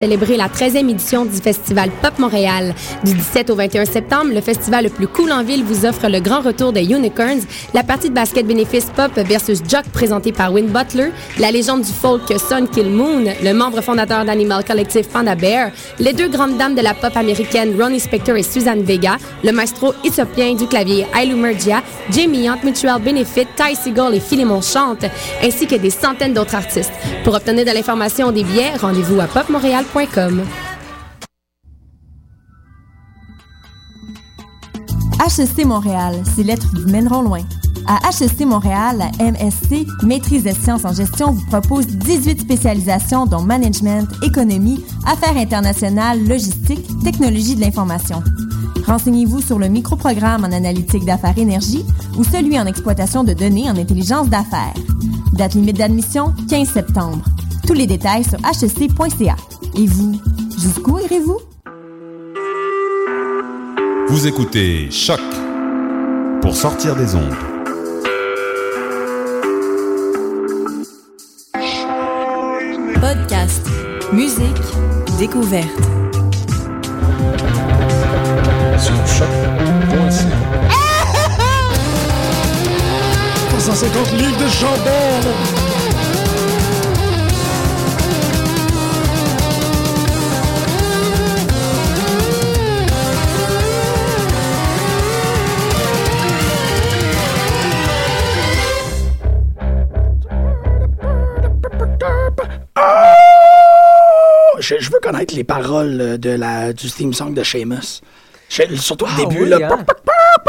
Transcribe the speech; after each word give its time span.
Célébrer 0.00 0.36
la 0.36 0.46
13e 0.46 0.88
édition 0.88 1.24
du 1.24 1.38
Festival 1.38 1.90
Pop 2.00 2.20
Montréal. 2.20 2.72
Du 3.02 3.14
17 3.14 3.50
au 3.50 3.56
21 3.56 3.84
septembre, 3.84 4.30
le 4.32 4.40
festival 4.40 4.84
le 4.84 4.90
plus 4.90 5.08
cool 5.08 5.32
en 5.32 5.42
ville 5.42 5.64
vous 5.64 5.84
offre 5.84 6.06
le 6.06 6.20
grand 6.20 6.40
retour 6.40 6.72
des 6.72 6.84
Unicorns, 6.84 7.40
la 7.74 7.82
partie 7.82 8.08
de 8.08 8.14
basket 8.14 8.46
bénéfice 8.46 8.92
pop 8.94 9.10
versus 9.16 9.58
Jock 9.68 9.86
présentée 9.92 10.30
par 10.30 10.52
Win 10.52 10.68
Butler, 10.68 11.10
la 11.40 11.50
légende 11.50 11.82
du 11.82 11.90
folk 11.90 12.22
Son 12.38 12.66
Kill 12.66 12.90
Moon, 12.90 13.24
le 13.42 13.52
membre 13.52 13.80
fondateur 13.80 14.24
d'Animal 14.24 14.62
Collective 14.64 15.08
Panda 15.08 15.34
Bear, 15.34 15.72
les 15.98 16.12
deux 16.12 16.28
grandes 16.28 16.56
dames 16.56 16.76
de 16.76 16.80
la 16.80 16.94
pop 16.94 17.16
américaine 17.16 17.74
Ronnie 17.76 17.98
Spector 17.98 18.36
et 18.36 18.44
Suzanne 18.44 18.84
Vega, 18.84 19.16
le 19.42 19.50
maestro 19.50 19.94
éthiopien 20.04 20.54
du 20.54 20.68
clavier 20.68 21.08
Ailu 21.20 21.34
Mergia, 21.34 21.82
Jamie 22.12 22.48
Hunt 22.48 22.60
Mutual 22.62 23.02
Benefit, 23.02 23.48
Ty 23.56 23.74
Seagull 23.74 24.14
et 24.14 24.20
Philemon 24.20 24.60
Chante, 24.62 25.06
ainsi 25.42 25.66
que 25.66 25.74
des 25.74 25.90
centaines 25.90 26.34
d'autres 26.34 26.54
artistes. 26.54 26.92
Pour 27.24 27.34
obtenir 27.34 27.64
de 27.64 27.72
l'information 27.72 28.30
des 28.30 28.44
billets, 28.44 28.76
rendez-vous 28.80 29.20
à 29.20 29.26
popmontréal.com. 29.92 30.44
HST 35.20 35.64
Montréal, 35.64 36.22
ces 36.34 36.42
lettres 36.42 36.68
vous 36.74 36.90
mèneront 36.90 37.22
loin. 37.22 37.40
À 37.86 38.10
HST 38.10 38.44
Montréal, 38.44 38.98
la 38.98 39.30
MSC, 39.30 39.86
Maîtrise 40.02 40.44
des 40.44 40.52
sciences 40.52 40.84
en 40.84 40.92
gestion, 40.92 41.32
vous 41.32 41.46
propose 41.46 41.86
18 41.86 42.40
spécialisations 42.40 43.26
dont 43.26 43.42
management, 43.42 44.06
économie, 44.22 44.84
affaires 45.06 45.36
internationales, 45.36 46.26
logistique, 46.26 46.86
technologie 47.02 47.56
de 47.56 47.60
l'information. 47.60 48.22
Renseignez-vous 48.86 49.40
sur 49.40 49.58
le 49.58 49.68
microprogramme 49.68 50.44
en 50.44 50.52
analytique 50.52 51.04
d'affaires 51.04 51.36
énergie 51.36 51.84
ou 52.16 52.24
celui 52.24 52.58
en 52.58 52.66
exploitation 52.66 53.24
de 53.24 53.32
données 53.32 53.70
en 53.70 53.76
intelligence 53.76 54.28
d'affaires. 54.28 54.74
Date 55.32 55.54
limite 55.54 55.78
d'admission 55.78 56.32
15 56.48 56.68
septembre. 56.68 57.22
Tous 57.68 57.74
les 57.74 57.86
détails 57.86 58.24
sur 58.24 58.38
hsc.ca. 58.38 59.36
Et 59.76 59.86
vous, 59.86 60.18
jusqu'où 60.58 60.98
irez-vous? 61.00 61.38
Vous 64.08 64.26
écoutez 64.26 64.90
Choc 64.90 65.20
pour 66.40 66.56
sortir 66.56 66.96
des 66.96 67.14
ondes. 67.14 67.34
Podcast, 73.02 73.68
musique, 74.14 74.62
découverte. 75.18 75.68
Sur 78.78 79.06
choc.ca. 79.06 80.38
350 83.50 84.12
livres 84.12 84.38
de 84.42 84.48
chandelle! 84.48 85.67
Connaître 105.10 105.34
les 105.34 105.44
paroles 105.44 106.18
de 106.18 106.30
la, 106.30 106.72
du 106.72 106.90
theme 106.90 107.12
song 107.12 107.32
de 107.34 107.42
Seamus. 107.42 108.00
Je- 108.50 108.74
surtout 108.76 109.04
au 109.04 109.08
Ah 109.10 109.16
début, 109.20 109.42
oui, 109.44 109.48
là. 109.50 109.58
hein? 109.72 109.84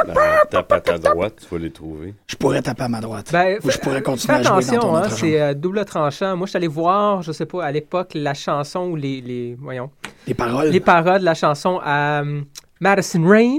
Ben, 0.08 0.16
tape 0.50 0.72
à 0.72 0.80
ta 0.80 0.98
droite, 0.98 1.34
tu 1.42 1.54
vas 1.54 1.62
les 1.62 1.72
trouver. 1.72 2.14
Je 2.28 2.36
pourrais 2.36 2.62
taper 2.62 2.84
à 2.84 2.88
ma 2.88 3.02
droite. 3.02 3.30
Ben, 3.32 3.58
Ou 3.64 3.68
je 3.68 3.72
fais- 3.72 3.80
pourrais 3.80 4.02
continuer 4.02 4.36
fais 4.36 4.40
à 4.40 4.44
jouer 4.44 4.50
dans 4.50 4.58
attention, 4.60 4.80
ton 4.82 4.96
hein, 4.96 5.02
autre 5.02 5.12
c'est 5.12 5.42
euh, 5.42 5.54
double 5.54 5.84
tranchant. 5.86 6.38
Moi, 6.38 6.46
je 6.46 6.52
suis 6.52 6.58
allé 6.58 6.68
voir, 6.68 7.22
je 7.22 7.32
sais 7.34 7.46
pas, 7.46 7.66
à 7.66 7.72
l'époque, 7.72 8.12
la 8.16 8.34
chanson 8.34 8.88
ou 8.92 8.96
les, 8.96 9.20
les, 9.22 9.58
voyons, 9.60 9.90
Les 10.28 10.34
paroles. 10.34 10.70
les 10.70 10.80
paroles 10.80 11.20
de 11.20 11.26
la 11.26 11.34
chanson 11.34 11.80
à 11.84 12.22
euh, 12.22 12.42
Madison 12.80 13.28
Rain. 13.28 13.58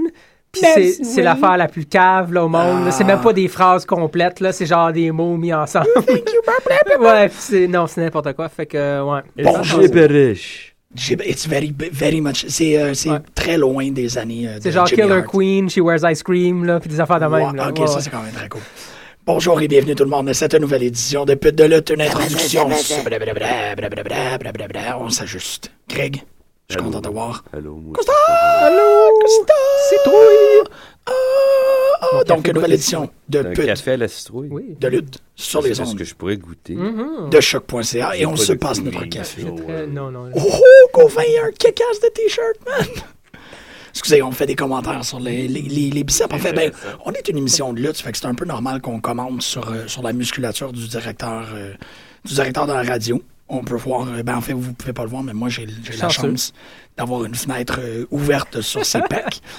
Puis 0.53 0.63
c'est, 1.05 1.23
l'affaire 1.23 1.57
la 1.57 1.69
plus 1.69 1.85
cave 1.85 2.33
là, 2.33 2.45
au 2.45 2.49
monde. 2.49 2.85
là. 2.87 2.91
C'est 2.91 3.05
Ah. 3.05 3.09
même 3.09 3.21
pas 3.21 3.33
des 3.33 3.47
phrases 3.47 3.85
complètes, 3.85 4.41
là, 4.41 4.53
c'est 4.53 4.67
genre 4.67 4.91
des 4.93 5.13
mots 5.13 5.37
mis 5.37 5.53
ensemble. 5.55 5.87
ouais, 7.01 7.31
c'est, 7.33 7.69
non, 7.69 7.87
c'est 7.87 8.01
n'importe 8.01 8.33
quoi. 8.33 8.49
Fait 8.49 8.67
que, 8.67 9.01
ouais. 9.03 9.45
Bon, 9.45 9.63
J'ai 9.63 10.07
riche? 10.07 10.70
It's 10.93 11.47
very, 11.47 11.73
very 11.93 12.21
much. 12.21 12.47
C'est 12.49 12.77
euh, 12.77 12.95
c'est 12.95 13.11
Ouais. 13.11 13.19
très 13.35 13.57
loin 13.57 13.91
des 13.93 14.19
années. 14.19 14.49
euh, 14.49 14.59
C'est 14.61 14.71
de 14.71 14.75
genre 14.75 14.87
Jimmy 14.87 15.03
Killer 15.03 15.15
Hart. 15.19 15.27
Queen, 15.29 15.71
She 15.71 15.79
Wears 15.79 16.11
Ice 16.11 16.23
Cream, 16.25 16.65
là, 16.65 16.81
puis 16.81 16.91
des 16.91 16.99
affaires 16.99 17.21
de 17.21 17.27
même. 17.27 17.55
Là. 17.55 17.69
ok, 17.69 17.79
Ouais, 17.79 17.87
ça 17.87 17.95
ouais. 17.97 18.01
c'est 18.03 18.11
quand 18.11 18.23
même 18.23 18.33
très 18.33 18.49
cool. 18.49 18.61
Bonjour 19.25 19.61
et 19.61 19.69
bienvenue 19.69 19.95
tout 19.95 20.03
le 20.03 20.11
monde 20.11 20.29
à 20.29 20.35
cette 20.35 20.55
nouvelle 20.55 20.83
édition 20.83 21.25
de 21.25 21.35
Pute 21.35 21.55
de 21.55 21.65
lutte, 21.65 21.91
une 21.91 22.03
introduction. 22.03 22.69
On 24.99 25.11
s'ajuste. 25.11 25.71
Greg, 25.89 26.23
je 26.69 26.75
suis 26.75 26.83
content 26.83 27.01
de 27.01 27.07
te 27.09 27.13
voir. 27.13 27.45
Allô. 27.53 27.77
Costa! 27.95 28.13
Allô? 28.61 29.21
Costa! 29.21 29.55
Citrouille! 29.91 30.65
Ah, 31.07 31.13
ah, 32.01 32.25
donc, 32.25 32.47
une 32.49 32.55
nouvelle 32.55 32.73
édition 32.73 33.11
de 33.29 33.43
Pute 33.43 33.67
café 33.67 33.93
à 33.93 33.97
la 33.97 34.09
citrouille. 34.09 34.49
Oui. 34.51 34.77
de 34.81 34.89
lutte 34.89 35.19
sur 35.37 35.61
les 35.63 35.75
C'est 35.75 35.85
ce 35.85 35.91
ondes 35.91 35.99
que 35.99 36.05
je 36.05 36.15
pourrais 36.15 36.37
goûter. 36.37 36.75
Mhm. 36.75 37.31
de 37.31 37.41
choc.ca 37.41 38.17
et 38.17 38.27
on 38.27 38.37
se 38.37 38.53
passe 38.55 38.83
notre 38.83 39.05
café. 39.07 39.43
non, 39.89 40.11
non. 40.11 40.31
Oh, 40.35 40.41
oh, 40.45 40.91
Gauvin, 40.95 41.23
il 41.27 41.35
y 41.35 41.39
a 41.39 41.45
un 41.45 41.51
kick-ass 41.53 42.01
de 42.01 42.09
t-shirt, 42.09 42.57
man! 42.67 42.87
Excusez, 43.91 44.23
on 44.23 44.31
fait 44.31 44.47
des 44.47 44.55
commentaires 44.55 45.05
sur 45.05 45.19
les, 45.19 45.49
les, 45.49 45.63
les, 45.63 45.91
les 45.91 46.05
biceps. 46.05 46.33
En 46.33 46.39
fait, 46.39 46.53
ben, 46.53 46.71
on 47.05 47.11
est 47.13 47.29
une 47.29 47.39
émission 47.39 47.73
de 47.73 47.81
lutte, 47.81 47.97
ça 47.97 48.05
fait 48.05 48.13
que 48.13 48.19
c'est 48.19 48.27
un 48.27 48.35
peu 48.35 48.45
normal 48.45 48.81
qu'on 48.81 49.01
commente 49.01 49.43
sur, 49.43 49.69
euh, 49.69 49.89
sur 49.89 50.03
la 50.03 50.13
musculature 50.13 50.73
du 50.73 50.87
directeur, 50.87 51.49
euh, 51.53 51.73
du 52.25 52.35
directeur 52.35 52.67
de 52.69 52.73
la 52.73 52.83
radio. 52.85 53.21
On 53.53 53.65
peut 53.65 53.75
voir, 53.75 54.07
euh, 54.09 54.23
ben 54.23 54.37
en 54.37 54.41
fait, 54.41 54.53
vous 54.53 54.73
pouvez 54.75 54.93
pas 54.93 55.03
le 55.03 55.09
voir, 55.11 55.25
mais 55.25 55.33
moi, 55.33 55.49
j'ai 55.49 55.67
la 56.01 56.09
chance 56.09 56.53
d'avoir 56.97 57.25
une 57.25 57.35
fenêtre 57.35 57.81
euh, 57.83 58.07
ouverte 58.11 58.61
sur 58.61 58.85
pecs. 59.09 59.41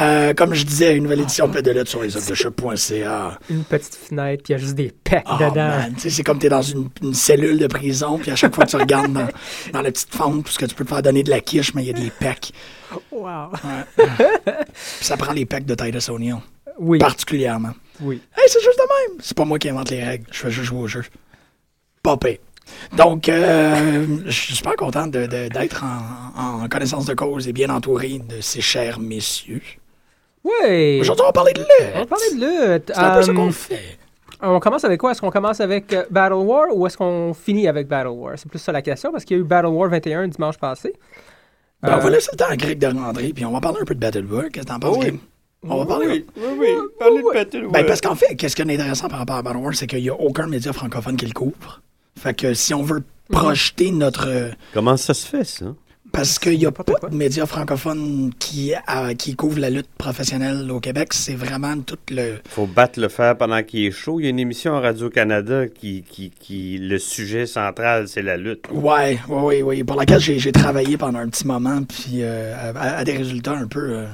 Euh, 0.00 0.32
comme 0.32 0.54
je 0.54 0.64
disais, 0.64 0.94
une 0.96 1.02
nouvelle 1.02 1.22
édition 1.22 1.48
de 1.60 1.72
lutte 1.72 1.88
sur 1.88 2.00
les 2.00 2.14
de. 2.14 3.36
Une 3.50 3.64
petite 3.64 3.96
fenêtre, 3.96 4.44
puis 4.44 4.52
il 4.52 4.52
y 4.52 4.54
a 4.54 4.58
juste 4.58 4.76
des 4.76 4.92
pecs 5.02 5.24
Oh, 5.28 5.34
dedans. 5.40 5.72
tu 6.00 6.08
c'est 6.08 6.22
comme 6.22 6.38
t'es 6.38 6.48
dans 6.48 6.62
une, 6.62 6.88
une 7.02 7.14
cellule 7.14 7.58
de 7.58 7.66
prison, 7.66 8.16
puis 8.16 8.30
à 8.30 8.36
chaque 8.36 8.54
fois 8.54 8.64
que 8.64 8.70
tu 8.70 8.76
regardes 8.76 9.12
dans, 9.12 9.26
dans 9.72 9.82
la 9.82 9.90
petite 9.90 10.14
fente, 10.14 10.44
puisque 10.44 10.68
tu 10.68 10.74
peux 10.76 10.84
te 10.84 10.88
faire 10.90 11.02
donner 11.02 11.24
de 11.24 11.30
la 11.30 11.40
quiche, 11.40 11.74
mais 11.74 11.82
il 11.82 11.86
y 11.88 11.90
a 11.90 11.94
des 11.94 12.10
pecs. 12.10 12.52
Wow. 13.10 13.50
Ça 15.00 15.16
prend 15.16 15.32
les 15.32 15.46
pecs 15.46 15.66
de 15.66 15.74
Titus 15.74 16.08
O'Neill, 16.10 16.36
Oui, 16.78 16.98
particulièrement. 17.00 17.72
oui. 18.00 18.20
Hey, 18.36 18.44
c'est 18.46 18.62
juste 18.62 18.78
de 18.78 19.10
même. 19.14 19.18
C'est 19.20 19.36
pas 19.36 19.44
moi 19.44 19.58
qui 19.58 19.68
invente 19.68 19.90
les 19.90 20.04
règles, 20.04 20.26
je 20.30 20.38
fais 20.38 20.50
juste 20.52 20.66
jouer 20.68 20.78
au 20.82 20.86
jeu. 20.86 21.02
Pire. 22.04 22.38
Donc, 22.96 23.28
euh, 23.28 24.06
je 24.26 24.30
suis 24.30 24.54
super 24.56 24.76
content 24.76 25.06
de- 25.06 25.26
de- 25.26 25.48
d'être 25.48 25.84
en, 25.84 26.62
en 26.64 26.68
connaissance 26.68 27.06
de 27.06 27.14
cause 27.14 27.48
et 27.48 27.52
bien 27.52 27.68
entouré 27.70 28.18
de 28.18 28.40
ces 28.40 28.60
chers 28.60 28.98
messieurs. 29.00 29.62
Oui. 30.44 30.98
Aujourd'hui, 31.00 31.22
on 31.24 31.28
va 31.28 31.32
parler 31.32 31.52
de 31.52 31.60
On 31.60 31.92
va 31.94 32.00
lutte. 32.00 32.08
parler 32.08 32.30
de 32.34 32.72
lutte. 32.74 32.92
C'est 32.94 32.98
un 33.00 33.14
peu 33.16 33.22
ce 33.22 33.30
Euh, 33.30 33.34
qu'on 33.34 33.50
fait. 33.52 33.98
on 34.40 34.60
commence 34.60 34.84
avec 34.84 35.00
quoi? 35.00 35.10
Est-ce 35.10 35.20
qu'on 35.20 35.30
commence 35.30 35.60
avec 35.60 35.92
euh, 35.92 36.04
Battle 36.10 36.34
War 36.34 36.66
ou 36.74 36.86
est-ce 36.86 36.96
qu'on 36.96 37.34
finit 37.34 37.68
avec 37.68 37.88
Battle 37.88 38.08
War? 38.08 38.34
C'est 38.36 38.48
plus 38.48 38.58
ça 38.58 38.72
la 38.72 38.80
question 38.82 39.10
parce 39.12 39.24
qu'il 39.24 39.36
y 39.36 39.40
a 39.40 39.42
eu 39.42 39.46
Battle 39.46 39.66
War 39.68 39.90
21 39.90 40.28
dimanche 40.28 40.56
passé. 40.58 40.94
Ben, 41.82 41.90
Euh, 41.90 41.96
on 41.96 42.00
va 42.00 42.10
laisser 42.10 42.30
le 42.32 42.36
temps 42.38 42.48
à 42.50 42.56
Greg 42.56 42.78
de 42.78 42.86
rentrer, 42.86 43.32
puis 43.32 43.44
on 43.44 43.52
va 43.52 43.60
parler 43.60 43.78
un 43.82 43.84
peu 43.84 43.94
de 43.94 44.00
Battle 44.00 44.24
War. 44.24 44.44
Qu'est-ce 44.52 44.64
que 44.66 44.70
t'en 44.72 44.78
penses, 44.80 44.96
oui. 44.96 45.02
Greg? 45.06 45.18
On 45.64 45.76
va 45.78 45.86
parler. 45.86 46.06
Oui, 46.08 46.24
oui, 46.36 46.56
oui. 46.60 46.68
Parlez 46.98 47.18
de 47.22 47.32
Battle 47.34 47.60
Ben, 47.70 47.80
War. 47.80 47.86
parce 47.86 48.00
qu'en 48.00 48.14
fait, 48.14 48.36
qu'est-ce 48.36 48.54
qui 48.56 48.62
est 48.62 48.72
intéressant 48.72 49.08
par 49.08 49.18
rapport 49.18 49.36
à 49.36 49.42
Battle 49.42 49.58
War, 49.58 49.74
c'est 49.74 49.86
qu'il 49.88 50.02
n'y 50.02 50.08
a 50.08 50.14
aucun 50.14 50.46
média 50.46 50.72
francophone 50.72 51.16
qui 51.16 51.26
le 51.26 51.32
couvre. 51.32 51.82
Fait 52.18 52.34
que 52.34 52.54
si 52.54 52.74
on 52.74 52.82
veut 52.82 53.02
projeter 53.30 53.90
notre. 53.90 54.26
euh, 54.28 54.50
Comment 54.74 54.96
ça 54.96 55.14
se 55.14 55.26
fait, 55.26 55.44
ça? 55.44 55.66
Parce 56.10 56.38
qu'il 56.38 56.58
n'y 56.58 56.64
a 56.64 56.72
pas 56.72 56.84
de 57.10 57.14
médias 57.14 57.44
francophones 57.44 58.32
qui, 58.38 58.72
qui 59.18 59.36
couvrent 59.36 59.58
la 59.58 59.68
lutte 59.68 59.90
professionnelle 59.98 60.70
au 60.70 60.80
Québec. 60.80 61.12
C'est 61.12 61.34
vraiment 61.34 61.78
tout 61.82 61.98
le. 62.10 62.36
Faut 62.48 62.66
battre 62.66 62.98
le 62.98 63.08
fer 63.08 63.36
pendant 63.36 63.62
qu'il 63.62 63.84
est 63.84 63.90
chaud. 63.90 64.18
Il 64.18 64.22
y 64.24 64.26
a 64.26 64.30
une 64.30 64.38
émission 64.38 64.74
à 64.74 64.80
Radio-Canada 64.80 65.68
qui, 65.68 66.02
qui, 66.10 66.30
qui, 66.30 66.78
le 66.78 66.98
sujet 66.98 67.44
central, 67.44 68.08
c'est 68.08 68.22
la 68.22 68.38
lutte. 68.38 68.64
Ouais, 68.72 69.18
ouais, 69.28 69.40
ouais, 69.42 69.62
ouais. 69.62 69.84
Pour 69.84 69.96
laquelle 69.96 70.20
j'ai 70.20 70.38
j'ai 70.38 70.50
travaillé 70.52 70.96
pendant 70.96 71.18
un 71.18 71.28
petit 71.28 71.46
moment, 71.46 71.82
puis 71.82 72.22
euh, 72.22 72.54
à, 72.74 72.96
à 72.96 73.04
des 73.04 73.16
résultats 73.16 73.52
un 73.52 73.66
peu. 73.66 73.98
euh, 73.98 74.06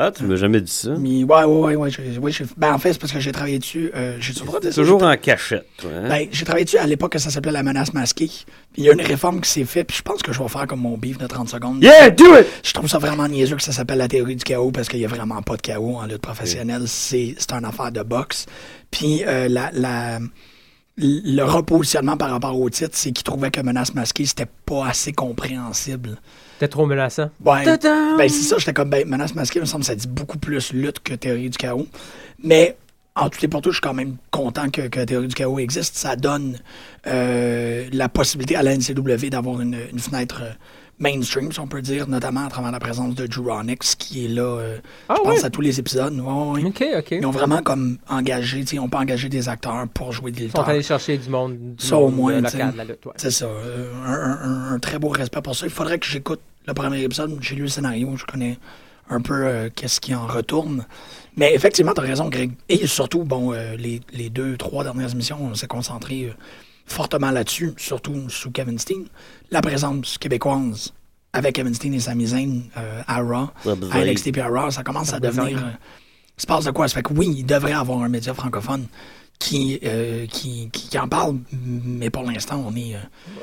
Ah, 0.00 0.12
tu 0.12 0.22
m'as 0.22 0.36
jamais 0.36 0.60
dit 0.60 0.70
ça? 0.70 0.90
mais 0.96 1.24
ouais, 1.24 1.42
ouais, 1.44 1.74
ouais. 1.74 1.76
ouais, 1.76 2.18
ouais, 2.18 2.32
ben, 2.56 2.72
en 2.72 2.78
fait, 2.78 2.92
c'est 2.92 3.00
parce 3.00 3.12
que 3.12 3.18
j'ai 3.18 3.32
travaillé 3.32 3.58
dessus. 3.58 3.90
Euh, 3.96 4.16
j'ai? 4.20 4.32
Toujours 4.32 5.02
en 5.02 5.16
cachette, 5.16 5.66
toi, 5.76 5.90
hein? 5.92 6.08
Ben, 6.08 6.28
j'ai 6.30 6.44
travaillé 6.44 6.64
dessus 6.64 6.78
à 6.78 6.86
l'époque 6.86 7.12
que 7.12 7.18
ça 7.18 7.30
s'appelait 7.30 7.50
la 7.50 7.64
menace 7.64 7.92
masquée. 7.92 8.30
Il 8.76 8.84
y 8.84 8.88
a 8.88 8.92
une 8.92 9.00
réforme 9.00 9.40
qui 9.40 9.50
s'est 9.50 9.64
faite, 9.64 9.88
puis 9.88 9.96
je 9.96 10.02
pense 10.02 10.22
que 10.22 10.32
je 10.32 10.40
vais 10.40 10.48
faire 10.48 10.68
comme 10.68 10.80
mon 10.82 10.96
beef 10.96 11.18
de 11.18 11.26
30 11.26 11.48
secondes. 11.48 11.82
Yeah, 11.82 12.10
do 12.10 12.24
it! 12.38 12.46
Je 12.62 12.72
trouve 12.72 12.88
ça 12.88 12.98
vraiment 12.98 13.26
niaiseux 13.26 13.56
que 13.56 13.62
ça 13.62 13.72
s'appelle 13.72 13.98
la 13.98 14.06
théorie 14.06 14.36
du 14.36 14.44
chaos 14.44 14.70
parce 14.70 14.88
qu'il 14.88 15.00
n'y 15.00 15.04
a 15.04 15.08
vraiment 15.08 15.42
pas 15.42 15.56
de 15.56 15.62
chaos 15.62 15.96
en 15.96 16.06
lutte 16.06 16.18
professionnelle. 16.22 16.82
C'est 16.86 17.34
c'est 17.36 17.52
une 17.52 17.64
affaire 17.64 17.90
de 17.90 18.02
boxe. 18.04 18.46
Puis 18.92 19.24
euh, 19.26 19.48
la, 19.48 19.70
la- 19.72 20.20
le 20.96 21.42
repositionnement 21.42 22.16
par 22.16 22.30
rapport 22.30 22.58
au 22.58 22.70
titre, 22.70 22.90
c'est 22.94 23.10
qu'ils 23.12 23.24
trouvaient 23.24 23.50
que 23.50 23.60
menace 23.60 23.94
masquée, 23.94 24.26
c'était 24.26 24.46
pas 24.64 24.86
assez 24.86 25.12
compréhensible. 25.12 26.18
C'était 26.58 26.68
trop 26.68 26.86
menaçant. 26.86 27.30
Ouais. 27.44 27.64
Ben, 27.64 28.28
c'est 28.28 28.42
ça, 28.42 28.56
j'étais 28.58 28.72
comme, 28.72 28.90
ben, 28.90 29.08
menace 29.08 29.32
masquée, 29.36 29.60
il 29.60 29.62
me 29.62 29.66
semble 29.66 29.82
que 29.82 29.86
ça 29.86 29.94
dit 29.94 30.08
beaucoup 30.08 30.38
plus 30.38 30.72
lutte 30.72 30.98
que 30.98 31.14
théorie 31.14 31.50
du 31.50 31.56
chaos. 31.56 31.86
Mais, 32.42 32.76
en 33.14 33.30
tout 33.30 33.44
et 33.44 33.46
pour 33.46 33.62
tout, 33.62 33.70
je 33.70 33.76
suis 33.76 33.80
quand 33.80 33.94
même 33.94 34.16
content 34.32 34.68
que, 34.68 34.88
que 34.88 35.04
théorie 35.04 35.28
du 35.28 35.36
chaos 35.36 35.60
existe. 35.60 35.94
Ça 35.94 36.16
donne 36.16 36.58
euh, 37.06 37.86
la 37.92 38.08
possibilité 38.08 38.56
à 38.56 38.64
la 38.64 38.76
NCW 38.76 39.28
d'avoir 39.30 39.60
une, 39.60 39.78
une 39.92 40.00
fenêtre 40.00 40.40
euh, 40.42 40.50
mainstream, 41.00 41.52
si 41.52 41.60
on 41.60 41.66
peut 41.66 41.80
dire, 41.82 42.08
notamment 42.08 42.44
à 42.46 42.48
travers 42.48 42.72
la 42.72 42.80
présence 42.80 43.14
de 43.14 43.26
Drew 43.26 43.50
Onyx, 43.50 43.94
qui 43.94 44.24
est 44.24 44.28
là, 44.28 44.42
euh, 44.42 44.78
Ah 45.08 45.14
je 45.18 45.22
pense, 45.22 45.44
à 45.44 45.50
tous 45.50 45.60
les 45.60 45.78
épisodes. 45.78 46.12
Ouais. 46.18 46.72
Ils 47.12 47.26
ont 47.26 47.30
vraiment 47.30 47.62
comme 47.62 47.98
engagé, 48.08 48.64
ils 48.72 48.76
n'ont 48.76 48.88
pas 48.88 48.98
engagé 48.98 49.28
des 49.28 49.48
acteurs 49.48 49.86
pour 49.88 50.12
jouer 50.12 50.30
des 50.32 50.44
Ils 50.44 50.50
sont 50.50 50.58
lutteurs. 50.58 50.68
allés 50.68 50.82
chercher 50.82 51.16
du 51.18 51.28
monde, 51.28 51.56
du 51.76 51.86
Ça, 51.86 51.96
au 51.96 52.08
moins, 52.10 52.40
local 52.40 52.72
de 52.72 52.76
la 52.76 52.84
lutte. 52.84 53.06
ouais. 53.06 53.12
C'est 53.16 53.30
ça. 53.30 53.46
euh, 53.46 53.92
un, 54.04 54.12
un- 54.12 54.40
un- 54.42 54.72
un 54.74 54.78
très 54.78 54.98
beau 54.98 55.08
respect 55.08 55.40
pour 55.42 55.54
ça. 55.54 55.66
Il 55.66 55.72
faudrait 55.72 55.98
que 55.98 56.06
j'écoute 56.06 56.40
le 56.66 56.74
premier 56.74 57.00
épisode. 57.02 57.36
J'ai 57.40 57.54
lu 57.54 57.62
le 57.62 57.68
scénario, 57.68 58.16
je 58.16 58.24
connais 58.24 58.58
un 59.10 59.20
peu 59.20 59.46
euh, 59.46 59.68
qu'est-ce 59.74 60.00
qui 60.00 60.14
en 60.14 60.26
retourne. 60.26 60.84
Mais 61.36 61.54
effectivement, 61.54 61.94
tu 61.94 62.00
as 62.00 62.04
raison, 62.04 62.28
Greg. 62.28 62.50
Et 62.68 62.86
surtout, 62.88 63.22
bon, 63.24 63.52
les, 63.52 64.00
les 64.12 64.28
deux, 64.30 64.56
trois 64.56 64.82
dernières 64.82 65.12
émissions, 65.12 65.38
on 65.40 65.54
s'est 65.54 65.68
concentré 65.68 66.32
fortement 66.88 67.30
là-dessus, 67.30 67.72
surtout 67.76 68.28
sous 68.28 68.50
Kevin 68.50 68.78
Steen. 68.78 69.06
La 69.50 69.60
présence 69.60 70.18
québécoise 70.18 70.92
avec 71.32 71.54
Kevin 71.56 71.74
Steen 71.74 71.94
et 71.94 72.00
Sami 72.00 72.26
Zayn 72.26 72.62
euh, 72.76 73.02
à 73.06 73.20
Raw, 73.20 73.48
à 73.92 74.04
NXT 74.04 74.38
à 74.38 74.48
Raw, 74.48 74.70
ça 74.70 74.82
commence 74.82 75.12
à 75.12 75.20
devenir... 75.20 75.58
euh, 75.66 75.70
il 76.36 76.40
se 76.42 76.46
passe 76.46 76.64
de 76.64 76.70
quoi? 76.70 76.86
Ça 76.88 76.94
fait 76.94 77.02
que 77.02 77.12
oui, 77.12 77.34
il 77.38 77.44
devrait 77.46 77.72
avoir 77.72 78.00
un 78.02 78.08
média 78.08 78.32
francophone 78.32 78.86
qui, 79.38 79.78
euh, 79.84 80.26
qui, 80.26 80.68
qui, 80.72 80.88
qui 80.88 80.98
en 80.98 81.08
parle, 81.08 81.38
mais 81.52 82.10
pour 82.10 82.22
l'instant, 82.24 82.64
on 82.66 82.74
est... 82.76 82.94
euh, 82.94 82.98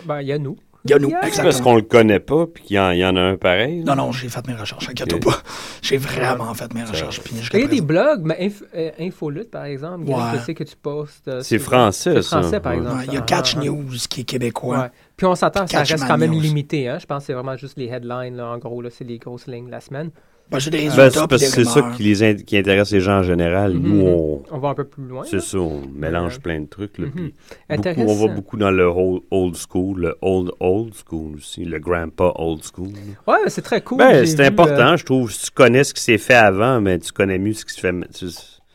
Ben, 0.06 0.22
il 0.22 0.28
y 0.28 0.32
a 0.32 0.38
nous. 0.38 0.58
Il 0.86 0.92
y 0.92 0.94
a 0.94 1.00
nous, 1.00 1.10
Yeah. 1.10 1.20
C'est 1.22 1.28
exactement. 1.28 1.52
parce 1.52 1.62
qu'on 1.62 1.76
le 1.76 1.82
connaît 1.82 2.20
pas, 2.20 2.46
puis 2.48 2.64
qu'il 2.64 2.76
y, 2.78 2.80
en- 2.80 2.92
il 2.92 3.00
y 3.00 3.06
en 3.06 3.16
a 3.16 3.22
un 3.22 3.36
pareil. 3.38 3.84
là? 3.84 3.96
Non, 3.96 4.06
non, 4.06 4.12
j'ai 4.12 4.30
fait 4.30 4.48
mes 4.48 4.54
recherches, 4.54 4.88
inquiète 4.90 5.24
pas. 5.24 5.38
J'ai 5.82 5.98
vraiment 5.98 6.54
fait 6.54 6.74
mes 6.74 6.84
recherches. 6.84 7.20
Puis 7.22 7.36
jusqu'à 7.38 7.58
Il 7.58 7.62
y 7.62 7.64
a 7.64 7.68
des 7.68 7.82
présent- 7.82 7.86
blogs, 7.88 8.22
mais 8.26 8.38
Inf 8.40 8.64
euh, 8.76 8.92
Infolutte, 9.00 9.52
par 9.52 9.66
exemple, 9.66 10.06
Guillaume, 10.06 10.20
Ouais. 10.22 10.40
je 10.40 10.44
sais 10.46 10.54
que 10.54 10.64
tu 10.64 10.76
postes. 10.76 11.28
euh, 11.28 11.42
C'est 11.42 11.58
sur- 11.60 11.68
français, 11.68 12.14
C'est 12.16 12.22
ça. 12.22 12.42
français, 12.42 12.60
par 12.60 12.72
Ouais. 12.74 12.78
exemple. 12.80 12.98
Ouais, 13.00 13.06
il 13.08 13.14
y 13.14 13.18
a 13.18 13.20
ça. 13.20 13.26
Catch 13.26 13.56
Ah, 13.56 13.60
ah. 13.62 13.66
News 13.66 13.90
qui 14.10 14.22
est 14.22 14.24
québécois. 14.24 14.80
Ouais. 14.80 14.92
Puis 15.18 15.26
on 15.26 15.36
s'entend, 15.36 15.68
ça 15.68 15.78
Catch 15.80 15.92
reste 15.92 16.08
quand 16.08 16.18
même 16.18 16.34
limité. 16.34 16.88
Hein? 16.88 16.98
Je 17.00 17.06
pense 17.06 17.20
que 17.20 17.28
c'est 17.28 17.34
vraiment 17.34 17.58
juste 17.58 17.78
les 17.78 17.88
headlines, 17.88 18.36
là, 18.38 18.48
en 18.48 18.58
gros. 18.58 18.82
là, 18.82 18.90
C'est 18.92 19.04
les 19.06 19.18
grosses 19.18 19.48
lignes 19.48 19.68
de 19.68 19.72
la 19.72 19.82
semaine. 19.82 20.12
Ben, 20.52 20.60
j'ai 20.60 20.70
des 20.70 20.78
Ben, 20.90 21.10
c'est 21.10 21.28
parce 21.28 21.42
que 21.42 21.50
c'est 21.50 21.64
ça 21.64 21.92
qui, 21.98 22.04
les 22.04 22.24
in- 22.24 22.36
qui 22.36 22.56
intéresse 22.58 22.92
les 22.92 23.00
gens 23.02 23.20
en 23.20 23.24
général. 23.24 23.74
Nous, 23.74 23.96
Mhm. 23.96 24.04
on, 24.04 24.44
On 24.52 24.58
va 24.60 24.70
un 24.70 24.74
peu 24.76 24.84
plus 24.84 25.04
loin. 25.04 25.24
c'est 25.24 25.42
ça, 25.42 25.58
on 25.58 25.82
mélange 25.92 26.34
Ouais. 26.36 26.40
plein 26.40 26.60
de 26.62 26.68
trucs. 26.68 26.98
là, 27.00 27.08
beaucoup- 27.08 27.30
Intéressant. 27.70 28.12
on 28.12 28.28
va 28.28 28.34
beaucoup 28.34 28.56
dans 28.58 28.70
le 28.72 28.86
old, 28.86 29.24
old 29.32 29.56
school, 29.56 30.02
le 30.02 30.16
old 30.22 30.52
old 30.60 30.94
school 30.94 31.36
aussi, 31.38 31.66
le 31.66 31.80
grandpa 31.80 32.32
old 32.36 32.62
school. 32.64 32.90
Ouais, 33.28 33.38
c'est 33.48 33.64
très 33.64 33.82
cool. 33.82 33.98
Ben, 33.98 34.24
c'est 34.26 34.36
vu, 34.38 34.44
euh, 34.44 34.48
important, 34.48 34.96
je 34.98 35.04
trouve. 35.06 35.32
Si 35.32 35.46
tu 35.46 35.52
connais 35.52 35.84
ce 35.84 35.94
qui 35.94 36.02
s'est 36.04 36.18
fait 36.20 36.36
avant, 36.36 36.80
mais 36.80 37.00
tu 37.00 37.12
connais 37.12 37.40
mieux 37.40 37.54
ce 37.54 37.66
qui 37.66 37.74
se 37.74 37.80
fait. 37.80 37.94
tu- 38.14 38.26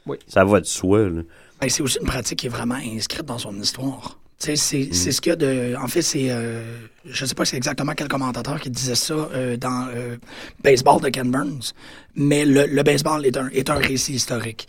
Oui. 0.07 0.17
Ça 0.27 0.45
va 0.45 0.61
de 0.61 0.67
soi. 0.67 1.09
là. 1.09 1.23
Ben, 1.61 1.69
c'est 1.69 1.83
aussi 1.83 1.99
une 2.01 2.07
pratique 2.07 2.39
qui 2.41 2.47
est 2.47 2.51
vraiment 2.51 2.75
inscrite 2.77 3.27
dans 3.27 3.39
son 3.39 3.55
histoire. 3.61 4.19
Tu 4.41 4.47
sais, 4.47 4.57
c'est 4.57 4.79
Mm. 4.91 4.93
c'est 4.95 5.13
ce 5.13 5.21
qu'il 5.21 5.31
y 5.31 5.33
a 5.35 5.37
de. 5.37 5.75
En 5.77 5.87
fait, 5.87 6.03
c'est. 6.03 6.29
euh, 6.31 6.65
je 7.05 7.25
sais 7.27 7.35
pas 7.35 7.45
c'est 7.45 7.57
exactement 7.59 7.93
quel 7.95 8.09
commentateur 8.09 8.59
qui 8.61 8.71
disait 8.71 8.95
ça 8.95 9.15
euh, 9.15 9.57
dans 9.57 9.89
euh, 9.95 10.17
Baseball 10.65 11.01
de 11.03 11.09
Ken 11.11 11.31
Burns, 11.31 11.73
mais 12.15 12.45
le, 12.47 12.67
le 12.67 12.83
baseball 12.83 13.25
est 13.27 13.37
un, 13.37 13.49
est 13.49 13.69
un 13.71 13.75
récit 13.75 14.15
historique. 14.15 14.67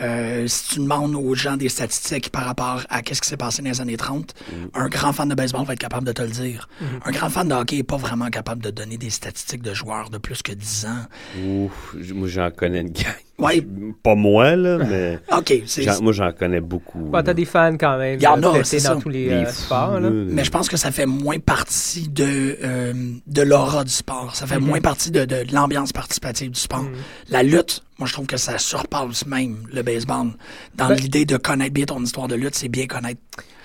Euh, 0.00 0.46
si 0.48 0.68
tu 0.74 0.80
demandes 0.80 1.14
aux 1.14 1.34
gens 1.34 1.56
des 1.56 1.68
statistiques 1.68 2.30
par 2.30 2.44
rapport 2.46 2.82
à 2.88 3.02
qu'est-ce 3.02 3.20
qui 3.20 3.28
s'est 3.28 3.36
passé 3.36 3.62
dans 3.62 3.68
les 3.68 3.80
années 3.80 3.96
30, 3.98 4.34
Mm. 4.50 4.54
un 4.74 4.88
grand 4.88 5.12
fan 5.12 5.28
de 5.28 5.34
baseball 5.36 5.64
va 5.66 5.74
être 5.74 5.78
capable 5.78 6.06
de 6.06 6.12
te 6.12 6.22
le 6.22 6.28
dire. 6.30 6.68
Mhm. 6.80 6.86
Un 7.04 7.10
grand 7.12 7.28
fan 7.30 7.46
de 7.46 7.54
hockey 7.54 7.76
n'est 7.76 7.82
pas 7.84 7.98
vraiment 7.98 8.28
capable 8.30 8.62
de 8.62 8.70
donner 8.70 8.96
des 8.96 9.10
statistiques 9.10 9.62
de 9.62 9.74
joueurs 9.74 10.08
de 10.10 10.18
plus 10.18 10.42
que 10.42 10.50
10 10.52 10.86
ans. 10.86 11.06
Ouf, 11.46 11.94
moi, 12.14 12.26
j'en 12.26 12.50
connais 12.50 12.80
une 12.80 12.90
gang. 12.90 13.14
Ouais, 13.38 13.66
Pas 14.02 14.14
moi, 14.14 14.54
là, 14.56 14.78
mais 14.78 15.18
OK, 15.36 15.62
c'est 15.66 16.00
moi, 16.00 16.12
j'en 16.12 16.30
connais 16.32 16.60
beaucoup. 16.60 17.08
Ouais, 17.10 17.22
t'as 17.22 17.34
des 17.34 17.44
fans 17.46 17.72
quand 17.78 17.96
même. 17.98 18.18
Il 18.18 18.22
y 18.22 18.26
en 18.26 18.40
a, 18.42 18.62
c'est 18.62 18.76
dans 18.76 18.82
ça. 18.82 18.96
tous 18.96 19.08
les 19.08 19.28
euh, 19.30 19.46
sports. 19.46 19.98
Là. 19.98 20.10
Mais 20.10 20.44
je 20.44 20.50
pense 20.50 20.68
que 20.68 20.76
ça 20.76 20.90
fait 20.92 21.06
moins 21.06 21.38
partie 21.38 22.08
de, 22.08 22.56
euh, 22.62 22.92
de 23.26 23.42
l'aura 23.42 23.84
du 23.84 23.90
sport. 23.90 24.36
Ça 24.36 24.46
fait 24.46 24.58
moins 24.60 24.80
partie 24.80 25.10
de, 25.10 25.24
de 25.24 25.44
l'ambiance 25.52 25.92
participative 25.92 26.50
du 26.50 26.60
sport. 26.60 26.84
La 27.30 27.42
lutte, 27.42 27.82
moi, 27.98 28.06
je 28.06 28.12
trouve 28.12 28.26
que 28.26 28.36
ça 28.36 28.58
surpasse 28.58 29.26
même 29.26 29.56
le 29.72 29.82
baseball. 29.82 30.28
Dans 30.76 30.88
Ben- 30.88 30.94
l'idée 30.94 31.24
de 31.24 31.36
connaître 31.38 31.72
bien 31.72 31.86
ton 31.86 32.02
histoire 32.02 32.28
de 32.28 32.34
lutte, 32.36 32.54
c'est 32.54 32.68
bien 32.68 32.86
connaître. 32.86 33.20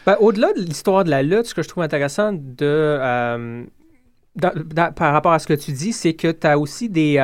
Ben, 0.06 0.16
Au-delà 0.22 0.54
de 0.54 0.62
l'histoire 0.62 1.04
de 1.04 1.10
la 1.10 1.22
lutte, 1.22 1.46
ce 1.48 1.54
que 1.54 1.62
je 1.62 1.68
trouve 1.68 1.84
intéressant 1.84 2.32
de, 2.32 2.40
euh, 2.62 3.64
dans- 4.38 4.54
dans- 4.74 4.94
par 4.94 5.12
rapport 5.14 5.34
à 5.34 5.40
ce 5.40 5.46
que 5.48 5.54
tu 5.54 5.72
dis, 5.74 5.92
c'est 5.92 6.14
que 6.14 6.32
tu 6.32 6.48
as 6.48 6.58
aussi 6.58 6.90
des. 6.90 7.18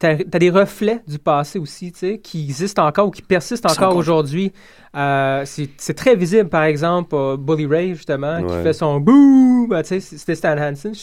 T'as 0.00 0.12
as 0.14 0.38
des 0.38 0.48
reflets 0.50 1.00
du 1.06 1.18
passé 1.18 1.58
aussi, 1.58 1.92
tu 1.92 1.98
sais, 1.98 2.18
qui 2.18 2.42
existent 2.44 2.84
encore 2.86 3.08
ou 3.08 3.10
qui 3.10 3.20
persistent 3.22 3.66
encore 3.66 3.88
encore- 3.90 3.96
aujourd'hui. 3.98 4.50
Euh, 4.96 5.44
c'est 5.44 5.94
très 5.94 6.16
visible, 6.16 6.48
par 6.48 6.64
exemple, 6.64 7.14
euh, 7.14 7.36
Bully 7.36 7.66
Ray, 7.66 7.94
justement, 7.94 8.42
qui 8.42 8.54
fait 8.62 8.72
son 8.72 8.98
bouh, 8.98 9.66
ben, 9.68 9.82
tu 9.82 9.88
sais, 9.88 10.00
c'était 10.00 10.34
Stan 10.34 10.56
Hansen. 10.58 10.94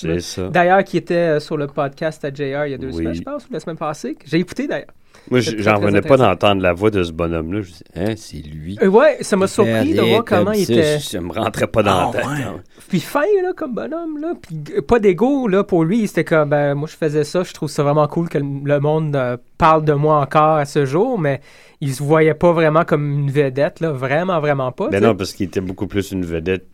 D'ailleurs, 0.52 0.84
qui 0.84 0.98
était 0.98 1.14
euh, 1.14 1.40
sur 1.40 1.58
le 1.58 1.68
podcast 1.68 2.26
à 2.26 2.34
JR 2.34 2.66
il 2.66 2.72
y 2.72 2.74
a 2.74 2.78
deux 2.78 2.88
Oui. 2.88 2.96
semaines, 2.96 3.14
je 3.14 3.22
pense, 3.22 3.46
ou 3.46 3.54
la 3.54 3.60
semaine 3.60 3.78
passée, 3.78 4.16
que 4.16 4.26
j'ai 4.28 4.40
écouté 4.40 4.68
d'ailleurs. 4.68 4.88
Moi, 5.30 5.40
j'en 5.42 5.76
revenais 5.78 6.02
pas 6.02 6.18
d'entendre 6.18 6.62
la 6.62 6.74
voix 6.74 6.90
de 6.90 7.04
ce 7.04 7.12
bonhomme-là. 7.12 7.62
Je 7.62 7.68
me 7.70 7.74
dis, 7.74 7.84
hein, 7.96 8.14
c'est 8.16 8.38
lui. 8.38 8.78
Euh, 8.82 8.88
ouais, 8.88 9.18
ça 9.22 9.36
m'a 9.36 9.48
surpris 9.48 9.94
de 9.94 10.02
voir 10.02 10.24
comment 10.26 10.46
comme 10.46 10.54
il 10.54 10.64
était. 10.64 11.00
Ça 11.00 11.20
me 11.20 11.32
rentrait 11.34 11.68
pas 11.68 11.84
dans 11.84 11.92
Ah, 11.92 12.12
la 12.14 12.20
tête. 12.22 12.28
ouais. 12.30 12.46
non. 12.46 12.60
Puis 12.88 13.00
fin, 13.02 13.22
là, 13.44 13.52
comme 13.56 13.74
bonhomme, 13.76 14.20
là. 14.22 14.34
Puis 14.42 14.82
pas 14.82 15.00
d'ego, 15.00 15.48
là, 15.48 15.64
pour 15.64 15.84
lui. 15.84 16.08
C'était 16.08 16.24
comme, 16.24 16.50
ben, 16.50 16.74
moi, 16.76 16.88
je 16.90 16.96
faisais 16.96 17.24
ça. 17.24 17.44
Je 17.44 17.54
trouve 17.54 17.70
ça 17.70 17.84
vraiment 17.84 18.08
cool 18.08 18.30
que 18.30 18.38
le 18.38 18.80
monde 18.80 19.16
euh, 19.16 19.38
parle 19.58 19.84
de 19.84 19.94
moi 19.94 20.22
encore 20.22 20.56
à 20.58 20.66
ce 20.66 20.86
jour, 20.86 21.20
mais 21.20 21.42
il 21.82 21.94
se 21.94 22.02
voyait 22.02 22.34
pas 22.34 22.52
vraiment 22.54 22.86
comme 22.86 23.12
une 23.12 23.32
vedette, 23.32 23.80
là. 23.82 23.92
Vraiment, 23.92 24.40
vraiment 24.40 24.72
pas. 24.72 24.90
Ben 24.90 25.04
non, 25.04 25.16
parce 25.16 25.34
qu'il 25.34 25.48
était 25.48 25.62
beaucoup 25.62 25.88
plus 25.88 26.12
une 26.12 26.26
vedette 26.26 26.68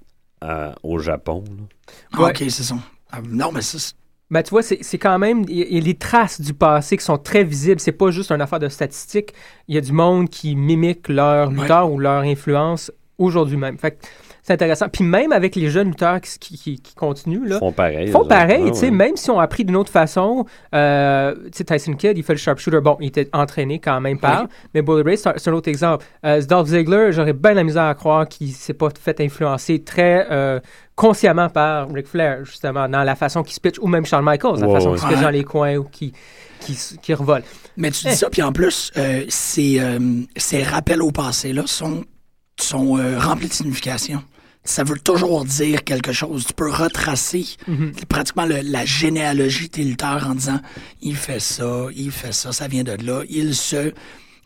euh, 0.43 0.71
au 0.83 0.99
Japon. 0.99 1.43
là. 1.47 1.63
Ah, 2.13 2.21
Ouais. 2.21 2.29
OK, 2.29 2.37
c'est 2.49 2.63
ça. 2.63 2.75
Non, 3.29 3.51
mais 3.53 3.61
ça, 3.61 3.77
c'est- 4.29 4.33
Ben, 4.33 4.41
tu 4.43 4.49
vois, 4.49 4.63
c'est 4.63 4.97
quand 4.97 5.19
même. 5.19 5.43
Il 5.47 5.73
y, 5.73 5.77
a 5.77 5.81
les 5.81 5.93
traces 5.95 6.41
du 6.41 6.53
passé 6.53 6.97
qui 6.97 7.03
sont 7.05 7.17
très 7.17 7.43
visibles. 7.43 7.79
C'est 7.79 7.91
pas 7.91 8.09
juste 8.11 8.31
une 8.31 8.41
affaire 8.41 8.59
de 8.59 8.69
statistiques. 8.69 9.33
Il 9.67 9.75
y 9.75 9.77
a 9.77 9.81
du 9.81 9.91
monde 9.93 10.29
qui 10.29 10.55
mimique 10.55 11.07
leur 11.09 11.49
Ouais. 11.49 11.55
lutteur 11.55 11.91
ou 11.91 11.99
leur 11.99 12.23
influence 12.23 12.91
aujourd'hui 13.17 13.57
même. 13.57 13.77
Fait 13.77 13.97
c'est 14.45 14.51
intéressant. 14.51 14.89
Puis 14.89 15.05
même 15.05 15.31
avec 15.31 15.55
les 15.55 15.69
jeunes 15.69 15.87
lutteurs 15.87 16.19
qui, 16.19 16.37
qui, 16.37 16.57
qui- 16.57 16.75
qui 16.77 16.95
continuent, 16.95 17.47
là. 17.47 17.55
Ils 17.55 17.59
font 17.59 17.71
pareil. 17.71 18.07
Ils 18.07 18.11
font 18.11 18.25
pareil, 18.27 18.63
autres. 18.63 18.73
tu 18.73 18.79
sais, 18.79 18.87
Ah, 18.87 18.89
ouais. 18.89 18.95
même 18.97 19.15
si 19.15 19.31
on 19.31 19.39
a 19.39 19.43
appris 19.43 19.63
d'une 19.63 19.77
autre 19.77 19.89
façon. 19.91 20.45
Euh, 20.75 21.33
tu 21.45 21.59
sais, 21.59 21.63
Tyson 21.63 21.93
Kidd, 21.93 22.17
il 22.17 22.23
fait 22.23 22.33
le 22.33 22.39
sharpshooter. 22.39 22.81
Bon, 22.81 22.97
il 22.99 23.07
était 23.07 23.29
entraîné 23.31 23.79
quand 23.79 24.01
même 24.01 24.19
par, 24.19 24.47
mais 24.73 24.81
Bully 24.81 25.03
Ray, 25.03 25.17
c'est 25.17 25.29
un, 25.29 25.33
c'est 25.37 25.49
un 25.49 25.53
autre 25.53 25.69
exemple. 25.69 26.03
Euh, 26.25 26.41
Dolph 26.41 26.67
Ziggler, 26.67 27.13
j'aurais 27.13 27.31
bien 27.31 27.53
la 27.53 27.63
misère 27.63 27.83
à 27.85 27.93
croire 27.95 28.27
qu'il 28.27 28.51
s'est 28.51 28.73
pas 28.73 28.89
fait 28.99 29.21
influencer 29.21 29.81
très 29.81 30.27
euh, 30.29 30.59
consciemment 30.95 31.49
par 31.49 31.89
Ric 31.91 32.07
Flair, 32.07 32.45
justement, 32.45 32.87
dans 32.87 33.03
la 33.03 33.15
façon 33.15 33.43
qu'il 33.43 33.53
se 33.53 33.59
pitch, 33.59 33.77
ou 33.79 33.87
même 33.87 34.05
Shawn 34.05 34.23
Michaels, 34.23 34.59
la 34.59 34.67
façon 34.67 34.91
ouais. 34.91 34.99
qu'il 34.99 35.07
se 35.07 35.13
pitch 35.13 35.21
dans 35.21 35.29
les 35.29 35.43
coins 35.43 35.75
ou 35.77 35.83
qui, 35.85 36.13
qui, 37.01 37.13
revole. 37.13 37.43
Mais 37.77 37.91
tu 37.91 38.07
dis 38.07 38.15
ça, 38.15 38.29
puis 38.29 38.41
en 38.41 38.51
plus, 38.51 38.91
euh, 38.97 39.25
ces, 39.29 39.79
euh, 39.79 40.21
ces 40.37 40.63
rappels 40.63 41.01
au 41.01 41.11
passé-là 41.11 41.63
sont, 41.65 42.03
sont 42.59 42.97
euh, 42.97 43.19
remplis 43.19 43.47
de 43.47 43.53
signification. 43.53 44.23
Ça 44.65 44.85
veut 44.85 44.97
toujours 44.97 45.43
dire 45.43 45.83
quelque 45.83 46.13
chose. 46.13 46.45
Tu 46.45 46.53
peux 46.53 46.71
retracer 46.71 47.43
pratiquement 48.07 48.45
le- 48.45 48.61
la 48.63 48.85
généalogie 48.85 49.65
de 49.65 49.71
tes 49.73 49.83
lutteurs 49.83 50.25
en 50.25 50.35
disant 50.35 50.61
il 51.01 51.17
fait 51.17 51.41
ça, 51.41 51.87
il 51.93 52.11
fait 52.11 52.31
ça, 52.33 52.53
ça 52.53 52.69
vient 52.69 52.83
de 52.85 52.93
là. 53.05 53.23
Il 53.29 53.55
se. 53.55 53.89
Tu 53.89 53.93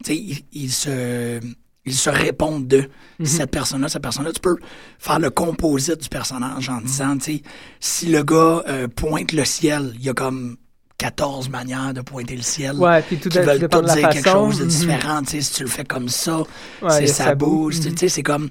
sais, 0.06 0.16
il, 0.16 0.40
il 0.54 0.72
se. 0.72 1.40
Il 1.88 1.96
se 1.96 2.10
répond 2.10 2.60
de 2.60 2.88
cette 3.24 3.50
personne-là, 3.50 3.90
cette 3.90 4.02
personne-là. 4.04 4.32
Tu 4.34 4.40
peux 4.42 4.58
faire 5.00 5.18
le 5.20 5.30
composite 5.32 6.02
du 6.04 6.10
personnage 6.10 6.70
en 6.70 6.82
disant, 6.82 7.18
tu 7.18 7.38
sais, 7.38 7.42
si 7.80 8.06
le 8.08 8.24
gars 8.24 8.64
euh, 8.68 8.88
pointe 8.88 9.32
le 9.32 9.46
ciel, 9.46 9.94
il 9.96 10.04
y 10.06 10.10
a 10.10 10.14
comme 10.14 10.58
14 11.00 11.50
manières 11.50 11.94
de 11.94 12.02
pointer 12.02 12.36
le 12.36 12.42
ciel 12.42 12.76
Ouais, 12.76 13.02
puis 13.04 13.18
tout, 13.18 13.30
qui 13.30 13.38
veulent 13.38 13.60
la 13.72 13.96
dire 13.96 14.10
quelque 14.10 14.24
façon. 14.24 14.50
chose 14.52 14.60
de 14.60 14.64
Mhm. 14.66 14.70
différent. 14.70 15.22
Tu 15.22 15.30
sais, 15.30 15.42
si 15.42 15.54
tu 15.54 15.64
le 15.64 15.70
fais 15.70 15.84
comme 15.86 16.10
ça, 16.10 16.40
Ouais, 16.82 16.90
c'est 16.92 17.08
ça 17.08 17.36
bouge. 17.36 17.80
Tu 17.80 17.90
Mhm. 17.90 17.98
sais, 17.98 18.10
c'est 18.10 18.24
comme... 18.24 18.50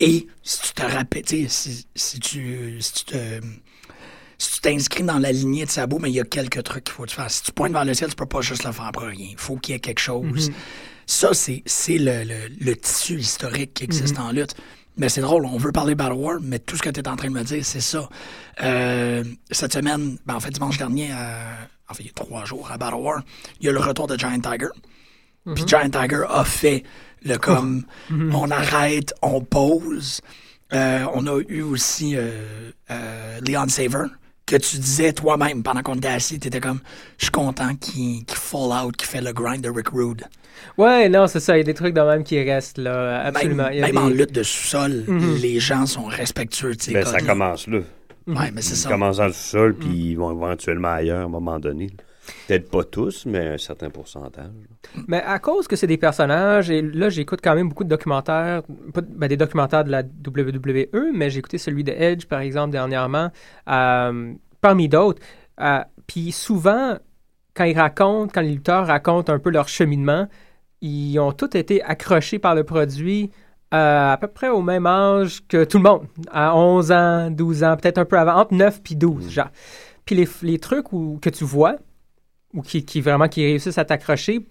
Et 0.00 0.26
si 0.42 0.60
tu 0.60 0.72
te 0.74 0.82
rappelles, 0.82 1.22
tu 1.22 1.42
sais, 1.44 1.48
si, 1.48 1.86
si 1.94 2.18
tu... 2.20 2.76
Si 2.80 2.92
tu 2.92 3.04
te... 3.04 3.16
Si 4.36 4.54
tu 4.54 4.60
t'inscris 4.60 5.04
dans 5.04 5.18
la 5.20 5.30
lignée 5.30 5.64
de 5.64 5.70
Sabo, 5.70 5.98
mais 6.00 6.10
il 6.10 6.14
y 6.16 6.20
a 6.20 6.24
quelques 6.24 6.62
trucs 6.64 6.82
qu'il 6.84 6.92
faut 6.94 7.04
que 7.04 7.08
tu 7.10 7.14
fasses. 7.14 7.34
Si 7.36 7.42
tu 7.44 7.52
pointes 7.52 7.72
vers 7.72 7.84
le 7.84 7.94
ciel, 7.94 8.10
tu 8.10 8.16
peux 8.16 8.26
pas 8.26 8.40
juste 8.40 8.64
le 8.64 8.72
faire 8.72 8.90
pour 8.92 9.04
rien. 9.04 9.28
Il 9.30 9.38
faut 9.38 9.56
qu'il 9.56 9.72
y 9.72 9.76
ait 9.76 9.80
quelque 9.80 10.00
chose. 10.00 10.48
Mhm. 10.50 10.54
Ça, 11.06 11.34
c'est 11.34 11.62
c'est 11.66 11.98
le, 11.98 12.24
le, 12.24 12.34
le 12.60 12.76
tissu 12.76 13.18
historique 13.18 13.74
qui 13.74 13.84
existe 13.84 14.18
Mhm. 14.18 14.24
en 14.24 14.32
lutte. 14.32 14.54
Mais 14.96 15.08
c'est 15.08 15.20
drôle, 15.22 15.44
on 15.46 15.56
veut 15.58 15.72
parler 15.72 15.96
Battle 15.96 16.12
War, 16.14 16.38
mais 16.40 16.60
tout 16.60 16.76
ce 16.76 16.82
que 16.82 16.88
tu 16.90 17.00
es 17.00 17.08
en 17.08 17.16
train 17.16 17.26
de 17.28 17.32
me 17.32 17.42
dire, 17.42 17.64
c'est 17.64 17.80
ça. 17.80 18.08
Euh, 18.62 19.24
cette 19.50 19.72
semaine, 19.72 20.18
ben 20.24 20.36
en 20.36 20.40
fait, 20.40 20.50
dimanche 20.50 20.78
dernier, 20.78 21.10
euh, 21.12 21.52
en 21.88 21.94
fait, 21.94 22.04
il 22.04 22.06
y 22.06 22.10
a 22.10 22.12
trois 22.12 22.44
jours 22.44 22.70
à 22.70 22.78
Battle 22.78 22.94
War, 23.00 23.22
il 23.60 23.66
y 23.66 23.68
a 23.68 23.72
le 23.72 23.80
retour 23.80 24.06
de 24.06 24.16
Giant 24.16 24.38
Tiger. 24.38 24.68
Mhm. 25.46 25.54
Puis 25.54 25.64
Giant 25.66 25.90
Tiger 25.90 26.22
a 26.28 26.44
fait 26.44 26.84
le 27.24 27.36
comme 27.38 27.84
on 28.10 28.50
arrête, 28.52 29.12
on 29.20 29.40
pose. 29.40 30.20
Euh, 30.72 31.04
on 31.12 31.26
a 31.26 31.40
eu 31.48 31.62
aussi 31.62 32.14
euh, 32.16 32.70
Leon 33.46 33.68
Saver, 33.68 34.06
que 34.46 34.56
tu 34.56 34.76
disais 34.78 35.12
toi-même 35.12 35.62
pendant 35.62 35.82
qu'on 35.82 35.94
était 35.94 36.08
assis, 36.08 36.38
tu 36.38 36.48
étais 36.48 36.60
comme 36.60 36.80
je 37.18 37.24
suis 37.26 37.30
content 37.32 37.74
qu'il 37.76 38.24
qu'il 38.24 38.36
fall 38.36 38.70
out, 38.84 38.94
qu'il 38.96 39.08
fait 39.08 39.20
le 39.22 39.32
grind 39.32 39.62
de 39.62 39.70
Rick 39.70 39.88
Rude. 39.88 40.22
Ouais, 40.78 41.08
non, 41.08 41.26
c'est 41.26 41.40
ça. 41.40 41.56
Il 41.56 41.58
y 41.58 41.62
a 41.62 41.64
des 41.64 41.74
trucs 41.74 41.94
de 41.94 42.00
même 42.00 42.22
qui 42.24 42.40
restent, 42.42 42.78
là. 42.78 43.24
Absolument. 43.24 43.64
Même, 43.64 43.72
Il 43.72 43.78
y 43.80 43.82
a 43.82 43.86
même 43.86 43.98
en 43.98 44.08
lutte 44.08 44.32
de 44.32 44.42
sous-sol, 44.42 45.04
Mhm. 45.08 45.36
les 45.36 45.58
gens 45.60 45.86
sont 45.86 46.04
respectueux. 46.04 46.76
tu 46.76 46.86
sais, 46.86 46.92
Ben, 46.92 47.04
ça 47.04 47.20
commence 47.20 47.66
là. 47.66 47.80
Ouais, 48.26 48.50
mais 48.52 48.62
c'est 48.62 48.74
Ils 48.74 48.76
ça. 48.76 48.88
commencent 48.88 49.16
dans 49.18 49.26
le 49.26 49.32
sol, 49.32 49.74
puis 49.74 49.88
ils 50.10 50.14
vont 50.14 50.30
éventuellement 50.32 50.92
ailleurs 50.92 51.20
à 51.20 51.24
un 51.24 51.28
moment 51.28 51.58
donné. 51.58 51.88
Peut-être 52.46 52.70
pas 52.70 52.84
tous, 52.84 53.26
mais 53.26 53.48
un 53.48 53.58
certain 53.58 53.90
pourcentage. 53.90 54.50
Mais 55.08 55.22
à 55.22 55.38
cause 55.38 55.68
que 55.68 55.76
c'est 55.76 55.86
des 55.86 55.96
personnages, 55.96 56.70
et 56.70 56.82
là, 56.82 57.08
j'écoute 57.08 57.40
quand 57.42 57.54
même 57.54 57.68
beaucoup 57.68 57.84
de 57.84 57.88
documentaires, 57.88 58.62
pas 58.92 59.00
ben, 59.00 59.28
des 59.28 59.36
documentaires 59.36 59.84
de 59.84 59.90
la 59.90 60.02
WWE, 60.02 61.12
mais 61.14 61.30
j'ai 61.30 61.38
écouté 61.38 61.58
celui 61.58 61.84
de 61.84 61.92
Edge, 61.92 62.26
par 62.26 62.40
exemple, 62.40 62.72
dernièrement, 62.72 63.30
euh, 63.68 64.32
parmi 64.60 64.88
d'autres. 64.88 65.22
Euh, 65.60 65.80
Puis 66.06 66.32
souvent, 66.32 66.98
quand 67.54 67.64
ils 67.64 67.78
racontent, 67.78 68.30
quand 68.32 68.40
les 68.40 68.52
lutteurs 68.52 68.86
racontent 68.86 69.32
un 69.32 69.38
peu 69.38 69.50
leur 69.50 69.68
cheminement, 69.68 70.28
ils 70.80 71.18
ont 71.18 71.32
tous 71.32 71.56
été 71.56 71.82
accrochés 71.82 72.38
par 72.38 72.54
le 72.54 72.64
produit 72.64 73.30
euh, 73.72 74.12
à 74.12 74.16
peu 74.18 74.28
près 74.28 74.48
au 74.50 74.62
même 74.62 74.86
âge 74.86 75.42
que 75.48 75.64
tout 75.64 75.78
le 75.78 75.84
monde, 75.84 76.06
à 76.30 76.56
11 76.56 76.92
ans, 76.92 77.30
12 77.30 77.64
ans, 77.64 77.76
peut-être 77.76 77.98
un 77.98 78.04
peu 78.04 78.18
avant, 78.18 78.36
entre 78.36 78.54
9 78.54 78.82
puis 78.82 78.94
12, 78.94 79.30
genre. 79.30 79.48
Puis 80.04 80.14
les, 80.14 80.28
les 80.42 80.58
trucs 80.58 80.92
où, 80.92 81.18
que 81.20 81.30
tu 81.30 81.44
vois, 81.44 81.76
ou 82.54 82.62
qui, 82.62 82.84
qui 82.84 83.00
vraiment 83.00 83.28
qui 83.28 83.44
réussissent 83.44 83.78
à 83.78 83.84
t'accrocher, 83.84 84.46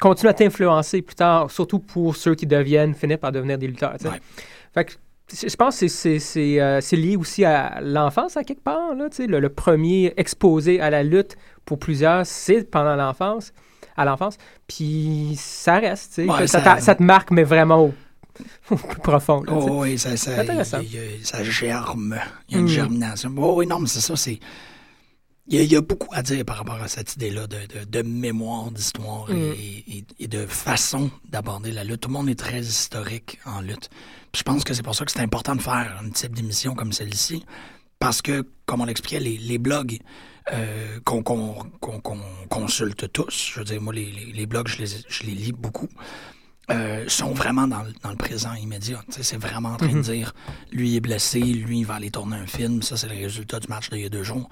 continuent 0.00 0.30
à 0.30 0.34
t'influencer 0.34 1.02
plus 1.02 1.14
tard, 1.16 1.50
surtout 1.50 1.78
pour 1.78 2.16
ceux 2.16 2.34
qui 2.34 2.46
deviennent, 2.46 2.94
finissent 2.94 3.16
par 3.18 3.32
devenir 3.32 3.56
des 3.58 3.66
lutteurs. 3.68 3.96
Ouais. 4.04 4.20
Fait 4.74 4.84
que 4.84 4.92
je 5.32 5.56
pense 5.56 5.74
que 5.80 5.88
c'est- 5.88 5.88
c'est- 5.88 6.18
c'est 6.18 6.60
euh, 6.60 6.80
c'est 6.80 6.96
lié 6.96 7.16
aussi 7.16 7.44
à 7.44 7.80
l'enfance 7.80 8.36
à 8.36 8.44
quelque 8.44 8.62
part. 8.62 8.94
Là, 8.94 9.08
tu 9.08 9.16
sais, 9.16 9.26
le, 9.26 9.40
le 9.40 9.48
premier 9.48 10.12
exposé 10.16 10.80
à 10.80 10.90
la 10.90 11.02
lutte 11.02 11.36
pour 11.64 11.78
plusieurs, 11.78 12.24
c'est 12.26 12.70
pendant 12.70 12.94
l'enfance, 12.94 13.52
à 13.96 14.04
l'enfance. 14.04 14.36
Puis 14.68 15.34
ça 15.36 15.78
reste. 15.78 16.12
tu 16.14 16.26
sais. 16.26 16.30
Ouais, 16.30 16.46
ça, 16.46 16.78
ça- 16.80 16.94
te 16.94 17.02
marque, 17.02 17.30
mais 17.30 17.42
vraiment 17.44 17.86
au, 17.86 17.94
au 18.70 18.76
plus 18.76 19.00
profond. 19.00 19.42
là. 19.42 19.52
Oh, 19.54 19.80
oui, 19.82 19.98
ça, 19.98 20.16
ça, 20.16 20.40
Intéressant. 20.40 20.80
y 20.80 20.98
ça 21.24 21.42
germe. 21.42 22.20
Il 22.48 22.54
y 22.54 22.56
a 22.58 22.60
une 22.60 22.66
Mm. 22.66 22.68
germination. 22.68 23.34
Oh, 23.38 23.54
oui, 23.56 23.66
non, 23.66 23.78
mais 23.80 23.88
c'est 23.88 24.00
ça, 24.00 24.14
c'est. 24.14 24.38
Il 25.48 25.54
y, 25.56 25.58
a, 25.58 25.62
il 25.62 25.70
y 25.72 25.76
a 25.76 25.80
beaucoup 25.80 26.08
à 26.12 26.22
dire 26.22 26.44
par 26.44 26.56
rapport 26.56 26.82
à 26.82 26.88
cette 26.88 27.14
idée-là 27.14 27.46
de, 27.46 27.56
de, 27.56 27.84
de 27.84 28.02
mémoire, 28.02 28.70
d'histoire 28.72 29.30
Mm. 29.30 29.34
et, 29.58 29.84
et- 29.98 30.04
et 30.20 30.26
de 30.28 30.44
façon 30.46 31.10
d'aborder 31.28 31.70
la 31.72 31.84
lutte. 31.84 32.00
Tout 32.00 32.08
le 32.08 32.14
monde 32.14 32.28
est 32.28 32.38
très 32.38 32.60
historique 32.60 33.38
en 33.44 33.60
lutte. 33.60 33.88
Puis 34.32 34.40
je 34.40 34.42
pense 34.42 34.64
que 34.64 34.74
c'est 34.74 34.82
pour 34.82 34.94
ça 34.96 35.04
que 35.04 35.12
c'est 35.12 35.20
important 35.20 35.54
de 35.54 35.62
faire 35.62 36.00
un 36.04 36.10
type 36.10 36.34
d'émission 36.34 36.74
comme 36.74 36.92
celle-ci. 36.92 37.44
Parce 38.00 38.20
que, 38.22 38.44
comme 38.66 38.80
on 38.80 38.84
l'expliquait, 38.86 39.20
les, 39.20 39.38
les 39.38 39.58
blogs 39.58 39.98
euh, 40.52 40.98
qu'on 41.04 41.22
consulte 42.48 43.10
tous, 43.12 43.52
je 43.54 43.58
veux 43.60 43.64
dire, 43.64 43.80
moi, 43.80 43.92
les, 43.94 44.46
blogs, 44.46 44.68
je 44.68 44.78
les, 44.78 44.86
je 45.08 45.22
les 45.24 45.32
lis 45.34 45.52
beaucoup, 45.52 45.88
euh, 46.70 47.04
sont 47.08 47.32
vraiment 47.32 47.66
dans, 47.68 47.82
le- 47.82 47.92
dans 48.02 48.10
le 48.10 48.16
présent 48.16 48.52
immédiat. 48.54 49.02
C'est 49.10 49.36
vraiment 49.38 49.70
en 49.70 49.76
train 49.76 49.92
de 49.94 50.00
dire, 50.02 50.34
lui 50.72 50.96
est 50.96 51.00
blessé, 51.00 51.40
lui, 51.40 51.78
il 51.80 51.86
va 51.86 51.94
aller 51.94 52.10
tourner 52.10 52.36
un 52.36 52.46
film, 52.46 52.82
ça, 52.82 52.96
c'est 52.96 53.08
le 53.08 53.14
résultat 53.14 53.60
du 53.60 53.68
match 53.68 53.88
d'il 53.90 54.00
y 54.00 54.04
a 54.04 54.08
deux 54.08 54.24
jours. 54.24 54.48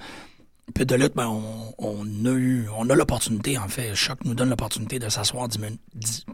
Puis 0.74 0.86
de 0.86 0.94
lutte, 0.94 1.14
ben, 1.14 1.26
on, 1.26 1.74
on 1.78 2.04
a 2.26 2.30
eu, 2.30 2.68
on 2.76 2.88
a 2.88 2.94
l'opportunité, 2.94 3.58
en 3.58 3.68
fait, 3.68 3.94
Choc 3.94 4.18
nous 4.24 4.34
donne 4.34 4.48
l'opportunité 4.50 4.98
de 4.98 5.08
s'asseoir 5.08 5.46
dix 5.48 5.58
minutes, 5.58 5.80
dix- 5.94 6.24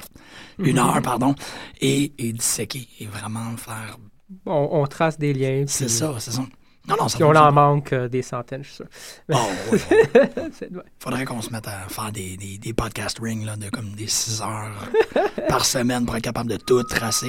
une 0.58 0.78
heure, 0.78 1.00
pardon, 1.02 1.34
et, 1.80 2.12
et 2.18 2.32
disséquer, 2.32 2.87
et 3.00 3.06
vraiment 3.06 3.56
faire. 3.56 3.99
On, 4.46 4.68
on 4.72 4.87
trace 4.87 5.18
des 5.18 5.32
liens. 5.32 5.64
C'est 5.66 5.87
puis- 5.87 5.94
ça, 5.94 6.14
c'est 6.20 6.30
ça. 6.30 6.44
Non, 6.90 6.97
non, 7.00 7.09
ça 7.09 7.16
Puis 7.16 7.25
on 7.25 7.35
en 7.35 7.52
manque 7.52 7.92
euh, 7.92 8.09
des 8.09 8.23
centaines, 8.23 8.62
je 8.64 8.68
suis 8.68 8.76
sûr. 8.76 8.87
Oh, 9.32 9.37
ouais. 9.73 10.30
Faudrait 10.99 11.25
qu'on 11.25 11.40
se 11.40 11.50
mette 11.50 11.66
à 11.68 11.88
faire 11.88 12.12
des, 12.12 12.37
des, 12.37 12.59
des 12.59 12.73
podcast 12.73 13.18
rings 13.23 13.44
là, 13.47 13.56
de 13.56 13.68
comme 13.70 13.90
des 13.97 14.06
6 14.06 14.42
heures 14.42 14.88
par 15.49 15.64
semaine 15.64 16.04
pour 16.06 16.16
être 16.16 16.23
capable 16.25 16.50
de 16.50 16.56
tout 16.56 16.82
tracer. 16.82 17.28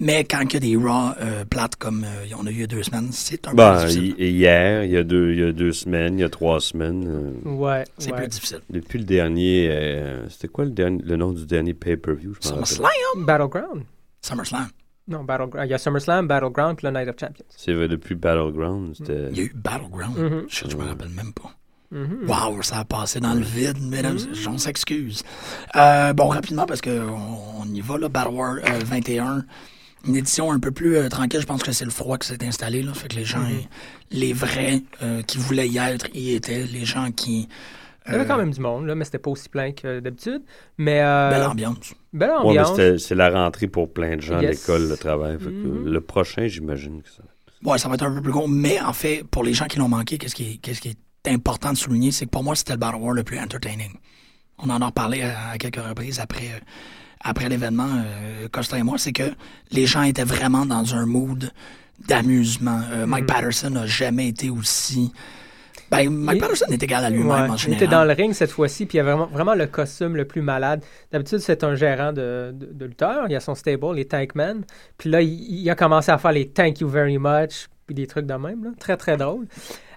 Mais 0.00 0.24
quand 0.24 0.40
il 0.42 0.52
y 0.54 0.56
a 0.56 0.60
des 0.60 0.76
raw 0.76 1.12
euh, 1.20 1.44
plates 1.44 1.76
comme 1.76 2.02
euh, 2.04 2.26
on 2.36 2.46
a 2.46 2.50
eu 2.50 2.54
il 2.54 2.60
y 2.60 2.64
a 2.64 2.66
deux 2.66 2.82
semaines, 2.82 3.10
c'est 3.12 3.46
un 3.46 3.50
peu 3.52 3.56
Ben, 3.58 3.78
difficile. 3.86 4.14
hi- 4.18 4.30
hier, 4.30 4.82
il 4.84 4.90
y, 4.90 4.96
a 4.96 5.04
deux, 5.04 5.32
il 5.32 5.38
y 5.38 5.44
a 5.44 5.52
deux 5.52 5.72
semaines, 5.72 6.18
il 6.18 6.22
y 6.22 6.24
a 6.24 6.28
trois 6.28 6.60
semaines. 6.60 7.04
euh, 7.46 7.48
Ouais, 7.48 7.84
C'est 7.98 8.10
ouais. 8.10 8.16
plus 8.18 8.28
difficile. 8.28 8.60
depuis 8.70 8.98
le 8.98 9.04
dernier. 9.04 9.68
euh, 9.70 10.28
C'était 10.30 10.48
quoi 10.48 10.64
le, 10.64 10.70
dernier, 10.72 11.00
le 11.04 11.16
nom 11.16 11.30
du 11.32 11.46
dernier 11.46 11.74
pay-per-view? 11.74 12.34
SummerSlam? 12.40 12.88
Battleground. 13.18 13.84
SummerSlam. 14.20 14.66
Non, 15.06 15.22
Battleground. 15.24 15.66
Il 15.68 15.70
y 15.70 15.74
a 15.74 15.78
SummerSlam, 15.78 16.26
Battleground, 16.26 16.76
puis 16.78 16.86
le 16.86 16.92
Night 16.92 17.08
of 17.08 17.16
Champions. 17.20 17.44
C'est 17.50 17.74
vrai, 17.74 17.88
depuis 17.88 18.14
Battleground. 18.14 18.94
C'était. 18.96 19.28
Il 19.32 19.36
y 19.36 19.40
a 19.40 19.44
eu 19.44 19.52
Battleground. 19.54 20.16
Mhm. 20.18 20.44
Je, 20.48 20.68
je 20.70 20.76
me 20.76 20.84
rappelle 20.84 21.10
même 21.10 21.32
pas. 21.32 21.50
Mhm. 21.90 22.26
Wow, 22.26 22.62
ça 22.62 22.78
a 22.78 22.84
passé 22.84 23.20
dans 23.20 23.34
le 23.34 23.42
vide, 23.42 23.80
mesdames. 23.82 24.18
J'en 24.32 24.56
s'excuse. 24.58 25.22
Euh, 25.76 26.12
bon, 26.14 26.28
rapidement, 26.28 26.66
parce 26.66 26.80
que 26.80 27.06
on, 27.08 27.60
on 27.62 27.66
y 27.66 27.80
va, 27.80 27.98
là, 27.98 28.08
Battle 28.08 28.32
War 28.34 28.54
euh, 28.56 28.80
21. 28.84 29.44
Une 30.06 30.16
édition 30.16 30.50
un 30.52 30.58
peu 30.58 30.70
plus 30.70 30.96
euh, 30.96 31.08
tranquille. 31.08 31.40
Je 31.40 31.46
pense 31.46 31.62
que 31.62 31.72
c'est 31.72 31.84
le 31.84 31.90
froid 31.90 32.18
qui 32.18 32.28
s'est 32.28 32.44
installé, 32.44 32.82
là. 32.82 32.92
Fait 32.94 33.08
que 33.08 33.16
les 33.16 33.24
gens, 33.24 33.46
les 34.10 34.32
vrais 34.32 34.82
euh, 35.02 35.22
qui 35.22 35.38
voulaient 35.38 35.68
y 35.68 35.78
être, 35.78 36.08
y 36.14 36.32
étaient. 36.34 36.64
Les 36.64 36.84
gens 36.84 37.10
qui. 37.12 37.48
Il 38.06 38.12
y 38.12 38.14
avait 38.16 38.24
euh, 38.24 38.28
quand 38.28 38.36
même 38.36 38.50
du 38.50 38.60
monde, 38.60 38.86
là, 38.86 38.94
mais 38.94 39.04
c'était 39.04 39.18
pas 39.18 39.30
aussi 39.30 39.48
plein 39.48 39.72
que 39.72 40.00
d'habitude. 40.00 40.42
Mais. 40.78 41.00
Euh, 41.02 41.30
Belle 41.30 41.42
ambiance. 41.44 41.94
belle 42.12 42.30
Ouais, 42.44 42.52
mais 42.54 42.60
ambiance. 42.60 42.98
c'est 42.98 43.14
la 43.14 43.30
rentrée 43.30 43.66
pour 43.66 43.92
plein 43.92 44.16
de 44.16 44.20
gens, 44.20 44.40
Yes. 44.40 44.60
l'école, 44.66 44.88
le 44.88 44.96
travail. 44.96 45.38
Fait 45.38 45.46
que 45.46 45.50
Mhm. 45.50 45.88
Le 45.88 46.00
prochain, 46.00 46.46
j'imagine 46.46 47.02
que 47.02 47.08
ça. 47.08 47.22
Ouais, 47.64 47.78
ça 47.78 47.88
va 47.88 47.94
être 47.94 48.02
un 48.04 48.14
peu 48.14 48.20
plus 48.20 48.32
gros, 48.32 48.46
mais 48.46 48.78
en 48.80 48.92
fait, 48.92 49.24
pour 49.30 49.42
les 49.42 49.54
gens 49.54 49.64
qui 49.66 49.78
l'ont 49.78 49.88
manqué, 49.88 50.18
qu'est-ce 50.18 50.34
qui, 50.34 50.52
est- 50.52 50.56
qu'est-ce 50.58 50.82
qui 50.82 50.88
est 50.90 51.30
important 51.32 51.72
de 51.72 51.78
souligner, 51.78 52.10
c'est 52.12 52.26
que 52.26 52.30
pour 52.30 52.44
moi, 52.44 52.54
c'était 52.54 52.74
le 52.74 52.78
Battle 52.78 52.96
War 53.00 53.12
le 53.14 53.22
plus 53.24 53.38
entertaining. 53.38 53.92
On 54.58 54.68
en 54.68 54.82
a 54.82 54.86
reparlé 54.86 55.22
à, 55.22 55.52
à 55.52 55.56
quelques 55.58 55.76
reprises 55.82 56.20
après, 56.20 56.44
euh, 56.54 56.60
après 57.22 57.48
l'événement, 57.48 57.88
euh, 57.88 58.48
Costa 58.52 58.78
et 58.78 58.82
moi, 58.82 58.98
c'est 58.98 59.12
que 59.12 59.32
les 59.72 59.86
gens 59.86 60.02
étaient 60.02 60.24
vraiment 60.24 60.66
dans 60.66 60.94
un 60.94 61.06
mood 61.06 61.50
d'amusement. 62.06 62.80
Euh, 62.92 63.06
Mike 63.06 63.26
Patterson 63.26 63.70
n'a 63.70 63.86
jamais 63.86 64.28
été 64.28 64.50
aussi... 64.50 65.10
Ben, 65.90 66.10
Mike 66.10 66.36
Il- 66.36 66.40
Patterson 66.40 66.66
est 66.70 66.82
égal 66.82 67.04
à 67.04 67.10
lui-même 67.10 67.28
Ouais, 67.28 67.50
en 67.50 67.56
il 67.56 67.72
était 67.74 67.86
dans 67.86 68.04
le 68.04 68.12
ring 68.12 68.32
cette 68.32 68.50
fois-ci, 68.50 68.86
puis 68.86 68.96
il 68.96 68.98
y 68.98 69.00
avait 69.00 69.12
vraiment, 69.12 69.26
vraiment 69.26 69.54
le 69.54 69.66
costume 69.66 70.16
le 70.16 70.24
plus 70.24 70.40
malade. 70.42 70.82
D'habitude, 71.12 71.38
c'est 71.38 71.62
un 71.64 71.74
gérant 71.74 72.12
de, 72.12 72.52
de, 72.54 72.66
de 72.72 72.84
lutteur. 72.86 73.26
Il 73.28 73.36
a 73.36 73.40
son 73.40 73.54
stable, 73.54 73.94
les 73.94 74.04
Tankmen. 74.06 74.64
Puis 74.98 75.10
là, 75.10 75.20
il, 75.22 75.28
il 75.30 75.70
a 75.70 75.74
commencé 75.74 76.10
à 76.10 76.18
faire 76.18 76.32
les 76.32 76.48
Thank 76.48 76.80
you 76.80 76.88
very 76.88 77.18
much, 77.18 77.68
puis 77.86 77.94
des 77.94 78.06
trucs 78.06 78.26
de 78.26 78.34
même. 78.34 78.64
Là. 78.64 78.70
Très, 78.78 78.96
très 78.96 79.16
drôle. 79.16 79.46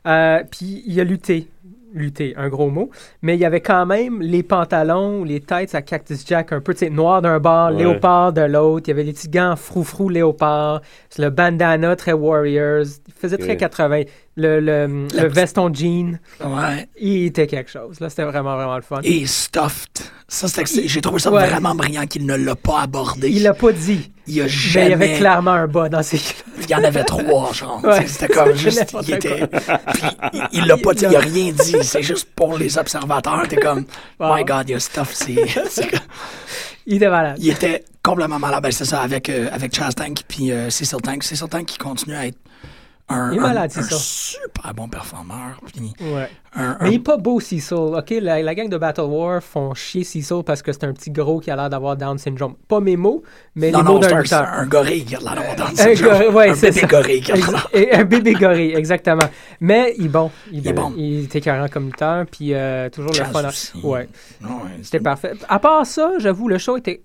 Euh, 0.05 0.43
puis 0.49 0.83
il 0.85 0.99
a 0.99 1.03
lutté. 1.03 1.47
Lutté, 1.93 2.33
un 2.35 2.49
gros 2.49 2.69
mot. 2.69 2.91
Mais 3.21 3.35
il 3.35 3.39
y 3.39 3.45
avait 3.45 3.61
quand 3.61 3.85
même 3.85 4.21
les 4.21 4.43
pantalons, 4.43 5.23
les 5.23 5.39
têtes 5.39 5.73
à 5.73 5.81
Cactus 5.81 6.27
Jack, 6.27 6.51
un 6.51 6.59
peu, 6.59 6.73
tu 6.73 6.79
sais, 6.79 6.89
noir 6.89 7.21
d'un 7.21 7.39
bord, 7.39 7.71
Ouais. 7.71 7.77
léopard 7.77 8.33
de 8.33 8.41
l'autre. 8.41 8.83
Il 8.87 8.89
y 8.89 8.91
avait 8.91 9.03
les 9.05 9.13
petits 9.13 9.29
gants 9.29 9.55
frou-frou 9.55 10.09
léopard. 10.09 10.81
Le 11.17 11.29
bandana 11.29 11.95
très 11.95 12.11
Warriors. 12.11 12.83
Il 13.07 13.13
faisait 13.13 13.37
très 13.37 13.51
Ouais. 13.51 13.57
80. 13.57 14.03
Le, 14.39 14.59
le, 14.59 15.07
le 15.15 15.27
veston 15.29 15.73
jean. 15.73 16.19
Ouais. 16.45 16.87
Il 16.99 17.25
était 17.25 17.47
quelque 17.47 17.71
chose. 17.71 17.99
Là, 17.99 18.07
c'était 18.09 18.23
vraiment, 18.23 18.55
vraiment 18.55 18.75
le 18.75 18.83
fun. 18.83 18.99
Et 19.03 19.25
Stuffed. 19.25 19.99
Ça, 20.27 20.47
c'était, 20.47 20.87
j'ai 20.87 21.01
trouvé 21.01 21.19
ça 21.19 21.31
Ouais. 21.31 21.47
vraiment 21.49 21.73
brillant 21.73 22.05
qu'il 22.05 22.23
ne 22.25 22.35
l'a 22.35 22.55
pas 22.55 22.81
abordé. 22.81 23.29
Il 23.31 23.41
l'a 23.41 23.55
pas 23.55 23.71
dit. 23.71 24.11
Il 24.27 24.39
a 24.39 24.43
Mais 24.43 24.49
jamais... 24.49 24.85
il 24.85 24.89
y 24.89 24.93
avait 24.93 25.17
clairement 25.17 25.51
un 25.51 25.67
bas 25.67 25.89
dans 25.89 26.03
ses. 26.03 26.19
Il 26.61 26.69
y 26.69 26.75
en 26.75 26.83
avait 26.83 27.03
trois, 27.03 27.51
genre. 27.51 27.83
Ouais. 27.83 28.05
C'était 28.05 28.27
comme 28.31 28.53
juste. 28.55 28.95
Il 29.07 29.13
était. 29.15 29.47
Puis 29.47 30.41
il- 30.51 30.65
l'a 30.67 30.77
pas 30.77 30.93
dit, 30.93 31.05
il 31.09 31.15
a 31.15 31.19
rien 31.19 31.51
dit. 31.51 31.77
C'est 31.81 32.03
juste 32.03 32.27
pour 32.35 32.57
les 32.59 32.77
observateurs. 32.77 33.47
T'es 33.47 33.55
comme, 33.55 33.85
Wow. 34.19 34.35
my 34.35 34.43
God, 34.45 34.69
il 34.69 34.75
a 34.75 34.79
stuff. 34.79 35.13
C'est, 35.13 35.33
Il 36.85 36.95
était 36.97 37.09
malade. 37.09 37.37
il 37.39 37.49
était 37.49 37.83
complètement 38.03 38.39
malade. 38.39 38.63
Ben, 38.63 38.71
c'est 38.71 38.85
ça, 38.85 39.01
avec, 39.01 39.29
euh, 39.29 39.49
avec 39.51 39.75
Chaz 39.75 39.93
Tank 39.93 40.19
puis 40.27 40.51
euh, 40.51 40.69
Cecil 40.69 41.01
Tank. 41.01 41.23
Cecil 41.23 41.47
Tank 41.49 41.65
qui 41.65 41.77
continue 41.77 42.15
à 42.15 42.27
être 42.27 42.37
un, 43.09 43.31
Il 43.31 43.37
est 43.37 43.39
malade, 43.41 43.71
un 43.75 43.81
super 43.83 44.73
bon 44.73 44.89
performeur. 44.89 45.61
Puis 45.73 45.93
Ouais. 46.01 46.29
un, 46.53 46.71
un- 46.71 46.77
Mais 46.81 46.89
il 46.89 46.95
est 46.95 46.99
pas 46.99 47.15
beau, 47.17 47.39
Cecil. 47.39 47.73
OK, 47.73 48.09
la, 48.21 48.41
la 48.41 48.53
gang 48.55 48.67
de 48.67 48.77
Battle 48.77 49.01
War 49.03 49.41
font 49.41 49.73
chier 49.73 50.03
Cecil 50.03 50.43
parce 50.45 50.61
que 50.61 50.73
c'est 50.73 50.83
un 50.83 50.91
petit 50.91 51.11
gros 51.11 51.39
qui 51.39 51.49
a 51.49 51.55
l'air 51.55 51.69
d'avoir 51.69 51.95
Down 51.95 52.17
syndrome. 52.17 52.55
Pas 52.67 52.79
mes 52.81 52.97
mots, 52.97 53.23
mais 53.55 53.71
non, 53.71 53.79
les 53.79 53.83
non, 53.85 53.93
mots 53.93 53.99
d'un 53.99 54.17
un, 54.17 54.21
lutteur. 54.21 54.45
un 54.45 54.65
gorille 54.65 55.05
qui 55.05 55.15
a 55.15 55.19
l'air 55.19 55.35
d'avoir 55.35 55.69
Un, 55.71 55.75
syndrome. 55.75 56.35
ouais, 56.35 56.49
Un 56.49 56.53
bébé 56.53 56.71
ça. 56.81 56.87
gorille 56.87 57.21
qui 57.21 57.31
a 57.31 57.35
l'air. 57.35 57.69
Un 57.93 58.03
bébé 58.03 58.33
gorille, 58.33 58.73
exactement. 58.75 59.29
Mais 59.61 59.93
il 59.97 60.05
est 60.07 60.09
bon. 60.09 60.29
Il 60.51 60.57
est 60.57 60.61
Il 60.61 60.67
est 60.67 60.73
bon. 60.73 60.89
bon. 60.89 60.95
Il 60.97 61.23
était 61.25 61.37
écœurant 61.39 61.67
comme 61.69 61.85
lutteur, 61.85 62.25
puis 62.29 62.53
euh, 62.53 62.89
toujours 62.89 63.11
le 63.17 63.23
fun. 63.23 63.49
ouais, 63.83 64.09
c'était 64.83 64.99
parfait. 64.99 65.31
À 65.47 65.59
part 65.59 65.85
ça, 65.85 66.11
j'avoue, 66.19 66.47
le 66.49 66.57
show 66.57 66.75
était... 66.77 67.01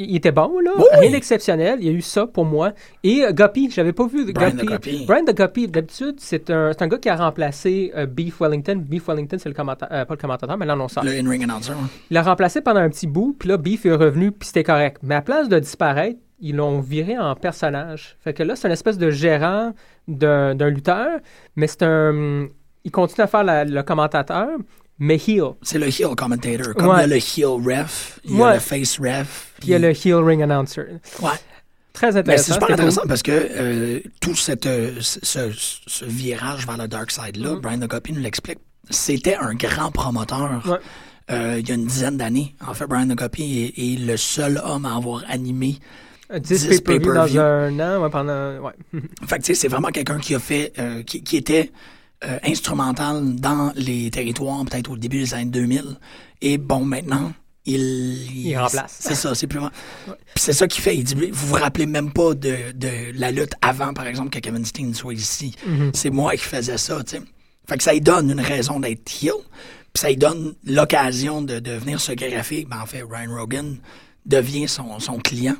Il 0.00 0.16
était 0.16 0.32
bon, 0.32 0.58
là. 0.60 0.70
Oui, 0.76 0.84
Rien 1.00 1.10
d'exceptionnel. 1.10 1.78
Il 1.80 1.86
y 1.86 1.90
a 1.90 1.92
eu 1.92 2.00
ça 2.00 2.26
pour 2.26 2.44
moi. 2.44 2.72
Et 3.02 3.24
euh, 3.24 3.32
Guppy, 3.32 3.70
j'avais 3.70 3.92
pas 3.92 4.06
vu 4.06 4.32
Brian 4.32 4.50
Guppy. 4.50 4.66
de 4.66 4.70
Guppy. 4.72 5.04
Brian 5.06 5.24
de 5.24 5.32
Guppy, 5.32 5.66
d'habitude, 5.68 6.16
c'est 6.18 6.50
un, 6.50 6.72
c'est 6.72 6.82
un 6.82 6.88
gars 6.88 6.98
qui 6.98 7.08
a 7.08 7.16
remplacé 7.16 7.92
euh, 7.96 8.06
Beef 8.06 8.40
Wellington. 8.40 8.76
Beef 8.76 9.08
Wellington, 9.08 9.36
c'est 9.38 9.48
le 9.48 9.54
commentateur, 9.54 9.96
euh, 9.98 10.04
pas 10.04 10.14
le 10.14 10.20
commentateur, 10.20 10.56
mais 10.56 10.66
l'annonceur. 10.66 11.02
Le 11.04 11.10
in-ring 11.12 11.42
announcer. 11.42 11.72
Il 12.10 12.14
l'a 12.14 12.22
remplacé 12.22 12.60
pendant 12.60 12.80
un 12.80 12.88
petit 12.90 13.06
bout, 13.06 13.34
puis 13.38 13.48
là, 13.48 13.56
Beef 13.56 13.84
est 13.86 13.92
revenu, 13.92 14.30
puis 14.30 14.46
c'était 14.46 14.64
correct. 14.64 14.98
Mais 15.02 15.16
à 15.16 15.22
place 15.22 15.48
de 15.48 15.58
disparaître, 15.58 16.18
ils 16.40 16.54
l'ont 16.54 16.80
viré 16.80 17.18
en 17.18 17.34
personnage. 17.34 18.16
Fait 18.20 18.32
que 18.32 18.44
là, 18.44 18.54
c'est 18.54 18.68
une 18.68 18.72
espèce 18.72 18.98
de 18.98 19.10
gérant 19.10 19.72
d'un 20.06 20.54
d'un 20.54 20.70
lutteur, 20.70 21.18
mais 21.56 21.66
c'est 21.66 21.82
un... 21.82 22.46
Il 22.84 22.90
continue 22.92 23.24
à 23.24 23.26
faire 23.26 23.42
la- 23.42 23.64
le 23.64 23.82
commentateur, 23.82 24.48
mais 24.98 25.16
heel. 25.16 25.52
C'est 25.62 25.78
le 25.78 25.86
heel 25.88 26.14
commentator. 26.16 26.74
Comme 26.74 26.88
Ouais. 26.88 26.96
il 26.98 27.00
y 27.00 27.04
a 27.04 27.06
le 27.06 27.16
heel 27.16 27.80
ref, 27.80 28.20
il 28.24 28.36
y 28.36 28.40
a 28.40 28.44
Ouais. 28.46 28.54
le 28.54 28.60
face 28.60 28.98
ref. 28.98 29.52
Puis 29.60 29.68
il 29.68 29.70
y 29.70 29.74
a 29.74 29.78
le 29.78 29.90
heel 29.90 30.16
ring 30.16 30.42
announcer. 30.42 30.82
Ouais. 31.20 31.30
Très 31.92 32.16
intéressant. 32.16 32.44
c'est 32.46 32.52
super 32.52 32.70
intéressant 32.70 33.00
cool. 33.00 33.08
parce 33.08 33.22
que 33.22 33.32
euh, 33.32 34.00
tout 34.20 34.36
cette, 34.36 34.66
euh, 34.66 34.92
ce, 35.00 36.04
virage 36.04 36.64
vers 36.66 36.76
le 36.76 36.86
dark 36.86 37.10
side-là, 37.10 37.54
Mm-hmm. 37.54 37.60
Brian 37.60 37.78
Ducopy 37.78 38.12
nous 38.12 38.20
l'explique, 38.20 38.58
c'était 38.88 39.34
un 39.34 39.54
grand 39.54 39.90
promoteur 39.90 40.62
Ouais. 40.66 40.78
euh, 41.32 41.56
il 41.58 41.68
y 41.68 41.72
a 41.72 41.74
une 41.74 41.86
dizaine 41.86 42.16
d'années. 42.16 42.54
En 42.64 42.74
fait, 42.74 42.86
Brian 42.86 43.06
Ducopy 43.06 43.72
est, 43.76 43.82
est 43.94 43.98
le 43.98 44.16
seul 44.16 44.60
homme 44.64 44.84
à 44.84 44.94
avoir 44.96 45.24
animé. 45.28 45.78
10 46.32 46.68
10 46.68 46.80
pay-per-view 46.82 47.14
dans 47.14 47.38
un 47.40 47.80
an, 48.04 48.10
pendant. 48.10 48.58
Ouais. 48.58 48.72
Fait 49.26 49.38
que, 49.38 49.42
tu 49.42 49.46
sais, 49.46 49.54
c'est 49.54 49.68
vraiment 49.68 49.88
quelqu'un 49.88 50.18
qui 50.18 50.34
a 50.34 50.38
fait, 50.38 50.72
qui, 51.06 51.22
qui 51.24 51.36
était 51.38 51.72
euh, 52.24 52.38
instrumental 52.44 53.36
dans 53.36 53.72
les 53.76 54.10
territoires, 54.10 54.64
peut-être 54.64 54.90
au 54.90 54.96
début 54.96 55.18
des 55.20 55.34
années 55.34 55.50
2000. 55.50 55.84
Et 56.40 56.58
bon, 56.58 56.84
maintenant, 56.84 57.32
il... 57.64 58.46
Il 58.46 58.56
remplace. 58.56 58.96
C'est 59.00 59.14
ça, 59.14 59.34
c'est 59.34 59.46
plus... 59.46 59.60
C'est 60.36 60.52
ça 60.52 60.66
qui 60.66 60.80
fait, 60.80 60.96
il 60.96 61.04
dit, 61.04 61.14
vous 61.30 61.46
vous 61.48 61.54
rappelez 61.54 61.86
même 61.86 62.12
pas 62.12 62.34
de, 62.34 62.72
de 62.74 62.88
la 63.14 63.30
lutte 63.30 63.52
avant, 63.62 63.92
par 63.94 64.06
exemple, 64.06 64.30
que 64.30 64.38
Kevin 64.38 64.64
Steen 64.64 64.94
soit 64.94 65.14
ici. 65.14 65.54
C'est 65.92 66.10
moi 66.10 66.32
qui 66.36 66.44
faisais 66.44 66.78
ça, 66.78 67.02
tu 67.04 67.16
sais. 67.16 67.22
Fait 67.68 67.76
que 67.76 67.82
ça 67.82 67.92
lui 67.92 68.00
donne 68.00 68.30
une 68.30 68.40
raison 68.40 68.80
d'être 68.80 69.22
heel, 69.22 69.32
puis 69.92 70.00
ça 70.00 70.08
lui 70.08 70.16
donne 70.16 70.54
l'occasion 70.64 71.42
de, 71.42 71.58
de 71.58 71.72
venir 71.72 72.00
se 72.00 72.12
greffer. 72.12 72.66
Ben, 72.68 72.80
en 72.80 72.86
fait, 72.86 73.02
Ryan 73.02 73.36
Rogan 73.36 73.76
devient 74.24 74.66
son, 74.68 74.98
son 75.00 75.18
client. 75.18 75.56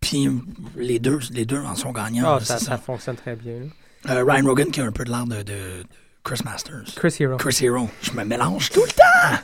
Puis 0.00 0.28
les 0.76 0.98
deux, 0.98 1.18
les 1.32 1.44
deux 1.44 1.58
en 1.60 1.74
sont 1.74 1.92
gagnants. 1.92 2.36
Ah, 2.36 2.40
ça, 2.40 2.58
ça. 2.58 2.64
ça 2.64 2.78
fonctionne 2.78 3.16
très 3.16 3.36
bien. 3.36 3.54
là. 3.54 3.66
Euh, 4.08 4.24
Ryan 4.24 4.46
Rogan 4.46 4.70
qui 4.70 4.80
a 4.80 4.84
un 4.84 4.92
peu 4.92 5.04
de 5.04 5.10
l'air 5.10 5.26
de, 5.26 5.36
de- 5.36 5.42
de 5.42 5.84
Chris 6.24 6.40
Masters. 6.44 6.84
Chris 6.96 7.16
Hero. 7.20 7.36
Chris 7.36 7.58
Hero. 7.62 7.88
Je 8.02 8.12
me 8.12 8.24
mélange 8.24 8.70
tout 8.70 8.82
le 8.82 8.88
temps. 8.92 9.38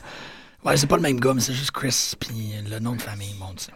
Ouais, 0.67 0.75
c'est 0.77 0.87
pas 0.87 0.97
le 0.97 1.01
même 1.01 1.19
gars, 1.19 1.33
mais 1.33 1.39
c'est 1.41 1.53
juste 1.53 1.71
Chris, 1.71 2.13
puis 2.19 2.51
le 2.69 2.79
nom 2.79 2.95
de 2.95 3.01
famille, 3.01 3.33
bon, 3.39 3.47
tu 3.55 3.65
sais. 3.65 3.71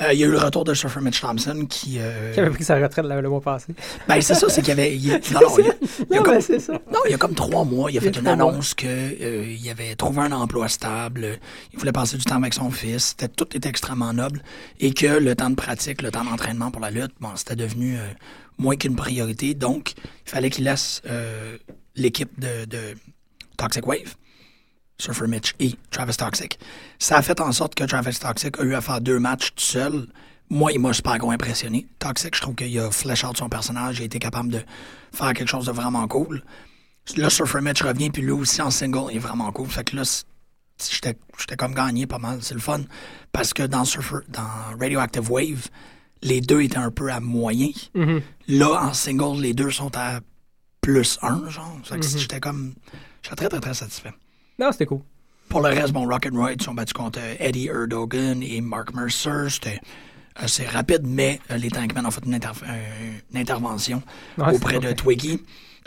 Euh, 0.00 0.12
Il 0.12 0.18
y 0.18 0.24
a 0.24 0.26
eu 0.26 0.30
le 0.32 0.38
retour 0.38 0.64
de 0.64 0.74
Surfer 0.74 0.98
Mitch 1.00 1.20
Thompson 1.20 1.66
qui... 1.70 1.98
euh, 2.00 2.32
Qui 2.34 2.40
avait 2.40 2.50
pris 2.50 2.64
sa 2.64 2.74
retraite 2.74 3.04
le, 3.06 3.20
le 3.20 3.28
mois 3.28 3.40
passé. 3.40 3.72
Ben, 4.08 4.20
c'est 4.20 4.34
ça, 4.34 4.48
c'est 4.48 4.60
qu'il 4.60 4.70
y 4.70 4.72
avait... 4.72 4.96
il- 4.96 5.20
non, 5.32 5.40
non, 5.42 5.56
il, 5.58 5.64
il 6.10 6.12
y 6.12 6.14
a 6.14 6.16
Non, 6.18 6.22
comme, 6.24 6.34
mais 6.34 6.40
c'est 6.40 6.58
ça. 6.58 6.72
non, 6.72 6.98
il 7.06 7.12
y 7.12 7.14
a 7.14 7.18
comme 7.18 7.34
trois 7.36 7.64
mois, 7.64 7.88
il 7.92 7.98
a 7.98 8.00
Il 8.00 8.04
fait 8.12 8.18
une 8.18 8.26
annonce 8.26 8.74
que 8.74 8.86
euh, 8.88 9.46
il 9.56 9.70
avait 9.70 9.94
trouvé 9.94 10.22
un 10.22 10.32
emploi 10.32 10.66
stable, 10.68 11.38
il 11.72 11.78
voulait 11.78 11.92
passer 11.92 12.16
du 12.16 12.24
temps 12.24 12.38
avec 12.38 12.54
son 12.54 12.72
fils, 12.72 13.14
tout 13.36 13.46
était 13.56 13.68
extrêmement 13.68 14.12
noble, 14.12 14.42
et 14.80 14.92
que 14.92 15.06
le 15.06 15.36
temps 15.36 15.50
de 15.50 15.54
pratique, 15.54 16.02
le 16.02 16.10
temps 16.10 16.24
d'entraînement 16.24 16.72
pour 16.72 16.80
la 16.80 16.90
lutte, 16.90 17.12
bon, 17.20 17.30
c'était 17.36 17.54
devenu 17.54 17.96
euh, 17.96 18.00
moins 18.58 18.74
qu'une 18.74 18.96
priorité, 18.96 19.54
donc 19.54 19.92
il 20.26 20.30
fallait 20.30 20.50
qu'il 20.50 20.64
laisse 20.64 21.00
l'équipe 21.94 22.40
de, 22.40 22.64
de 22.64 22.78
Toxic 23.56 23.86
Wave, 23.86 24.16
Surfer 24.98 25.26
Mitch 25.26 25.54
et 25.58 25.74
Travis 25.90 26.16
Toxic. 26.16 26.58
Ça 26.98 27.16
a 27.16 27.22
fait 27.22 27.40
en 27.40 27.52
sorte 27.52 27.74
que 27.74 27.84
Travis 27.84 28.18
Toxic 28.18 28.58
a 28.58 28.62
eu 28.62 28.74
à 28.74 28.80
faire 28.80 29.00
deux 29.00 29.18
matchs 29.18 29.50
tout 29.54 29.64
seul. 29.64 30.06
Moi, 30.50 30.72
il 30.72 30.80
m'a 30.80 30.92
super 30.92 31.18
gros 31.18 31.30
impressionné. 31.30 31.86
Toxic, 31.98 32.34
je 32.34 32.40
trouve 32.40 32.54
qu'il 32.54 32.78
a 32.78 32.90
flash 32.90 33.24
out 33.24 33.36
son 33.36 33.48
personnage, 33.48 33.98
il 33.98 34.02
a 34.02 34.04
été 34.04 34.18
capable 34.18 34.50
de 34.50 34.60
faire 35.12 35.32
quelque 35.32 35.48
chose 35.48 35.66
de 35.66 35.72
vraiment 35.72 36.06
cool. 36.06 36.42
Là, 37.16 37.28
Surfer 37.28 37.60
Mitch 37.60 37.82
revient, 37.82 38.10
puis 38.10 38.22
lui 38.22 38.30
aussi 38.30 38.62
en 38.62 38.70
single, 38.70 39.10
il 39.10 39.16
est 39.16 39.20
vraiment 39.20 39.50
cool. 39.52 39.68
Fait 39.68 39.84
que 39.84 39.96
là, 39.96 40.02
j'étais 40.78 41.56
comme 41.56 41.74
gagné 41.74 42.06
pas 42.06 42.18
mal. 42.18 42.38
C'est 42.42 42.54
le 42.54 42.60
fun. 42.60 42.80
Parce 43.32 43.52
que 43.52 43.62
dans 43.62 43.84
Surfer, 43.84 44.18
dans 44.28 44.48
Radioactive 44.80 45.30
Wave, 45.30 45.68
les 46.22 46.40
deux 46.40 46.62
étaient 46.62 46.78
un 46.78 46.90
peu 46.90 47.10
à 47.10 47.20
moyen. 47.20 47.70
Là, 48.48 48.84
en 48.84 48.94
single, 48.94 49.40
les 49.40 49.52
deux 49.54 49.70
sont 49.70 49.94
à 49.96 50.20
plus 50.80 51.18
un, 51.22 51.48
genre. 51.50 51.78
Fait 51.84 51.98
que 51.98 52.06
j'étais 52.06 52.40
comme. 52.40 52.74
J'étais 53.22 53.36
très, 53.36 53.48
très, 53.48 53.60
très 53.60 53.74
satisfait. 53.74 54.12
Non, 54.58 54.72
c'était 54.72 54.86
cool. 54.86 55.00
Pour 55.48 55.60
le 55.60 55.68
reste, 55.68 55.92
bon, 55.92 56.06
Rock'n'Roll, 56.08 56.54
ils 56.58 56.62
sont 56.62 56.74
battus 56.74 56.94
contre 56.94 57.18
euh, 57.22 57.34
Eddie 57.38 57.68
Erdogan 57.68 58.42
et 58.42 58.60
Mark 58.60 58.94
Mercer. 58.94 59.48
C'était 59.50 59.80
assez 60.36 60.64
rapide, 60.64 61.02
mais 61.04 61.40
euh, 61.50 61.56
les 61.56 61.70
Tankmen 61.70 62.04
ont 62.06 62.10
fait 62.10 62.24
une, 62.24 62.34
euh, 62.34 62.38
une 63.32 63.38
intervention 63.38 64.02
Ouais, 64.38 64.54
auprès 64.54 64.78
de 64.78 64.92
Twiggy. 64.92 65.40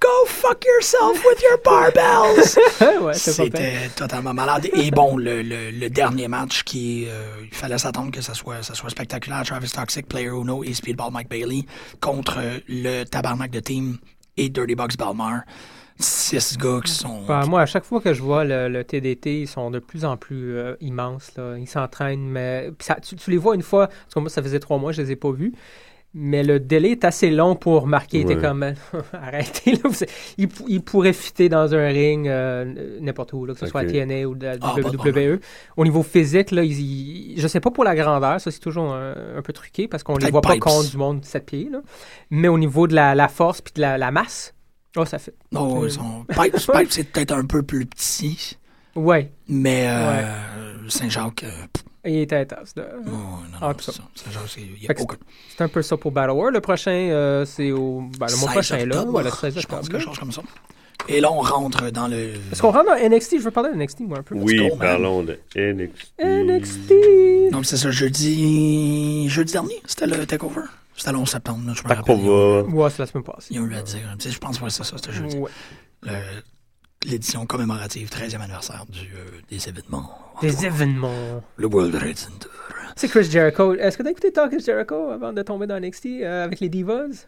Go 0.00 0.26
fuck 0.26 0.64
yourself 0.64 1.24
with 1.24 1.42
your 1.42 1.58
barbells! 1.64 2.56
ouais, 3.02 3.14
c'était 3.14 3.88
totalement 3.96 4.32
malade. 4.32 4.68
Et 4.74 4.92
bon, 4.92 5.16
le, 5.16 5.42
le, 5.42 5.70
le 5.72 5.90
dernier 5.90 6.28
match 6.28 6.62
qui 6.62 7.06
euh, 7.08 7.26
il 7.42 7.52
fallait 7.54 7.78
s'attendre 7.78 8.12
que 8.12 8.20
ça 8.20 8.32
soit, 8.32 8.62
ça 8.62 8.74
soit 8.74 8.90
spectaculaire. 8.90 9.42
Travis 9.44 9.70
Toxic, 9.70 10.06
Player 10.06 10.28
Uno 10.28 10.62
et 10.62 10.72
Speedball 10.72 11.10
Mike 11.12 11.28
Bailey 11.28 11.64
contre 12.00 12.38
le 12.68 13.02
tabarnak 13.04 13.50
de 13.50 13.60
team 13.60 13.98
et 14.36 14.48
Dirty 14.50 14.76
Bucks 14.76 14.96
Balmar. 14.96 15.40
Six 15.98 16.58
gars 16.58 16.80
qui 16.84 16.90
sont. 16.92 17.22
Ben, 17.26 17.46
moi, 17.46 17.60
à 17.60 17.66
chaque 17.66 17.84
fois 17.84 18.00
que 18.00 18.12
je 18.14 18.22
vois 18.22 18.44
le, 18.44 18.68
le 18.68 18.82
TDT, 18.84 19.42
ils 19.42 19.46
sont 19.48 19.70
de 19.70 19.78
plus 19.78 20.04
en 20.04 20.16
plus 20.16 20.56
euh, 20.56 20.74
immenses. 20.80 21.32
Là. 21.36 21.56
Ils 21.56 21.68
s'entraînent, 21.68 22.28
mais 22.28 22.70
ça- 22.80 22.96
tu, 23.00 23.14
tu 23.14 23.30
les 23.30 23.36
vois 23.36 23.54
une 23.54 23.62
fois. 23.62 23.86
Parce 23.86 24.14
que 24.14 24.18
moi, 24.20 24.28
ça 24.28 24.42
faisait 24.42 24.58
trois 24.58 24.78
mois, 24.78 24.90
je 24.92 25.02
les 25.02 25.12
ai 25.12 25.16
pas 25.16 25.30
vus. 25.30 25.52
Mais 26.16 26.44
le 26.44 26.60
délai 26.60 26.90
est 26.92 27.04
assez 27.04 27.28
long 27.30 27.56
pour 27.56 27.88
marquer. 27.88 28.24
T'es 28.24 28.36
Ouais. 28.36 28.40
comme, 28.40 28.62
arrêtez. 29.12 29.72
Là, 29.72 29.78
Vous- 29.84 30.04
ils, 30.38 30.48
pou- 30.48 30.64
ils 30.68 30.80
pourraient 30.82 31.12
fitter 31.12 31.48
dans 31.48 31.74
un 31.74 31.86
ring 31.88 32.28
euh, 32.28 32.98
n'importe 33.00 33.32
où, 33.32 33.44
là, 33.46 33.54
que 33.54 33.58
ce 33.60 33.66
soit 33.66 33.80
à. 33.80 33.84
TNA 33.84 34.24
ou 34.28 34.34
de 34.36 34.46
la 34.46 34.56
Ah, 34.60 34.74
de 34.76 34.82
WWE. 34.82 35.40
Au 35.76 35.84
niveau 35.84 36.02
physique, 36.04 36.50
là, 36.52 36.62
ils, 36.62 36.80
ils- 37.34 37.40
je 37.40 37.46
sais 37.48 37.58
pas 37.60 37.70
pour 37.72 37.82
la 37.84 37.96
grandeur, 37.96 38.40
ça 38.40 38.50
c'est 38.52 38.60
toujours 38.60 38.92
un, 38.92 39.14
un 39.36 39.42
peu 39.42 39.52
truqué 39.52 39.88
parce 39.88 40.02
qu'on 40.04 40.16
les 40.16 40.30
voit 40.30 40.40
pas 40.40 40.56
contre 40.58 40.88
du 40.88 40.96
monde 40.96 41.20
de 41.20 41.24
7 41.24 41.46
pieds. 41.46 41.68
Là. 41.70 41.80
Mais 42.30 42.46
au 42.48 42.58
niveau 42.58 42.86
de 42.86 42.94
la, 42.94 43.14
la 43.16 43.26
force 43.28 43.60
puis 43.60 43.72
de 43.74 43.80
la, 43.80 43.98
la 43.98 44.12
masse, 44.12 44.53
oh, 44.96 45.04
ça 45.04 45.18
fait. 45.18 45.34
Oh, 45.54 45.82
ils 45.84 45.90
sont. 45.90 46.24
Pipe, 46.28 46.54
Pipe, 46.56 46.90
c'est 46.92 47.04
peut-être 47.04 47.32
un 47.32 47.44
peu 47.44 47.62
plus 47.62 47.86
petit, 47.86 48.56
Ouais, 48.94 49.30
mais 49.48 49.86
euh, 49.88 50.88
Saint-Jacques. 50.88 51.44
euh, 51.44 51.50
il 52.06 52.18
était 52.20 52.36
intense. 52.36 52.74
là. 52.76 52.84
oh, 52.98 53.10
non, 53.10 53.18
Ah, 53.60 53.72
non, 53.72 53.78
ça. 53.80 53.92
Saint-Jacques, 54.14 54.42
c'est. 54.48 54.60
il 54.60 54.82
y 54.82 54.84
a 54.84 54.88
Fait 54.88 54.94
que 54.94 55.02
aucun- 55.02 55.16
C'est 55.56 55.64
un 55.64 55.68
peu 55.68 55.82
ça 55.82 55.96
pour 55.96 56.12
Battle 56.12 56.30
War. 56.32 56.50
Le 56.50 56.60
prochain, 56.60 56.90
euh, 56.92 57.44
c'est 57.44 57.72
au 57.72 58.02
ben, 58.18 58.26
le 58.30 58.36
mois 58.36 58.48
16 58.48 58.52
prochain, 58.52 58.76
là. 58.86 59.04
le 59.04 59.30
16 59.30 59.54
Je 59.58 59.66
pense 59.66 59.78
octobre. 59.78 59.88
quelque 59.88 60.00
chose 60.04 60.18
comme 60.18 60.32
ça. 60.32 60.42
Et 61.08 61.20
là, 61.20 61.30
on 61.32 61.40
rentre 61.40 61.90
dans 61.90 62.06
le. 62.08 62.34
Est-ce 62.52 62.62
qu'on 62.62 62.70
rentre 62.70 62.86
dans 62.86 62.96
NXT? 63.08 63.38
Je 63.38 63.42
veux 63.44 63.50
parler 63.50 63.70
de 63.70 63.76
NXT, 63.76 64.00
moi, 64.02 64.18
un 64.18 64.22
peu. 64.22 64.36
Oui, 64.36 64.70
parlons 64.78 65.22
de 65.22 65.38
NXT. 65.56 66.12
NXT! 66.22 67.50
Donc, 67.50 67.66
c'est 67.66 67.76
ça, 67.76 67.90
jeudi. 67.90 69.28
Jeudi 69.28 69.52
dernier, 69.52 69.82
c'était 69.86 70.06
le 70.06 70.24
takeover. 70.24 70.62
C'était 70.96 71.12
le 71.12 71.18
11 71.18 71.28
septembre, 71.28 71.66
là, 71.66 71.72
je 71.74 71.82
me 71.82 71.88
Pas 71.88 71.94
rappelle. 71.96 72.20
va. 72.20 72.62
Ouais, 72.62 72.90
c'est 72.90 73.00
la 73.00 73.06
semaine 73.06 73.24
passée. 73.24 73.48
Il 73.50 73.56
y 73.56 73.58
a 73.58 73.66
eu 73.66 73.74
à 73.74 73.82
dire. 73.82 74.00
Tu 74.18 74.28
sais, 74.28 74.30
Je 74.34 74.38
pense 74.38 74.58
que 74.58 74.68
c'est 74.68 74.84
ça, 74.84 74.96
c'était 74.96 75.12
jeudi. 75.12 75.36
Ouais. 75.38 75.50
Le- 76.02 76.10
L'édition 77.06 77.44
commémorative, 77.44 78.08
13e 78.08 78.40
anniversaire 78.40 78.86
du, 78.88 79.00
euh, 79.00 79.40
des 79.50 79.68
événements. 79.68 80.10
Des 80.40 80.64
événements. 80.64 81.42
Le 81.56 81.66
World 81.66 81.94
Trade 81.98 82.16
Center. 82.16 82.48
C'est 82.96 83.08
Chris 83.08 83.24
Jericho. 83.24 83.74
Est-ce 83.74 83.98
que 83.98 84.02
t'as 84.02 84.10
écouté 84.10 84.32
Talk 84.32 84.50
Chris 84.50 84.62
Jericho 84.64 85.10
avant 85.10 85.32
de 85.34 85.42
tomber 85.42 85.66
dans 85.66 85.78
NXT 85.78 86.06
euh, 86.22 86.44
avec 86.44 86.60
les 86.60 86.70
Divas? 86.70 87.26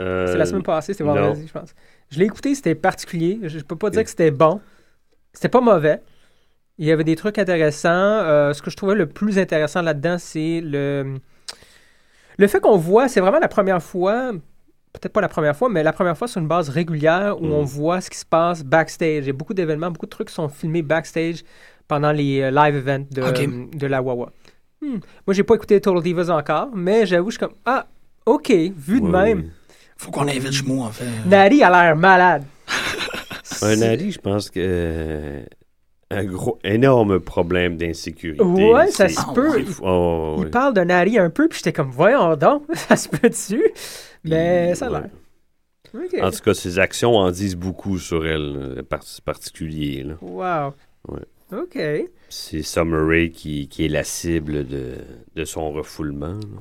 Euh, 0.00 0.26
C'est 0.26 0.36
la 0.38 0.46
semaine 0.46 0.64
passée, 0.64 0.94
c'était 0.94 1.04
vendredi, 1.04 1.46
je 1.46 1.52
pense. 1.52 1.74
Je 2.10 2.18
l'ai 2.18 2.24
écouté, 2.24 2.54
c'était 2.56 2.74
particulier. 2.74 3.38
Je, 3.44 3.58
je 3.60 3.64
peux 3.64 3.76
pas 3.76 3.90
dire 3.90 4.02
que 4.02 4.10
c'était 4.10 4.32
bon. 4.32 4.60
C'était 5.32 5.48
pas 5.48 5.60
mauvais. 5.60 6.00
Il 6.78 6.86
y 6.86 6.90
avait 6.90 7.04
des 7.04 7.14
trucs 7.16 7.38
intéressants. 7.38 7.88
Euh, 7.90 8.52
ce 8.52 8.62
que 8.62 8.70
je 8.70 8.76
trouvais 8.76 8.94
le 8.96 9.06
plus 9.06 9.38
intéressant 9.38 9.82
là-dedans, 9.82 10.16
c'est 10.18 10.60
le, 10.60 11.18
le 12.38 12.46
fait 12.46 12.60
qu'on 12.60 12.76
voit, 12.76 13.08
c'est 13.08 13.20
vraiment 13.20 13.40
la 13.40 13.48
première 13.48 13.82
fois, 13.82 14.32
peut-être 14.92 15.12
pas 15.12 15.20
la 15.20 15.28
première 15.28 15.56
fois, 15.56 15.68
mais 15.68 15.82
la 15.82 15.92
première 15.92 16.16
fois 16.16 16.28
sur 16.28 16.40
une 16.40 16.48
base 16.48 16.68
régulière 16.68 17.40
où 17.40 17.46
Mm. 17.46 17.52
on 17.52 17.62
voit 17.64 18.00
ce 18.00 18.08
qui 18.08 18.16
se 18.18 18.24
passe 18.24 18.64
backstage. 18.64 19.24
Il 19.24 19.26
y 19.26 19.30
a 19.30 19.32
beaucoup 19.32 19.54
d'événements, 19.54 19.90
beaucoup 19.90 20.06
de 20.06 20.10
trucs 20.10 20.28
qui 20.28 20.34
sont 20.34 20.48
filmés 20.48 20.82
backstage 20.82 21.44
pendant 21.88 22.12
les 22.12 22.40
euh, 22.42 22.50
live 22.50 22.76
events 22.76 23.06
de, 23.10 23.86
la 23.86 24.00
Wawa. 24.02 24.30
Hmm. 24.80 24.98
Moi, 25.26 25.34
j'ai 25.34 25.42
pas 25.42 25.54
écouté 25.56 25.80
Total 25.80 26.02
Divas 26.02 26.28
encore, 26.30 26.68
mais 26.74 27.04
j'avoue, 27.06 27.30
je 27.30 27.38
suis 27.38 27.40
comme, 27.40 27.56
ah, 27.66 27.86
ok, 28.26 28.50
vu 28.50 29.00
de 29.00 29.06
Ouais, 29.06 29.34
même. 29.34 29.50
Faut 29.96 30.12
qu'on 30.12 30.28
invite 30.28 30.52
Jmo, 30.52 30.82
en 30.82 30.90
fait. 30.90 31.06
Nari 31.26 31.62
a 31.62 31.70
l'air 31.70 31.96
malade. 31.96 32.44
Un 33.62 33.82
Ali, 33.82 34.12
je 34.12 34.20
pense 34.20 34.50
que. 34.50 35.40
Euh, 36.12 36.16
un 36.18 36.24
gros, 36.24 36.58
énorme 36.64 37.20
problème 37.20 37.76
d'insécurité. 37.76 38.42
Ouais, 38.42 38.88
ça 38.90 39.08
se 39.08 39.20
peut. 39.34 39.60
Il, 39.60 39.66
Oh, 39.82 40.36
il 40.38 40.44
ouais. 40.44 40.50
parle 40.50 40.74
de 40.74 40.80
Nari 40.80 41.18
un 41.18 41.30
peu, 41.30 41.48
puis 41.48 41.58
j'étais 41.58 41.72
comme, 41.72 41.90
voyons 41.90 42.36
donc, 42.36 42.62
ça 42.74 42.96
se 42.96 43.08
peut 43.08 43.28
dessus. 43.28 43.70
Mais 44.24 44.74
ça 44.74 44.86
a 44.86 44.90
Ouais. 44.90 45.00
l'air. 45.00 46.24
En 46.24 46.30
tout 46.30 46.40
cas, 46.40 46.52
ses 46.54 46.78
actions 46.78 47.16
en 47.16 47.30
disent 47.30 47.56
beaucoup 47.56 47.98
sur 47.98 48.26
elle, 48.26 48.82
par- 48.88 49.02
particulier. 49.24 50.02
là. 50.04 50.14
Wow. 50.20 50.74
Ouais. 51.08 51.22
OK. 51.58 51.78
C'est 52.28 52.62
Summer 52.62 53.06
Rae 53.06 53.28
qui, 53.30 53.68
qui 53.68 53.86
est 53.86 53.88
la 53.88 54.04
cible 54.04 54.66
de, 54.66 54.96
de 55.34 55.44
son 55.46 55.70
refoulement. 55.72 56.34
là. 56.34 56.60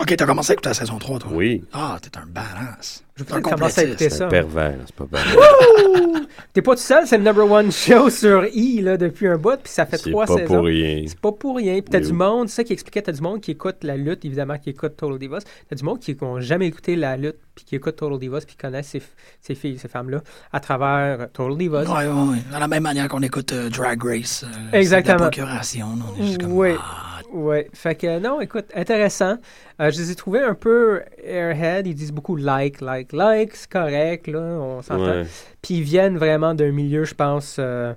Ok, 0.00 0.14
t'as 0.16 0.26
commencé 0.26 0.52
à 0.52 0.54
écouter 0.54 0.70
la 0.70 0.74
saison 0.74 0.98
3, 0.98 1.18
toi. 1.18 1.30
Oui, 1.34 1.64
Ah, 1.72 1.98
t'es 2.00 2.16
un 2.16 2.26
badass. 2.26 3.04
Je 3.14 3.24
vais 3.24 3.42
commencer 3.42 3.80
à 3.80 3.84
écouter 3.84 3.88
complétiste. 3.88 3.98
c'est 3.98 4.10
ça. 4.10 4.26
pervers, 4.28 4.78
c'est 4.86 4.94
pas 4.94 5.04
pareil. 5.10 5.36
T'es 6.54 6.62
pas 6.62 6.74
tout 6.74 6.80
seul, 6.80 7.06
c'est 7.06 7.18
le 7.18 7.24
number 7.24 7.50
one 7.50 7.70
show 7.70 8.08
sur 8.10 8.42
E 8.42 8.80
là, 8.82 8.96
depuis 8.96 9.26
un 9.28 9.36
bout, 9.36 9.56
puis 9.62 9.70
ça 9.72 9.84
fait 9.86 9.98
C'est 9.98 10.10
trois 10.10 10.26
pas 10.26 10.36
saisons. 10.38 10.46
pour 10.54 10.64
rien. 10.64 11.04
C'est 11.06 11.20
pas 11.20 11.32
pour 11.32 11.56
rien. 11.56 11.74
Puis 11.74 11.90
t'as 11.90 11.98
Oui. 11.98 12.06
du 12.06 12.12
monde, 12.14 12.48
c'est 12.48 12.56
ça 12.56 12.64
qui 12.64 12.72
expliquait, 12.72 13.02
t'as 13.02 13.12
du 13.12 13.20
monde 13.20 13.40
qui 13.40 13.50
écoute 13.50 13.76
la 13.82 13.96
lutte, 13.96 14.24
évidemment, 14.24 14.56
qui 14.58 14.70
écoute 14.70 14.96
Total 14.96 15.18
Divas. 15.18 15.42
T'as 15.68 15.76
du 15.76 15.84
monde 15.84 16.00
qui 16.00 16.16
n'ont 16.20 16.40
jamais 16.40 16.66
écouté 16.66 16.96
la 16.96 17.16
lutte, 17.18 17.36
puis 17.54 17.64
qui 17.66 17.76
écoute 17.76 17.96
Total 17.96 18.18
Divas, 18.18 18.40
puis 18.40 18.52
qui 18.52 18.56
connaissent 18.56 18.88
ces, 18.88 19.02
ces 19.42 19.54
filles, 19.54 19.78
ces 19.78 19.88
femmes-là, 19.88 20.22
à 20.52 20.60
travers 20.60 21.20
euh, 21.20 21.26
Total 21.32 21.56
Divas. 21.58 21.84
Ouais, 21.84 22.06
ouais, 22.06 22.30
ouais. 22.32 22.38
De 22.54 22.58
la 22.60 22.68
même 22.68 22.82
manière 22.82 23.08
qu'on 23.08 23.22
écoute 23.22 23.52
euh, 23.52 23.68
Drag 23.68 24.02
Race. 24.02 24.44
euh, 24.44 24.76
Exactement. 24.78 25.18
c'est 25.18 25.24
la 25.24 25.30
procuration. 25.30 25.86
on 26.18 26.22
est 26.22 26.26
juste 26.26 26.40
comme, 26.40 26.52
Oui. 26.52 26.70
ah, 26.78 27.20
fait 27.72 27.94
que 27.94 28.18
non, 28.18 28.40
écoute, 28.40 28.66
intéressant. 28.74 29.36
Euh, 29.80 29.90
je 29.90 29.98
les 29.98 30.10
ai 30.10 30.14
trouvés 30.14 30.42
un 30.42 30.54
peu 30.54 31.00
airhead. 31.24 31.86
Ils 31.86 31.94
disent 31.94 32.12
beaucoup 32.12 32.36
like, 32.36 32.80
like, 32.82 33.11
like, 33.12 33.54
c'est 33.54 33.70
correct, 33.70 34.26
là, 34.28 34.40
on 34.40 34.82
s'entend. 34.82 35.22
Puis 35.60 35.74
ils 35.74 35.82
viennent 35.82 36.16
vraiment 36.18 36.54
d'un 36.54 36.70
milieu, 36.72 37.04
je 37.04 37.14
pense, 37.14 37.56
euh, 37.58 37.94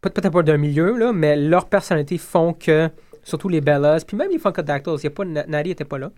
peut- 0.00 0.10
peut-être 0.10 0.32
pas 0.32 0.42
d'un 0.42 0.56
milieu, 0.56 0.96
là, 0.96 1.12
mais 1.12 1.36
leur 1.36 1.66
personnalité 1.68 2.18
font 2.18 2.52
que, 2.52 2.88
surtout 3.22 3.48
les 3.48 3.60
Bellas, 3.60 4.04
puis 4.06 4.16
même 4.16 4.30
les 4.30 4.38
Funkadactyls, 4.38 4.94
il 4.98 5.04
y 5.04 5.06
a 5.06 5.10
pas, 5.10 5.24
Na- 5.24 5.46
Natty 5.46 5.70
était 5.70 5.84
pas 5.84 5.98
là. 5.98 6.10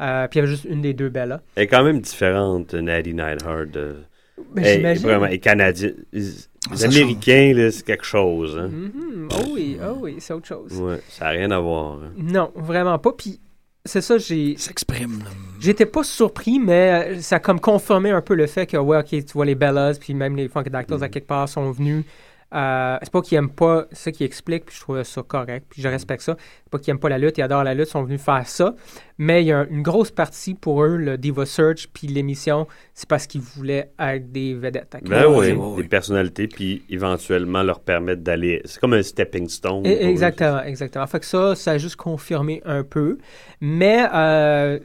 Euh, 0.00 0.26
puis 0.28 0.38
il 0.38 0.42
y 0.42 0.44
avait 0.44 0.50
juste 0.52 0.64
une 0.64 0.80
des 0.80 0.94
deux 0.94 1.10
Bellas. 1.10 1.40
Elle 1.56 1.64
est 1.64 1.66
quand 1.66 1.84
même 1.84 2.00
différente, 2.00 2.72
Natty 2.74 3.12
Nightheart. 3.14 3.76
euh. 3.76 4.00
Elle 4.56 4.64
j'imagine. 4.64 5.02
vraiment, 5.06 5.26
elle 5.26 5.34
est 5.34 5.38
canadienne. 5.38 5.94
Les 6.12 6.84
Américains, 6.84 7.52
là, 7.54 7.70
c'est 7.70 7.84
quelque 7.84 8.04
chose. 8.06 8.58
Hein. 8.58 8.68
Mhm. 8.68 9.28
Oh 9.32 9.44
oui, 9.52 9.78
oh 9.86 9.98
oui, 10.00 10.16
c'est 10.18 10.32
autre 10.32 10.46
chose. 10.46 10.72
Ouais, 10.80 11.00
ça 11.08 11.26
n'a 11.26 11.30
rien 11.32 11.50
à 11.50 11.58
voir. 11.60 11.98
hein. 12.02 12.12
Non, 12.16 12.50
vraiment 12.54 12.98
pas. 12.98 13.12
Puis 13.12 13.38
c'est 13.84 14.00
ça, 14.00 14.18
j'ai. 14.18 14.56
S'exprime. 14.56 15.24
J'étais 15.58 15.86
pas 15.86 16.04
surpris, 16.04 16.58
mais 16.58 17.14
euh, 17.16 17.20
ça 17.20 17.36
a 17.36 17.38
comme 17.38 17.60
confirmé 17.60 18.10
un 18.10 18.20
peu 18.20 18.34
le 18.34 18.46
fait 18.46 18.66
que, 18.66 18.76
ouais, 18.76 18.98
ok, 18.98 19.08
tu 19.08 19.32
vois, 19.32 19.46
les 19.46 19.54
Bellas, 19.54 19.98
puis 20.00 20.14
même 20.14 20.36
les 20.36 20.48
Funkadactyls, 20.48 21.02
à 21.02 21.08
quelque 21.08 21.26
part, 21.26 21.48
sont 21.48 21.70
venus. 21.70 22.04
Euh, 22.52 22.98
c'est 23.00 23.12
pas 23.12 23.22
qu'ils 23.22 23.38
aiment 23.38 23.50
pas 23.50 23.86
ça 23.92 24.10
qui 24.10 24.24
explique, 24.24 24.66
puis 24.66 24.76
je 24.76 24.80
trouve 24.80 25.02
ça 25.04 25.22
correct, 25.22 25.66
puis 25.70 25.82
je 25.82 25.88
respecte 25.88 26.22
ça. 26.22 26.36
C'est 26.64 26.70
pas 26.70 26.78
qu'ils 26.78 26.90
aiment 26.90 26.98
pas 26.98 27.08
la 27.08 27.18
lutte, 27.18 27.38
ils 27.38 27.42
adorent 27.42 27.62
la 27.62 27.74
lutte, 27.74 27.88
ils 27.88 27.92
sont 27.92 28.02
venus 28.02 28.20
faire 28.20 28.46
ça. 28.46 28.74
Mais 29.18 29.42
il 29.42 29.46
y 29.46 29.52
a 29.52 29.66
une 29.70 29.82
grosse 29.82 30.10
partie 30.10 30.54
pour 30.54 30.82
eux, 30.82 30.96
le 30.96 31.16
Diva 31.16 31.46
Search, 31.46 31.88
puis 31.92 32.08
l'émission, 32.08 32.66
c'est 32.92 33.08
parce 33.08 33.28
qu'ils 33.28 33.42
voulaient 33.42 33.92
être 34.00 34.32
des 34.32 34.54
vedettes. 34.54 34.96
Ben 35.02 35.26
oui, 35.26 35.56
des 35.76 35.88
personnalités, 35.88 36.48
puis 36.48 36.82
éventuellement 36.90 37.62
leur 37.62 37.80
permettre 37.80 38.22
d'aller. 38.22 38.62
C'est 38.64 38.80
comme 38.80 38.94
un 38.94 39.02
stepping 39.02 39.48
stone. 39.48 39.86
E- 39.86 39.96
pour 39.96 40.06
eux. 40.06 40.10
Exactement, 40.10 40.62
exactement. 40.62 41.06
Fait 41.06 41.20
que 41.20 41.26
ça, 41.26 41.54
ça 41.54 41.72
a 41.72 41.78
juste 41.78 41.96
confirmé 41.96 42.62
un 42.64 42.82
peu. 42.82 43.18
Mais, 43.60 44.08
euh, 44.12 44.80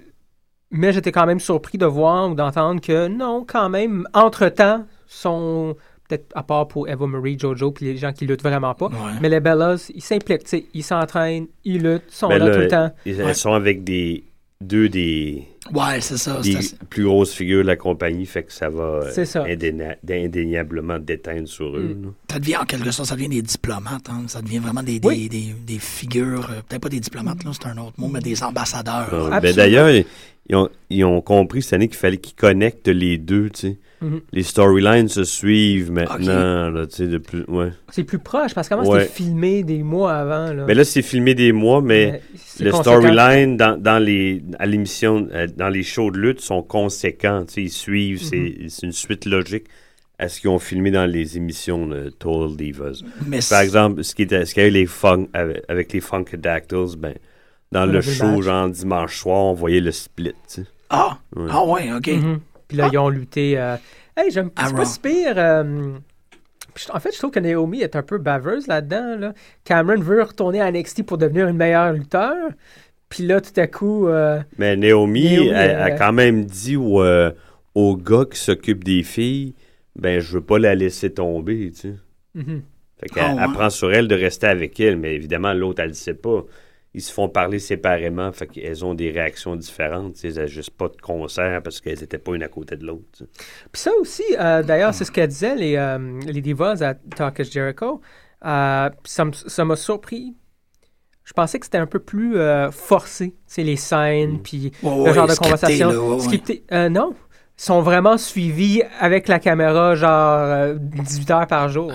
mais 0.69 0.93
j'étais 0.93 1.11
quand 1.11 1.25
même 1.25 1.39
surpris 1.39 1.79
de 1.79 1.85
voir 1.87 2.29
ou 2.29 2.35
d'entendre 2.35 2.79
que 2.79 3.07
non, 3.07 3.43
quand 3.47 3.69
même, 3.69 4.07
entre-temps, 4.13 4.85
sont 5.07 5.75
peut-être 6.07 6.25
à 6.35 6.43
part 6.43 6.67
pour 6.67 6.87
Eva 6.87 7.07
Marie, 7.07 7.37
Jojo, 7.39 7.71
puis 7.71 7.85
les 7.85 7.97
gens 7.97 8.13
qui 8.13 8.25
luttent 8.25 8.43
vraiment 8.43 8.73
pas. 8.73 8.87
Ouais. 8.87 9.13
Mais 9.21 9.29
les 9.29 9.39
Bellas, 9.39 9.91
ils 9.93 10.01
s'impliquent, 10.01 10.43
tu 10.43 10.49
sais, 10.49 10.65
ils 10.73 10.83
s'entraînent, 10.83 11.47
ils 11.63 11.81
luttent, 11.81 12.03
ils 12.09 12.15
sont 12.15 12.29
Ben 12.29 12.37
là, 12.39 12.47
là, 12.49 12.53
tout 12.55 12.61
le 12.61 12.67
temps. 12.67 12.91
Ils, 13.05 13.21
Ouais. 13.23 13.33
Sont 13.33 13.53
avec 13.53 13.83
des 13.83 14.23
deux 14.61 14.87
des, 14.87 15.43
Ouais, 15.73 15.99
c'est 15.99 16.17
ça. 16.17 16.39
des 16.41 16.51
c'est 16.53 16.57
assez- 16.59 16.75
plus 16.89 17.03
grosses 17.03 17.33
figures 17.33 17.61
de 17.63 17.67
la 17.67 17.75
compagnie, 17.75 18.25
fait 18.25 18.43
que 18.43 18.53
ça 18.53 18.69
va 18.69 19.11
C'est 19.11 19.25
ça. 19.25 19.43
indéna- 19.45 19.97
indéniablement 20.09 20.97
déteindre 20.99 21.47
sur 21.47 21.75
eux. 21.77 21.95
Mm. 21.99 22.13
Ça 22.31 22.39
devient 22.39 22.57
en 22.57 22.65
quelque 22.65 22.91
sorte, 22.91 23.09
ça 23.09 23.15
devient 23.15 23.29
des 23.29 23.41
diplomates. 23.41 24.09
hein. 24.09 24.23
Ça 24.27 24.41
devient 24.41 24.59
vraiment 24.59 24.81
des, 24.83 24.99
Oui. 25.03 25.27
des, 25.27 25.39
des, 25.39 25.55
des 25.73 25.79
figures, 25.79 26.49
euh, 26.51 26.61
peut-être 26.67 26.81
pas 26.81 26.89
des 26.89 26.99
diplomates, 27.01 27.43
là, 27.43 27.51
c'est 27.53 27.67
un 27.67 27.77
autre 27.77 27.93
mot, 27.97 28.07
mais 28.07 28.19
des 28.21 28.41
ambassadeurs. 28.43 29.29
Ah, 29.31 29.39
ben 29.41 29.53
D'ailleurs, 29.55 29.89
ils, 30.49 30.55
ont, 30.55 30.69
ils 30.89 31.03
ont 31.05 31.21
compris 31.21 31.61
cette 31.61 31.73
année 31.73 31.87
qu'il 31.87 31.97
fallait 31.97 32.17
qu'ils 32.17 32.35
connectent 32.35 32.87
les 32.87 33.17
deux. 33.17 33.49
tu 33.49 33.59
sais. 33.59 33.77
Mhm. 34.01 34.19
Les 34.33 34.43
storylines 34.43 35.07
se 35.07 35.23
suivent 35.23 35.91
maintenant. 35.91 36.69
Là, 36.69 36.85
tu 36.85 36.95
sais, 36.97 37.07
de 37.07 37.17
plus, 37.17 37.43
ouais. 37.47 37.69
C'est 37.91 38.03
plus 38.03 38.19
proche, 38.19 38.53
parce 38.53 38.67
qu'avant, 38.67 38.85
Ouais. 38.85 39.01
c'était 39.03 39.13
filmé 39.13 39.63
des 39.63 39.81
mois 39.83 40.13
avant. 40.13 40.53
Là. 40.53 40.65
Mais 40.67 40.73
là, 40.73 40.83
c'est 40.83 41.01
filmé 41.01 41.33
des 41.33 41.53
mois, 41.53 41.81
mais 41.81 42.21
le 42.59 42.71
storyline 42.71 43.55
dans, 43.57 43.81
dans 43.81 43.97
les 43.97 44.43
à 44.59 44.65
l'émission, 44.65 45.27
euh, 45.33 45.47
dans 45.55 45.69
les 45.69 45.81
shows 45.83 46.11
de 46.11 46.19
lutte 46.19 46.41
sont 46.41 46.61
conséquents. 46.61 47.45
tu 47.47 47.53
sais, 47.53 47.61
Ils 47.63 47.69
suivent, 47.71 48.21
c'est- 48.21 48.35
Mhm. 48.37 48.69
c'est 48.69 48.85
une 48.85 48.91
suite 48.91 49.25
logique 49.25 49.65
à 50.19 50.27
ce 50.29 50.39
qu'ils 50.41 50.49
ont 50.49 50.59
filmé 50.59 50.91
dans 50.91 51.05
les 51.05 51.37
émissions 51.37 51.87
de 51.87 52.09
Total 52.09 52.55
Divas. 52.55 53.01
Mais 53.27 53.37
Par 53.37 53.43
c'est- 53.43 53.63
exemple, 53.63 54.03
ce 54.03 54.13
qui 54.13 54.23
était, 54.23 54.45
ce 54.45 54.53
qu'il 54.53 54.63
y 54.63 54.65
a 54.65 54.69
eu 54.69 54.71
les 54.73 54.85
funk, 54.85 55.27
avec, 55.33 55.63
avec 55.69 55.93
les 55.93 56.01
Funkadactyls, 56.01 56.97
ben, 56.97 57.13
dans 57.75 57.85
le 57.91 58.01
show, 58.01 58.41
genre 58.41 58.69
dimanche 58.69 59.17
soir, 59.17 59.37
on 59.37 59.53
voyait 59.53 59.81
le 59.81 59.91
split. 59.91 60.33
tu 60.47 60.61
sais. 60.61 60.63
Ah, 60.89 61.17
Ouais. 61.35 61.47
ah 61.51 61.65
ouais, 61.65 61.91
OK. 61.93 62.07
Mhm. 62.07 62.39
Puis 62.67 62.77
là, 62.77 62.85
Ah. 62.87 62.89
ils 62.93 62.97
ont 62.97 63.09
lutté. 63.09 63.57
euh, 63.59 63.75
Hey, 64.17 64.31
j'aime 64.31 64.49
pas 64.49 64.63
Raw. 64.69 64.85
si 64.85 64.99
pire. 64.99 65.33
euh, 65.37 65.93
En 66.93 66.99
fait, 66.99 67.11
je 67.13 67.17
trouve 67.19 67.31
que 67.31 67.39
Naomi 67.39 67.81
est 67.81 67.95
un 67.95 68.01
peu 68.03 68.17
baveuse 68.17 68.67
là-dedans. 68.67 69.17
Là. 69.19 69.33
Cameron 69.65 69.99
veut 70.01 70.21
retourner 70.23 70.61
à 70.61 70.71
NXT 70.71 71.03
pour 71.03 71.17
devenir 71.17 71.47
une 71.47 71.57
meilleure 71.57 71.91
lutteur. 71.93 72.49
Puis 73.09 73.25
là, 73.25 73.39
tout 73.41 73.57
à 73.59 73.67
coup. 73.67 74.07
euh, 74.07 74.39
Mais 74.57 74.75
Naomi, 74.77 75.23
Naomi, 75.35 75.47
elle, 75.49 75.71
euh, 75.71 75.83
a 75.85 75.91
quand 75.91 76.11
même 76.13 76.45
dit 76.45 76.75
au, 76.77 77.01
euh, 77.01 77.31
au 77.75 77.95
gars 77.97 78.25
qui 78.31 78.37
s'occupe 78.39 78.83
des 78.83 79.03
filles, 79.03 79.53
ben, 79.97 80.19
je 80.19 80.33
veux 80.33 80.41
pas 80.41 80.59
la 80.59 80.75
laisser 80.75 81.13
tomber, 81.13 81.71
tu 81.71 81.79
sais. 81.81 81.95
mhm. 82.35 82.61
Fait 82.99 83.09
qu'elle 83.09 83.23
Ah 83.27 83.35
ouais. 83.35 83.41
elle 83.45 83.51
prend 83.53 83.69
sur 83.69 83.93
elle 83.93 84.07
de 84.07 84.15
rester 84.15 84.47
avec 84.47 84.79
elle, 84.79 84.95
mais 84.97 85.13
évidemment, 85.15 85.53
l'autre, 85.53 85.81
elle 85.81 85.89
le 85.89 85.93
sait 85.93 86.13
pas. 86.13 86.43
Ils 86.95 87.01
se 87.01 87.11
font 87.11 87.27
parler 87.27 87.59
séparément, 87.59 88.31
fait 88.31 88.47
qu'elles 88.47 88.85
ont 88.85 88.93
des 88.93 89.11
réactions 89.11 89.55
différentes. 89.57 90.13
tu 90.13 90.31
sais, 90.31 90.39
Elles 90.41 90.47
juste 90.47 90.71
pas 90.71 90.87
de 90.87 90.95
concert 91.01 91.61
parce 91.61 91.81
qu'elles 91.81 91.99
n'étaient 91.99 92.17
pas 92.17 92.33
une 92.35 92.43
à 92.43 92.47
côté 92.47 92.77
de 92.77 92.85
l'autre. 92.85 93.03
Puis 93.71 93.81
ça 93.81 93.91
aussi, 93.99 94.23
euh, 94.39 94.63
d'ailleurs, 94.63 94.93
c'est 94.93 95.03
ce 95.03 95.11
qu'elle 95.11 95.27
disait, 95.27 95.55
les, 95.55 95.75
euh, 95.75 96.19
les 96.25 96.39
divas 96.41 96.81
à 96.81 96.93
Talk 96.93 97.39
is 97.39 97.51
Jericho. 97.51 97.99
Euh, 98.45 98.89
ça 99.03 99.65
m'a 99.65 99.75
surpris. 99.75 100.35
Je 101.25 101.33
pensais 101.33 101.59
que 101.59 101.65
c'était 101.65 101.79
un 101.79 101.87
peu 101.87 101.99
plus 101.99 102.37
euh, 102.37 102.71
forcé, 102.71 103.35
c'est 103.47 103.63
les 103.63 103.75
scènes, 103.77 104.39
puis 104.43 104.71
Ouais, 104.83 104.95
le 104.95 105.01
ouais, 105.01 105.13
genre 105.13 105.27
de 105.27 105.31
scripté, 105.33 105.49
conversation. 105.79 105.89
là, 105.89 105.99
ouais, 105.99 106.27
ouais. 106.49 106.63
Euh, 106.71 106.87
non. 106.89 107.13
Ils 107.57 107.63
sont 107.63 107.81
vraiment 107.81 108.17
suivis 108.17 108.83
avec 108.99 109.27
la 109.27 109.39
caméra, 109.39 109.95
genre 109.95 110.39
euh, 110.41 110.75
18 110.79 111.31
heures 111.31 111.47
par 111.47 111.67
jour. 111.69 111.91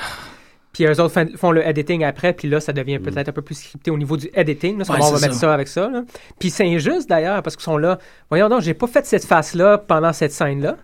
Puis 0.85 0.87
eux 0.91 0.99
autres 1.01 1.27
font- 1.37 1.51
le 1.51 1.67
editing 1.67 2.05
après, 2.05 2.33
puis 2.33 2.49
là, 2.49 2.59
ça 2.59 2.73
devient 2.73 2.99
peut-être 2.99 3.29
un 3.29 3.33
peu 3.33 3.43
plus 3.43 3.55
scripté 3.57 3.91
au 3.91 3.99
niveau 3.99 4.17
du 4.17 4.31
editing. 4.33 4.79
Là, 4.79 4.85
Ouais, 4.89 4.97
on 5.03 5.13
va 5.13 5.21
mettre 5.21 5.35
ça. 5.35 5.53
avec 5.53 5.69
ça. 5.69 5.91
là. 5.91 6.05
Puis 6.39 6.49
c'est 6.49 6.65
injuste 6.65 7.07
d'ailleurs, 7.09 7.43
parce 7.43 7.55
qu'ils 7.57 7.65
sont 7.65 7.77
là. 7.77 7.99
Voyons 8.31 8.49
donc, 8.49 8.63
j'ai 8.63 8.73
pas 8.73 8.87
fait 8.87 9.05
cette 9.05 9.25
face-là 9.27 9.77
pendant 9.77 10.13
cette 10.15 10.33
scène-là. 10.33 10.77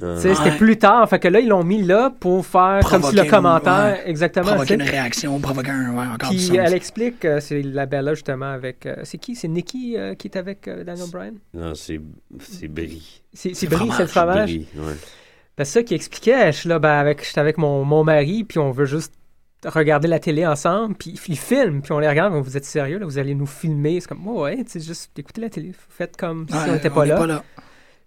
Ah. 0.00 0.14
C'était 0.16 0.52
plus 0.56 0.78
tard. 0.78 1.08
Fait 1.08 1.18
que 1.18 1.26
là, 1.28 1.40
ils 1.40 1.48
l'ont 1.48 1.64
mis 1.64 1.82
là 1.82 2.10
pour 2.20 2.46
faire 2.46 2.80
comme 2.88 3.02
si 3.02 3.14
le 3.16 3.24
commentaire. 3.24 3.98
ouais. 3.98 4.10
Exactement. 4.10 4.46
Provoquer 4.46 4.74
une 4.74 4.82
réaction, 4.82 5.38
provoquer 5.40 5.70
un. 5.70 5.90
Ouais, 5.94 6.06
encore 6.14 6.30
Puis 6.30 6.56
elle 6.56 6.72
explique, 6.72 7.24
euh, 7.24 7.40
c'est 7.40 7.62
la 7.62 7.86
Bella 7.86 8.14
justement 8.14 8.52
avec. 8.52 8.86
euh, 8.86 8.96
c'est 9.02 9.18
qui? 9.18 9.34
C'est 9.34 9.48
Nikki 9.48 9.96
euh, 9.98 10.14
qui 10.14 10.28
est 10.28 10.36
avec 10.38 10.66
euh, 10.68 10.84
Daniel 10.84 11.10
Bryan? 11.10 11.34
Non, 11.52 11.74
c'est 11.74 12.00
c'est 12.38 12.68
Brie. 12.68 13.22
C'est 13.34 13.50
Brie, 13.68 13.90
c'est 13.96 14.02
le 14.02 14.08
fromage. 14.08 14.50
Brie, 14.50 14.66
ouais. 14.76 14.94
Ben, 15.58 15.64
ça 15.64 15.82
qui 15.82 15.94
expliquait. 15.94 16.52
Je 16.52 16.58
suis 16.60 16.68
là, 16.70 16.78
ben, 16.78 16.88
avec, 16.92 17.26
j'étais 17.26 17.40
avec 17.40 17.58
mon, 17.58 17.84
mon 17.84 18.02
mari, 18.04 18.44
puis 18.44 18.58
on 18.60 18.70
veut 18.70 18.86
juste 18.86 19.12
regarder 19.64 20.08
la 20.08 20.18
télé 20.18 20.46
ensemble, 20.46 20.94
puis 20.94 21.14
ils 21.28 21.38
filment, 21.38 21.82
puis 21.82 21.92
on 21.92 21.98
les 21.98 22.08
regarde, 22.08 22.34
vous 22.34 22.56
êtes 22.56 22.64
sérieux, 22.64 22.98
là, 22.98 23.06
vous 23.06 23.18
allez 23.18 23.34
nous 23.34 23.46
filmer. 23.46 24.00
C'est 24.00 24.08
comme, 24.08 24.26
ouais, 24.26 24.40
ouais, 24.56 24.64
tu 24.64 24.72
sais, 24.72 24.80
juste 24.80 25.16
écoutez 25.18 25.40
la 25.40 25.50
télé, 25.50 25.72
faites 25.88 26.16
comme 26.16 26.46
si 26.48 26.54
Ouais, 26.54 26.60
on 26.68 26.72
n'était 26.72 26.90
pas, 26.90 27.06
là. 27.06 27.42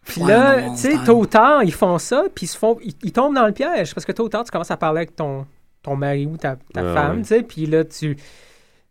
Puis 0.05 0.21
Ouais, 0.21 0.27
là, 0.31 0.69
tu 0.71 0.77
sais, 0.77 0.97
tôt 1.05 1.19
ou 1.19 1.25
tard, 1.25 1.63
ils 1.63 1.73
font 1.73 1.97
ça, 1.97 2.25
puis 2.33 2.45
ils 2.45 2.49
se 2.49 2.57
font, 2.57 2.77
ils, 2.83 2.93
ils 3.03 3.11
tombent 3.11 3.35
dans 3.35 3.47
le 3.47 3.53
piège, 3.53 3.93
parce 3.95 4.05
que 4.05 4.11
tôt 4.11 4.25
ou 4.25 4.29
tard, 4.29 4.43
tu 4.43 4.51
commences 4.51 4.69
à 4.71 4.77
parler 4.77 4.99
avec 4.99 5.15
ton, 5.15 5.45
ton 5.81 5.95
mari 5.95 6.25
ou 6.27 6.37
ta, 6.37 6.57
ta 6.73 6.83
Ouais, 6.83 6.93
femme, 6.93 7.15
ouais. 7.17 7.21
tu 7.23 7.27
sais, 7.29 7.41
puis 7.43 7.65
là, 7.65 7.83
tu, 7.83 8.15
tu 8.15 8.23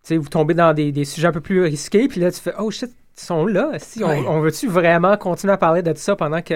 sais, 0.03 0.17
vous 0.17 0.29
tombez 0.29 0.55
dans 0.55 0.73
des, 0.75 0.91
des 0.91 1.05
sujets 1.05 1.29
un 1.29 1.33
peu 1.33 1.41
plus 1.41 1.63
risqués, 1.63 2.09
puis 2.09 2.21
là, 2.21 2.33
tu 2.33 2.41
fais, 2.41 2.55
oh 2.59 2.71
shit, 2.71 2.91
ils 3.17 3.23
sont 3.23 3.47
là, 3.47 3.73
si, 3.79 4.03
on, 4.03 4.09
on 4.09 4.41
veut-tu 4.41 4.67
vraiment 4.67 5.17
continuer 5.17 5.53
à 5.53 5.57
parler 5.59 5.83
de 5.83 5.95
ça 5.95 6.17
pendant 6.17 6.43
que... 6.43 6.55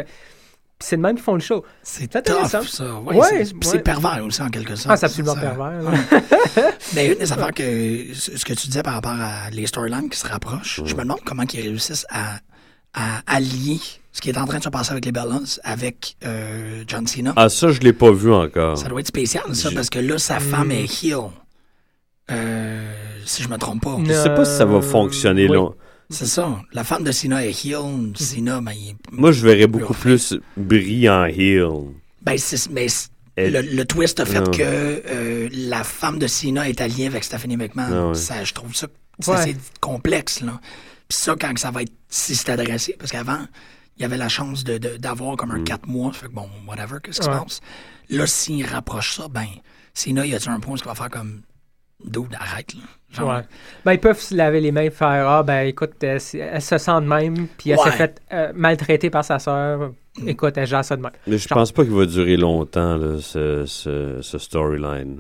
Puis 0.79 0.87
c'est 0.91 0.97
de 0.97 1.03
même 1.03 1.17
qu'ils 1.17 1.25
font 1.25 1.35
le 1.35 1.41
show. 1.41 1.64
C'est 1.83 2.14
intéressant. 2.14 2.61
tough, 2.61 2.69
ça. 2.69 2.95
Ouais, 3.01 3.17
Ouais, 3.17 3.27
c'est- 3.29 3.55
puis 3.55 3.69
ouais. 3.69 3.77
c'est 3.77 3.79
pervers 3.81 4.25
aussi, 4.25 4.41
en 4.43 4.49
quelque 4.49 4.77
sorte. 4.77 4.91
Ah, 4.91 4.97
c'est 4.97 5.07
absolument 5.07 5.35
Ça- 5.35 5.41
pervers. 5.41 5.83
là. 5.83 5.91
Mais 6.95 7.09
une 7.09 7.19
des 7.19 7.33
affaires 7.33 7.53
que 7.53 7.62
ce 8.14 8.45
que 8.45 8.53
tu 8.55 8.69
disais 8.69 8.83
par 8.85 8.95
rapport 8.95 9.17
à 9.19 9.51
les 9.51 9.67
storylines 9.67 10.09
qui 10.09 10.19
se 10.19 10.27
rapprochent, 10.29 10.81
je 10.85 10.95
me 10.95 11.03
demande 11.03 11.19
comment 11.25 11.43
ils 11.53 11.61
réussissent 11.61 12.07
à, 12.11 12.37
à 12.95 13.23
allier 13.27 13.81
ce 14.12 14.21
qui 14.21 14.31
est 14.31 14.38
en 14.38 14.45
train 14.47 14.59
de 14.59 14.64
se 14.64 14.69
passer 14.69 14.93
avec 14.93 15.05
les 15.05 15.12
Bellas 15.12 15.59
avec 15.64 16.17
euh, 16.25 16.85
John 16.87 17.07
Cena. 17.09 17.33
Ah, 17.37 17.49
ça, 17.49 17.73
je 17.73 17.81
l'ai 17.81 17.93
pas 17.93 18.12
vu 18.12 18.33
encore. 18.33 18.79
Ça 18.79 18.88
doit 18.88 19.01
être 19.01 19.07
spécial, 19.09 19.43
ça, 19.57 19.71
Je- 19.71 19.75
parce 19.75 19.91
que 19.91 19.99
là, 19.99 20.17
sa 20.19 20.38
femme 20.38 20.71
est 20.71 20.85
heel. 21.05 21.19
Euh, 22.31 22.93
si 23.25 23.43
je 23.43 23.49
me 23.49 23.57
trompe 23.57 23.83
pas. 23.83 23.97
Je 24.05 24.12
sais 24.12 24.31
pas 24.35 24.45
si 24.45 24.57
ça 24.57 24.64
va 24.64 24.77
Euh, 24.77 24.81
fonctionner 24.83 25.49
oui. 25.49 25.55
long. 25.57 25.75
C'est 26.11 26.27
ça. 26.27 26.61
La 26.73 26.85
femme 26.85 27.05
de 27.05 27.12
Cena 27.12 27.44
est 27.44 27.64
heel. 27.66 28.12
Cena, 28.16 28.61
ben, 28.61 28.73
il 28.73 28.90
est- 28.90 28.97
Moi, 29.12 29.31
je 29.33 29.44
verrais 29.47 29.66
beaucoup 29.66 29.92
Plus 29.94 30.29
plus 30.29 30.40
Brie 30.57 31.09
en 31.09 31.25
heel. 31.27 31.68
Ben, 32.23 32.38
c'est, 32.38 32.71
mais 32.71 32.88
c'est- 32.88 33.11
Elle- 33.37 33.53
le, 33.53 33.61
le 33.62 33.85
twist 33.85 34.18
a 34.21 34.25
fait 34.25 34.40
Non. 34.40 34.51
que 34.51 34.62
euh, 34.62 35.49
la 35.53 35.85
femme 35.85 36.18
de 36.18 36.27
Cena 36.27 36.68
est 36.68 36.81
alliée 36.81 37.07
avec 37.07 37.25
Stephanie 37.25 37.57
McMahon. 37.57 37.92
Ah 37.92 38.09
ouais. 38.09 38.14
ça, 38.14 38.42
je 38.42 38.53
trouve 38.55 38.75
ça 38.75 38.87
c'est 39.21 39.31
Ouais. 39.33 39.37
assez 39.37 39.57
complexe. 39.81 40.40
Là. 40.40 40.61
Puis 41.09 41.18
ça, 41.18 41.35
quand 41.38 41.57
ça 41.59 41.71
va 41.71 41.83
être 41.83 41.92
si 42.09 42.35
c'est 42.37 42.51
adressé, 42.51 42.94
parce 42.99 43.11
qu'avant, 43.12 43.47
il 43.97 44.03
y 44.03 44.05
avait 44.05 44.16
la 44.16 44.29
chance 44.29 44.64
de, 44.64 44.79
de- 44.79 44.97
d'avoir 44.97 45.37
comme 45.37 45.51
Mm. 45.51 45.61
un 45.61 45.64
4 45.64 45.87
mois. 45.87 46.12
Fait 46.12 46.27
que 46.29 46.33
bon, 46.33 46.49
whatever, 46.66 46.97
qu'est-ce 47.03 47.18
qui 47.21 47.27
se 47.27 47.31
passe? 47.31 47.61
Là, 48.11 48.27
s'il 48.27 48.64
rapproche 48.64 49.16
ça, 49.16 49.29
ben, 49.29 49.47
Cena, 49.92 50.25
il 50.25 50.33
y 50.33 50.35
a 50.35 50.51
un 50.51 50.61
point 50.61 50.75
où 50.75 50.77
il 50.77 50.85
va 50.85 50.94
faire 50.94 51.11
comme. 51.11 51.42
Dude, 52.05 52.35
arrête, 52.38 52.75
là? 52.75 52.81
Genre, 53.11 53.29
Ouais. 53.29 53.40
Ben, 53.87 53.92
ils 53.94 53.99
peuvent 54.01 54.21
se 54.21 54.35
laver 54.35 54.61
les 54.61 54.71
mains 54.71 54.83
et 54.83 54.90
faire 54.90 55.27
Ah, 55.29 55.42
ben 55.42 55.66
écoute, 55.66 55.92
elle, 56.03 56.21
c'est- 56.21 56.38
elle 56.38 56.61
se 56.61 56.77
sent 56.77 57.01
de 57.01 57.07
même, 57.07 57.47
puis 57.57 57.71
elle 57.71 57.79
Ouais. 57.79 57.85
s'est 57.85 57.97
faite 57.97 58.21
euh, 58.33 58.53
maltraiter 58.55 59.09
par 59.09 59.25
sa 59.25 59.38
sœur. 59.38 59.92
Écoute, 60.27 60.55
elle 60.59 60.66
gère 60.66 60.85
ça 60.85 60.97
de 60.97 61.01
même. 61.03 61.12
Mais 61.27 61.38
je 61.38 61.49
Genre- 61.49 61.59
pense 61.59 61.73
pas 61.73 61.85
qu'il 61.85 61.94
va 61.94 62.05
durer 62.05 62.37
longtemps, 62.37 62.97
là, 62.97 63.18
ce, 63.21 63.64
ce, 63.66 64.18
ce 64.21 64.38
storyline. 64.38 65.16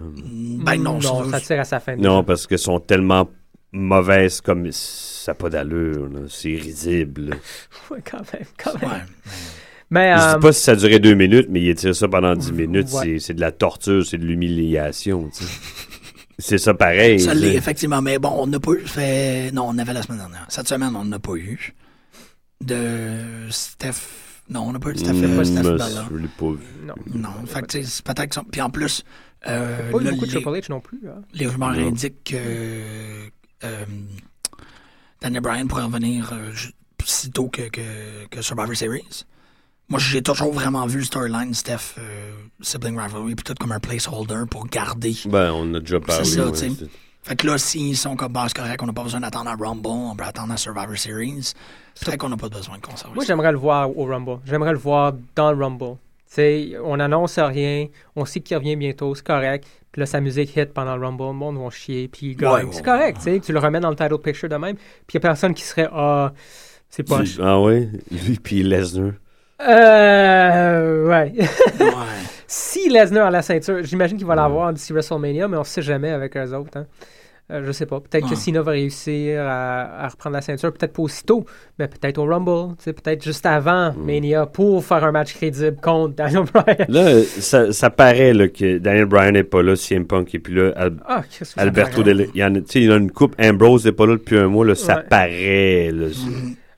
Ben 0.64 0.76
non, 0.76 0.98
non 1.00 1.24
ça- 1.24 1.30
ça 1.30 1.40
tire 1.40 1.60
à 1.60 1.64
sa 1.64 1.80
fin. 1.80 1.96
Non, 1.96 2.24
parce 2.24 2.46
qu'ils 2.46 2.58
sont 2.58 2.80
tellement 2.80 3.28
mauvaise 3.72 4.40
comme 4.40 4.70
ça 4.72 5.32
n'a 5.32 5.36
pas 5.36 5.48
d'allure. 5.50 6.08
C'est 6.28 6.54
risible. 6.56 7.36
Ouais, 7.90 8.02
quand 8.04 8.18
même, 8.34 8.44
quand 8.62 8.74
même. 8.82 8.90
Ouais. 8.90 8.96
Mais, 9.90 10.14
Je 10.14 10.22
euh, 10.22 10.34
dis 10.34 10.40
pas 10.40 10.52
si 10.52 10.60
ça 10.62 10.76
durait 10.76 10.98
deux 10.98 11.14
minutes, 11.14 11.46
mais 11.48 11.62
il 11.62 11.68
étire 11.70 11.94
ça 11.94 12.06
pendant 12.08 12.34
dix 12.34 12.52
minutes. 12.52 12.88
ouais. 12.92 13.02
c'est- 13.04 13.18
C'est 13.18 13.34
de 13.34 13.40
la 13.40 13.52
torture, 13.52 14.04
c'est 14.04 14.18
de 14.18 14.24
l'humiliation. 14.26 15.30
c'est 16.38 16.58
ça 16.58 16.74
pareil. 16.74 17.20
Ça 17.20 17.34
l'est, 17.34 17.54
effectivement. 17.54 18.00
Mais 18.02 18.18
bon, 18.18 18.30
on 18.36 18.46
n'a 18.46 18.60
pas 18.60 18.72
eu. 18.72 18.86
Fait... 18.86 19.50
Non, 19.52 19.64
on 19.68 19.78
avait 19.78 19.92
la 19.92 20.02
semaine 20.02 20.18
dernière. 20.18 20.46
Cette 20.48 20.68
semaine, 20.68 20.94
on 20.96 21.04
n'a 21.04 21.18
pas 21.18 21.34
eu. 21.34 21.74
De 22.60 23.48
Steph. 23.50 23.94
Non, 24.50 24.62
on 24.62 24.72
n'a 24.72 24.78
pas 24.78 24.90
eu 24.90 24.94
de 24.94 24.98
Steph, 24.98 25.12
Hmm, 25.12 25.24
euh, 25.24 25.44
Steph. 25.44 25.62
Je 26.10 26.16
l'ai 26.16 26.28
pas 26.28 26.50
vu. 26.50 26.58
non. 26.86 26.94
Non, 27.14 27.46
fait 27.46 27.60
que, 27.62 27.66
tu 27.66 27.78
sais, 27.78 27.84
c'est 27.84 28.04
peut-être 28.04 28.40
que 28.42 28.50
Puis 28.50 28.60
en 28.62 28.70
plus, 28.70 29.04
euh, 29.46 29.92
Pas 29.92 29.98
eu 29.98 30.04
là, 30.04 30.10
beaucoup 30.12 30.26
de 30.26 30.32
les, 30.32 30.42
Triple 30.42 30.58
H 30.58 30.70
non 30.70 30.80
plus. 30.80 31.00
hein. 31.08 31.22
les 31.34 31.46
rumeurs 31.46 31.72
Non. 31.72 31.86
indiquent 31.88 32.24
que 32.24 32.36
euh, 33.64 33.84
Daniel 35.20 35.42
Bryan 35.42 35.66
pourrait 35.68 35.84
revenir 35.84 36.30
euh, 36.32 36.52
sitôt 37.04 37.48
que, 37.48 37.62
que, 37.68 38.26
que 38.30 38.42
Survivor 38.42 38.74
Series. 38.76 39.24
Moi, 39.88 39.98
j'ai 39.98 40.22
toujours 40.22 40.52
vraiment 40.52 40.84
vu 40.86 40.98
le 40.98 41.04
storyline 41.04 41.54
Steph 41.54 41.94
euh, 41.98 42.32
Sibling 42.60 42.98
Rivalry 42.98 43.34
puis 43.34 43.44
tout 43.44 43.54
comme 43.58 43.72
un 43.72 43.80
placeholder 43.80 44.42
pour 44.50 44.66
garder. 44.66 45.14
Ben, 45.26 45.50
on 45.52 45.72
a 45.74 45.80
déjà 45.80 45.98
parlé. 45.98 46.24
ça, 46.24 46.44
ouais, 46.44 46.52
tu 46.52 46.58
sais. 46.58 46.70
c'est- 46.78 46.86
Fait 47.22 47.36
que 47.36 47.46
là, 47.46 47.56
s'ils 47.58 47.96
sont 47.96 48.14
comme 48.16 48.32
base 48.32 48.52
correct, 48.52 48.80
on 48.82 48.86
n'a 48.86 48.92
pas 48.92 49.02
besoin 49.02 49.20
d'attendre 49.20 49.48
à 49.50 49.54
Rumble, 49.56 49.86
on 49.88 50.14
peut 50.14 50.24
attendre 50.24 50.52
à 50.52 50.56
Survivor 50.58 50.96
Series. 50.96 51.52
Peut-être 52.00 52.18
qu'on 52.18 52.28
n'a 52.28 52.36
pas 52.36 52.48
besoin 52.50 52.76
de 52.76 52.82
conserver 52.82 53.14
Moi, 53.14 53.24
j'aimerais 53.26 53.52
le 53.52 53.58
voir 53.58 53.96
au 53.96 54.04
Rumble. 54.04 54.38
J'aimerais 54.44 54.72
le 54.72 54.78
voir 54.78 55.14
dans 55.34 55.52
le 55.52 55.62
Rumble. 55.64 55.96
Tu 56.28 56.34
sais, 56.34 56.72
on 56.84 56.98
n'annonce 56.98 57.38
rien, 57.38 57.86
on 58.14 58.26
sait 58.26 58.40
qu'il 58.40 58.56
revient 58.58 58.76
bientôt, 58.76 59.14
c'est 59.14 59.26
correct. 59.26 59.66
Puis 59.90 60.00
là, 60.00 60.06
sa 60.06 60.20
musique 60.20 60.54
hit 60.54 60.74
pendant 60.74 60.96
le 60.96 61.04
Rumble, 61.06 61.22
le 61.24 61.32
monde 61.32 61.56
va 61.58 61.70
chier, 61.70 62.08
puis 62.08 62.28
il 62.32 62.36
gagne. 62.36 62.50
Ouais, 62.52 62.62
ouais, 62.64 62.68
c'est 62.72 62.84
correct, 62.84 63.16
tu 63.18 63.24
sais. 63.24 63.40
Tu 63.40 63.52
le 63.52 63.58
remets 63.58 63.80
dans 63.80 63.88
le 63.88 63.96
title 63.96 64.18
picture 64.18 64.50
de 64.50 64.56
même, 64.56 64.76
puis 64.76 65.14
il 65.14 65.16
n'y 65.16 65.18
a 65.18 65.20
personne 65.30 65.54
qui 65.54 65.62
serait 65.64 65.88
Ah, 65.90 66.32
c'est 66.90 67.02
poche. 67.04 67.38
Ah 67.42 67.58
ouais? 67.60 67.88
Lui 68.10 68.36
puis 68.42 68.62
Lesnar. 68.62 69.12
Euh. 69.60 71.06
Ouais. 71.08 71.32
Ouais. 71.80 71.90
si 72.46 72.88
Lesnar 72.88 73.26
a 73.26 73.30
la 73.30 73.42
ceinture, 73.42 73.78
j'imagine 73.82 74.16
qu'il 74.16 74.26
va 74.26 74.34
l'avoir 74.34 74.72
d'ici 74.72 74.92
WrestleMania, 74.92 75.48
mais 75.48 75.56
on 75.56 75.60
ne 75.60 75.64
sait 75.66 75.82
jamais 75.82 76.10
avec 76.10 76.36
eux 76.36 76.54
autres. 76.54 76.76
Hein. 76.78 76.86
Euh, 77.50 77.62
je 77.64 77.72
sais 77.72 77.86
pas. 77.86 77.98
Peut-être 77.98 78.28
que. 78.28 78.36
Cena 78.36 78.60
va 78.60 78.72
réussir 78.72 79.40
à, 79.42 80.04
à 80.04 80.08
reprendre 80.08 80.34
la 80.36 80.42
ceinture, 80.42 80.70
peut-être 80.70 80.92
pas 80.92 81.02
aussitôt, 81.02 81.46
mais 81.78 81.88
peut-être 81.88 82.18
au 82.18 82.26
Rumble, 82.26 82.76
tu 82.76 82.84
sais, 82.84 82.92
peut-être 82.92 83.24
juste 83.24 83.46
avant 83.46 83.94
Mania 83.94 84.44
pour 84.44 84.84
faire 84.84 85.02
un 85.02 85.12
match 85.12 85.32
crédible 85.34 85.78
contre 85.80 86.14
Daniel 86.14 86.42
Bryan. 86.52 86.84
Là, 86.88 87.22
ça, 87.24 87.72
ça 87.72 87.88
paraît 87.88 88.34
là, 88.34 88.48
que 88.48 88.76
Daniel 88.76 89.06
Bryan 89.06 89.32
n'est 89.32 89.44
pas 89.44 89.62
là, 89.62 89.76
CM 89.76 90.06
Punk 90.06 90.34
est 90.34 90.40
plus 90.40 90.56
là, 90.56 90.72
Al- 90.76 90.96
Ah, 91.06 91.22
Alberto? 91.56 92.02
Del... 92.02 92.28
Il 92.34 92.40
y 92.40 92.44
en 92.44 92.54
a, 92.54 92.58
tu 92.60 92.64
sais, 92.68 92.80
il 92.80 92.84
y 92.84 92.90
en 92.90 92.92
a 92.92 92.96
une 92.98 93.10
coupe. 93.10 93.34
Ambrose 93.40 93.86
n'est 93.86 93.92
pas 93.92 94.04
là 94.06 94.12
depuis 94.12 94.36
un 94.38 94.48
mois, 94.48 94.66
là, 94.66 94.74
ça 94.74 94.96
Ouais. 94.98 95.02
paraît. 95.08 95.90
Là, 95.90 96.06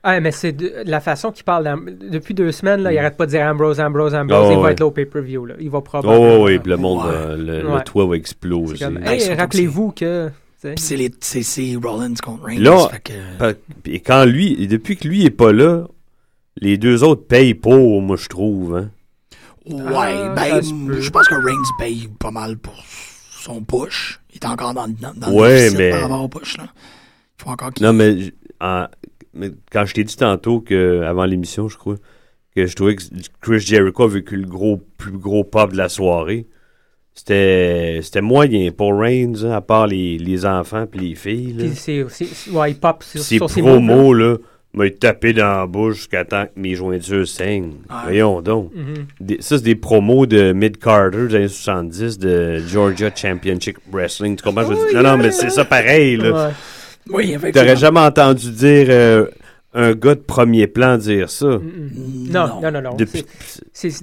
Ah, 0.03 0.19
mais 0.19 0.31
c'est 0.31 0.51
de- 0.53 0.73
la 0.85 0.99
façon 0.99 1.31
qu'il 1.31 1.43
parle. 1.43 1.69
Depuis 2.09 2.33
deux 2.33 2.51
semaines, 2.51 2.81
là, 2.81 2.91
il 2.91 2.97
arrête 2.97 3.17
pas 3.17 3.25
de 3.27 3.31
dire 3.31 3.41
Ambrose, 3.41 3.79
Ambrose, 3.79 4.15
Ambrose. 4.15 4.47
Mm. 4.47 4.51
Oh, 4.51 4.57
il 4.59 4.63
va 4.63 4.71
être 4.71 4.79
là 4.79 4.87
au 4.87 4.91
pay-per-view. 4.91 5.45
Là. 5.45 5.55
Il 5.59 5.69
va 5.69 5.77
Oh, 5.77 5.81
probablement. 5.81 6.41
oui, 6.43 6.57
puis 6.57 6.71
le 6.71 6.77
monde, 6.77 7.05
Ouais. 7.05 7.11
euh, 7.13 7.37
le, 7.37 7.61
le 7.61 7.69
Ouais. 7.73 7.83
toit 7.83 8.05
va 8.07 8.15
exploser. 8.15 8.77
comme, 8.83 8.97
hey, 9.03 9.33
rappelez-vous 9.33 9.91
que. 9.91 10.29
c'est 10.77 10.95
les- 10.95 11.11
c'est 11.19 11.43
c'est 11.43 11.75
Rollins 11.83 12.13
contre 12.23 12.43
Reigns. 12.45 12.59
Là, 12.59 12.87
fait 12.89 12.99
que, 13.03 13.55
Et 13.89 13.99
quand 13.99 14.25
lui, 14.25 14.61
et 14.61 14.67
depuis 14.67 14.95
que 14.97 15.07
lui 15.07 15.23
est 15.25 15.29
pas 15.31 15.51
là, 15.51 15.85
les 16.57 16.77
deux 16.77 17.03
autres 17.03 17.25
payent 17.27 17.53
pour, 17.53 18.01
moi, 18.01 18.17
je 18.17 18.27
trouve. 18.27 18.75
Hein. 18.77 18.89
ouais, 19.69 19.83
Ah, 19.93 20.33
ben, 20.35 20.61
je 20.61 21.09
pense 21.11 21.27
que 21.27 21.35
Reigns 21.35 21.63
paye 21.79 22.09
pas 22.19 22.31
mal 22.31 22.57
pour 22.57 22.73
son 23.39 23.61
push. 23.61 24.19
Il 24.33 24.37
est 24.37 24.45
encore 24.47 24.73
dans, 24.73 24.87
dans, 24.87 25.13
dans 25.15 25.31
Ouais, 25.31 25.69
le 25.69 25.77
mais- 25.77 25.89
par 25.91 26.01
rapport 26.01 26.23
au 26.23 26.27
push. 26.27 26.57
Là. 26.57 26.65
Il 27.39 27.43
faut 27.43 27.49
encore 27.51 27.71
qu'il... 27.73 27.85
Non, 27.85 27.93
mais, 27.93 28.31
en- 28.59 28.85
mais 29.33 29.51
quand 29.71 29.85
je 29.85 29.93
t'ai 29.93 30.03
dit 30.03 30.15
tantôt, 30.15 30.59
que, 30.61 31.01
avant 31.03 31.25
l'émission, 31.25 31.67
je 31.69 31.77
crois, 31.77 31.95
que 32.55 32.65
je 32.65 32.75
trouvais 32.75 32.95
que 32.95 33.03
Chris 33.41 33.59
Jericho 33.61 34.03
a 34.03 34.07
vécu 34.07 34.35
le 34.37 34.45
gros, 34.45 34.81
plus 34.97 35.11
gros 35.17 35.43
pop 35.43 35.71
de 35.71 35.77
la 35.77 35.89
soirée, 35.89 36.47
c'était 37.13 37.99
c'était 38.01 38.21
moyen 38.21 38.71
pour 38.71 38.97
Reigns, 38.97 39.43
hein, 39.43 39.51
à 39.51 39.61
part 39.61 39.87
les, 39.87 40.17
les 40.17 40.45
enfants 40.45 40.85
puis 40.89 41.09
les 41.09 41.15
filles. 41.15 41.53
Là. 41.57 41.65
C'est, 41.75 42.05
c'est- 42.09 42.51
ouais, 42.51 42.71
il 42.71 42.77
pop 42.77 43.03
sur, 43.03 43.19
ses 43.21 43.37
promos, 43.39 44.13
là, 44.13 44.37
m'a 44.73 44.89
tapé 44.89 45.33
dans 45.33 45.57
la 45.59 45.67
bouche 45.67 45.97
jusqu'à 45.97 46.23
temps 46.23 46.45
que 46.45 46.57
mes 46.59 46.75
jointures 46.75 47.27
saignent. 47.27 47.73
Ouais. 47.89 47.95
Voyons 48.05 48.41
donc. 48.41 48.71
Mhm. 48.73 49.05
Des- 49.19 49.41
ça, 49.41 49.57
c'est 49.57 49.63
des 49.65 49.75
promos 49.75 50.25
de 50.25 50.53
Mid-Carter 50.53 51.27
des 51.27 51.35
années 51.35 51.47
70 51.49 52.17
de 52.17 52.59
Georgia 52.67 53.11
Championship 53.13 53.77
Wrestling. 53.91 54.37
Tu 54.37 54.43
comprends? 54.43 54.63
Je 54.63 54.67
veux 54.73 54.89
dire, 54.89 55.03
non, 55.03 55.11
non, 55.11 55.17
mais 55.17 55.31
c'est 55.31 55.49
ça 55.49 55.65
pareil. 55.65 56.15
Là. 56.15 56.47
Ouais. 56.47 56.53
Oui, 57.09 57.35
T'aurais 57.53 57.75
jamais 57.75 57.99
entendu 57.99 58.51
dire 58.51 58.87
euh, 58.89 59.25
un 59.73 59.93
gars 59.93 60.15
de 60.15 60.19
premier 60.21 60.67
plan 60.67 60.97
dire 60.97 61.29
ça? 61.29 61.45
Non, 61.47 62.61
non, 62.61 62.71
non, 62.71 62.81
non. 62.81 62.93
Depuis- 62.95 63.25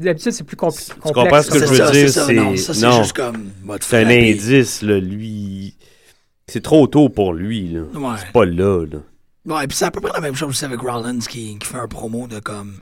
d'habitude, 0.01 0.33
c'est 0.33 0.45
plus 0.45 0.57
compl- 0.57 0.85
Tu 0.87 0.95
complexe. 1.01 1.15
comprends 1.15 1.43
ce 1.43 1.51
que 1.51 1.59
je 1.61 1.65
veux 1.67 1.77
ça. 1.77 1.91
dire, 1.91 2.11
c'est 2.11 2.35
Non, 2.35 2.57
ça, 2.57 2.75
c'est 2.75 2.93
juste 2.93 3.13
comme... 3.15 3.51
C'est 3.81 4.05
un 4.05 4.09
indice, 4.09 4.83
là, 4.83 4.99
lui. 4.99 5.75
C'est 6.47 6.63
trop 6.63 6.87
tôt 6.87 7.09
pour 7.09 7.33
lui, 7.35 7.69
là. 7.69 7.81
Ouais. 7.95 8.17
C'est 8.19 8.33
pas 8.33 8.45
là, 8.47 8.85
là. 8.87 8.99
Ouais, 9.47 9.67
puis 9.67 9.77
c'est 9.77 9.85
à 9.87 9.91
peu 9.91 10.01
près 10.01 10.13
la 10.13 10.21
même 10.21 10.35
chose 10.35 10.51
aussi 10.51 10.65
avec 10.65 10.81
Rollins 10.81 11.19
qui, 11.21 11.59
qui 11.59 11.67
fait 11.67 11.79
un 11.79 11.89
promo 11.89 12.27
de 12.27 12.39
comme... 12.41 12.75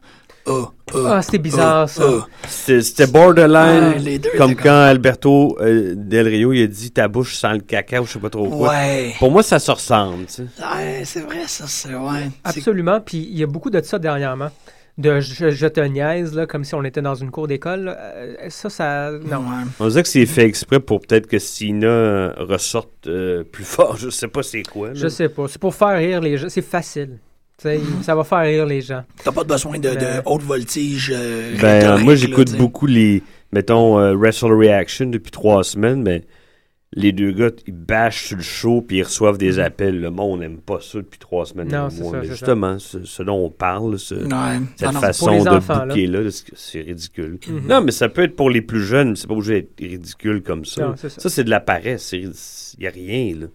Ah, 0.47 0.71
ah, 0.95 0.99
Ah, 1.17 1.23
c'était 1.23 1.39
bizarre, 1.39 1.83
ah, 1.83 1.87
ça. 1.87 2.03
ah. 2.07 2.27
C'était 2.49 3.07
borderline, 3.07 4.03
deux 4.19 4.31
comme 4.37 4.55
quand 4.55 4.71
Alberto 4.83 5.57
euh, 5.61 5.95
Del 5.97 6.29
Rio, 6.29 6.53
il 6.53 6.63
a 6.63 6.67
dit 6.67 6.91
ta 6.91 7.09
bouche 7.09 7.37
sent 7.37 7.53
le 7.55 7.61
caca 7.61 8.01
ou 8.03 8.07
je 8.07 8.13
sais 8.13 8.19
pas 8.19 8.31
trop 8.31 8.49
quoi. 8.49 8.71
Ouais. 8.71 9.15
Pour 9.19 9.31
moi, 9.31 9.43
ça 9.43 9.59
se 9.59 9.71
ressemble, 9.71 10.27
tu 10.27 10.33
sais. 10.35 10.43
Ouais, 10.43 11.03
c'est 11.05 11.21
vrai, 11.23 11.43
ça, 11.47 11.65
c'est... 11.67 11.95
Ouais. 11.95 12.31
Absolument. 12.45 13.01
Puis 13.01 13.19
il 13.19 13.39
y 13.39 13.43
a 13.43 13.47
beaucoup 13.47 13.71
de 13.71 13.81
ça 13.83 13.99
dernièrement. 13.99 14.51
De 14.99 15.21
je, 15.21 15.51
je 15.51 15.67
te 15.67 15.81
niaise, 15.81 16.35
là, 16.35 16.47
comme 16.47 16.65
si 16.65 16.75
on 16.75 16.83
était 16.83 17.03
dans 17.03 17.15
une 17.15 17.31
cour 17.31 17.47
d'école. 17.47 17.95
Euh, 17.99 18.35
Ça, 18.49 18.71
ça. 18.71 19.11
Non. 19.11 19.41
Ouais. 19.41 19.65
On 19.79 19.89
dirait 19.89 20.03
que 20.03 20.09
c'est 20.09 20.25
fait 20.25 20.45
exprès 20.47 20.81
pour 20.81 21.01
peut-être 21.03 21.27
que 21.27 21.39
Sina 21.39 21.87
euh, 21.87 22.33
ressorte 22.39 23.07
euh, 23.07 23.45
plus 23.45 23.65
fort. 23.65 23.97
Je 23.99 24.09
sais 24.09 24.29
pas 24.29 24.43
c'est 24.43 24.63
quoi. 24.63 24.89
là. 24.89 24.95
Je 24.95 25.09
sais 25.09 25.29
pas. 25.29 25.49
C'est 25.49 25.59
pour 25.61 25.75
faire 25.75 25.99
rire 25.99 26.23
les 26.23 26.39
gens. 26.39 26.49
C'est 26.49 26.63
facile. 26.63 27.19
Ça 28.03 28.15
va 28.15 28.23
faire 28.25 28.41
rire 28.41 28.67
les 28.67 28.81
gens. 28.83 29.03
T'as 29.25 29.33
pas 29.33 29.45
besoin 29.45 29.79
de, 29.79 29.89
de 29.91 29.95
Mais- 29.95 30.21
haute 30.27 30.43
voltige. 30.43 31.11
euh, 31.15 31.55
Ben, 31.61 31.99
moi, 32.03 32.15
j'écoute 32.15 32.55
beaucoup 32.57 32.87
les, 32.87 33.23
mettons, 33.53 33.99
euh, 33.99 34.15
Wrestle 34.15 34.53
Reaction 34.53 35.07
depuis 35.07 35.31
trois 35.31 35.65
semaines, 35.65 36.03
mais 36.03 36.25
les 36.93 37.13
deux 37.13 37.33
gars, 37.33 37.51
ils 37.67 37.73
bâchent 37.75 38.27
sur 38.29 38.37
le 38.37 38.43
show 38.43 38.81
puis 38.83 38.99
ils 38.99 39.03
reçoivent 39.03 39.39
des 39.39 39.59
appels. 39.59 39.99
Le 40.01 40.11
monde 40.11 40.41
n'aime 40.41 40.59
pas 40.59 40.81
ça 40.81 40.99
depuis 40.99 41.19
trois 41.19 41.47
semaines. 41.47 41.69
Non, 41.69 41.89
c'est 41.91 42.05
ça, 42.05 42.23
justement, 42.23 42.79
ce, 42.79 43.05
ce 43.05 43.23
dont 43.23 43.47
on 43.47 43.51
parle, 43.51 43.99
ce- 43.99 44.15
Ouais. 44.15 44.61
cette 44.77 44.93
Non, 44.93 45.01
façon 45.01 45.43
de 45.45 45.49
enfants, 45.49 45.87
bouquer 45.87 46.07
là, 46.07 46.31
c'est- 46.31 46.45
c'est 46.55 46.81
ridicule. 46.83 47.39
Mhm. 47.49 47.67
Non, 47.69 47.81
mais 47.81 47.91
ça 47.91 48.09
peut 48.11 48.23
être 48.23 48.37
pour 48.37 48.51
les 48.51 48.63
plus 48.63 48.83
jeunes, 48.85 49.11
mais 49.11 49.17
c'est 49.17 49.27
pas 49.27 49.35
obligé 49.35 49.63
d'être 49.63 49.81
ridicule 49.81 50.43
comme 50.43 50.65
ça. 50.67 50.89
Non, 50.89 50.97
ça. 50.97 51.09
ça, 51.09 51.29
c'est 51.31 51.45
de 51.45 51.51
la 51.51 51.61
paresse. 51.61 52.13
Il 52.13 52.33
n'y 52.81 52.87
a 52.87 52.91
rien, 52.91 53.35
là. 53.41 53.47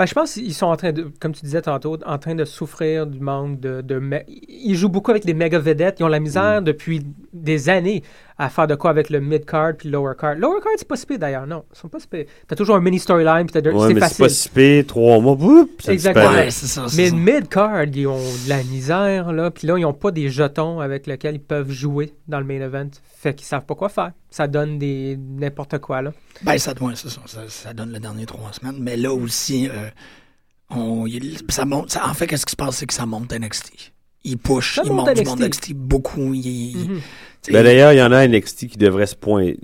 Ben, 0.00 0.06
je 0.06 0.14
pense 0.14 0.32
qu'ils 0.32 0.54
sont 0.54 0.64
en 0.64 0.76
train 0.78 0.92
de, 0.92 1.12
comme 1.20 1.32
tu 1.32 1.42
disais 1.44 1.60
tantôt, 1.60 1.98
en 2.06 2.16
train 2.16 2.34
de 2.34 2.46
souffrir 2.46 3.06
du 3.06 3.20
manque 3.20 3.60
de. 3.60 3.82
de 3.82 4.00
ils 4.48 4.74
jouent 4.74 4.88
beaucoup 4.88 5.10
avec 5.10 5.26
des 5.26 5.34
méga 5.34 5.58
vedettes. 5.58 6.00
Ils 6.00 6.04
ont 6.04 6.08
la 6.08 6.20
Mm. 6.20 6.22
misère 6.22 6.62
depuis 6.62 7.02
des 7.34 7.68
années 7.68 8.02
à 8.42 8.48
faire 8.48 8.66
de 8.66 8.74
quoi 8.74 8.88
avec 8.88 9.10
le 9.10 9.20
mid-card 9.20 9.74
puis 9.76 9.88
le 9.88 9.92
lower-card. 9.98 10.36
Lower-card, 10.36 10.72
c'est 10.78 10.88
pas 10.88 10.96
si 10.96 11.04
pire 11.04 11.18
d'ailleurs, 11.18 11.46
non. 11.46 11.64
Ils 11.74 11.78
sont 11.78 11.88
pas 11.88 11.98
si. 12.00 12.06
T'as 12.48 12.56
toujours 12.56 12.76
un 12.76 12.80
mini 12.80 12.98
storyline 12.98 13.44
puis 13.44 13.52
t'as 13.52 13.60
de- 13.60 13.70
Ouais, 13.70 13.88
c'est 13.88 13.94
mais 13.94 14.08
c'est 14.08 14.18
pas 14.22 14.28
si 14.30 14.48
pire, 14.48 14.86
trois 14.86 15.20
mois, 15.20 15.34
boum, 15.34 15.68
ça 15.78 15.92
Exactement. 15.92 16.24
disparaît. 16.24 16.44
Ouais, 16.46 16.50
c'est 16.50 16.66
ça. 16.66 16.86
c'est 16.88 16.96
Mais 16.96 17.10
ça. 17.10 17.16
mid-card, 17.16 17.84
ils 17.84 18.06
ont 18.06 18.16
de 18.18 18.48
la 18.48 18.62
misère, 18.64 19.32
là. 19.32 19.50
Puis 19.50 19.66
là, 19.66 19.76
ils 19.76 19.82
n'ont 19.82 19.92
pas 19.92 20.10
des 20.10 20.30
jetons 20.30 20.80
avec 20.80 21.06
lesquels 21.06 21.34
ils 21.34 21.42
peuvent 21.42 21.70
jouer 21.70 22.14
dans 22.28 22.38
le 22.40 22.46
main 22.46 22.60
event. 22.62 22.88
Fait 23.18 23.34
qu'ils 23.34 23.46
savent 23.46 23.66
pas 23.66 23.74
quoi 23.74 23.90
faire. 23.90 24.12
Ça 24.30 24.46
donne 24.48 24.78
des 24.78 25.18
n'importe 25.18 25.76
quoi, 25.78 26.00
là. 26.00 26.12
Ben, 26.42 26.56
ça, 26.56 26.72
ouais, 26.80 26.94
ça, 26.96 27.08
ça. 27.26 27.40
ça 27.48 27.74
donne 27.74 27.92
le 27.92 28.00
dernier 28.00 28.24
trois 28.24 28.52
semaines. 28.54 28.78
Mais 28.80 28.96
là 28.96 29.12
aussi, 29.12 29.68
euh, 29.68 29.90
on, 30.70 31.04
ça 31.50 31.64
monte. 31.66 31.90
ça- 31.90 32.06
en 32.08 32.14
fait, 32.14 32.26
qu'est-ce 32.26 32.46
qui 32.46 32.52
se 32.52 32.56
passe, 32.56 32.76
c'est 32.76 32.86
que 32.86 32.94
ça 32.94 33.04
monte 33.04 33.32
NXT. 33.32 33.92
Il 34.24 34.36
push, 34.38 34.74
Ça 34.76 34.82
il 34.84 34.92
monte 34.92 35.14
du 35.14 35.24
monde 35.24 35.40
NXT 35.40 35.72
beaucoup. 35.74 36.34
il- 36.34 36.76
Mhm. 36.76 37.00
sais, 37.42 37.52
Ben, 37.52 37.64
d'ailleurs, 37.64 37.92
il 37.92 37.98
y 37.98 38.02
en 38.02 38.12
a 38.12 38.18
un 38.18 38.28
NXT 38.28 38.68
qui 38.68 38.76
devrait 38.78 39.06
se 39.06 39.16
pointer. 39.16 39.58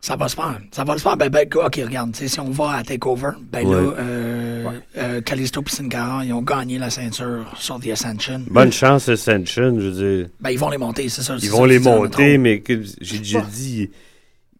Ça 0.00 0.16
va 0.16 0.28
se 0.28 0.34
faire. 0.36 0.60
Ça 0.70 0.84
va 0.84 0.98
se 0.98 1.02
faire. 1.02 1.16
Ben, 1.16 1.30
ben, 1.30 1.48
ok, 1.54 1.80
regarde, 1.82 2.12
tu 2.12 2.18
sais, 2.18 2.28
si 2.28 2.38
on 2.40 2.50
va 2.50 2.72
à 2.72 2.82
TakeOver, 2.82 3.30
ben 3.50 3.64
Ouais. 3.66 3.74
là, 3.74 3.92
euh, 4.00 4.64
euh, 4.98 5.20
Kalisto 5.22 5.62
et 5.66 5.70
Sin 5.70 5.88
Cara, 5.88 6.22
ils 6.26 6.32
ont 6.34 6.42
gagné 6.42 6.78
la 6.78 6.90
ceinture 6.90 7.46
sur 7.58 7.80
The 7.80 7.88
Ascension. 7.88 8.42
Bonne 8.50 8.70
chance, 8.70 9.08
Ascension, 9.08 9.80
je 9.80 9.88
veux 9.88 10.16
dire. 10.18 10.28
Ben, 10.42 10.50
ils 10.50 10.58
vont 10.58 10.68
les 10.68 10.76
monter, 10.76 11.08
c'est 11.08 11.22
ça. 11.22 11.36
Ils 11.42 11.50
vont 11.50 11.64
les 11.64 11.78
monter, 11.78 12.36
mais 12.36 12.62
j'ai 13.00 13.16
déjà 13.18 13.40
dit, 13.40 13.88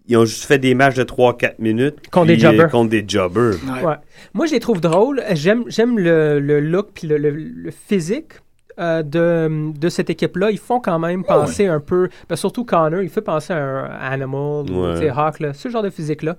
ils 0.09 0.17
ont 0.17 0.25
juste 0.25 0.45
fait 0.47 0.59
des 0.59 0.75
matchs 0.75 0.95
de 0.95 1.03
3-4 1.05 1.59
minutes. 1.59 1.97
Contre 2.11 2.29
des 2.29 2.39
jobbers. 2.39 2.65
euh, 2.65 2.69
contre 2.71 2.89
des 2.89 3.05
jobbers. 3.07 3.57
Ouais. 3.67 3.83
Ouais. 3.85 3.95
Moi, 4.33 4.47
je 4.47 4.53
les 4.53 4.61
trouve 4.61 4.81
drôles. 4.81 5.23
J'aime, 5.33 5.65
j'aime 5.67 5.99
le, 5.99 6.41
le 6.41 6.61
look 6.61 6.89
puis 6.95 7.07
le, 7.07 7.19
le- 7.19 7.29
le 7.31 7.71
physique. 7.71 8.33
Euh, 8.79 9.03
de, 9.03 9.73
de 9.79 9.89
cette 9.89 10.11
équipe-là, 10.11 10.51
ils 10.51 10.59
font 10.59 10.81
quand 10.81 10.99
même 10.99 11.25
penser 11.25 11.67
un 11.67 11.81
peu, 11.81 12.09
ben, 12.29 12.37
surtout 12.37 12.65
Connor, 12.65 13.03
il 13.03 13.09
fait 13.09 13.21
penser 13.23 13.53
à 13.53 13.57
un 13.59 13.85
Animal, 14.13 14.71
ou, 14.71 14.85
Ouais. 14.87 14.97
sais, 14.97 15.09
Hawk, 15.11 15.41
là, 15.41 15.53
ce 15.55 15.69
genre 15.69 15.83
de 15.83 15.91
physique-là. 15.91 16.37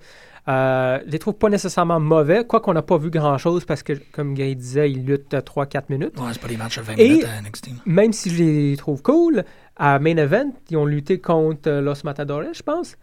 Euh, 0.48 1.00
je 1.08 1.12
les 1.12 1.18
trouve 1.18 1.34
pas 1.34 1.50
nécessairement 1.50 2.00
mauvais, 2.00 2.46
quoi 2.46 2.60
qu'on 2.60 2.74
n'a 2.74 2.84
pas 2.84 2.98
vu 2.98 3.10
grand-chose 3.10 3.66
parce 3.66 3.82
que, 3.82 3.94
comme 4.12 4.36
Gary 4.36 4.56
disait, 4.56 4.92
ils 4.92 5.04
luttent 5.04 5.34
3-4 5.34 5.86
minutes. 5.90 6.20
Ouais, 6.20 6.28
c'est 6.34 6.42
pas 6.42 6.48
des 6.48 6.58
matchs 6.58 6.78
de 6.78 6.84
20 6.84 6.94
Et- 6.98 7.10
minutes 7.10 7.26
à 7.26 7.42
NXT. 7.42 7.70
Même 7.88 8.14
si 8.14 8.30
je 8.30 8.44
les 8.44 8.78
trouve 8.78 9.02
cool, 9.02 9.44
à 9.76 9.98
Main 9.98 10.18
Event, 10.18 10.52
ils 10.70 10.78
ont 10.78 10.86
lutté 10.86 11.20
contre 11.20 11.68
euh, 11.68 11.82
Los 11.82 12.04
Matadores, 12.04 12.54
je 12.54 12.62
pense. 12.62 12.96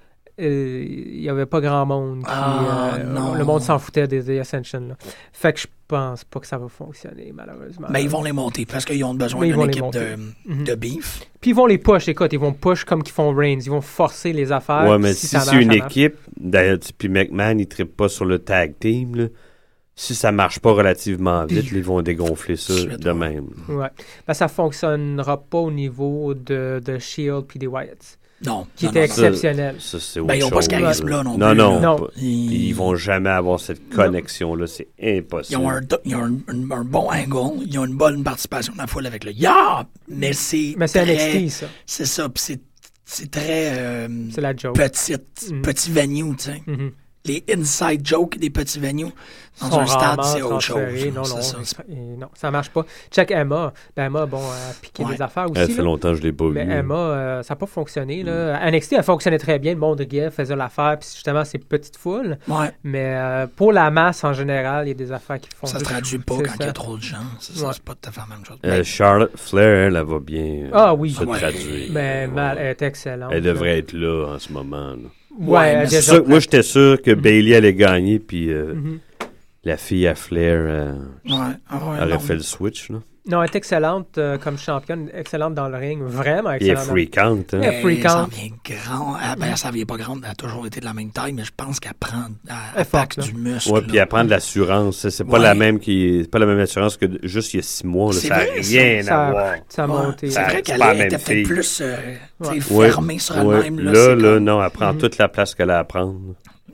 Euh, 0.43 0.85
Il 0.85 1.21
n'y 1.21 1.29
avait 1.29 1.47
pas 1.47 1.61
grand 1.61 1.87
monde. 1.87 2.21
qui, 2.21 2.25
Ah, 2.29 2.95
euh, 2.99 3.05
non. 3.05 3.35
Le 3.35 3.45
monde 3.45 3.63
s'en 3.63 3.79
foutait 3.79 4.09
des, 4.09 4.23
des 4.23 4.39
Ascension. 4.41 4.81
là. 4.81 4.97
Fait 5.33 5.53
que 5.53 5.61
je 5.61 5.67
pense 5.87 6.25
pas 6.25 6.41
que 6.41 6.47
ça 6.47 6.59
va 6.59 6.69
fonctionner, 6.69 7.33
malheureusement. 7.35 7.87
Mais 7.91 8.03
ils 8.03 8.09
vont 8.09 8.23
les 8.23 8.33
monter 8.33 8.67
parce 8.67 8.85
qu'ils 8.85 9.05
ont 9.05 9.15
besoin 9.15 9.47
d'une 9.47 9.63
équipe 9.69 9.93
de. 9.93 10.17
Mhm. 10.47 10.65
de 10.65 10.75
beef. 10.75 11.21
Puis 11.41 11.51
ils 11.51 11.55
vont 11.55 11.67
les 11.67 11.79
push, 11.79 12.09
écoute, 12.09 12.33
ils 12.33 12.39
vont 12.39 12.53
push 12.53 12.85
comme 12.85 13.03
qu'ils 13.03 13.13
font 13.15 13.35
Reigns. 13.35 13.61
Ils 13.65 13.71
vont 13.71 13.81
forcer 13.81 14.33
les 14.33 14.53
affaires. 14.53 14.89
Ouais, 14.89 14.99
mais 14.99 15.13
si 15.13 15.27
c'est 15.29 15.61
une 15.63 15.73
équipe, 15.73 16.17
d'ailleurs, 16.39 16.79
tu- 16.81 16.93
puis 16.93 17.09
McMahon, 17.09 17.59
il 17.59 17.67
trippe 17.69 17.97
pas 17.97 18.09
sur 18.09 18.25
le 18.25 18.39
tag 18.39 18.75
team, 18.81 19.15
là. 19.17 19.25
Si 19.95 20.15
ça 20.15 20.33
marche 20.33 20.59
pas 20.59 20.73
relativement 20.73 21.45
vite, 21.45 21.67
Puis- 21.67 21.77
ils 21.77 21.85
vont 21.85 22.01
dégonfler 22.01 22.57
ça 22.57 22.73
de 22.73 23.11
même. 23.11 23.49
Ouais. 23.69 23.89
Ben, 24.27 24.33
ça 24.33 24.49
fonctionnera 24.49 25.37
pas 25.37 25.59
au 25.59 25.71
niveau 25.71 26.33
de, 26.33 26.81
de 26.83 26.99
Shield 26.99 27.45
puis 27.47 27.59
des 27.59 27.67
Wyatts, 27.67 28.19
Non. 28.45 28.67
qui 28.77 28.85
non, 28.87 28.91
était 28.91 29.01
non, 29.01 29.05
exceptionnel. 29.07 29.77
Ça, 29.79 29.99
Ben, 30.23 30.35
ils 30.35 30.45
ont 30.45 30.51
pas 30.51 30.63
ce 30.63 30.69
charisme-là 30.69 31.17
là. 31.19 31.23
non 31.25 31.39
Non, 31.39 31.49
plus, 31.51 31.59
non. 31.59 31.81
Non. 31.81 32.09
Ils, 32.17 32.67
Ils 32.69 32.73
vont 32.75 32.95
jamais 32.97 33.31
avoir 33.31 33.61
cette 33.61 33.89
connexion-là. 33.89 34.67
C'est 34.67 34.89
impossible. 35.03 35.61
Ils 35.61 35.65
ont, 35.65 35.71
un, 35.71 35.81
do- 35.81 35.97
ils 36.05 36.17
ont 36.17 36.25
un, 36.25 36.33
un- 36.49 36.71
un 36.71 36.85
bon 36.85 37.09
angle, 37.11 37.65
ils 37.67 37.79
ont 37.79 37.85
une 37.85 37.97
bonne 37.97 38.23
participation 38.25 38.73
de 38.73 38.79
la 38.79 38.87
foule 38.87 39.07
avec 39.07 39.25
le 39.25 39.33
Ya! 39.33 39.87
Mais 40.09 40.33
c'est. 40.33 40.75
Mais 40.77 40.87
c'est 40.89 41.03
très- 41.03 41.39
NXT, 41.41 41.51
ça. 41.61 41.67
C'est 41.87 42.07
ça, 42.07 42.29
puis 42.29 42.43
c'est, 43.05 43.31
très. 43.31 43.79
euh, 43.79 44.09
C'est 44.33 44.41
la 44.41 44.57
joke. 44.57 44.75
petite, 44.77 45.51
Mhm. 45.51 45.63
petit 45.63 45.91
venue, 45.91 46.37
tu 46.37 46.45
sais. 46.45 46.63
Mhm. 46.67 46.93
Les 47.25 47.45
inside 47.55 48.05
jokes 48.05 48.37
des 48.39 48.51
petits 48.51 48.81
venues 48.81 49.07
dans 49.61 49.71
sont 49.71 49.79
un 49.81 49.87
stade, 49.87 50.01
rarement 50.03 50.23
c'est 50.25 50.43
autre 50.43 50.61
chose. 50.61 51.07
Non, 51.15 51.23
non, 51.23 51.25
ça, 51.25 51.57
non, 51.89 52.29
ça 52.35 52.51
marche 52.51 52.71
pas. 52.71 52.85
Check 53.13 53.31
Emma. 53.31 53.73
Ben, 53.97 54.07
Emma, 54.07 54.27
bon, 54.27 54.39
elle 54.41 54.71
a 54.71 54.75
piqué 54.81 55.05
Ouais. 55.05 55.15
des 55.15 55.23
affaires 55.23 55.49
aussi. 55.49 55.61
Ça 55.61 55.67
fait 55.69 55.77
là. 55.77 55.83
longtemps 55.85 56.09
que 56.11 56.17
je 56.17 56.23
l'ai 56.23 56.33
pas 56.33 56.47
Mais 56.51 56.65
vu. 56.65 56.73
Emma, 56.73 56.95
euh, 56.97 57.43
ça 57.45 57.55
n'a 57.55 57.59
pas 57.59 57.67
fonctionné. 57.67 58.25
Là. 58.25 58.59
NXT, 58.71 58.95
elle 58.95 59.03
fonctionnait 59.05 59.39
très 59.39 59.61
bien. 59.61 59.75
Le 59.75 59.79
monde 59.79 59.99
de 59.99 60.05
guerre 60.05 60.33
faisait 60.33 60.57
l'affaire, 60.57 60.97
puis 60.99 61.09
justement, 61.15 61.45
c'est 61.45 61.59
petite 61.59 61.97
foule. 61.97 62.39
Ouais, 62.49 62.73
Mais 62.83 63.15
euh, 63.17 63.47
pour 63.55 63.73
la 63.73 63.91
masse 63.93 64.25
en 64.25 64.33
général, 64.33 64.87
il 64.87 64.89
y 64.89 64.93
a 64.93 64.95
des 64.95 65.13
affaires 65.13 65.39
qui 65.39 65.49
font. 65.55 65.67
ça 65.69 65.79
se 65.79 65.85
traduit 65.85 66.19
pas 66.19 66.35
quand 66.39 66.55
il 66.59 66.67
y 66.67 66.69
a 66.69 66.73
trop 66.73 66.97
de 66.97 67.03
gens. 67.03 67.19
C'est 67.39 67.63
Ouais. 67.63 67.71
pas 67.85 67.95
tout 67.95 68.09
à 68.09 68.11
fait 68.11 68.21
la 68.29 68.35
même 68.35 68.45
chose. 68.45 68.59
Euh, 68.65 68.79
Mais- 68.79 68.85
Charlotte 68.85 69.31
Flair, 69.37 69.87
elle, 69.87 69.97
elle 69.97 70.03
va 70.05 70.19
bien 70.19 70.71
Ah 70.73 70.93
oui. 70.93 71.13
se 71.13 71.23
Ouais. 71.23 71.39
traduire. 71.39 71.89
Mais 71.93 72.27
Ouais. 72.27 72.27
mal, 72.27 72.59
elle 72.59 72.67
est 72.69 72.83
excellente. 72.83 73.31
Elle 73.33 73.43
devrait 73.43 73.79
être 73.79 73.93
là 73.93 74.35
en 74.35 74.39
ce 74.41 74.53
moment. 74.53 74.91
là. 74.91 75.09
Ouais, 75.39 75.85
c'est 75.89 76.03
Ça, 76.03 76.21
moi, 76.21 76.39
j'étais 76.41 76.63
sûr 76.63 77.01
que 77.01 77.11
Bailey 77.13 77.55
allait 77.55 77.75
gagner, 77.75 78.19
puis 78.19 78.51
euh, 78.53 78.75
Mhm. 78.75 78.99
la 79.65 79.77
fille 79.77 80.07
à 80.07 80.15
Flair 80.15 80.59
euh, 80.61 80.93
Ouais, 81.27 81.55
ah 81.69 81.77
ouais, 81.91 81.99
aurait 82.01 82.09
non. 82.13 82.19
fait 82.19 82.35
le 82.35 82.43
switch. 82.43 82.91
Là. 82.91 82.99
Non, 83.25 83.41
elle 83.41 83.51
est 83.51 83.55
excellente 83.57 84.19
euh, 84.19 84.37
comme 84.37 84.59
championne, 84.59 85.09
excellente 85.15 85.55
dans 85.55 85.69
le 85.69 85.77
ring, 85.79 86.03
vraiment 86.03 86.57
Puis 86.57 86.69
elle 86.69 86.77
est 86.77 87.03
excellente. 87.03 87.55
Hein? 87.55 87.61
Elle 87.63 87.75
est 87.75 87.81
freakante. 87.81 88.11
ça 88.11 88.29
vient 88.33 88.51
grand. 88.65 89.15
Ah, 89.23 89.37
ben, 89.39 89.55
ça 89.55 89.71
vient 89.71 89.85
pas 89.85 89.97
grande. 89.97 90.23
Elle 90.25 90.31
a 90.33 90.35
toujours 90.35 90.67
été 90.67 90.81
de 90.81 90.85
la 90.85 90.93
même 90.93 91.11
taille, 91.11 91.33
mais 91.33 91.45
je 91.45 91.53
pense 91.57 91.79
qu'elle 91.79 91.95
prend. 91.95 92.25
Elle, 92.49 92.55
Elle 92.75 92.81
elle 92.81 92.85
forte, 92.85 93.21
du 93.21 93.33
muscle. 93.35 93.71
Ouais, 93.73 93.81
puis 93.83 93.93
là. 93.97 94.03
elle 94.03 94.09
prend 94.09 94.25
de 94.25 94.31
l'assurance. 94.31 94.99
C'est- 94.99 95.11
C'est 95.11 95.23
pas 95.25 95.35
Ouais. 95.39 95.43
la 95.45 95.55
même 95.55 95.79
qui, 95.79 96.19
c'est 96.23 96.31
pas 96.33 96.41
la 96.41 96.47
même 96.47 96.59
assurance 96.59 96.97
que 96.97 97.07
juste 97.23 97.55
il 97.55 97.59
y 97.59 97.61
a 97.61 97.63
six 97.63 97.87
mois. 97.87 98.13
là. 98.13 98.19
C'est 98.21 98.27
Ça 98.27 98.37
n'a 98.39 98.43
rien 98.61 99.03
Ça- 99.05 99.27
à 99.29 99.31
voir. 99.31 99.55
Ça 99.69 99.85
a 99.85 99.87
Ouais, 99.87 99.93
monté. 100.07 100.31
C'est 100.31 100.43
vrai 100.43 100.63
qu'elle 100.63 100.83
était 101.01 101.19
peut-être 101.19 101.47
plus 101.47 101.81
euh, 101.81 101.97
Ouais. 102.41 102.61
fermée 102.91 103.19
sur 103.21 103.37
Ouais. 103.47 103.61
elle-même. 103.67 103.85
Là, 103.85 104.15
là, 104.17 104.23
comme- 104.35 104.39
non, 104.45 104.65
elle 104.65 104.71
prend 104.71 104.93
Mhm. 104.95 104.99
toute 104.99 105.19
la 105.19 105.29
place 105.29 105.55
qu'elle 105.55 105.71
a 105.71 105.79
à 105.79 105.85
prendre. 105.85 106.19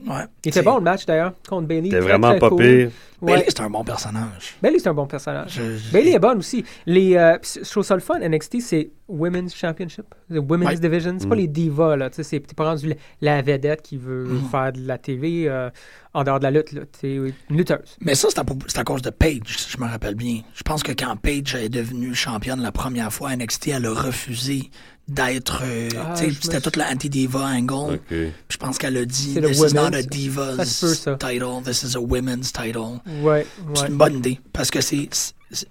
Ouais. 0.07 0.15
Il 0.43 0.47
était 0.49 0.59
C'est- 0.59 0.63
bon 0.63 0.77
le 0.77 0.81
match 0.81 1.05
d'ailleurs 1.05 1.33
contre 1.47 1.67
Bailey. 1.67 1.89
C'était 1.91 1.99
vraiment 1.99 2.29
très 2.31 2.39
pas 2.39 2.49
cool. 2.49 2.57
pire. 2.63 2.89
Ouais. 3.21 3.33
Bailey, 3.33 3.45
c'est 3.49 3.59
un 3.61 3.69
bon 3.69 3.83
personnage. 3.83 4.55
Bailey, 4.61 4.79
c'est 4.79 4.87
un 4.89 4.93
bon 4.93 5.05
personnage. 5.07 5.51
Je- 5.53 5.77
je- 5.77 5.91
Bailey 5.91 6.11
est 6.11 6.19
bonne 6.19 6.37
aussi. 6.37 6.63
Les, 6.85 7.15
euh, 7.15 7.37
je 7.43 7.69
trouve 7.69 7.83
ça 7.83 7.95
le 7.95 7.99
fun. 8.01 8.19
NXT, 8.19 8.61
c'est 8.61 8.91
Women's 9.09 9.53
Championship? 9.55 10.05
The 10.31 10.37
Women's 10.37 10.69
Ouais. 10.69 10.79
Division? 10.79 11.15
C'est 11.19 11.27
pas 11.27 11.35
Mm. 11.35 11.39
les 11.39 11.47
divas, 11.47 11.95
là. 11.95 12.09
Tu 12.09 12.17
sais, 12.17 12.23
c'est- 12.23 12.39
t'es 12.39 12.53
pas 12.55 12.65
rendu 12.69 12.93
la, 13.21 13.41
vedette 13.41 13.81
qui 13.81 13.97
veut 13.97 14.25
Mm. 14.25 14.49
faire 14.49 14.71
de 14.71 14.81
la 14.87 14.97
TV 14.97 15.49
euh, 15.49 15.69
en 16.13 16.23
dehors 16.23 16.39
de 16.39 16.43
la 16.43 16.51
lutte, 16.51 16.71
là. 16.71 16.81
T'es 16.99 17.15
une 17.15 17.33
lutteuse. 17.49 17.97
Mais 18.01 18.15
ça, 18.15 18.27
c'est 18.29 18.39
à, 18.39 18.43
à 18.75 18.83
cause 18.83 19.01
de 19.01 19.09
Paige, 19.09 19.41
si 19.57 19.71
je 19.71 19.77
me 19.83 19.85
rappelle 19.89 20.15
bien. 20.15 20.41
Je 20.53 20.63
pense 20.63 20.83
que 20.83 20.91
quand 20.91 21.15
Paige 21.17 21.55
est 21.55 21.69
devenue 21.69 22.13
championne 22.15 22.61
la 22.61 22.71
première 22.71 23.11
fois 23.11 23.31
NXT, 23.35 23.69
elle 23.69 23.85
a 23.87 23.93
refusé 23.93 24.69
d'être. 25.07 25.63
euh, 25.65 25.89
Ah, 25.97 26.13
tu 26.15 26.19
sais, 26.25 26.29
je 26.29 26.37
me 26.37 26.41
C'était 26.43 26.61
toute 26.61 26.75
la 26.75 26.91
anti-diva 26.91 27.39
angle. 27.47 27.99
Je 28.11 28.57
pense 28.57 28.77
qu'elle 28.77 28.95
a 28.97 29.05
dit 29.05 29.39
This 29.41 29.57
is 29.59 29.73
not 29.73 29.95
a 29.95 30.03
diva's 30.03 30.85
title, 31.19 31.63
this 31.65 31.81
is 31.81 31.95
a 31.95 31.99
women's 31.99 32.51
title. 32.53 32.99
Ouais, 33.21 33.45
C'est 33.75 33.87
une 33.87 33.97
bonne 33.97 34.15
idée. 34.17 34.39
Parce 34.53 34.71
que 34.71 34.81
c'est. 34.81 35.09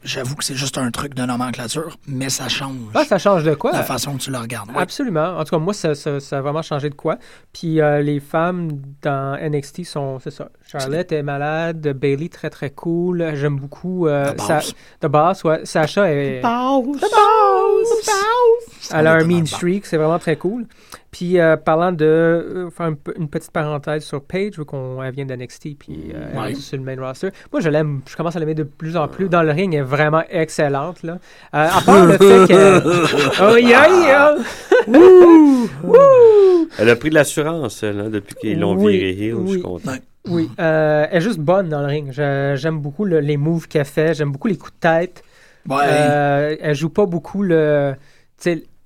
J'avoue 0.03 0.35
que 0.35 0.43
c'est 0.45 0.57
juste 0.57 0.77
un 0.77 0.91
truc 0.91 1.15
de 1.15 1.23
nomenclature, 1.23 1.97
mais 2.09 2.31
ça 2.31 2.49
change 2.49 2.75
Ah, 2.95 3.05
ça 3.05 3.17
change 3.17 3.45
de 3.45 3.55
quoi? 3.55 3.71
la 3.71 3.85
façon 3.85 4.15
que 4.17 4.19
tu 4.23 4.33
le 4.33 4.39
regardes. 4.39 4.71
Ouais. 4.73 4.79
Absolument. 4.83 5.39
En 5.39 5.45
tout 5.45 5.51
cas, 5.55 5.59
moi, 5.63 5.73
ça, 5.73 5.95
ça- 5.95 6.19
ça 6.19 6.39
a 6.39 6.41
vraiment 6.41 6.63
changé 6.63 6.91
de 6.91 6.97
quoi. 6.97 7.17
Puis 7.53 7.81
euh, 7.81 8.03
les 8.03 8.19
femmes 8.19 8.83
dans 9.03 9.37
NXT 9.41 9.85
sont, 9.85 10.19
c'est 10.19 10.33
ça. 10.33 10.49
Charlotte 10.67 11.13
est 11.13 11.23
malade, 11.23 11.93
Bailey 11.97 12.29
très 12.29 12.51
très 12.51 12.71
cool. 12.71 13.25
J'aime 13.35 13.57
beaucoup. 13.61 14.09
Euh, 14.09 14.33
The 14.33 14.41
Sa- 14.41 14.55
Boss. 14.57 14.75
The 15.01 15.07
Boss, 15.07 15.45
ouais. 15.45 15.61
Sacha 15.65 16.11
est. 16.13 16.41
C'est 18.81 18.97
Elle 18.97 19.07
a 19.07 19.11
qu'on 19.13 19.17
un 19.17 19.19
est 19.21 19.23
dans 19.23 19.29
mean 19.29 19.47
streak, 19.47 19.87
c'est 19.87 19.97
vraiment 19.97 20.19
très 20.19 20.37
cool. 20.37 20.67
Puis 21.11 21.41
euh, 21.41 21.57
parlant 21.57 21.91
de 21.91 22.05
euh, 22.05 22.71
faire 22.71 22.89
une, 22.89 22.97
une 23.19 23.29
petite 23.31 23.51
parenthèse 23.51 24.05
sur 24.05 24.23
Paige, 24.23 24.59
vu 24.59 24.65
qu'on 24.67 25.03
elle 25.03 25.15
vient 25.15 25.25
d'NXT, 25.25 25.79
puis 25.79 26.13
euh, 26.15 26.39
Ouais. 26.39 26.55
sur 26.55 26.77
le 26.77 26.85
main 26.85 26.97
roster. 27.01 27.31
Moi, 27.51 27.61
je 27.63 27.71
l'aime, 27.71 28.03
je 28.07 28.15
commence 28.15 28.37
à 28.37 28.41
l'aimer 28.41 28.55
de 28.55 28.63
plus 28.65 28.95
en 28.97 29.09
plus. 29.09 29.29
Dans 29.31 29.43
le 29.43 29.51
ring, 29.51 29.73
elle 29.73 29.81
est 29.81 29.83
vraiment 29.83 30.23
excellente 30.29 31.03
là. 31.03 31.15
Euh, 31.15 31.17
à 31.53 31.81
part 31.81 32.05
le 32.05 32.13
fait 32.19 32.47
que, 32.53 33.53
oh 33.53 33.57
yeah, 33.57 33.89
yeah. 33.89 34.35
Elle 36.79 36.89
a 36.91 36.97
pris 36.97 37.09
de 37.11 37.15
l'assurance, 37.15 37.83
elle, 37.83 38.01
hein, 38.01 38.11
depuis 38.11 38.35
qu'ils 38.35 38.59
l'ont 38.61 38.75
Oui, 38.77 38.99
viré 38.99 39.11
heel. 39.11 39.31
Je 39.31 39.35
oui. 39.37 39.51
suis 39.53 39.63
content. 39.63 39.93
Ouais. 39.93 40.03
Oui, 40.29 40.51
euh, 40.61 41.07
elle 41.11 41.17
est 41.17 41.21
juste 41.23 41.39
bonne 41.41 41.69
dans 41.71 41.81
le 41.81 41.87
ring. 41.87 42.13
Je- 42.13 42.55
J'aime 42.57 42.81
beaucoup 42.81 43.05
le- 43.07 43.21
les 43.21 43.37
moves 43.39 43.67
qu'elle 43.67 43.87
fait. 43.87 44.13
J'aime 44.15 44.31
beaucoup 44.31 44.49
les 44.49 44.57
coups 44.59 44.75
de 44.75 44.79
tête. 44.81 45.23
Ouais. 45.69 45.77
Euh, 45.83 46.57
elle 46.61 46.75
joue 46.75 46.91
pas 46.91 47.07
beaucoup 47.07 47.43
le. 47.43 47.95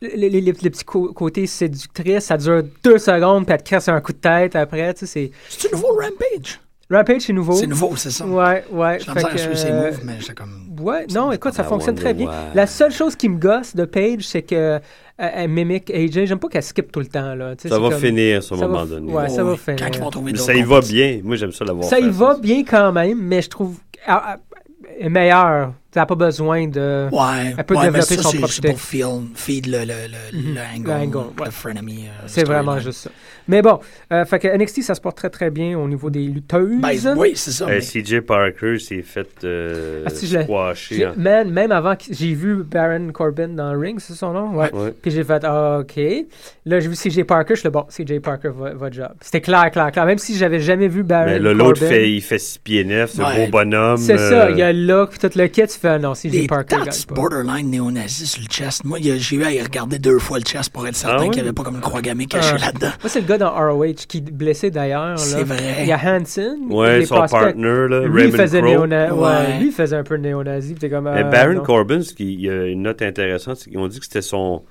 Les, 0.02 0.28
les, 0.28 0.40
les- 0.40 0.52
les 0.52 0.70
petits 0.70 0.84
côtés 0.84 1.46
séductrices, 1.46 2.24
ça 2.24 2.36
dure 2.36 2.62
deux 2.84 2.98
secondes, 2.98 3.46
puis 3.46 3.54
elle 3.54 3.62
te 3.62 3.70
casse 3.70 3.88
un 3.88 4.00
coup 4.00 4.12
de 4.12 4.18
tête 4.18 4.56
après. 4.56 4.92
tu 4.94 5.00
sais, 5.00 5.06
c'est- 5.06 5.30
C'est-tu 5.48 5.74
nouveau 5.74 5.88
Rampage? 5.88 6.60
Rampage, 6.90 7.22
c'est 7.22 7.32
nouveau. 7.32 7.54
C'est 7.54 7.66
nouveau, 7.66 7.96
c'est 7.96 8.10
ça. 8.10 8.26
Ouais, 8.26 8.64
ouais. 8.70 8.98
J'ai 9.00 9.06
la 9.06 9.14
fait 9.14 9.28
que, 9.30 9.38
suivre 9.38 9.56
ses 9.56 9.70
euh, 9.70 9.86
moves, 9.90 10.00
mais 10.04 10.12
j'étais 10.20 10.34
comme. 10.34 10.66
Ouais, 10.80 11.06
non, 11.14 11.32
écoute, 11.32 11.54
ça 11.54 11.62
I 11.62 11.66
fonctionne 11.66 11.94
très 11.94 12.12
bien. 12.12 12.26
why. 12.28 12.34
La 12.54 12.66
seule 12.66 12.92
chose 12.92 13.16
qui 13.16 13.30
me 13.30 13.38
gosse 13.38 13.74
de 13.74 13.86
Paige, 13.86 14.26
c'est 14.26 14.42
que 14.42 14.54
euh, 14.54 14.78
elle 15.16 15.48
mimique 15.48 15.90
AJ. 15.90 16.26
J'aime 16.26 16.38
pas 16.38 16.48
qu'elle 16.48 16.62
skip 16.62 16.92
tout 16.92 17.00
le 17.00 17.06
temps. 17.06 17.34
Là. 17.34 17.50
Ça 17.52 17.56
c'est 17.62 17.68
va 17.70 17.88
comme- 17.88 17.92
finir 17.98 18.42
à 18.50 18.54
un 18.54 18.56
va 18.58 18.66
moment 18.68 18.84
f- 18.84 18.88
donné. 18.88 19.10
ouais, 19.12 19.28
ça 19.30 19.42
va 19.44 19.52
Oh, 19.52 19.56
finir. 19.56 19.78
Quand 19.80 19.94
ils 19.96 20.00
vont 20.02 20.10
trouver 20.10 20.32
Mais 20.32 20.38
ça 20.38 20.52
y 20.54 20.62
va 20.62 20.80
bien. 20.82 21.20
Moi, 21.24 21.36
j'aime 21.36 21.52
ça 21.52 21.64
l'avoir 21.64 21.88
Ça 21.88 21.96
fait. 21.96 22.02
y 22.02 22.10
va 22.10 22.36
bien 22.38 22.62
quand 22.64 22.92
même, 22.92 23.18
mais 23.22 23.40
je 23.40 23.48
trouve 23.48 23.78
elle 24.06 25.06
est 25.06 25.08
meilleure. 25.08 25.72
Tu 25.92 25.98
n'as 25.98 26.06
pas 26.06 26.14
besoin 26.14 26.66
de. 26.68 27.08
Ouais, 27.12 27.54
Elle 27.58 27.64
peut 27.64 27.74
ouais, 27.74 27.80
mais 27.82 27.86
développer 27.98 28.14
ça, 28.16 28.22
son 28.22 28.30
c'est- 28.30 28.38
propre 28.38 28.52
c'est 28.54 28.68
pour 28.68 28.78
feed 29.34 29.66
le, 29.66 29.80
le, 29.80 29.84
le, 29.84 30.38
Mhm. 30.38 30.54
le 30.54 30.60
angle, 30.78 30.86
Le 30.88 30.92
angle, 30.94 31.16
ouais. 31.18 31.44
le 31.44 31.50
frenemy. 31.50 32.04
euh, 32.06 32.22
C'est 32.26 32.44
vraiment 32.44 32.78
juste 32.78 33.00
ça. 33.00 33.10
Mais 33.48 33.60
bon, 33.60 33.78
euh, 34.12 34.24
fait 34.24 34.38
que 34.38 34.48
NXT, 34.48 34.82
ça 34.82 34.94
se 34.94 35.00
porte 35.02 35.16
très 35.18 35.28
très 35.28 35.50
bien 35.50 35.76
au 35.78 35.86
niveau 35.88 36.08
des 36.08 36.20
lutteuses. 36.24 36.80
Ben, 36.80 37.14
oui, 37.18 37.32
c'est 37.34 37.50
ça. 37.50 37.64
Euh, 37.66 37.68
mais- 37.74 37.80
CJ 37.82 38.20
Parker 38.22 38.78
s'est 38.78 39.02
fait 39.02 39.28
euh, 39.44 40.04
Ah, 40.06 40.10
si, 40.10 40.28
squasher. 40.28 41.04
Hein. 41.06 41.12
Man, 41.16 41.50
même 41.50 41.72
avant 41.72 41.94
que 41.96 42.04
j'ai 42.10 42.32
vu 42.32 42.62
Baron 42.62 43.10
Corbin 43.12 43.48
dans 43.48 43.78
Ring, 43.78 43.98
c'est 44.00 44.14
son 44.14 44.32
nom? 44.32 44.54
Ouais. 44.56 44.72
Ouais. 44.72 44.94
Puis 45.02 45.10
j'ai 45.10 45.24
fait, 45.24 45.42
ah, 45.44 45.80
OK. 45.80 46.00
Là, 46.64 46.80
j'ai 46.80 46.88
vu 46.88 46.94
CJ 46.96 47.24
Parker, 47.24 47.54
je 47.54 47.60
suis 47.60 47.66
là, 47.66 47.70
bon, 47.70 47.84
CJ 47.90 48.18
Parker, 48.20 48.50
va- 48.56 48.72
votre 48.72 48.94
job. 48.94 49.10
C'était 49.20 49.40
clair, 49.42 49.70
clair, 49.70 49.90
clair. 49.92 50.06
Même 50.06 50.18
si 50.18 50.36
j'avais 50.38 50.60
jamais 50.60 50.88
vu 50.88 51.02
Baron 51.02 51.26
Mais 51.26 51.38
là, 51.38 51.50
Corbin. 51.50 51.64
l'autre, 51.64 51.80
fait, 51.84 52.10
il 52.10 52.22
fait 52.22 52.38
6 52.38 52.58
pieds 52.58 52.84
9, 52.84 53.10
c'est 53.12 53.20
un 53.22 53.26
Ouais. 53.26 53.34
gros 53.42 53.48
bonhomme. 53.48 53.98
C'est 53.98 54.18
euh, 54.18 54.30
ça, 54.30 54.50
il 54.50 54.56
y 54.56 54.62
a 54.62 54.72
le 54.72 54.86
look, 54.86 55.10
puis 55.10 55.18
tout 55.18 55.36
le 55.36 55.46
kit, 55.48 55.62
tu 55.66 55.78
fais, 55.78 55.81
non, 55.84 56.12
CJ 56.14 56.30
Des 56.30 56.46
Parker. 56.46 56.76
tats 56.76 56.84
gagne 56.84 57.02
pas. 57.08 57.14
borderline 57.14 57.70
néo-nazis 57.70 58.30
sur 58.32 58.42
le 58.42 58.48
chest. 58.48 58.84
Moi, 58.84 58.98
j'ai 59.00 59.36
eu 59.36 59.44
à 59.44 59.52
y 59.52 59.60
regarder 59.62 59.98
deux 59.98 60.18
fois 60.18 60.38
le 60.38 60.44
chest 60.44 60.70
pour 60.72 60.86
être 60.86 60.96
certain 60.96 61.16
Ah 61.16 61.20
ouais? 61.22 61.28
qu'il 61.30 61.42
n'y 61.42 61.48
avait 61.48 61.52
pas 61.54 61.62
comme 61.62 61.74
une 61.76 61.80
croix 61.80 62.00
gammée 62.02 62.26
cachée 62.26 62.54
Ah. 62.56 62.66
là-dedans. 62.66 62.88
Moi, 63.00 63.08
c'est 63.08 63.20
le 63.20 63.26
gars 63.26 63.38
dans 63.38 63.50
ROH 63.54 63.94
qui 64.08 64.18
est 64.18 64.30
blessé 64.32 64.70
d'ailleurs. 64.70 65.18
C'est 65.18 65.44
vrai. 65.44 65.76
Il 65.80 65.86
y 65.88 65.92
a 65.92 65.98
Hanson. 65.98 66.58
Ouais, 66.70 67.00
les 67.00 67.06
son 67.06 67.16
prospects. 67.16 67.40
partner, 67.40 67.62
là, 67.88 68.00
Lui, 68.06 68.22
il 68.22 68.26
Raymond 68.26 68.36
faisait 68.36 68.60
Crow. 68.62 68.86
ouais. 68.86 69.10
Ouais. 69.10 69.58
lui, 69.58 69.66
il 69.66 69.72
faisait 69.72 69.96
un 69.96 70.04
peu 70.04 70.16
néo-nazi. 70.16 70.74
comme, 70.90 71.04
Mais 71.12 71.22
euh, 71.22 71.24
Baron 71.24 71.54
non. 71.54 71.62
Corbin, 71.62 72.02
ce 72.02 72.12
qui, 72.14 72.32
il 72.34 72.40
y 72.40 72.50
a 72.50 72.66
une 72.66 72.82
note 72.82 73.02
intéressante, 73.02 73.56
c'est 73.56 73.70
qu'ils 73.70 73.78
ont 73.78 73.88
dit 73.88 73.98
que 73.98 74.04
c'était 74.06 74.22
son 74.22 74.62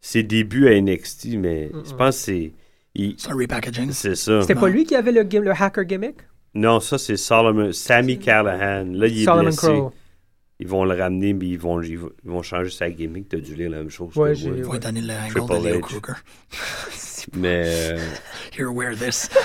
ses 0.00 0.22
débuts 0.22 0.68
à 0.68 0.80
NXT, 0.80 1.36
mais 1.38 1.70
je 1.84 1.92
pense 1.94 2.16
que 2.18 2.22
c'est 2.22 2.52
il- 2.94 3.14
C'est 3.18 3.30
un 3.30 3.34
repackaging. 3.34 3.90
c'est 3.92 4.14
ça. 4.14 4.40
C'était 4.42 4.54
pas 4.54 4.68
lui 4.68 4.84
qui 4.84 4.94
avait 4.94 5.10
le, 5.12 5.22
le 5.22 5.50
hacker 5.50 5.84
gimmick? 5.84 6.14
Non, 6.54 6.80
ça 6.80 6.98
c'est 6.98 7.16
Solomon, 7.16 7.72
Sammy 7.72 8.18
Callahan. 8.18 8.86
Là, 8.92 9.06
il 9.08 9.22
est 9.22 9.24
Solomon 9.24 9.42
blessé. 9.44 9.66
Crow. 9.66 9.92
Ils 10.60 10.66
vont 10.66 10.84
le 10.84 10.94
ramener, 10.94 11.34
mais 11.34 11.46
ils 11.46 11.58
vont, 11.58 11.80
ils 11.82 11.98
vont, 11.98 12.10
ils 12.24 12.30
vont 12.30 12.42
changer 12.42 12.70
sa 12.70 12.90
gimmick. 12.90 13.28
T'as 13.28 13.36
dû 13.38 13.54
lire 13.54 13.70
la 13.70 13.78
même 13.78 13.90
chose. 13.90 14.14
Ouais, 14.16 14.30
que 14.30 14.34
j'ai- 14.36 14.48
moi. 14.50 14.56
Il 14.58 14.64
va 14.64 14.78
donner 14.78 15.00
le 15.02 15.12
angle 15.12 15.62
de 15.64 15.68
Leo. 15.74 15.80
Kruger. 15.80 16.14
Mais, 17.36 17.62
euh, 17.66 17.98
Here, 18.58 18.68
wear 18.72 18.94
this. 18.96 19.28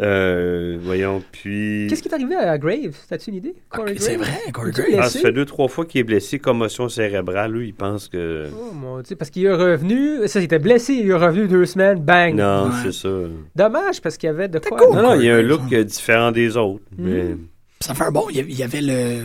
euh, 0.00 0.76
voyons, 0.82 1.22
puis... 1.30 1.86
Qu'est-ce 1.88 2.02
qui 2.02 2.08
est 2.08 2.14
arrivé 2.14 2.34
à 2.34 2.58
Graves? 2.58 2.96
T'as-tu 3.08 3.30
une 3.30 3.36
idée? 3.36 3.54
Ah, 3.70 3.78
C'est 3.96 4.16
vrai, 4.16 4.40
Corey 4.52 4.72
Graves. 4.72 4.86
Ah, 4.98 5.08
ça 5.08 5.20
fait 5.20 5.30
deux, 5.32 5.44
trois 5.44 5.68
fois 5.68 5.86
qu'il 5.86 6.00
est 6.00 6.04
blessé, 6.04 6.40
commotion 6.40 6.88
cérébrale. 6.88 7.52
Lui, 7.52 7.68
il 7.68 7.74
pense 7.74 8.08
que... 8.08 8.48
Oh 8.52 8.72
mon 8.74 9.00
dieu, 9.02 9.14
parce 9.14 9.30
qu'il 9.30 9.44
est 9.46 9.54
revenu, 9.54 10.26
ça, 10.26 10.40
il 10.40 10.44
était 10.44 10.58
blessé, 10.58 10.94
il 10.94 11.08
est 11.10 11.14
revenu 11.14 11.46
deux 11.46 11.64
semaines, 11.64 12.00
bang! 12.00 12.34
Non, 12.34 12.64
Ouais. 12.66 12.70
c'est 12.82 12.92
ça. 12.92 13.08
Dommage, 13.54 14.00
parce 14.02 14.16
qu'il 14.16 14.26
y 14.26 14.30
avait 14.30 14.48
de 14.48 14.58
quoi. 14.58 14.78
cool. 14.78 14.96
Non, 14.96 15.02
non, 15.02 15.14
il 15.20 15.26
y 15.26 15.30
a 15.30 15.36
un 15.36 15.42
look 15.42 15.72
différent 15.72 16.32
des 16.32 16.56
autres. 16.56 16.82
Mais... 16.98 17.36
Ça 17.84 17.92
fait 17.94 18.04
un 18.04 18.10
bon. 18.10 18.26
Il 18.30 18.50
y 18.50 18.62
avait- 18.62 18.80
le. 18.80 19.22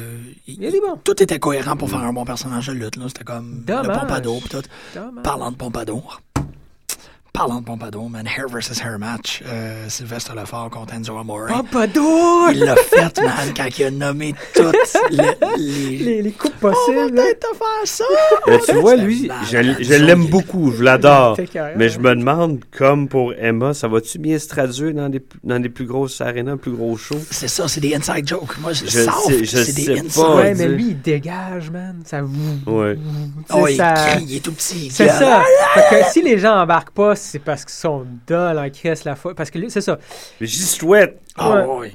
Il. 0.48 0.60
Tout 1.06 1.24
était 1.24 1.40
cohérent 1.40 1.78
pour 1.78 1.90
faire 1.90 2.00
un 2.04 2.12
bon 2.12 2.26
personnage 2.26 2.68
de 2.68 2.74
lutte. 2.74 2.96
C'était 3.08 3.24
comme 3.24 3.64
Dommage. 3.66 3.88
le 3.88 3.94
Pompadour. 3.94 4.42
tout. 4.50 4.62
Dommage. 4.94 5.24
Parlant 5.24 5.52
de 5.52 5.56
Pompadour. 5.56 6.22
Parlant 7.32 7.62
de 7.62 7.66
Pompadour, 7.66 8.10
man. 8.10 8.26
Hair 8.28 8.48
versus 8.50 8.82
hair 8.84 8.98
match. 9.00 9.42
Euh, 9.48 9.86
Sylvester 9.88 10.34
Lefort 10.36 10.70
contre 10.72 10.94
Enzo 10.96 11.16
Amore. 11.18 11.46
Pompadour! 11.48 12.50
Il 12.52 12.60
l'a 12.62 12.76
fait, 12.76 13.22
man, 13.22 13.54
quand 13.56 13.68
il 13.78 13.84
a 13.86 13.92
nommé 13.92 14.34
toutes 14.54 14.76
le- 15.12 15.58
les. 15.58 15.98
Les, 16.00 16.22
les 16.24 16.32
coupes 16.32 16.52
On 16.62 16.68
va 16.68 16.74
possibles. 16.74 17.16
là. 17.16 17.24
peut-être 17.24 17.40
te 17.40 17.56
faire 17.56 17.86
ça! 17.86 18.04
Euh, 18.48 18.58
tu 18.66 18.74
vois, 18.74 18.96
lui, 18.96 19.30
je, 19.50 19.58
je 19.84 19.94
l'aime 19.94 20.26
beaucoup, 20.26 20.72
je 20.72 20.84
l'adore. 20.84 21.38
Mais 21.78 21.88
je 21.90 22.00
me 22.00 22.14
demande, 22.16 22.60
comme 22.76 23.08
pour 23.08 23.34
Emma, 23.34 23.74
ça 23.74 23.88
va-tu 23.88 24.18
bien 24.20 24.38
se 24.40 24.48
traduire 24.48 24.94
dans 24.94 25.08
des, 25.10 25.24
dans 25.44 25.60
des 25.62 25.70
plus 25.70 25.86
grosses 25.86 26.20
arénas, 26.22 26.58
plus 26.58 26.72
gros 26.72 26.98
shows? 26.98 27.22
C'est 27.32 27.48
ça, 27.48 27.68
c'est 27.68 27.80
des 27.80 27.94
inside 27.96 28.28
jokes. 28.28 28.58
Moi, 28.60 28.74
je, 28.74 28.86
Je 28.86 29.02
South, 29.04 29.14
sais- 29.28 29.46
je 29.46 29.58
c'est 29.64 29.74
des 29.74 29.86
sais 29.86 30.00
inside. 30.00 30.22
pas. 30.22 30.36
Ouais, 30.36 30.54
dire. 30.56 30.68
mais 30.68 30.76
lui, 30.76 30.88
il 30.90 31.02
dégage, 31.02 31.70
man. 31.70 32.02
Ça 32.06 32.22
vous. 32.22 32.60
Ouais. 32.66 32.98
Oh, 33.54 33.68
il 33.68 33.78
ça- 33.78 33.94
crie, 33.94 34.26
il 34.28 34.36
est 34.38 34.40
tout 34.44 34.52
petit. 34.52 34.90
C'est 34.92 35.08
ça. 35.08 35.44
Fait 35.90 36.02
que 36.04 36.12
si 36.12 36.22
les 36.22 36.38
gens 36.40 36.56
embarquent 36.60 36.90
pas, 36.92 37.16
c'est 37.20 37.40
parce 37.40 37.66
qu'ils 37.66 37.74
sont 37.76 38.06
dol 38.28 38.58
en 38.58 38.70
crise 38.70 39.04
la 39.04 39.16
fois. 39.16 39.36
Parce 39.36 39.52
que 39.52 39.60
lui, 39.60 39.70
c'est 39.70 39.82
ça. 39.82 39.98
Mais 40.40 40.48
J'y 40.48 40.64
souhaite. 40.64 41.20
Ah, 41.36 41.68
Ouais. 41.68 41.94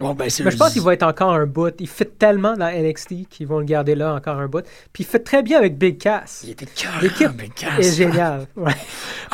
Bon, 0.00 0.12
ben, 0.12 0.28
Mais 0.44 0.50
je 0.50 0.56
pense 0.56 0.72
qu'il 0.72 0.82
va 0.82 0.92
être 0.92 1.04
encore 1.04 1.32
un 1.32 1.46
bout. 1.46 1.72
Il 1.78 1.88
fit 1.88 2.04
tellement 2.04 2.56
dans 2.56 2.68
NXT 2.68 3.28
qu'ils 3.28 3.46
vont 3.46 3.60
le 3.60 3.64
garder 3.64 3.94
là 3.94 4.12
encore 4.12 4.38
un 4.38 4.48
bout. 4.48 4.64
Puis 4.92 5.04
il 5.04 5.06
fait 5.06 5.20
très 5.20 5.42
bien 5.42 5.58
avec 5.58 5.78
Big 5.78 5.98
Cass. 5.98 6.40
Il 6.42 6.50
était 6.50 6.66
cœur. 6.66 6.92
L'équipe 7.00 7.30
mais 7.36 7.48
est 7.78 7.96
génial. 7.96 8.46
Ouais. 8.56 8.72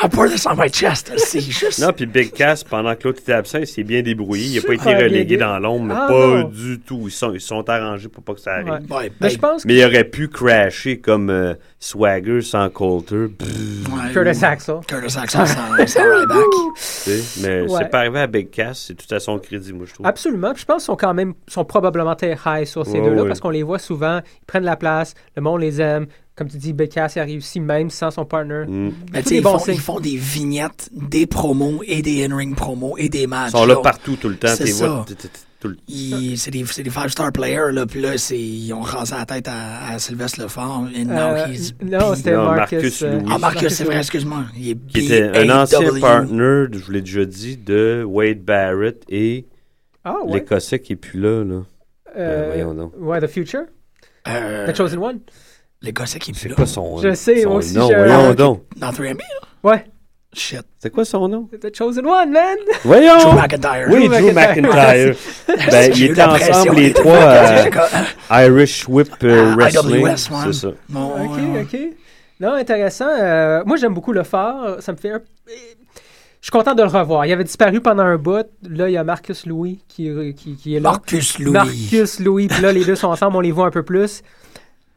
I 0.03 0.09
pour 0.09 0.27
this 0.29 0.47
on 0.47 0.55
my 0.57 0.69
chest. 0.71 1.13
C'est 1.17 1.41
juste. 1.51 1.79
Non, 1.81 1.93
puis 1.93 2.07
Big 2.07 2.33
Cass, 2.33 2.65
pendant 2.65 2.95
que 2.95 3.07
l'autre 3.09 3.21
était 3.21 3.33
absent, 3.35 3.59
il 3.59 3.67
s'est 3.67 3.83
bien 3.83 4.01
débrouillé. 4.03 4.47
Il 4.47 4.55
n'a 4.57 4.67
pas 4.67 4.75
été 4.75 4.95
relégué 4.95 5.37
dans 5.37 5.59
l'ombre, 5.59 5.85
mais 5.87 5.95
Ah, 5.97 6.07
pas 6.09 6.27
non. 6.43 6.45
du 6.49 6.81
tout. 6.81 7.03
Ils 7.07 7.11
sont, 7.11 7.33
ils 7.35 7.41
sont 7.41 7.69
arrangés 7.69 8.09
pour 8.09 8.23
pas 8.23 8.35
que 8.35 8.41
ça 8.41 8.55
arrive. 8.55 8.69
Ouais. 8.69 8.97
Ouais, 8.97 9.13
Mais 9.21 9.29
ben, 9.29 9.29
je 9.31 9.39
pense 9.39 9.63
que 9.63 9.69
Mais 9.69 9.75
il 9.77 9.85
aurait 9.85 10.05
pu 10.05 10.29
crasher 10.29 10.99
comme 11.01 11.29
euh, 11.31 11.55
Swagger 11.79 12.41
sans 12.41 12.69
Coulter. 12.71 13.17
Ouais, 13.27 14.13
Curtis 14.13 14.45
Axel. 14.45 14.77
Curtis 14.87 15.19
Axel 15.19 15.47
sans, 15.47 15.87
sans 15.87 16.03
Ryback. 16.03 16.45
Mais 17.43 17.61
Ouais. 17.63 17.69
c'est 17.79 17.91
pas 17.91 17.99
arrivé 17.99 18.21
à 18.21 18.27
Big 18.27 18.51
Cass, 18.51 18.85
c'est 18.89 18.95
tout 18.95 19.13
à 19.15 19.21
son 19.21 19.39
crédit, 19.39 19.73
moi, 19.73 19.85
je 19.87 19.95
trouve. 19.95 20.07
Absolument. 20.07 20.53
Puis 20.53 20.63
je 20.63 20.67
pense 20.67 20.77
qu'ils 20.83 20.87
sont 20.87 20.97
quand 20.97 21.15
même 21.15 21.35
sont 21.47 21.65
probablement 21.65 22.15
très 22.15 22.37
high 22.47 22.65
sur 22.65 22.87
ces 22.87 22.93
Ouais, 22.93 23.03
deux-là 23.03 23.23
ouais. 23.23 23.29
parce 23.29 23.41
qu'on 23.41 23.51
les 23.51 23.63
voit 23.63 23.79
souvent. 23.79 24.21
Ils 24.25 24.47
prennent 24.47 24.65
la 24.65 24.77
place. 24.77 25.15
Le 25.37 25.43
monde 25.43 25.61
les 25.61 25.81
aime. 25.81 26.07
Comme 26.41 26.49
tu 26.49 26.57
dis, 26.57 26.73
Big 26.73 26.89
Cass 26.89 27.17
il 27.17 27.19
a 27.19 27.25
réussi 27.25 27.61
même 27.61 27.91
sans 27.91 28.11
son 28.11 28.25
partner. 28.25 28.65
Mm. 28.67 28.93
Mais 29.13 29.21
ils, 29.31 29.43
font, 29.43 29.59
ils 29.69 29.79
font 29.79 30.01
des 30.01 30.17
vignettes, 30.17 30.89
des 30.91 31.27
promos 31.27 31.83
et 31.87 32.01
des 32.01 32.25
in-ring 32.25 32.57
promos 32.57 32.97
et 32.97 33.11
des 33.11 33.27
matchs. 33.27 33.51
Ils 33.53 33.59
sont 33.59 33.67
là 33.67 33.77
partout 33.77 34.17
tout 34.17 34.31
le 34.31 34.37
temps. 34.37 34.49
C'est 34.57 34.69
ça. 34.69 35.05
le- 35.63 35.77
C'est 36.37 36.51
des, 36.51 36.65
c'est 36.65 36.83
des 36.83 36.89
five-star 36.89 37.31
players, 37.33 37.73
là. 37.73 37.85
Puis 37.85 38.01
là, 38.01 38.17
c'est- 38.17 38.39
ils 38.41 38.73
ont 38.73 38.81
rasé 38.81 39.15
la 39.17 39.27
tête 39.27 39.49
à, 39.49 39.91
à 39.91 39.99
Sylvestre 39.99 40.41
Lefort. 40.41 40.87
Et 40.97 41.05
now 41.05 41.13
Euh, 41.13 41.47
he's 41.49 41.75
non, 41.83 42.15
c'était 42.15 42.35
Marcus. 42.35 42.73
Marcus 42.73 43.03
euh, 43.03 43.19
Louis. 43.19 43.29
Ah, 43.31 43.39
Marcus, 43.39 43.69
c'est 43.75 43.85
vrai, 43.85 43.99
excuse-moi. 43.99 44.45
Il 44.57 44.71
est 44.71 44.77
Qui 44.87 45.05
était 45.05 45.37
un 45.37 45.51
ancien 45.63 45.81
partner, 46.01 46.65
je 46.73 46.79
vous 46.79 46.91
l'ai 46.93 47.03
déjà 47.03 47.27
dit, 47.27 47.59
de 47.59 48.03
Wade 48.09 48.41
Barrett 48.43 49.03
et 49.11 49.45
Ah 50.05 50.17
ouais. 50.25 50.39
l'Écossais 50.39 50.79
qui 50.79 50.95
est 50.95 50.97
plus 50.97 51.21
là. 51.21 51.45
là. 51.45 51.61
Euh, 52.17 52.41
Ben, 52.41 52.47
voyons 52.47 52.75
donc. 52.75 52.95
ouais, 52.99 53.21
The 53.21 53.27
Future? 53.27 53.65
Euh, 54.29 54.67
The 54.73 54.75
Chosen 54.75 54.99
One? 54.99 55.21
Les 55.83 55.93
gars, 55.93 56.05
c'est 56.07 56.19
qui 56.19 56.33
C'est 56.35 56.49
là? 56.51 56.55
quoi 56.55 56.67
son 56.67 56.99
Je 56.99 57.15
sais, 57.15 57.43
son 57.43 57.49
moi 57.51 57.59
aussi, 57.59 57.75
nom? 57.75 57.89
je- 57.91 57.97
Voyons 57.97 58.35
donc. 58.35 58.63
Dans 58.77 58.91
3MB, 58.93 59.19
là? 59.19 59.71
Ouais. 59.71 59.85
Shit. 60.33 60.63
C'est 60.79 60.91
quoi 60.91 61.05
son 61.05 61.27
nom? 61.27 61.49
The 61.61 61.75
Chosen 61.77 62.07
One, 62.07 62.31
man. 62.31 62.57
Voyons! 62.85 63.19
Drew 63.19 63.33
McIntyre. 63.41 63.87
Oui, 63.91 64.07
Drew 64.09 64.17
Drew 64.17 64.33
McIntyre. 64.33 64.63
McIntyre. 64.63 65.17
ben, 65.49 65.93
J'ai 65.93 65.99
ils 65.99 66.03
eu 66.03 66.05
étaient 66.13 66.15
la 66.15 66.29
pression. 66.29 66.55
ensemble, 66.55 66.77
les 66.77 66.93
trois, 66.93 67.63
J'ai 67.65 67.71
comme, 67.71 67.83
Irish 68.31 68.89
Whip 68.89 69.09
euh, 69.25 69.51
Ah, 69.53 69.57
Wrestling. 69.57 70.01
IWS, 70.07 70.07
ouais. 70.07 70.17
C'est 70.47 70.53
ça. 70.53 70.69
Bon, 70.89 71.07
Ok, 71.25 71.37
ouais, 71.37 71.43
ouais. 71.43 71.63
ok. 71.63 71.81
Non, 72.39 72.53
intéressant. 72.55 73.09
Euh, 73.09 73.63
moi, 73.67 73.77
j'aime 73.77 73.93
beaucoup 73.95 74.13
le 74.13 74.23
phare. 74.23 74.77
Ça 74.81 74.93
me 74.93 74.99
fait 74.99 75.11
un. 75.11 75.21
Je 75.49 76.47
suis 76.47 76.51
content 76.53 76.75
de 76.75 76.83
le 76.83 76.89
revoir. 76.89 77.27
Il 77.27 77.33
avait 77.33 77.45
disparu 77.45 77.81
pendant 77.81 78.05
un 78.05 78.17
bout. 78.17 78.47
Là, 78.69 78.89
il 78.89 78.93
y 78.93 78.97
a 78.97 79.05
Marcus 79.05 79.45
Louis 79.47 79.81
qui, 79.89 80.11
qui, 80.37 80.55
qui 80.57 80.77
est 80.77 80.81
là. 80.81 80.91
Marcus 80.91 81.39
Louis. 81.41 81.51
Marcus 81.53 82.21
Louis. 82.21 82.47
Puis 82.47 82.63
là, 82.63 82.73
les 82.73 82.85
deux 82.85 82.95
sont 82.95 83.09
ensemble. 83.09 83.37
On 83.37 83.41
les 83.41 83.51
voit 83.53 83.67
un 83.67 83.71
peu 83.73 83.83
plus. 83.83 84.23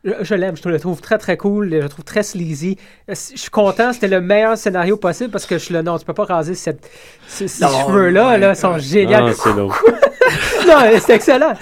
Je, 0.03 0.11
je 0.21 0.35
l'aime. 0.35 0.55
Je 0.61 0.67
le 0.67 0.79
trouve 0.79 0.99
très, 1.01 1.17
très 1.17 1.37
cool. 1.37 1.69
Je 1.71 1.77
le 1.77 1.89
trouve 1.89 2.03
très 2.03 2.23
sleazy. 2.23 2.77
Euh, 3.09 3.13
Je 3.15 3.39
suis 3.39 3.49
content. 3.49 3.93
C'était 3.93 4.07
le 4.07 4.21
meilleur 4.21 4.57
scénario 4.57 4.97
possible 4.97 5.31
parce 5.31 5.45
que 5.45 5.57
je 5.57 5.63
suis 5.63 5.73
là. 5.73 5.81
Non, 5.81 5.97
tu 5.97 6.05
peux 6.05 6.13
pas 6.13 6.25
raser 6.25 6.55
cette, 6.55 6.89
ces, 7.27 7.47
cheveux-là. 7.47 8.37
là, 8.37 8.55
sont 8.55 8.77
géniaux. 8.79 9.27
Ah, 9.27 9.31
c'est 9.33 9.53
l'autre. 9.53 9.83
non, 10.67 10.99
c'est 10.99 11.13
excellent. 11.15 11.53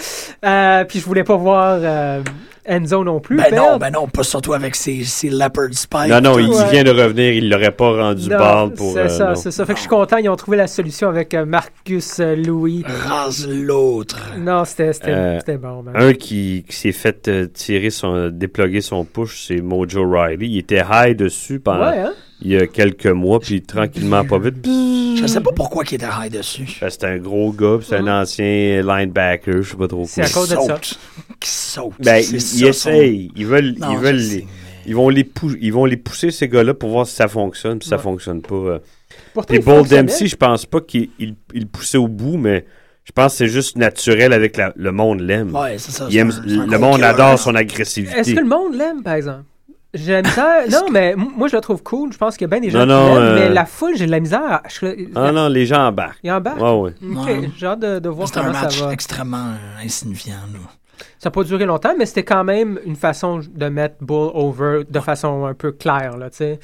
Euh, 0.43 0.83
puis 0.85 0.99
je 0.99 1.05
voulais 1.05 1.23
pas 1.23 1.35
voir 1.35 1.77
euh, 1.81 2.21
Enzo 2.65 3.03
non 3.03 3.19
plus. 3.19 3.37
Ben 3.37 3.55
non, 3.55 3.77
ben 3.77 3.89
non, 3.89 4.07
pas 4.07 4.23
surtout 4.23 4.53
avec 4.53 4.75
ses, 4.75 5.03
ses 5.03 5.29
leopard 5.29 5.69
spikes. 5.71 6.09
Non, 6.09 6.21
non, 6.21 6.37
il 6.39 6.49
Ouais. 6.49 6.69
vient 6.69 6.83
de 6.83 6.91
revenir, 6.91 7.33
il 7.33 7.49
l'aurait 7.49 7.71
pas 7.71 7.91
rendu 7.91 8.29
ball 8.29 8.71
pour. 8.73 8.93
C'est 8.93 8.99
euh, 8.99 9.09
ça, 9.09 9.35
c'est 9.35 9.51
ça. 9.51 9.65
Fait 9.65 9.73
que 9.73 9.77
je 9.77 9.81
suis 9.81 9.89
content, 9.89 10.17
ils 10.17 10.29
ont 10.29 10.35
trouvé 10.35 10.57
la 10.57 10.67
solution 10.67 11.09
avec 11.09 11.33
euh, 11.33 11.45
Marcus 11.45 12.19
euh, 12.19 12.35
Louis. 12.35 12.83
Rase 12.85 13.47
l'autre. 13.49 14.19
Non, 14.37 14.63
c'était 14.65 14.93
c'était- 14.93 15.11
Euh, 15.11 15.39
c'était 15.39 15.57
bon, 15.57 15.81
man. 15.83 15.95
Un 15.97 16.13
qui, 16.13 16.63
qui 16.69 16.75
s'est 16.75 16.91
fait 16.91 17.51
tirer 17.53 17.89
son, 17.89 18.29
déploguer 18.29 18.81
son 18.81 19.05
push, 19.05 19.45
c'est 19.47 19.61
Mojo 19.61 20.07
Riley. 20.09 20.45
Il 20.47 20.57
était 20.59 20.83
high 20.89 21.15
dessus 21.17 21.59
pendant 21.59 21.89
Ouais, 21.89 21.97
hein? 21.99 22.13
Il 22.41 22.51
y 22.51 22.57
a 22.57 22.67
quelques 22.67 23.05
mois, 23.07 23.39
puis 23.39 23.61
tranquillement, 23.61 24.23
pas 24.25 24.39
vite. 24.39 24.65
Je 24.65 25.25
sais 25.27 25.41
pas 25.41 25.51
pourquoi 25.55 25.83
il 25.89 25.95
était 25.95 26.05
high 26.07 26.31
dessus. 26.31 26.77
Ben, 26.81 26.89
C'est 26.89 27.03
un 27.03 27.17
gros 27.17 27.51
gars, 27.51 27.77
puis 27.79 27.87
c'est 27.89 27.97
un 27.97 28.21
ancien 28.21 28.81
linebacker, 28.81 29.61
je 29.61 29.69
sais 29.71 29.77
pas 29.77 29.87
trop 29.87 30.05
C'est 30.07 30.21
quoi. 30.21 30.29
à 30.29 30.33
cause 30.33 30.49
de 30.49 30.55
ça. 30.55 30.61
Saute. 30.61 30.99
Qui 31.39 31.49
saute. 31.49 31.93
Ben, 31.99 32.17
ils, 32.17 32.41
ça, 32.41 32.57
son- 32.59 32.67
essayent. 32.67 33.31
Ils 33.35 33.45
veulent, 33.45 33.75
Non, 33.79 33.91
ils 33.91 33.97
veulent 33.97 34.19
sais, 34.21 34.35
les- 34.37 34.41
mais- 34.41 34.47
ils 34.87 34.95
vont 34.95 35.09
les 35.09 35.29
ils 35.61 35.73
vont 35.73 35.85
les 35.85 35.97
pousser 35.97 36.31
ces 36.31 36.47
gars-là 36.47 36.73
pour 36.73 36.89
voir 36.89 37.05
si 37.07 37.13
ça 37.15 37.27
fonctionne, 37.27 37.79
puis 37.79 37.87
ça 37.87 37.97
Ouais. 37.97 38.01
fonctionne 38.01 38.41
pas. 38.41 38.55
euh. 38.55 38.79
Pourtant, 39.33 39.53
il 39.53 39.61
Bold. 39.63 39.87
Dempsey, 39.87 40.27
je 40.27 40.35
pense 40.35 40.65
pas 40.65 40.81
qu'il 40.81 41.09
il, 41.19 41.35
il 41.53 41.67
poussait 41.67 41.97
au 41.97 42.07
bout, 42.07 42.37
mais 42.37 42.65
je 43.03 43.11
pense 43.11 43.33
que 43.33 43.37
c'est 43.39 43.47
juste 43.47 43.77
naturel 43.77 44.33
avec 44.33 44.57
la- 44.57 44.73
le 44.75 44.91
monde 44.91 45.19
l'aime. 45.21 45.55
Ouais, 45.55 45.77
c'est 45.77 45.91
ça. 45.91 46.07
Il 46.09 46.17
aime- 46.17 46.33
le 46.45 46.77
monde 46.79 47.03
adore 47.03 47.37
son 47.39 47.51
Est-ce 47.51 47.59
agressivité. 47.59 48.33
que 48.33 48.39
le 48.39 48.47
monde 48.47 48.73
l'aime, 48.75 49.03
par 49.03 49.13
exemple? 49.13 49.43
J'ai 49.93 50.13
la 50.13 50.21
misère. 50.21 50.69
non, 50.71 50.85
mais 50.91 51.15
moi, 51.15 51.47
je 51.49 51.55
le 51.55 51.61
trouve 51.61 51.83
cool. 51.83 52.13
Je 52.13 52.17
pense 52.17 52.37
qu'il 52.37 52.45
y 52.45 52.49
a 52.53 52.57
bien 52.57 52.61
des 52.61 52.69
gens 52.69 52.85
Non, 52.85 52.85
qui 52.85 52.89
non, 53.09 53.15
l'aiment, 53.15 53.23
euh, 53.23 53.35
mais 53.35 53.49
la 53.49 53.65
foule, 53.65 53.91
j'ai 53.95 54.05
de 54.05 54.11
la 54.11 54.19
misère. 54.21 54.61
Je- 54.69 55.09
Ah 55.15 55.31
non, 55.33 55.47
les 55.49 55.65
gens 55.65 55.87
embarquent. 55.87 56.19
Il 56.23 56.31
embarque. 56.31 56.61
Ouais, 56.61 56.71
ouais. 56.79 56.93
Ok, 57.17 57.25
Ouais. 57.25 57.49
J'ai 57.57 57.65
hâte 57.65 57.79
de, 57.81 57.99
de 57.99 58.09
voir 58.09 58.27
C'est 58.29 58.37
un 58.37 58.41
comment 58.43 58.53
ça 58.53 58.61
match 58.63 58.81
va. 58.81 58.93
extrêmement 58.93 59.47
euh, 59.49 59.83
insignifiant. 59.85 60.35
là. 60.53 60.59
Ça 61.17 61.29
n'a 61.29 61.31
pas 61.31 61.43
duré 61.43 61.65
longtemps, 61.65 61.93
mais 61.97 62.05
c'était 62.05 62.23
quand 62.23 62.43
même 62.43 62.79
une 62.85 62.95
façon 62.95 63.41
de 63.53 63.65
mettre 63.69 63.95
Bull 64.01 64.31
over 64.33 64.83
de 64.89 64.99
façon 64.99 65.45
un 65.45 65.53
peu 65.53 65.71
claire, 65.71 66.15
là, 66.17 66.29
tu 66.29 66.37
sais. 66.37 66.59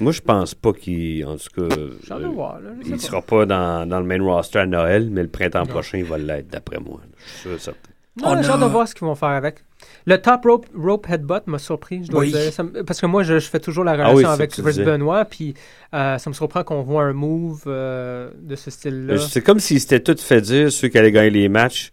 Moi, 0.00 0.12
je 0.12 0.20
pense 0.20 0.54
pas 0.54 0.72
qu'il. 0.72 1.24
En 1.26 1.36
tout 1.36 1.68
cas. 1.68 1.76
Euh, 1.76 2.28
voir, 2.34 2.58
là. 2.60 2.70
il 2.84 2.90
pas. 2.92 2.98
sera 2.98 3.22
pas 3.22 3.46
dans, 3.46 3.88
dans 3.88 4.00
le 4.00 4.06
main 4.06 4.22
roster 4.22 4.58
à 4.60 4.66
Noël, 4.66 5.08
mais 5.10 5.22
le 5.22 5.28
printemps 5.28 5.60
Non. 5.60 5.66
prochain, 5.66 5.98
il 5.98 6.04
va 6.04 6.18
l'être, 6.18 6.48
d'après 6.48 6.78
moi. 6.78 7.00
Je 7.16 7.30
suis 7.32 7.40
sûr 7.50 7.60
certain. 7.60 7.78
Non, 8.20 8.28
On 8.36 8.42
j'ai 8.42 8.50
hâte 8.50 8.56
a- 8.62 8.64
de 8.66 8.70
voir 8.70 8.88
ce 8.88 8.94
qu'ils 8.94 9.06
vont 9.06 9.14
faire 9.14 9.28
avec. 9.30 9.64
Le 10.06 10.18
top 10.18 10.44
rope, 10.44 10.66
rope 10.74 11.06
headbutt 11.08 11.46
m'a 11.46 11.58
surpris, 11.58 12.04
je 12.04 12.10
dois 12.10 12.20
Oui. 12.22 12.32
dire. 12.32 12.52
Ça 12.52 12.62
me- 12.64 12.82
parce 12.82 13.00
que 13.00 13.06
moi, 13.06 13.22
je, 13.22 13.38
je 13.38 13.48
fais 13.48 13.60
toujours 13.60 13.84
la 13.84 13.92
Ah 13.92 14.08
relation 14.08 14.28
oui, 14.28 14.34
avec 14.34 14.50
Chris. 14.50 14.82
Benoit, 14.84 15.24
puis 15.24 15.54
euh, 15.94 16.18
ça 16.18 16.28
me 16.28 16.34
surprend 16.34 16.64
qu'on 16.64 16.82
voit 16.82 17.04
un 17.04 17.12
move 17.12 17.62
euh, 17.66 18.30
de 18.40 18.56
ce 18.56 18.70
style-là. 18.70 19.18
C'est 19.18 19.42
comme 19.42 19.60
s'ils 19.60 19.80
s'étaient 19.80 20.00
tout 20.00 20.16
fait 20.20 20.40
dire, 20.40 20.72
ceux 20.72 20.88
qui 20.88 20.98
allaient 20.98 21.12
gagner 21.12 21.30
les 21.30 21.48
matchs, 21.48 21.92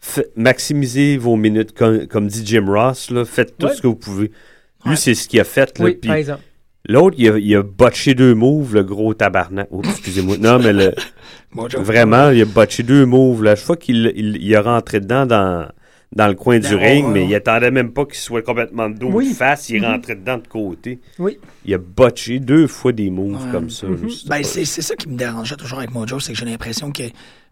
fait- 0.00 0.30
maximisez 0.36 1.16
vos 1.16 1.36
minutes, 1.36 1.72
comme, 1.72 2.06
comme 2.06 2.28
dit 2.28 2.42
Jim 2.46 2.66
Ross, 2.68 3.10
là, 3.10 3.24
faites 3.24 3.56
tout 3.58 3.66
Ouais. 3.66 3.74
ce 3.74 3.82
que 3.82 3.86
vous 3.88 3.96
pouvez. 3.96 4.30
Lui, 4.84 4.90
Ouais. 4.92 4.96
c'est 4.96 5.14
ce 5.14 5.28
qu'il 5.28 5.40
a 5.40 5.44
fait. 5.44 5.76
Là, 5.78 5.84
Oui, 5.86 5.94
puis 6.00 6.08
par 6.08 6.16
exemple. 6.16 6.42
L'autre, 6.88 7.16
il 7.18 7.28
a, 7.30 7.38
il 7.38 7.56
a 7.56 7.62
botché 7.62 8.14
deux 8.14 8.34
moves, 8.34 8.74
le 8.74 8.82
gros 8.84 9.12
tabarnak. 9.12 9.66
Oh, 9.72 9.82
excusez-moi. 9.84 10.36
Non, 10.38 10.58
mais 10.58 10.72
le, 10.72 10.94
vraiment, 11.78 12.30
il 12.30 12.40
a 12.42 12.44
botché 12.44 12.82
deux 12.84 13.04
moves. 13.04 13.42
Là. 13.42 13.56
Chaque 13.56 13.64
fois 13.66 13.76
qu'il 13.76 14.12
il, 14.14 14.36
il 14.40 14.52
est 14.52 14.58
rentré 14.58 15.00
dedans 15.00 15.26
dans, 15.26 15.68
dans 16.12 16.26
le 16.26 16.34
coin 16.34 16.58
du 16.58 16.68
Ben, 16.68 16.78
ring, 16.78 17.06
mais 17.12 17.26
il 17.26 17.34
attendait 17.34 17.70
même 17.70 17.92
pas 17.92 18.04
qu'il 18.06 18.14
soit 18.16 18.42
complètement 18.42 18.88
de 18.88 18.98
dos 18.98 19.10
Oui. 19.12 19.30
de 19.30 19.34
face. 19.36 19.68
Il 19.68 19.82
Mhm. 19.82 19.88
rentrait 19.92 20.16
dedans 20.16 20.38
de 20.38 20.48
côté. 20.48 21.00
Oui. 21.18 21.38
Il 21.66 21.74
a 21.74 21.78
botché 21.78 22.38
deux 22.40 22.66
fois 22.66 22.92
des 22.92 23.10
moves 23.10 23.44
Ouais. 23.46 23.52
comme 23.52 23.68
ça. 23.70 23.86
Mhm. 23.86 24.08
C'était 24.10 24.28
Ben, 24.28 24.36
pas- 24.42 24.48
c'est 24.48 24.64
c'est 24.64 24.82
ça 24.82 24.96
qui 24.96 25.08
me 25.08 25.16
dérangeait 25.16 25.56
toujours 25.56 25.78
avec 25.78 25.92
Mojo, 25.92 26.18
c'est 26.18 26.32
que 26.32 26.38
j'ai 26.38 26.46
l'impression 26.46 26.90
que 26.92 27.02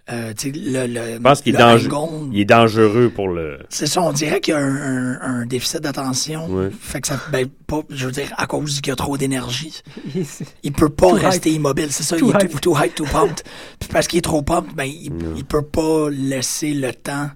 euh, 0.09 0.33
le, 0.45 0.87
le, 0.87 1.01
Je 1.15 1.19
pense 1.19 1.43
qu'il 1.43 1.55
est, 1.57 1.59
dangereux- 1.59 1.93
angle- 1.97 2.31
il 2.33 2.41
est 2.41 2.45
dangereux 2.45 3.11
pour 3.13 3.27
le. 3.29 3.59
C'est 3.69 3.89
ça, 3.89 4.01
on 4.03 4.13
dirait 4.13 4.41
qu'il 4.41 4.55
y 4.55 4.57
a 4.57 4.61
un, 4.61 4.77
un- 4.77 5.21
un 5.21 5.47
déficit 5.47 5.81
d'attention. 5.81 6.47
Ouais. 6.49 6.71
Fait 6.81 7.01
que 7.01 7.09
ça, 7.09 7.21
ben, 7.33 7.49
pas, 7.67 7.81
je 7.91 8.07
veux 8.07 8.13
dire, 8.13 8.33
à 8.39 8.47
cause 8.47 8.81
qu'il 8.81 8.91
y 8.91 8.93
a 8.93 8.97
trop 8.97 9.17
d'énergie. 9.19 9.83
Il- 10.63 10.73
peut 10.73 10.89
pas 10.91 11.09
Too 11.11 11.15
rester 11.17 11.51
immobile, 11.51 11.89
c'est 11.91 12.05
ça. 12.05 12.17
Too 12.17 12.31
il 12.31 12.37
est 12.37 12.45
hype. 12.45 12.53
too, 12.53 12.71
too 12.73 12.77
hype, 12.85 12.95
too 12.95 13.05
pumped. 13.05 13.43
Puis 13.81 13.89
parce 13.93 14.07
qu'il 14.07 14.19
est 14.19 14.23
trop 14.23 14.43
pumped, 14.43 14.73
ben, 14.77 14.85
il, 14.85 15.11
il 15.37 15.45
peut 15.45 15.63
pas 15.67 16.09
laisser 16.11 16.73
le 16.73 16.93
temps, 16.93 17.29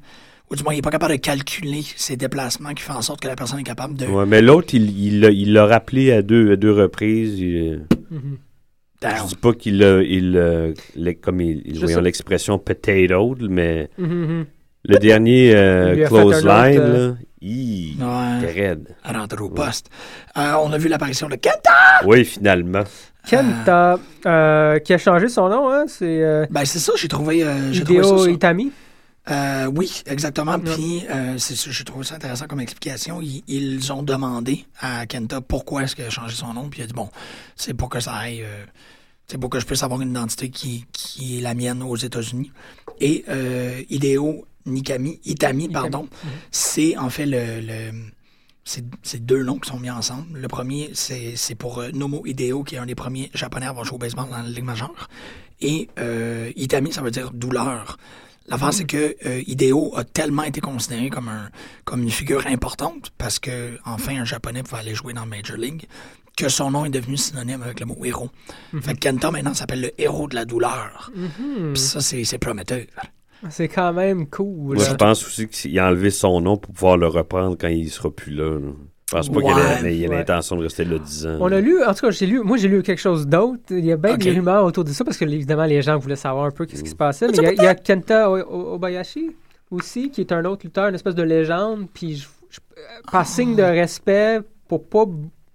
ou 0.51 0.57
du 0.57 0.63
moins, 0.65 0.75
il 0.75 0.79
est 0.79 0.83
pas 0.83 0.91
capable 0.91 1.13
de 1.15 1.19
calculer 1.21 1.83
ses 1.97 2.17
déplacements 2.17 2.75
qui 2.75 2.83
fait 2.83 2.93
en 2.93 3.03
sorte 3.03 3.21
que 3.21 3.29
la 3.29 3.37
personne 3.37 3.61
est 3.61 3.65
capable 3.65 3.95
de. 3.95 4.07
Ouais, 4.07 4.27
mais 4.27 4.43
l'autre, 4.43 4.75
il 4.75 4.91
il 4.99 5.21
l'a 5.21 5.31
il 5.31 5.53
l'a 5.53 5.67
rappelé 5.67 6.13
à 6.13 6.23
deux, 6.23 6.53
à 6.53 6.57
deux 6.57 6.73
reprises. 6.73 7.39
Il- 7.39 7.87
Mhm. 8.11 8.39
je 9.03 9.27
dis 9.29 9.37
pas 9.37 9.53
qu'il 9.53 9.83
a, 9.85 10.03
il, 10.03 10.33
le- 10.33 10.75
comme 11.23 11.41
il, 11.41 11.63
il- 11.65 11.89
sais. 11.89 12.01
l'expression 12.03 12.59
potato, 12.59 13.37
mais 13.49 13.89
Mhm, 13.99 14.07
mhm. 14.09 14.47
le 14.85 14.99
dernier 14.99 15.55
euh, 15.55 15.95
Il 15.97 16.05
un 16.05 16.09
clothesline, 16.09 16.51
autre, 16.79 16.81
euh, 16.81 17.09
là, 17.11 17.15
il 17.41 17.97
Ouais. 18.01 18.53
raide. 18.53 18.89
À 19.05 19.13
rentrer 19.13 19.41
au 19.43 19.49
poste. 19.51 19.89
Euh, 20.37 20.53
on 20.63 20.73
a 20.73 20.79
vu 20.79 20.89
l'apparition 20.89 21.29
de 21.29 21.37
Kenta! 21.37 21.71
Oui, 22.05 22.25
finalement. 22.25 22.83
Kenta, 23.29 23.99
euh, 24.27 24.79
qui 24.81 24.93
a 24.95 24.99
changé 24.99 25.29
son 25.29 25.49
nom, 25.49 25.71
hein, 25.71 25.85
c'est 25.87 26.23
euh, 26.25 26.47
Ben, 26.51 26.65
c'est 26.65 26.79
ça, 26.81 26.93
j'ai 26.97 27.07
trouvé, 27.09 27.45
euh, 27.45 27.73
j'ai 27.73 27.85
trouvé 27.85 28.03
ça. 28.03 28.09
Hideo 28.09 28.25
ça. 28.25 28.31
Itami. 28.31 28.73
Euh, 29.31 29.67
oui, 29.67 30.03
exactement. 30.07 30.59
Puis, 30.59 31.05
euh, 31.09 31.39
c'est 31.39 31.57
ça, 31.57 31.71
j'ai 31.71 31.85
trouvé 31.85 32.05
ça 32.05 32.17
intéressant 32.17 32.47
comme 32.47 32.61
explication. 32.61 33.21
Ils, 33.21 33.43
ils 33.47 33.93
ont 33.93 34.03
demandé 34.03 34.67
à 34.81 35.07
Kenta 35.07 35.41
pourquoi 35.41 35.85
est-ce 35.85 35.95
qu'il 35.95 36.05
a 36.05 36.11
changé 36.11 36.35
son 36.35 36.53
nom. 36.55 36.69
Puis, 36.69 36.81
il 36.81 36.85
a 36.85 36.87
dit, 36.87 36.93
bon, 36.95 37.09
c'est 37.57 37.75
pour 37.75 37.89
que 37.89 38.01
ça 38.01 38.15
aille. 38.15 38.43
euh, 38.43 38.65
c'est 39.29 39.39
pour 39.39 39.49
que 39.49 39.61
je 39.61 39.67
puisse 39.67 39.85
avoir 39.85 40.01
une 40.01 40.11
identité 40.11 40.51
qui, 40.51 40.85
qui 40.93 41.39
est 41.39 41.41
la 41.41 41.55
mienne 41.55 41.83
aux 41.85 41.95
États-Unis. 41.97 42.51
Et 43.01 43.25
euh, 43.29 43.81
Hideo 43.89 44.45
Nikami, 44.67 45.21
Itami, 45.25 45.69
pardon, 45.69 46.09
c'est 46.51 46.97
en 46.99 47.09
fait 47.11 47.27
le. 47.27 47.61
le 47.61 47.91
deux 49.21 49.43
noms 49.43 49.59
qui 49.59 49.71
sont 49.71 49.79
mis 49.81 49.91
ensemble. 49.91 50.39
Le 50.39 50.49
premier, 50.49 50.91
c'est 50.95 51.35
c'est 51.37 51.55
pour 51.55 51.79
euh, 51.79 51.91
Nomo 51.93 52.25
Hideo, 52.27 52.63
qui 52.63 52.75
est 52.75 52.79
un 52.79 52.87
des 52.87 52.95
premiers 52.95 53.31
japonais 53.35 53.67
à 53.67 53.71
avoir 53.71 53.85
joué 53.85 53.97
au 53.97 53.99
baseball 53.99 54.29
dans 54.29 54.37
la 54.37 54.49
Ligue 54.49 54.65
majeure. 54.65 55.09
Et 55.61 55.89
euh, 55.99 56.53
Itami, 56.57 56.93
ça 56.93 57.01
veut 57.01 57.11
dire 57.11 57.31
douleur. 57.33 57.97
L'affaire, 58.49 58.73
c'est 58.73 58.85
que 58.85 59.15
euh, 59.27 59.43
Hideo 59.47 59.93
a 59.97 60.03
tellement 60.05 60.43
été 60.43 60.61
considéré 60.61 61.09
comme, 61.09 61.29
un, 61.29 61.51
comme 61.85 62.03
une 62.03 62.11
figure 62.11 62.47
importante 62.47 63.13
parce 63.17 63.39
que, 63.39 63.79
enfin, 63.85 64.21
un 64.21 64.25
japonais 64.25 64.63
pouvait 64.63 64.81
aller 64.81 64.95
jouer 64.95 65.13
dans 65.13 65.25
Major 65.25 65.57
League 65.57 65.87
que 66.37 66.49
son 66.49 66.71
nom 66.71 66.85
est 66.85 66.91
devenu 66.91 67.17
synonyme 67.17 67.63
avec 67.63 67.81
le 67.81 67.87
mot 67.87 67.99
héros. 68.05 68.31
Fait 68.81 68.95
que 68.95 68.99
Kenta, 68.99 69.31
maintenant, 69.31 69.55
s'appelle 69.55 69.83
le 69.83 70.01
héros 70.01 70.27
de 70.27 70.35
la 70.35 70.45
douleur. 70.45 71.13
Mhm. 71.15 71.75
Puis 71.75 71.83
ça, 71.83 72.01
c'est 72.01 72.39
prometteur. 72.39 72.81
C'est 73.49 73.69
quand 73.69 73.93
même 73.93 74.27
cool. 74.29 74.77
Moi, 74.77 74.85
je 74.85 74.95
pense 74.95 75.27
aussi 75.27 75.49
qu'il 75.49 75.79
a 75.79 75.89
enlevé 75.89 76.11
son 76.11 76.41
nom 76.41 76.57
pour 76.57 76.75
pouvoir 76.75 76.97
le 76.97 77.07
reprendre 77.07 77.57
quand 77.59 77.69
il 77.69 77.91
sera 77.91 78.11
plus 78.11 78.35
là. 78.35 78.59
là. 78.59 78.73
Je 79.11 79.17
pense 79.17 79.29
pas 79.29 79.41
qu'il 79.41 79.45
Ouais, 79.55 79.61
a, 79.79 79.83
mais 79.83 79.97
il 79.97 80.07
a 80.07 80.09
ouais. 80.09 80.17
l'intention 80.19 80.57
de 80.57 80.63
rester 80.63 80.85
là 80.85 80.99
10 80.99 81.27
ans. 81.27 81.37
On 81.41 81.51
a 81.51 81.61
lu, 81.61 81.83
en 81.85 81.93
tout 81.95 82.07
cas, 82.07 82.11
j'ai 82.13 82.27
lu, 82.27 82.41
moi 82.43 82.57
j'ai 82.57 82.69
lu 82.69 82.83
quelque 82.83 83.01
chose 83.01 83.27
d'autre. 83.27 83.61
Il 83.71 83.85
y 83.85 83.91
a 83.93 83.97
bien 83.97 84.17
des 84.17 84.31
rumeurs 84.31 84.65
autour 84.65 84.85
de 84.85 84.91
ça 84.91 85.05
parce 85.05 85.17
que 85.17 85.25
évidemment 85.25 85.65
les 85.65 85.83
gens 85.83 85.99
voulaient 85.99 86.15
savoir 86.17 86.45
un 86.45 86.51
peu 86.51 86.65
qu'est-ce 86.67 86.85
qui 86.85 86.91
se 86.91 86.95
passait. 86.97 87.27
Mais 87.29 87.35
il 87.39 87.43
y 87.43 87.47
a, 87.47 87.53
il 87.53 87.63
y 87.63 87.67
a 87.67 87.75
Kenta 87.75 88.31
Obayashi 88.31 89.35
aussi, 89.71 90.11
qui 90.11 90.21
est 90.21 90.33
un 90.33 90.45
autre 90.45 90.63
lutteur, 90.65 90.89
une 90.89 90.95
espèce 90.95 91.15
de 91.15 91.23
légende. 91.23 91.87
Puis 91.93 92.17
je, 92.17 92.29
je- 92.51 92.61
par 93.11 93.27
signe 93.27 93.57
de 93.57 93.63
respect, 93.63 94.41
pour 94.69 94.85
pas 94.89 95.05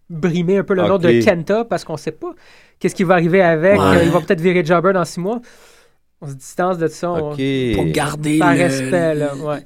brimer 0.09 0.57
un 0.59 0.63
peu 0.63 0.73
le 0.73 0.83
nom 0.83 0.97
de 0.97 1.21
Kenta, 1.23 1.65
parce 1.65 1.83
qu'on 1.83 1.97
sait 1.97 2.11
pas 2.11 2.33
qu'est-ce 2.79 2.93
qui 2.95 3.03
va 3.03 3.13
arriver 3.15 3.41
avec. 3.41 3.79
Ouais. 3.79 4.05
Il 4.05 4.11
va 4.11 4.19
peut-être 4.21 4.41
virer 4.41 4.63
jobber 4.65 4.93
dans 4.93 5.05
six 5.05 5.19
mois. 5.19 5.39
On 6.21 6.27
se 6.27 6.33
distance 6.35 6.77
de 6.77 6.87
ça. 6.87 7.11
on-. 7.11 7.35
Pour 7.75 7.85
garder 7.91 8.39
Par 8.39 8.53
le, 8.53 8.59
respect, 8.61 9.15
là, 9.15 9.35
ouais. 9.35 9.59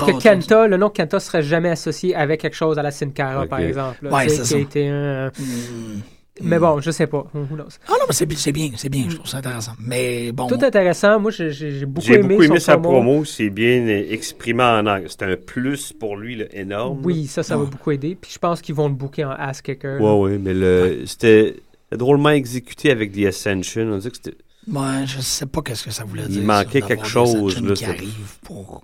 Fait 0.00 0.12
que 0.12 0.22
Kenta, 0.22 0.66
le 0.68 0.76
nom 0.76 0.90
Kenta 0.90 1.18
serait 1.20 1.42
jamais 1.42 1.70
associé 1.70 2.14
avec 2.14 2.40
quelque 2.40 2.54
chose 2.56 2.78
à 2.78 2.82
la 2.82 2.90
Sin 2.90 3.10
Cara, 3.10 3.42
Ok. 3.42 3.48
par 3.48 3.58
exemple. 3.60 3.98
là, 4.04 4.14
Ouais, 4.14 4.28
c'est 4.28 4.44
ça. 4.44 4.56
a 4.56 4.58
été 4.58 4.88
un- 4.88 5.28
Hmm. 5.28 6.00
Mais 6.40 6.60
bon, 6.60 6.80
je 6.80 6.92
sais 6.92 7.08
pas. 7.08 7.26
Who 7.34 7.46
knows? 7.56 7.64
Ah 7.88 7.94
non, 7.98 8.04
mais 8.08 8.14
c'est 8.14 8.24
bien, 8.24 8.36
c'est 8.76 8.88
bien, 8.88 9.06
je 9.08 9.16
trouve 9.16 9.26
ça 9.26 9.38
intéressant. 9.38 9.72
Mais 9.84 10.30
bon, 10.30 10.46
Tout 10.46 10.64
intéressant. 10.64 11.18
Moi, 11.18 11.32
j'ai 11.32 11.84
beaucoup 11.84 12.06
J'ai 12.06 12.14
aimé, 12.14 12.28
beaucoup 12.28 12.42
aimé 12.44 12.60
son 12.60 12.64
sa 12.64 12.78
promo. 12.78 12.90
promo. 13.02 13.24
C'est 13.24 13.50
bien 13.50 13.84
euh, 13.88 14.04
exprimé 14.08 14.62
en 14.62 14.86
anglais. 14.86 15.08
C'est 15.08 15.24
un 15.24 15.34
plus 15.36 15.92
pour 15.92 16.16
lui, 16.16 16.36
là, 16.36 16.44
énorme. 16.52 17.00
Oui, 17.02 17.26
ça, 17.26 17.42
ça 17.42 17.56
va 17.56 17.64
Ouais. 17.64 17.70
beaucoup 17.70 17.90
aider. 17.90 18.16
Puis 18.20 18.30
je 18.32 18.38
pense 18.38 18.62
qu'ils 18.62 18.76
vont 18.76 18.86
le 18.86 18.94
booker 18.94 19.24
en 19.24 19.32
ass 19.32 19.60
kicker. 19.62 20.00
Ouais, 20.00 20.12
ouais, 20.30 20.38
mais 20.38 20.54
le, 20.54 21.02
c'était 21.06 21.56
drôlement 21.90 22.30
exécuté 22.30 22.92
avec 22.92 23.10
The 23.10 23.26
Ascension. 23.26 23.82
On 23.92 23.98
dit 23.98 24.08
que 24.08 24.16
c'était. 24.22 24.36
Ouais, 24.70 25.06
je 25.06 25.20
sais 25.20 25.46
pas 25.46 25.62
qu'est-ce 25.62 25.84
que 25.84 25.90
ça 25.90 26.04
voulait 26.04 26.24
Il 26.28 26.28
dire. 26.40 26.42
manquait 26.44 26.80
ça, 26.80 26.86
quelque 26.88 27.06
chose, 27.06 27.60
là, 27.62 27.74
qui 27.74 27.84
c'est- 27.84 27.90
arrive 27.90 28.36
pour 28.42 28.82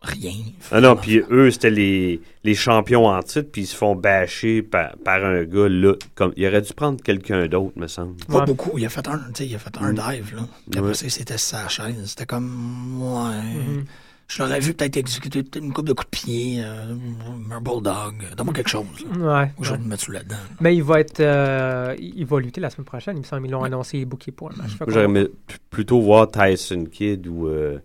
rien. 0.00 0.32
Ah 0.70 0.80
non, 0.80 0.94
puis 0.96 1.20
eux, 1.30 1.50
c'était 1.50 1.70
les, 1.70 2.20
les 2.44 2.54
champions 2.54 3.06
en 3.06 3.20
titre, 3.22 3.48
puis 3.52 3.62
ils 3.62 3.66
se 3.66 3.76
font 3.76 3.94
bâcher 3.96 4.62
par, 4.62 4.96
par 4.98 5.24
un 5.24 5.42
gars 5.44 5.68
là. 5.68 5.94
Comme, 6.14 6.32
il 6.36 6.46
aurait 6.46 6.62
dû 6.62 6.72
prendre 6.72 7.02
quelqu'un 7.02 7.46
d'autre, 7.48 7.72
me 7.76 7.88
semble. 7.88 8.14
Pas 8.26 8.38
Ouais. 8.40 8.44
beaucoup. 8.46 8.78
Il 8.78 8.86
a 8.86 8.88
fait 8.88 9.06
un, 9.08 9.18
tu 9.18 9.24
sais, 9.34 9.46
il 9.46 9.54
a 9.54 9.58
fait 9.58 9.76
un 9.80 9.92
Mm. 9.92 9.94
dive, 9.96 10.34
là. 10.36 10.42
Puis 10.70 10.78
après 10.78 10.90
Ouais. 10.90 10.94
ça, 10.94 11.08
c'était 11.08 11.36
sa 11.38 11.68
chaise. 11.68 11.96
C'était 12.06 12.26
comme, 12.26 13.02
ouais. 13.02 13.42
Mhm. 13.42 13.84
Je 14.30 14.42
l'aurais 14.42 14.60
vu 14.60 14.74
peut-être 14.74 14.98
exécuter 14.98 15.42
peut-être 15.42 15.64
une 15.64 15.72
coupe 15.72 15.86
de 15.88 15.94
coups 15.94 16.10
de 16.10 16.16
pied, 16.18 16.60
euh, 16.62 16.94
un 17.50 17.60
bulldog. 17.62 18.14
Donne-moi 18.36 18.52
quelque 18.54 18.68
chose. 18.68 18.84
là. 19.18 19.40
Ouais. 19.42 19.50
Ou 19.58 19.64
je 19.64 19.72
vais 19.72 19.78
me 19.78 19.84
mettre 19.88 20.02
sous 20.04 20.12
là-dedans. 20.12 20.36
Mais 20.60 20.76
il 20.76 20.82
va 20.82 21.00
être. 21.00 21.20
euh, 21.20 21.94
il 21.98 22.26
va 22.26 22.38
lutter 22.38 22.60
la 22.60 22.68
semaine 22.68 22.84
prochaine. 22.84 23.16
Il 23.16 23.20
me 23.20 23.24
semble 23.24 23.42
qu'ils 23.44 23.52
l'ont 23.52 23.64
annoncé 23.64 24.04
booké 24.04 24.30
pour 24.30 24.50
un 24.52 24.56
match. 24.56 24.72
P- 25.46 25.54
plutôt 25.70 26.00
voir 26.02 26.30
Tyson 26.30 26.84
Kidd 26.92 27.26
ou. 27.26 27.48
euh, 27.48 27.78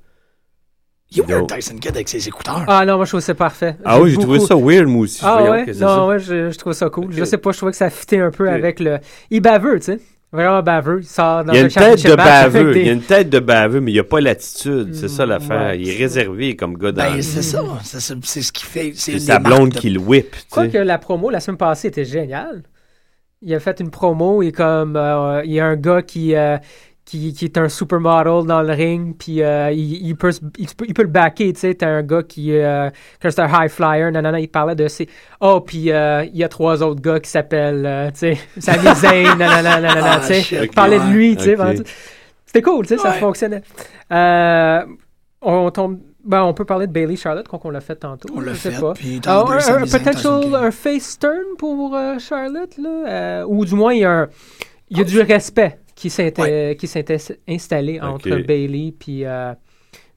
Il 1.11 1.19
y 1.19 1.21
a 1.21 1.29
eu 1.29 1.33
un 1.33 1.39
Non. 1.39 1.47
Tyson 1.47 1.77
Kidd 1.77 1.95
avec 1.95 2.09
ses 2.09 2.27
écouteurs. 2.27 2.65
Ah 2.67 2.85
non, 2.85 2.97
moi 2.97 3.05
je 3.05 3.11
trouve 3.11 3.21
que 3.21 3.25
c'est 3.25 3.33
parfait. 3.35 3.77
Ah 3.85 4.01
oui, 4.01 4.11
j'ai 4.11 4.17
trouvé 4.17 4.39
ça 4.41 4.55
weird, 4.57 4.87
moi 4.87 5.03
aussi. 5.03 5.21
Ah 5.23 5.43
ouais? 5.49 5.65
Non, 5.67 5.73
ça. 5.87 6.05
ouais, 6.07 6.19
je, 6.19 6.51
je 6.51 6.57
trouve 6.57 6.73
ça 6.73 6.89
cool. 6.89 7.13
Je 7.13 7.23
sais 7.23 7.37
pas, 7.37 7.51
je 7.53 7.57
trouvais 7.57 7.71
que 7.71 7.77
ça 7.77 7.89
fitait 7.89 8.19
un 8.19 8.31
peu 8.31 8.49
avec 8.49 8.81
le. 8.81 8.99
Il 9.29 9.39
baveux, 9.39 9.79
tu 9.79 9.85
sais. 9.85 9.99
Vraiment 10.33 10.63
baveux. 10.63 10.99
Il 11.01 11.05
sort 11.07 11.45
dans 11.45 11.53
Il 11.53 11.57
y 11.57 11.59
a 11.59 11.61
le 11.61 11.67
une 11.69 11.73
tête 11.73 12.05
de 12.05 12.15
baveux. 12.15 12.73
des- 12.73 12.79
Il 12.81 12.87
y 12.87 12.89
a 12.89 12.93
une 12.93 13.01
tête 13.01 13.29
de 13.29 13.39
baveux, 13.39 13.79
mais 13.81 13.91
il 13.91 13.93
n'y 13.93 13.99
a 13.99 14.03
pas 14.03 14.19
l'attitude. 14.19 14.93
C'est 14.95 15.07
ça 15.07 15.25
Mm, 15.25 15.29
l'affaire. 15.29 15.61
ouais, 15.67 15.79
il 15.79 15.87
est 15.89 15.95
réservé 15.97 16.55
comme 16.55 16.75
gars 16.77 16.91
dans. 16.91 17.03
Ben, 17.03 17.21
c'est 17.21 17.43
ça. 17.43 17.61
C'est 17.83 18.41
ce 18.41 18.51
qui 18.51 18.63
fait. 18.65 18.91
C'est 18.95 19.19
sa 19.19 19.37
blonde 19.39 19.69
de- 19.69 19.77
qui 19.79 19.89
le 19.91 19.99
whip. 19.99 20.31
tu 20.31 20.37
Quoi 20.49 20.67
que 20.67 20.79
la 20.79 20.97
promo 20.97 21.29
la 21.29 21.39
semaine 21.39 21.57
passée 21.57 21.89
était 21.89 22.03
géniale. 22.03 22.63
Il 23.43 23.53
a 23.53 23.59
fait 23.59 23.79
une 23.79 23.91
promo 23.91 24.41
et 24.41 24.51
comme 24.51 24.95
euh, 24.95 25.41
il 25.45 25.51
y 25.51 25.59
a 25.59 25.65
un 25.67 25.75
gars 25.75 26.01
qui, 26.01 26.33
euh, 26.33 26.57
qui, 27.05 27.33
qui 27.33 27.45
est 27.45 27.57
un 27.57 27.67
supermodel 27.69 28.45
dans 28.47 28.61
le 28.61 28.71
ring, 28.73 29.15
puis 29.17 29.43
euh, 29.43 29.71
il, 29.71 30.07
il 30.07 30.15
peut, 30.15 30.31
il, 30.57 30.67
peut, 30.67 30.85
il 30.87 30.93
peut 30.93 31.01
le 31.03 31.09
backer, 31.09 31.51
tu 31.53 31.59
sais. 31.59 31.73
T'as 31.75 31.87
un 31.89 32.01
gars 32.03 32.23
qui, 32.23 32.55
euh, 32.55 32.89
que 33.19 33.29
c'est 33.29 33.41
un 33.41 33.47
high 33.65 33.69
flyer, 33.69 34.11
nanana, 34.11 34.39
il 34.39 34.47
parlait 34.47 34.75
de 34.75 34.87
ses. 34.87 35.09
Oh, 35.41 35.59
puis 35.59 35.91
euh, 35.91 36.23
il 36.25 36.37
y 36.37 36.43
a 36.43 36.47
trois 36.49 36.81
autres 36.81 37.01
gars 37.01 37.19
qui 37.19 37.29
s'appellent, 37.29 37.85
euh, 37.85 38.09
tu 38.11 38.35
sais, 38.35 38.37
Sami 38.59 38.95
Zayn, 38.95 39.23
nanana, 39.37 39.81
nanana, 39.81 40.11
Ah, 40.13 40.19
tu 40.25 40.33
sais. 40.41 40.63
Il 40.63 40.69
parlait 40.69 40.99
de 40.99 41.05
lui, 41.11 41.35
tu 41.35 41.43
sais. 41.43 41.57
C'était 42.45 42.61
cool, 42.61 42.85
tu 42.87 42.95
sais, 42.95 43.01
ça 43.01 43.11
fonctionnait. 43.13 43.61
Euh, 44.11 44.81
on 45.41 45.71
tombe. 45.71 45.99
Ben, 46.25 46.41
on 46.43 46.53
peut 46.53 46.63
parler 46.63 46.87
de 46.87 46.91
Bailey 46.93 47.17
Charlotte, 47.17 47.45
qu'on 47.49 47.57
qu'on 47.57 47.69
l'a 47.69 47.81
fait 47.81 47.97
tantôt. 47.97 48.29
On 48.33 48.39
l'a 48.39 48.53
fait. 48.53 48.79
pas. 48.79 48.93
Puis 48.93 49.19
Ah, 49.25 49.43
un, 49.49 49.83
un 49.83 49.87
potential, 49.87 50.55
un 50.55 50.71
face 50.71 51.19
turn 51.19 51.33
pour 51.57 51.93
euh, 51.95 52.17
Charlotte, 52.17 52.77
là, 52.77 52.89
euh, 53.07 53.45
ou 53.45 53.65
du 53.65 53.75
moins 53.75 53.93
il 53.93 53.99
y 54.01 54.05
a, 54.05 54.11
un- 54.11 54.27
il 54.89 54.99
y 54.99 55.01
a 55.01 55.03
du 55.03 55.19
respect 55.19 55.79
qui 56.03 56.09
s'est 56.09 56.75
qui 56.77 56.87
s'est 56.87 57.05
installé 57.47 58.01
entre. 58.01 58.29
Bailey 58.41 58.93
puis 58.97 59.23
euh, 59.25 59.53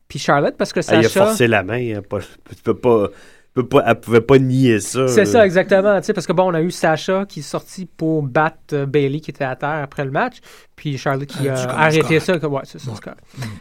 puis 0.09 0.19
Charlotte 0.19 0.57
parce 0.59 0.73
que 0.73 0.81
Ah, 0.89 0.97
il 0.97 0.99
a 1.07 1.09
Sacha. 1.09 1.27
forcé 1.27 1.47
la 1.47 1.63
main. 1.63 1.95
hein, 1.97 2.03
pas- 2.09 2.19
tu 2.21 2.63
peux 2.65 2.77
pas, 2.77 3.09
tu 3.09 3.53
peux 3.63 3.69
pas, 3.69 3.85
elle 3.87 4.01
pouvait 4.01 4.21
pas 4.21 4.39
nier 4.39 4.81
ça. 4.81 5.07
c'est 5.09 5.25
ça 5.25 5.45
exactement, 5.47 5.99
tu 6.01 6.07
sais 6.07 6.13
parce 6.13 6.27
que 6.27 6.33
bon 6.33 6.51
on 6.51 6.55
a 6.55 6.61
eu 6.61 6.71
Sacha 6.71 7.25
qui 7.27 7.41
est 7.41 7.43
sorti 7.43 7.87
pour 7.87 8.23
battre 8.23 8.59
euh, 8.75 8.87
Bailey 8.87 9.21
qui 9.21 9.31
était 9.31 9.45
à 9.45 9.55
terre 9.57 9.81
après 9.83 10.05
le 10.05 10.11
match, 10.11 10.37
puis 10.77 10.99
Charlotte 10.99 11.27
qui 11.27 11.49
Ah, 11.49 11.55
a 11.55 11.85
arrêté 11.87 12.21
ça, 12.21 12.39
que- 12.39 12.47
ouais 12.47 12.61
c'est 12.65 12.79
ça, 12.81 12.91
Ouais. 12.91 12.97
correct. 13.03 13.21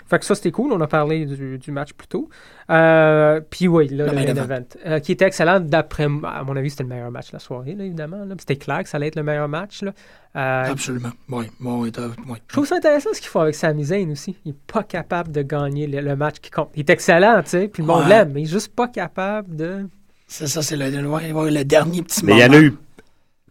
Fait 0.10 0.20
que 0.20 0.26
ça 0.26 0.36
c'était 0.36 0.52
cool, 0.52 0.72
on 0.74 0.82
a 0.82 0.88
parlé 0.88 1.26
du, 1.26 1.58
du 1.60 1.72
match 1.72 1.94
plus 1.94 2.08
tôt. 2.08 2.28
Euh, 2.70 3.42
puis 3.50 3.68
oui, 3.68 3.88
là, 3.90 4.06
Le 4.06 4.10
le, 4.12 4.16
main 4.16 4.22
event. 4.24 4.44
event, 4.44 4.66
euh, 4.86 5.00
qui 5.00 5.12
était 5.14 5.26
excellent 5.26 5.60
d'après 5.60 6.06
à 6.06 6.44
mon 6.44 6.56
avis 6.56 6.70
c'était 6.72 6.84
le 6.84 6.90
meilleur 6.90 7.12
match 7.12 7.28
de 7.28 7.34
la 7.34 7.40
soirée 7.40 7.74
là, 7.76 7.84
évidemment. 7.86 8.24
là. 8.26 8.36
C'était 8.40 8.56
clair 8.58 8.84
que 8.84 8.90
ça 8.90 8.98
allait 8.98 9.08
être 9.08 9.16
le 9.16 9.24
meilleur 9.24 9.48
match 9.48 9.82
là. 9.84 9.94
Euh, 10.36 10.64
Absolument. 10.72 11.12
Oui, 11.30 11.46
oui, 11.62 11.92
oui. 12.28 12.38
Je 12.48 12.54
trouve 12.54 12.66
ça 12.66 12.76
intéressant 12.76 13.10
ce 13.14 13.22
qu'il 13.22 13.30
faut 13.30 13.40
avec 13.40 13.56
Sami 13.56 13.86
Zayn 13.86 14.12
aussi. 14.12 14.36
Il 14.44 14.52
est 14.52 14.56
pas 14.72 14.84
capable 14.84 15.32
de 15.32 15.42
gagner 15.42 15.88
le, 15.88 16.02
le 16.02 16.16
match 16.18 16.40
qui 16.42 16.52
compte. 16.52 16.70
Il 16.76 16.82
est 16.82 16.90
excellent, 16.90 17.42
tu 17.44 17.52
sais, 17.52 17.68
puis 17.70 17.84
le 17.84 17.88
monde 17.88 18.04
Ouais. 18.04 18.10
l'aime, 18.10 18.32
mais 18.34 18.42
il 18.42 18.44
est 18.46 18.52
juste 18.52 18.76
pas 18.76 18.88
capable 18.90 19.56
de. 19.56 19.88
C'est 20.28 20.48
ça, 20.48 20.62
c'est 20.62 20.76
le, 20.76 20.90
le- 20.90 21.08
ouais, 21.08 21.32
ouais, 21.32 21.52
le 21.52 21.64
dernier 21.64 22.02
petit 22.02 22.26
Mais 22.26 22.34
moment. 22.34 22.46
il 22.46 22.48
y 22.48 22.58
en 22.58 22.60
a 22.60 22.62
eu 22.64 22.74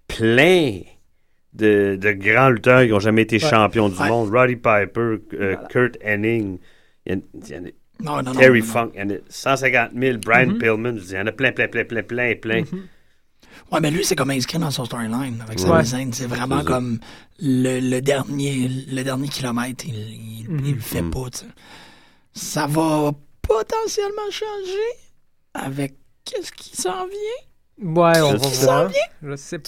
plein 0.09 0.81
de, 1.55 1.97
de 1.97 2.13
grands 2.13 2.51
lutteurs 2.51 2.83
qui 2.85 2.91
n'ont 2.91 3.01
jamais 3.01 3.23
été 3.23 3.37
Ouais. 3.43 3.49
champions 3.51 3.89
du 3.89 3.99
Ouais. 3.99 4.09
monde. 4.09 4.31
Roddy 4.31 4.57
Piper, 4.57 4.91
euh, 5.01 5.19
Voilà. 5.33 5.57
Kurt 5.71 5.97
Hennig. 6.05 6.59
Il 7.07 7.13
y 7.13 7.17
en- 7.17 7.21
il 7.35 7.49
y 7.51 7.57
en 7.59 7.65
a- 7.65 7.69
Non, 8.03 8.17
non, 8.23 8.33
non. 8.33 8.39
Terry 8.39 8.61
non. 8.61 8.67
Funk, 8.67 8.91
il 8.95 9.01
y 9.01 9.03
en 9.05 9.11
a 9.11 9.19
150 9.29 9.91
000. 9.99 10.19
Brian. 10.19 10.59
Pillman, 10.59 10.97
il 10.97 11.11
y 11.13 11.19
en 11.19 11.27
a 11.29 11.33
plein, 11.33 11.53
plein, 11.53 11.69
plein, 11.69 11.85
plein, 11.85 12.03
plein, 12.03 12.35
plein. 12.37 12.61
Mhm. 12.63 12.83
Ouais, 13.75 13.81
mais 13.81 13.91
lui, 13.91 14.05
c'est 14.05 14.17
comme 14.17 14.31
inscrit 14.31 14.59
dans 14.59 14.71
son 14.71 14.85
storyline 14.85 15.43
avec 15.43 15.59
sa 15.59 15.69
Ouais. 15.71 15.83
C'est 16.13 16.27
vraiment 16.27 16.63
comme 16.65 16.99
le, 17.41 17.81
le 17.81 18.01
dernier 18.01 18.69
le 18.69 19.03
dernier 19.03 19.29
kilomètre, 19.29 19.85
il, 19.87 19.95
il, 19.95 20.67
il 20.67 20.75
le 20.75 20.81
fait 20.81 21.03
Mhm. 21.03 21.11
pas. 21.11 21.27
Ça 22.33 22.67
va 22.67 23.11
potentiellement 23.43 24.31
changer 24.31 24.89
avec 25.55 25.95
qu'est-ce 26.25 26.53
qui 26.53 26.77
s'en 26.77 27.07
vient? 27.07 27.93
Ouais, 27.93 28.21
on 28.21 28.37
va 28.37 28.49
ça 28.49 28.65
voir. 28.67 28.91
Je 29.23 29.37
sais, 29.37 29.61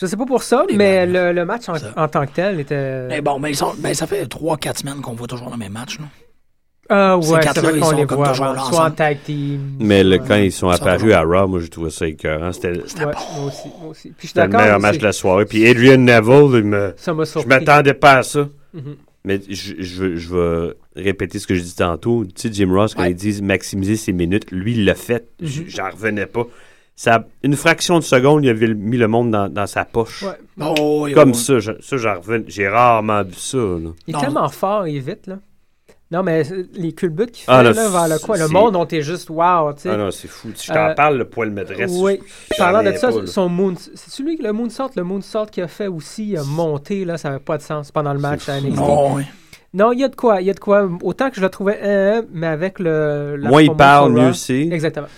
je 0.00 0.06
sais 0.06 0.16
pas 0.16 0.26
pour 0.26 0.42
ça, 0.42 0.64
mais 0.72 1.06
le, 1.06 1.32
le 1.32 1.44
match 1.44 1.64
en 1.68 2.08
tant 2.08 2.24
que 2.26 2.32
tel 2.32 2.60
était. 2.60 3.06
Mais 3.08 3.20
bon, 3.20 3.38
mais 3.40 3.50
ils 3.50 3.56
sont, 3.56 3.74
ben, 3.78 3.92
ça 3.94 4.06
fait 4.06 4.24
3-4 4.26 4.78
semaines 4.78 5.00
qu'on 5.00 5.14
voit 5.14 5.26
toujours 5.26 5.50
le 5.50 5.56
même 5.56 5.72
match. 5.72 5.98
Là. 5.98 6.06
Ah 6.90 7.16
ouais, 7.18 7.22
c'est 7.22 7.58
vrai 7.60 7.72
ils 7.74 7.80
qu'on 7.80 7.90
les 7.92 8.04
voit 8.06 8.34
soit 8.34 8.84
en 8.86 8.90
tag 8.90 9.18
team. 9.24 9.76
Mais 9.78 10.02
le, 10.02 10.18
quand 10.18 10.36
ils 10.36 10.52
sont 10.52 10.68
apparus 10.68 11.12
à 11.12 11.22
Raw, 11.22 11.46
moi, 11.46 11.60
j'ai 11.60 11.68
trouvé 11.68 11.90
ça 11.90 12.06
écœurant. 12.06 12.52
C'était 12.52 12.68
Ouais, 12.70 12.82
moi 13.36 13.46
aussi, 13.46 13.68
moi 13.80 13.90
aussi. 13.90 14.12
Puis 14.16 14.32
je 14.34 14.40
le 14.40 14.48
meilleur 14.48 14.80
match 14.80 14.98
de 14.98 15.04
la 15.04 15.12
soirée. 15.12 15.44
Puis 15.44 15.66
Adrian 15.68 15.98
Neville, 15.98 16.58
il 16.60 16.64
me... 16.64 16.94
Ça 16.96 17.12
je 17.14 17.46
m'attendais 17.46 17.94
pas 17.94 18.18
à 18.18 18.22
ça. 18.22 18.48
Mhm. 18.72 18.96
Mais 19.24 19.40
je, 19.50 19.74
je, 19.78 20.16
je 20.16 20.34
vais 20.34 20.74
répéter 20.96 21.38
ce 21.38 21.46
que 21.46 21.54
je 21.54 21.60
dis 21.62 21.74
tantôt. 21.74 22.24
Tu 22.24 22.48
sais, 22.48 22.50
Jim 22.54 22.72
Ross, 22.72 22.94
quand 22.94 23.02
Ouais. 23.02 23.10
il 23.10 23.14
dit 23.16 23.42
maximiser 23.42 23.96
ses 23.96 24.12
minutes, 24.12 24.50
lui, 24.50 24.72
il 24.72 24.84
l'a 24.86 24.94
fait. 24.94 25.28
J- 25.40 25.60
Mhm. 25.62 25.66
J'en 25.68 25.90
revenais 25.90 26.26
pas. 26.26 26.46
Ça, 26.96 27.26
une 27.42 27.54
fraction 27.54 27.98
de 27.98 28.04
seconde, 28.04 28.44
il 28.44 28.48
avait 28.50 28.72
mis 28.74 28.96
le 28.96 29.06
monde 29.08 29.30
dans, 29.30 29.48
dans 29.48 29.66
sa 29.66 29.84
poche. 29.84 30.22
Ouais. 30.22 30.64
Oh, 30.78 31.06
Comme 31.14 31.34
ça, 31.34 31.58
je- 31.58 31.72
ça 31.80 31.96
j'en 31.96 32.14
revenais. 32.18 32.44
J'ai 32.48 32.66
rarement 32.68 33.22
vu 33.22 33.34
ça. 33.34 33.58
là. 33.58 33.90
Il 34.06 34.10
est 34.10 34.12
Non. 34.14 34.20
tellement 34.20 34.48
fort, 34.48 34.88
il 34.88 34.96
est 34.96 35.00
vite, 35.00 35.26
là. 35.26 35.38
Non, 36.10 36.22
mais 36.22 36.42
les 36.72 36.92
culbutes 36.94 37.32
qu'il 37.32 37.44
fait, 37.44 37.52
Ah, 37.52 37.62
là, 37.62 37.72
là, 37.72 37.88
vers 37.90 38.08
le 38.08 38.18
coin, 38.18 38.38
le 38.38 38.48
monde, 38.48 38.76
on 38.76 38.84
était 38.84 39.02
juste 39.02 39.28
wow, 39.28 39.74
tu 39.74 39.82
sais. 39.82 39.90
Ah 39.90 39.96
non, 39.98 40.10
c'est 40.10 40.26
fou. 40.28 40.48
Si 40.54 40.66
je 40.68 40.72
t'en 40.72 40.88
Euh, 40.88 40.94
parle, 40.94 41.18
le 41.18 41.26
poil 41.26 41.50
me 41.50 41.64
dresse. 41.64 41.92
Oui. 41.94 42.18
Parlant 42.56 42.82
de 42.82 42.92
ça, 42.96 43.08
pas, 43.12 43.26
son 43.26 43.48
moon, 43.50 43.74
c'est 43.76 44.10
celui 44.10 44.38
le 44.38 44.52
moonsault, 44.52 44.88
le 44.96 45.02
moonsault 45.04 45.46
qu'il 45.52 45.62
a 45.64 45.68
fait 45.68 45.86
aussi 45.86 46.34
euh, 46.36 46.44
monter 46.44 47.04
là, 47.04 47.18
ça 47.18 47.28
n'avait 47.28 47.40
pas 47.44 47.58
de 47.58 47.62
sens 47.62 47.90
pendant 47.92 48.14
le 48.14 48.20
match 48.20 48.48
à. 48.48 48.58
NXT. 48.58 48.76
Non, 48.76 49.16
oui. 49.16 49.24
Non, 49.74 49.92
il 49.92 50.00
y 50.00 50.04
a 50.04 50.08
de 50.08 50.16
quoi, 50.16 50.40
il 50.40 50.46
y 50.46 50.50
a 50.50 50.54
de 50.54 50.58
quoi. 50.60 50.88
Autant 51.02 51.28
que 51.28 51.36
je 51.36 51.40
le 51.42 51.50
trouvais, 51.50 51.78
euh, 51.82 52.22
mais 52.32 52.46
avec 52.46 52.78
le. 52.78 53.36
la 53.36 53.50
Moins 53.50 53.62
il 53.62 53.74
parle, 53.74 54.12
mieux 54.12 54.32
c'est. 54.32 54.62
Exactement. 54.62 55.08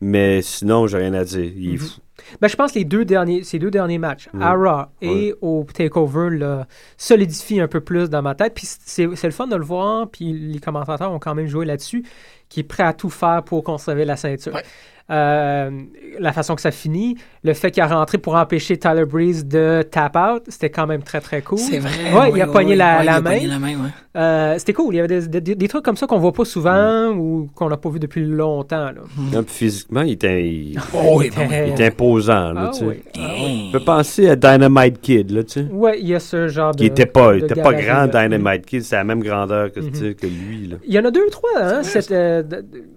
Mais 0.00 0.42
sinon, 0.42 0.86
j'ai 0.86 0.98
rien 0.98 1.14
à 1.14 1.24
dire. 1.24 1.50
Il 1.56 1.74
est 1.74 1.76
fou. 1.78 2.00
Ben, 2.40 2.48
je 2.48 2.56
pense 2.56 2.72
que 2.72 2.78
les 2.78 2.84
deux 2.84 3.04
derniers, 3.04 3.42
ces 3.42 3.58
deux 3.58 3.70
derniers 3.70 3.98
matchs, 3.98 4.28
Ouais. 4.34 4.44
à 4.44 4.52
Raw 4.52 4.84
et 5.02 5.34
au 5.40 5.66
Takeover, 5.72 6.28
le 6.30 6.60
solidifient 6.96 7.60
un 7.60 7.68
peu 7.68 7.80
plus 7.80 8.08
dans 8.08 8.22
ma 8.22 8.34
tête. 8.34 8.54
Puis 8.54 8.66
c'est 8.66 9.08
c'est 9.16 9.26
le 9.26 9.32
fun 9.32 9.46
de 9.46 9.56
le 9.56 9.64
voir. 9.64 10.08
Puis 10.08 10.32
les 10.32 10.58
commentateurs 10.58 11.10
ont 11.10 11.18
quand 11.18 11.34
même 11.34 11.46
joué 11.48 11.64
là-dessus, 11.66 12.04
qui 12.48 12.60
est 12.60 12.64
prêt 12.64 12.84
à 12.84 12.92
tout 12.92 13.10
faire 13.10 13.42
pour 13.42 13.64
conserver 13.64 14.04
la 14.04 14.16
ceinture. 14.16 14.54
Ouais. 14.54 14.62
Euh, 15.10 15.70
la 16.18 16.32
façon 16.32 16.54
que 16.54 16.62
ça 16.62 16.70
finit, 16.70 17.16
le 17.42 17.52
fait 17.52 17.70
qu'il 17.70 17.82
a 17.82 17.86
rentré 17.86 18.16
pour 18.16 18.36
empêcher 18.36 18.78
Tyler 18.78 19.04
Breeze 19.04 19.44
de 19.44 19.82
tap 19.82 20.16
out, 20.16 20.44
c'était 20.48 20.70
quand 20.70 20.86
même 20.86 21.02
très 21.02 21.20
très 21.20 21.42
cool. 21.42 21.58
C'est 21.58 21.78
vrai. 21.78 21.90
Ouais, 22.14 22.30
oui, 22.32 22.38
il 22.38 22.42
a 22.42 22.46
oui, 22.46 22.52
pogné 22.52 22.70
oui. 22.70 22.76
la, 22.76 22.98
Ouais, 23.00 23.04
la 23.04 23.12
il 23.12 23.16
a 23.16 23.20
main. 23.20 23.30
pogné 23.34 23.46
la 23.46 23.58
main, 23.58 23.72
ouais. 23.74 23.90
Euh, 24.16 24.54
c'était 24.58 24.72
cool. 24.72 24.94
Il 24.94 24.96
y 24.96 25.00
avait 25.00 25.20
des, 25.28 25.40
des- 25.40 25.54
des 25.56 25.68
trucs 25.68 25.84
comme 25.84 25.96
ça 25.98 26.06
qu'on 26.06 26.18
voit 26.18 26.32
pas 26.32 26.44
souvent 26.46 27.12
Mm. 27.12 27.18
ou 27.18 27.50
qu'on 27.54 27.68
n'a 27.68 27.76
pas 27.76 27.90
vu 27.90 27.98
depuis 27.98 28.24
longtemps. 28.24 28.86
Là. 28.86 29.02
Non, 29.32 29.42
puis 29.42 29.54
physiquement, 29.54 30.00
il 30.02 30.12
était, 30.12 30.42
il, 30.48 30.78
Oh, 30.94 31.16
oui, 31.18 31.26
Il 31.30 31.34
bon, 31.34 31.40
oui. 31.40 31.46
était- 31.54 31.68
il 31.68 31.72
était 31.72 31.86
imposant. 31.86 32.52
Là, 32.52 32.64
Ah 32.68 32.70
tu 32.72 32.78
sais. 32.78 32.84
oui. 32.86 33.02
Ah 33.18 33.72
peux 33.72 33.84
penser 33.84 34.30
à 34.30 34.36
Dynamite 34.36 35.00
Kid, 35.02 35.30
là, 35.32 35.42
tu 35.44 35.52
sais. 35.52 35.66
Ouais, 35.70 36.00
il 36.00 36.08
y 36.08 36.14
a 36.14 36.20
ce 36.20 36.48
genre 36.48 36.72
de. 36.72 36.78
Qui 36.78 36.86
était 36.86 37.04
pas, 37.06 37.32
de 37.34 37.38
était 37.40 37.60
pas 37.60 37.74
grand, 37.74 38.06
là. 38.10 38.26
Dynamite 38.28 38.64
Kid. 38.64 38.82
C'est 38.82 38.96
la 38.96 39.04
même 39.04 39.22
grandeur 39.22 39.70
que, 39.70 39.80
Mhm. 39.80 39.94
sais, 39.94 40.14
que 40.14 40.26
lui, 40.26 40.68
là. 40.68 40.76
Il 40.86 40.94
y 40.94 40.98
en 40.98 41.04
a 41.04 41.10
deux 41.10 41.26
ou 41.26 41.30
trois 41.30 41.50
hein, 41.60 41.82
cette, 41.82 42.10
euh, 42.10 42.42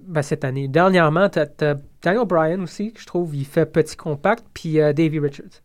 ben, 0.08 0.22
cette 0.22 0.43
année. 0.43 0.68
Dernièrement, 0.68 1.30
t'as 1.30 1.45
as 1.62 1.76
Daniel 2.01 2.26
Bryan 2.26 2.62
aussi, 2.62 2.93
que 2.93 2.99
je 3.01 3.05
trouve, 3.05 3.36
il 3.36 3.45
fait 3.45 3.66
petit 3.66 3.95
compact, 3.95 4.45
puis 4.53 4.80
euh, 4.80 4.93
Davey 4.93 5.20
Richards. 5.20 5.62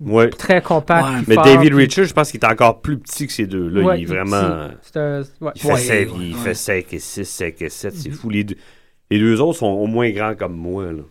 Ouais. 0.00 0.30
Très 0.30 0.60
compact. 0.60 1.06
Ouais. 1.06 1.20
Mais 1.28 1.34
fort, 1.36 1.44
David 1.44 1.70
puis- 1.70 1.78
Richards, 1.78 2.04
je 2.06 2.12
pense 2.12 2.30
qu'il 2.32 2.40
est 2.40 2.46
encore 2.46 2.80
plus 2.80 2.98
petit 2.98 3.26
que 3.28 3.32
ces 3.32 3.46
deux-là. 3.46 3.82
Ouais, 3.82 4.00
il 4.00 4.02
est 4.02 4.06
vraiment. 4.06 4.36
un-. 4.36 4.70
Il 4.70 4.76
fait, 4.92 5.22
Ouais, 5.40 5.52
5, 5.54 5.68
ouais, 5.94 6.08
il 6.20 6.34
ouais. 6.34 6.40
fait 6.42 6.54
5 6.54 6.92
et 6.92 6.98
6, 6.98 7.24
5 7.24 7.62
et 7.62 7.68
7. 7.68 7.94
C'est 7.94 8.08
Mhm. 8.08 8.14
fou. 8.16 8.28
Les 8.30 8.42
deux, 8.44 8.56
les 9.10 9.18
deux 9.20 9.40
autres 9.40 9.58
sont 9.60 9.66
au 9.66 9.86
moins 9.86 10.10
grands 10.10 10.34
comme 10.34 10.54
moi. 10.56 10.90
Là. 10.92 11.02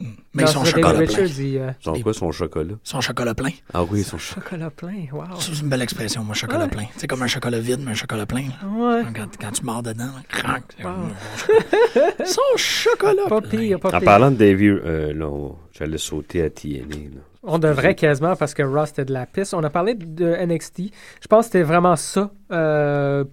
Mais 0.00 0.44
Non, 0.44 0.48
ils 0.48 0.48
sont 0.48 0.64
c'est 0.64 0.70
chocolat 0.70 0.90
plein. 0.90 0.98
Richards, 1.00 1.40
il, 1.40 1.58
euh, 1.58 1.70
Ils 1.80 1.84
sont 1.84 1.94
Et- 1.94 2.02
quoi, 2.02 2.14
son 2.14 2.30
chocolat? 2.30 2.74
Son 2.84 3.00
chocolat 3.00 3.34
plein. 3.34 3.50
Ah 3.74 3.82
oui, 3.82 4.04
son 4.04 4.16
chocolat. 4.16 4.44
chocolat 4.46 4.70
plein, 4.70 5.06
wow. 5.12 5.24
C'est 5.40 5.58
une 5.60 5.68
belle 5.68 5.82
expression, 5.82 6.22
moi, 6.22 6.34
chocolat 6.36 6.64
Ouais. 6.64 6.68
plein. 6.70 6.84
C'est 6.96 7.08
comme 7.08 7.22
un 7.22 7.26
chocolat 7.26 7.58
vide, 7.58 7.80
mais 7.84 7.90
un 7.90 7.94
chocolat 7.94 8.24
plein. 8.26 8.44
Quand, 8.62 9.26
quand 9.40 9.50
tu 9.50 9.64
mords 9.64 9.82
dedans, 9.82 10.04
là, 10.04 10.22
crac, 10.28 10.62
Son 12.24 12.40
chocolat 12.56 13.22
Pas 13.28 13.40
plein. 13.40 13.50
pire, 13.50 13.80
pas 13.80 13.96
En 13.96 14.00
parlant 14.00 14.30
de 14.30 14.36
David, 14.36 14.80
euh, 14.84 15.12
là, 15.12 15.48
j'allais 15.72 15.98
sauter 15.98 16.42
à 16.42 16.50
TNA. 16.50 16.94
là. 17.14 17.20
On 17.42 17.58
devrait 17.58 17.94
quasiment 17.94 18.36
parce 18.36 18.52
que 18.52 18.62
Ross 18.62 18.88
c'était 18.90 19.04
de 19.06 19.12
la 19.12 19.24
piste. 19.24 19.54
On 19.54 19.62
a 19.64 19.70
parlé 19.70 19.94
de 19.94 20.26
NXT. 20.44 20.90
Je 21.22 21.26
pense 21.28 21.46
que 21.46 21.52
c'était 21.52 21.62
vraiment 21.62 21.96
ça. 21.96 22.30
euh, 22.52 23.24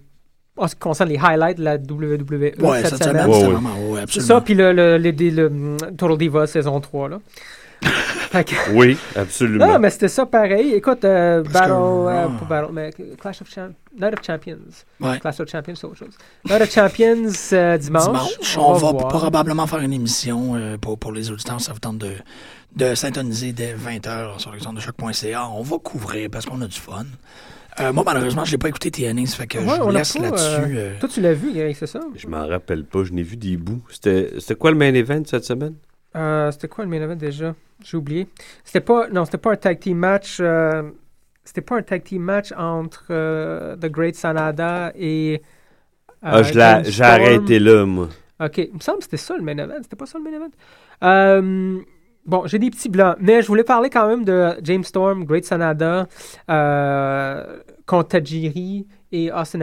en 0.56 0.66
ce 0.68 0.74
qui 0.74 0.80
concerne 0.80 1.08
les 1.10 1.18
highlights 1.18 1.58
de 1.58 1.64
la 1.64 1.76
WWE 1.76 2.52
Ouais, 2.58 2.82
cette, 2.82 2.96
cette 2.96 3.04
semaine. 3.04 3.22
semaine, 3.24 3.28
Ouais, 3.28 3.36
ouais. 3.46 3.52
vraiment, 3.52 3.74
ouais, 3.90 3.96
C'est 3.96 4.02
absolument. 4.02 4.26
ça, 4.28 4.40
puis 4.40 4.54
le, 4.54 4.72
le, 4.72 4.98
le- 4.98 5.10
le- 5.10 5.30
le- 5.48 5.76
Total 5.96 6.16
Diva 6.18 6.46
saison 6.46 6.80
3. 6.80 7.08
Là. 7.08 7.18
Que- 8.32 8.72
Oui, 8.74 8.98
absolument. 9.14 9.66
non, 9.66 9.78
mais 9.78 9.88
c'était 9.88 10.08
ça 10.08 10.26
pareil. 10.26 10.72
Écoute, 10.74 11.04
euh, 11.04 11.42
Battle, 11.42 11.68
que, 11.68 12.08
euh, 12.08 12.26
Battle, 12.48 12.68
mais 12.72 12.90
Clash 13.18 13.40
of 13.40 13.48
Champions, 13.48 13.74
Night 13.98 14.12
of 14.18 14.26
Champions. 14.26 14.58
Ouais. 15.00 15.18
Clash 15.20 15.40
of 15.40 15.48
Champions, 15.48 15.74
c'est 15.74 15.86
autre 15.86 15.96
chose. 15.96 16.14
Night 16.44 16.60
of 16.60 16.70
Champions 16.70 17.30
euh, 17.52 17.78
dimanche. 17.78 18.04
Dimanche, 18.04 18.58
on, 18.58 18.72
va, 18.74 18.92
probablement 18.94 19.66
faire 19.66 19.78
une 19.80 19.92
émission 19.92 20.54
euh, 20.54 20.76
pour, 20.76 20.98
pour 20.98 21.12
les 21.12 21.30
auditeurs. 21.30 21.60
Ça 21.62 21.72
vous 21.72 21.78
tente 21.78 21.98
de, 21.98 22.10
de 22.74 22.94
s'intoniser 22.94 23.52
dès 23.52 23.74
20h 23.74 24.38
sur 24.38 24.52
l'exemple 24.52 24.76
de 24.76 24.80
choc.ca. 24.80 25.48
On 25.48 25.62
va 25.62 25.78
couvrir 25.78 26.28
parce 26.30 26.44
qu'on 26.44 26.60
a 26.60 26.66
du 26.66 26.78
fun. 26.78 27.04
Euh, 27.80 27.92
moi, 27.92 28.02
malheureusement, 28.06 28.44
je 28.44 28.52
n'ai 28.52 28.58
pas 28.58 28.68
écouté 28.68 28.90
TNA, 28.90 29.26
ça 29.26 29.36
fait 29.36 29.46
que 29.46 29.58
Ouais, 29.58 29.64
je 29.76 29.82
vous 29.82 29.90
laisse 29.90 30.12
pas, 30.14 30.22
là-dessus. 30.22 30.76
euh, 30.78 30.92
Toi, 30.98 31.08
tu 31.08 31.20
l'as 31.20 31.34
vu, 31.34 31.54
Eric, 31.56 31.76
c'est 31.76 31.86
ça? 31.86 32.00
Je 32.14 32.26
m'en 32.26 32.46
rappelle 32.46 32.84
pas, 32.84 33.04
je 33.04 33.12
n'ai 33.12 33.22
vu 33.22 33.36
des 33.36 33.56
bouts. 33.58 33.82
C'était 33.90 34.32
c'était 34.38 34.54
quoi 34.54 34.70
le 34.70 34.78
main 34.78 34.94
event 34.94 35.22
cette 35.26 35.44
semaine? 35.44 35.74
Euh, 36.16 36.50
c'était 36.52 36.68
quoi 36.68 36.84
le 36.84 36.90
main 36.90 37.02
event 37.02 37.16
déjà? 37.16 37.54
J'ai 37.84 37.96
oublié. 37.98 38.28
C'était 38.64 38.80
pas, 38.80 39.08
non, 39.08 39.26
c'était 39.26 39.36
pas 39.38 39.52
un 39.52 39.56
tag 39.56 39.78
team 39.78 39.98
match. 39.98 40.38
euh, 40.40 40.82
c'était 41.44 41.60
pas 41.60 41.76
un 41.76 41.82
tag 41.82 42.02
team 42.02 42.22
match 42.22 42.52
entre 42.56 43.04
euh, 43.10 43.76
The 43.76 43.86
Great 43.90 44.16
Sanada 44.16 44.92
et. 44.96 45.42
ah, 46.22 46.38
euh, 46.38 46.42
l'ai- 46.82 46.90
j'ai 46.90 47.04
arrêté 47.04 47.58
là, 47.58 47.84
moi. 47.84 48.08
Ok, 48.40 48.58
il 48.58 48.74
me 48.74 48.80
semble 48.80 48.98
que 48.98 49.04
c'était 49.04 49.16
ça 49.18 49.36
le 49.36 49.42
main 49.42 49.56
event. 49.58 49.76
C'était 49.82 49.96
pas 49.96 50.06
ça 50.06 50.18
le 50.18 50.24
main 50.24 50.36
event? 50.36 50.50
Bon, 52.26 52.44
j'ai 52.46 52.58
des 52.58 52.70
petits 52.70 52.88
blancs, 52.88 53.16
mais 53.20 53.40
je 53.40 53.46
voulais 53.46 53.62
parler 53.62 53.88
quand 53.88 54.08
même 54.08 54.24
de 54.24 54.54
James 54.64 54.82
Storm, 54.82 55.24
Great 55.24 55.44
Sanada, 55.44 56.08
euh, 56.50 57.58
contre 57.86 58.08
Tajiri 58.08 58.88
et 59.12 59.30
Austin. 59.30 59.60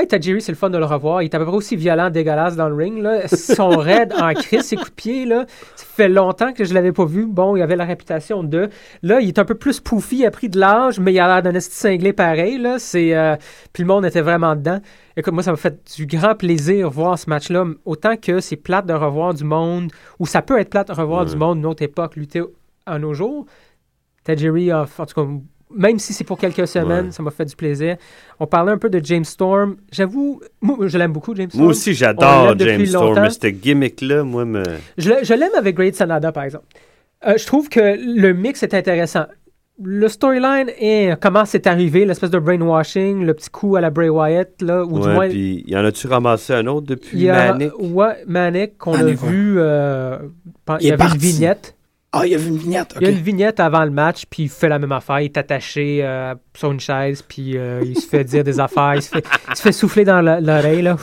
Hey, 0.00 0.06
Tajiri, 0.06 0.40
c'est 0.40 0.52
le 0.52 0.56
fun 0.56 0.70
de 0.70 0.78
le 0.78 0.84
revoir. 0.84 1.22
Il 1.22 1.24
est 1.24 1.34
à 1.34 1.38
peu 1.40 1.44
près 1.44 1.56
aussi 1.56 1.74
violent, 1.74 2.08
dégueulasse 2.08 2.54
dans 2.54 2.68
le 2.68 2.74
ring. 2.76 3.02
Là. 3.02 3.26
Son 3.26 3.70
raid 3.78 4.12
en 4.16 4.32
crise, 4.32 4.62
ses 4.62 4.76
coups 4.76 4.90
de 4.90 4.94
pied, 4.94 5.24
là, 5.26 5.44
ça 5.74 5.84
fait 5.88 6.08
longtemps 6.08 6.52
que 6.52 6.64
je 6.64 6.72
l'avais 6.72 6.92
pas 6.92 7.04
vu. 7.04 7.26
Bon, 7.26 7.56
il 7.56 7.62
avait 7.62 7.74
la 7.74 7.84
réputation 7.84 8.44
de. 8.44 8.68
Là, 9.02 9.20
il 9.20 9.26
est 9.26 9.40
un 9.40 9.44
peu 9.44 9.56
plus 9.56 9.80
poufy, 9.80 10.18
il 10.18 10.26
a 10.26 10.30
pris 10.30 10.48
de 10.48 10.56
l'âge, 10.60 11.00
mais 11.00 11.12
il 11.12 11.18
a 11.18 11.26
l'air 11.26 11.42
d'un 11.42 11.52
esti 11.56 11.74
cinglé 11.74 12.12
pareil. 12.12 12.58
Là. 12.58 12.78
C'est, 12.78 13.16
euh, 13.16 13.34
Puis 13.72 13.82
le 13.82 13.88
monde 13.88 14.06
était 14.06 14.20
vraiment 14.20 14.54
dedans. 14.54 14.78
Écoute, 15.16 15.32
moi, 15.32 15.42
ça 15.42 15.50
m'a 15.50 15.56
fait 15.56 15.80
du 15.96 16.06
grand 16.06 16.36
plaisir 16.36 16.88
voir 16.90 17.18
ce 17.18 17.28
match-là. 17.28 17.64
Autant 17.84 18.16
que 18.16 18.38
c'est 18.38 18.54
plate 18.54 18.86
de 18.86 18.92
revoir 18.94 19.34
du 19.34 19.42
monde, 19.42 19.90
ou 20.20 20.26
ça 20.26 20.42
peut 20.42 20.60
être 20.60 20.70
plate 20.70 20.86
de 20.86 20.92
revoir 20.92 21.24
Ouais. 21.24 21.30
du 21.32 21.36
monde 21.36 21.56
d'une 21.58 21.66
autre 21.66 21.82
époque 21.82 22.14
lutter 22.14 22.42
à 22.86 23.00
nos 23.00 23.14
jours. 23.14 23.46
Tajiri, 24.22 24.70
a- 24.70 24.86
en 24.98 25.06
tout 25.06 25.14
cas, 25.24 25.28
même 25.74 25.98
si 25.98 26.12
c'est 26.12 26.24
pour 26.24 26.38
quelques 26.38 26.66
semaines, 26.66 27.06
Ouais. 27.06 27.12
ça 27.12 27.22
m'a 27.22 27.30
fait 27.30 27.44
du 27.44 27.54
plaisir. 27.56 27.96
On 28.40 28.46
parlait 28.46 28.72
un 28.72 28.78
peu 28.78 28.88
de 28.90 29.00
James 29.04 29.24
Storm. 29.24 29.76
J'avoue, 29.92 30.40
moi, 30.60 30.76
je 30.86 30.96
l'aime 30.98 31.12
beaucoup, 31.12 31.34
James 31.34 31.48
Storm. 31.50 31.62
Moi 31.64 31.70
aussi, 31.72 31.94
j'adore 31.94 32.54
James 32.58 32.86
Storm, 32.86 33.08
longtemps. 33.08 33.22
mais 33.22 33.30
ce 33.30 33.46
gimmick-là, 33.48 34.22
moi, 34.24 34.44
me... 34.44 34.62
Je, 34.96 35.10
l'a- 35.10 35.22
je 35.22 35.34
l'aime 35.34 35.54
avec 35.56 35.76
Great 35.76 35.94
Sanada, 35.94 36.32
par 36.32 36.44
exemple. 36.44 36.64
Euh, 37.26 37.34
je 37.36 37.46
trouve 37.46 37.68
que 37.68 37.80
le 37.98 38.32
mix 38.32 38.62
est 38.62 38.74
intéressant. 38.74 39.24
Le 39.80 40.08
storyline 40.08 40.70
est 40.80 41.16
comment 41.20 41.44
c'est 41.44 41.68
arrivé, 41.68 42.04
l'espèce 42.04 42.30
de 42.30 42.38
brainwashing, 42.40 43.24
le 43.24 43.32
petit 43.32 43.48
coup 43.48 43.76
à 43.76 43.80
la 43.80 43.90
Bray 43.90 44.08
Wyatt, 44.08 44.60
là, 44.60 44.84
ou 44.84 44.98
du 44.98 45.06
Ouais, 45.06 45.14
moins. 45.14 45.28
puis 45.28 45.62
y 45.68 45.76
en 45.76 45.84
a-tu 45.84 46.08
ramassé 46.08 46.52
un 46.52 46.66
autre 46.66 46.86
Il 46.88 46.94
depuis 46.96 47.18
y 47.20 47.30
a 47.30 47.52
Manic? 47.52 47.72
ouais, 47.78 48.24
Manic 48.26 48.76
qu'on 48.76 48.94
a 48.94 49.04
vu. 49.04 49.54
euh, 49.58 50.18
Il 50.80 50.86
y 50.86 50.90
avait 50.90 50.90
une 50.90 50.96
parti. 50.96 51.18
vignette. 51.18 51.76
Ah, 52.12 52.22
il 52.24 52.32
y 52.32 52.34
avait 52.34 52.48
une 52.48 52.56
vignette. 52.56 52.94
Il 53.00 53.06
y 53.06 53.10
a 53.10 53.10
une 53.10 53.18
vignette 53.22 53.60
avant 53.60 53.84
le 53.84 53.90
match, 53.90 54.24
puis 54.30 54.44
il 54.44 54.48
fait 54.48 54.68
la 54.70 54.78
même 54.78 54.92
affaire. 54.92 55.20
Il 55.20 55.26
est 55.26 55.36
attaché 55.36 56.00
euh, 56.02 56.34
sur 56.56 56.72
une 56.72 56.80
chaise, 56.80 57.20
puis 57.22 57.56
euh, 57.58 57.82
il 57.84 57.98
se 58.00 58.06
fait 58.06 58.24
dire 58.24 58.44
des 58.44 58.58
affaires. 58.60 58.94
Il 58.94 59.02
se 59.02 59.10
fait, 59.10 59.24
il 59.50 59.56
se 59.56 59.60
fait 59.62 59.72
souffler 59.72 60.04
dans 60.04 60.22
l'oreille. 60.22 60.80
là. 60.82 60.96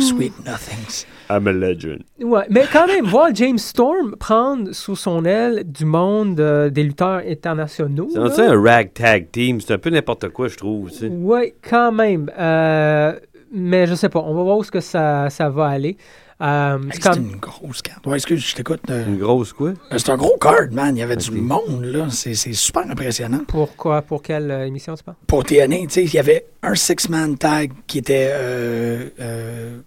Sweet 0.00 0.34
nothings. 0.44 1.06
I'm 1.30 1.46
a 1.46 1.52
legend. 1.52 2.00
Ouais, 2.20 2.44
mais 2.50 2.64
quand 2.70 2.86
même, 2.86 3.06
voir 3.06 3.30
James 3.34 3.56
Storm 3.56 4.16
prendre 4.20 4.72
sous 4.72 4.96
son 4.96 5.24
aile 5.24 5.64
du 5.64 5.86
monde 5.86 6.38
euh, 6.38 6.68
des 6.68 6.82
lutteurs 6.82 7.22
internationaux. 7.26 8.10
C'est 8.34 8.42
un 8.46 8.60
ragtag 8.62 9.30
team, 9.32 9.62
c'est 9.62 9.72
un 9.72 9.78
peu 9.78 9.88
n'importe 9.88 10.28
quoi, 10.28 10.48
je 10.48 10.56
trouve. 10.58 10.90
tu 10.90 10.98
sais. 10.98 11.06
Ouais, 11.08 11.54
quand 11.66 11.92
même. 11.92 12.30
Euh, 12.38 13.18
mais 13.50 13.86
je 13.86 13.94
sais 13.94 14.10
pas. 14.10 14.20
On 14.20 14.34
va 14.34 14.42
voir 14.42 14.58
où 14.58 14.60
est-ce 14.62 14.70
que 14.70 14.80
ça, 14.80 15.30
ça 15.30 15.48
va 15.48 15.68
aller. 15.68 15.96
Euh, 16.40 16.78
Hey, 16.78 16.88
c'est 16.94 17.02
comme- 17.02 17.30
une 17.30 17.36
grosse 17.36 17.80
carte. 17.80 18.04
Ouais, 18.06 18.16
excuse, 18.16 18.44
je 18.44 18.54
t'écoute. 18.56 18.80
euh, 18.90 19.06
Une 19.06 19.18
grosse 19.18 19.52
quoi? 19.52 19.68
euh, 19.70 19.98
C'est 19.98 20.10
un 20.10 20.16
gros 20.16 20.36
card, 20.38 20.68
man. 20.72 20.96
Il 20.96 21.00
y 21.00 21.02
avait 21.02 21.16
du 21.16 21.30
monde, 21.30 21.84
là. 21.84 22.06
C'est 22.10 22.34
super 22.34 22.82
impressionnant. 22.90 23.42
Pourquoi? 23.46 24.02
Pour 24.02 24.20
quelle 24.22 24.50
euh, 24.50 24.66
émission 24.66 24.94
tu 24.96 25.04
parles? 25.04 25.16
Pour 25.26 25.44
TNA, 25.44 25.76
tu 25.82 25.90
sais, 25.90 26.04
il 26.04 26.12
y 26.14 26.18
avait 26.18 26.46
un 26.62 26.74
six-man 26.74 27.38
tag 27.38 27.72
qui 27.86 27.98
était 27.98 28.30
euh, 28.32 29.08
euh, 29.20 29.78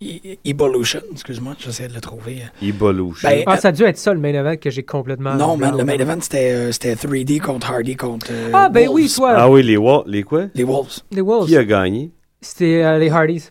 E- 0.00 0.36
Evolution. 0.44 1.00
Excuse-moi, 1.12 1.54
j'essaie 1.58 1.88
de 1.88 1.94
le 1.94 2.00
trouver. 2.00 2.42
Evolution. 2.62 3.28
Ben, 3.28 3.42
Ah, 3.46 3.56
ça 3.56 3.68
a 3.68 3.72
dû 3.72 3.82
être 3.82 3.98
ça 3.98 4.12
le 4.14 4.20
main 4.20 4.32
event 4.32 4.56
que 4.56 4.70
j'ai 4.70 4.84
complètement. 4.84 5.34
non, 5.34 5.56
man, 5.56 5.76
le 5.76 5.84
main 5.84 5.94
event, 5.98 6.18
c'était 6.20 6.52
euh, 6.52 6.72
c'était 6.72 6.94
3D 6.94 7.40
contre 7.40 7.70
Hardy 7.72 7.96
contre. 7.96 8.28
euh, 8.30 8.50
Ah, 8.52 8.68
ben 8.68 8.86
Wolves. 8.88 8.94
oui, 8.94 9.12
toi. 9.14 9.34
ah 9.36 9.50
oui, 9.50 9.62
les, 9.64 9.76
wa- 9.76 10.04
les 10.06 10.22
quoi? 10.22 10.44
Les 10.54 10.62
Wolves. 10.62 11.00
Les 11.10 11.20
Wolves. 11.20 11.46
Qui 11.46 11.56
a 11.56 11.64
gagné? 11.64 12.12
C'était 12.40 12.84
euh, 12.84 12.98
les 12.98 13.10
Hardys. 13.10 13.50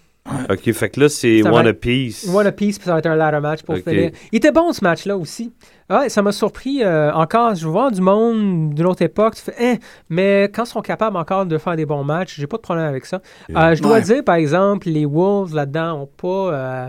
Ok, 0.49 0.71
fait 0.73 0.89
que 0.89 0.99
là, 0.99 1.09
c'est 1.09 1.41
One 1.43 1.63
va- 1.63 1.69
Apiece. 1.69 2.27
One 2.33 2.47
apiece, 2.47 2.77
puis 2.79 2.85
ça 2.85 2.93
va 2.93 2.99
être 2.99 3.05
un 3.05 3.15
ladder 3.15 3.39
match 3.39 3.61
pour 3.63 3.75
Ok. 3.75 3.83
finir. 3.83 4.11
Il 4.31 4.37
était 4.37 4.51
bon 4.51 4.71
ce 4.73 4.83
match-là 4.83 5.17
aussi. 5.17 5.53
Ouais, 5.89 6.09
ça 6.09 6.21
m'a 6.21 6.31
surpris 6.31 6.83
euh, 6.83 7.11
encore. 7.13 7.55
Je 7.55 7.65
vois 7.67 7.91
du 7.91 8.01
monde 8.01 8.73
d'une 8.73 8.85
autre 8.85 9.01
époque. 9.01 9.35
Tu 9.35 9.41
fais, 9.41 9.53
Hein, 9.59 9.75
mais 10.09 10.49
quand 10.53 10.63
ils 10.65 10.69
sont 10.69 10.81
capables 10.81 11.15
encore 11.17 11.45
de 11.45 11.57
faire 11.57 11.75
des 11.75 11.85
bons 11.85 12.03
matchs, 12.03 12.35
j'ai 12.37 12.47
pas 12.47 12.57
de 12.57 12.61
problème 12.61 12.85
avec 12.85 13.05
ça. 13.05 13.21
Euh, 13.55 13.73
je 13.75 13.81
dois 13.81 13.93
Ouais. 13.93 14.01
dire, 14.01 14.23
par 14.23 14.35
exemple, 14.35 14.89
les 14.89 15.05
Wolves 15.05 15.55
là-dedans 15.55 16.01
ont 16.01 16.07
pas. 16.07 16.53
euh, 16.53 16.87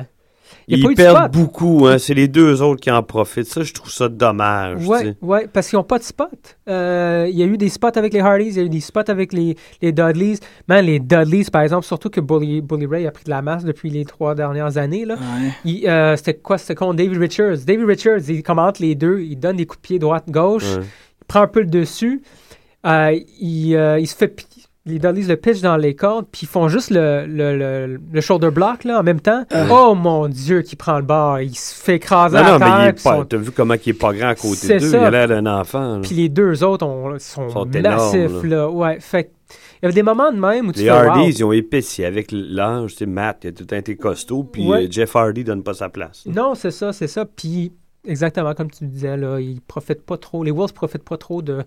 il 0.67 0.79
Ils 0.79 0.85
pas 0.85 0.91
eu 0.91 0.95
de 0.95 0.97
perdent 1.03 1.33
beaucoup, 1.33 1.87
hein. 1.87 1.99
C'est 1.99 2.15
les 2.15 2.29
deux 2.29 2.63
autres 2.63 2.81
qui 2.81 2.91
en 2.91 3.03
profitent. 3.03 3.47
Ça, 3.47 3.63
je 3.63 3.73
trouve 3.73 3.91
ça 3.91 4.09
dommage. 4.09 4.81
tu 4.83 4.87
Ouais, 4.87 4.99
sais. 4.99 5.17
ouais, 5.23 5.49
parce 5.53 5.69
qu'ils 5.69 5.79
n'ont 5.79 5.85
pas 5.85 5.99
de 5.99 6.05
spot. 6.05 6.29
Euh, 6.69 7.27
il 7.31 7.37
y 7.39 7.43
a 7.43 7.47
eu 7.47 7.57
des 7.57 7.69
spots 7.69 7.89
avec 7.97 8.13
les 8.13 8.21
Hardys, 8.21 8.49
il 8.49 8.57
y 8.57 8.61
a 8.61 8.63
eu 8.63 8.69
des 8.69 8.81
spots 8.81 9.01
avec 9.09 9.33
les, 9.33 9.57
les 9.83 9.93
Dudleys. 9.93 10.39
Man, 10.69 10.85
les 10.85 10.99
Dudleys, 11.01 11.45
par 11.53 11.63
exemple, 11.63 11.87
surtout 11.87 12.11
que 12.11 12.21
Bully, 12.21 12.61
Bully 12.61 12.87
Ray 12.87 13.07
a 13.07 13.11
pris 13.11 13.25
de 13.25 13.31
la 13.31 13.43
masse 13.43 13.65
depuis 13.65 13.91
les 13.91 14.05
trois 14.05 14.35
dernières 14.35 14.77
années. 14.77 15.05
Là. 15.05 15.15
Ouais. 15.15 15.53
Il, 15.65 15.89
euh, 15.89 16.17
c'était 16.17 16.35
quoi? 16.35 16.59
C'était 16.59 16.75
contre 16.75 16.95
David 16.97 17.19
Richards. 17.19 17.59
David 17.67 17.87
Richards, 17.87 18.29
il 18.29 18.43
commente 18.43 18.79
les 18.79 18.95
deux. 18.95 19.21
Il 19.21 19.37
donne 19.37 19.57
des 19.57 19.67
coups 19.67 19.81
de 19.83 19.87
pied 19.87 19.99
droite-gauche. 19.99 20.77
Ouais. 20.77 20.83
Il 21.23 21.25
prend 21.27 21.43
un 21.43 21.49
peu 21.49 21.61
le 21.61 21.67
dessus. 21.67 22.23
Euh, 22.87 23.19
il, 23.41 23.75
euh, 23.75 23.99
il 23.99 24.07
se 24.07 24.15
fait... 24.15 24.47
Dudleys 24.89 25.25
le 25.27 25.37
pitchent 25.37 25.61
dans 25.61 25.77
les 25.77 25.95
cordes, 25.95 26.27
puis 26.33 26.43
ils 26.45 26.49
font 26.49 26.69
juste 26.69 26.91
le, 26.91 27.27
le, 27.27 27.57
le, 27.59 28.01
le 28.13 28.21
shoulder 28.21 28.51
block 28.51 28.85
là, 28.85 29.01
en 29.01 29.03
même 29.03 29.21
temps? 29.21 29.45
Euh. 29.53 29.67
Oh 29.71 29.95
mon 29.95 30.29
Dieu, 30.29 30.63
qui 30.63 30.77
prend 30.77 30.97
le 30.97 31.03
bord. 31.05 31.41
Il 31.41 31.55
se 31.55 31.75
fait 31.75 31.97
écraser 31.97 32.37
Non, 32.39 32.43
à 32.45 32.51
non, 32.53 32.59
terre. 32.59 32.77
mais 32.79 32.85
il 32.85 32.89
est 32.89 33.03
pas. 33.03 33.25
T'as 33.29 33.37
vu 33.37 33.51
comment 33.51 33.75
il 33.75 33.89
est 33.91 33.93
pas 33.93 34.13
grand 34.15 34.29
à 34.29 34.35
côté 34.35 34.79
d'eux? 34.79 34.89
Il 34.89 34.97
a 34.97 35.11
l'air 35.11 35.29
d'un 35.29 35.47
enfant. 35.47 36.01
Puis 36.03 36.15
les 36.15 36.29
deux 36.31 36.65
autres 36.65 36.87
ont- 36.87 37.19
sont, 37.19 37.51
Sont 37.51 37.67
massifs, 37.67 38.15
énormes, 38.15 38.47
là. 38.49 38.71
Ouais, 38.71 38.99
fait 39.01 39.33
il 39.81 39.85
y 39.85 39.87
avait 39.87 39.95
des 39.95 40.03
moments 40.03 40.33
de 40.33 40.39
même 40.41 40.69
où 40.69 40.73
tu 40.73 40.81
Les 40.81 40.87
fais, 40.87 40.91
Hardys, 40.91 41.21
wow. 41.21 41.29
ils 41.29 41.45
ont 41.45 41.53
épaissi 41.53 42.05
avec 42.05 42.29
l'âge. 42.33 42.93
Tu 42.93 42.97
sais, 42.99 43.07
Matt, 43.07 43.39
il 43.45 43.49
a 43.49 43.53
tout 43.53 43.67
un 43.71 43.77
été 43.77 43.95
costaud, 43.97 44.43
puis 44.43 44.67
Ouais. 44.67 44.85
euh, 44.85 44.89
Jeff 44.91 45.15
Hardy 45.15 45.45
donne 45.45 45.63
pas 45.63 45.73
sa 45.75 45.89
place. 45.89 46.25
Non, 46.27 46.55
c'est 46.57 46.73
ça, 46.73 46.93
c'est 46.93 47.07
ça. 47.07 47.25
Puis, 47.25 47.73
exactement 48.09 48.55
comme 48.55 48.71
tu 48.71 48.85
disais, 48.87 49.17
là, 49.17 49.39
ils 49.41 49.61
profitent 49.61 50.03
pas 50.05 50.17
trop, 50.17 50.43
les 50.45 50.51
Wolves 50.51 50.73
profitent 50.75 51.05
pas 51.05 51.17
trop 51.17 51.43
de, 51.43 51.63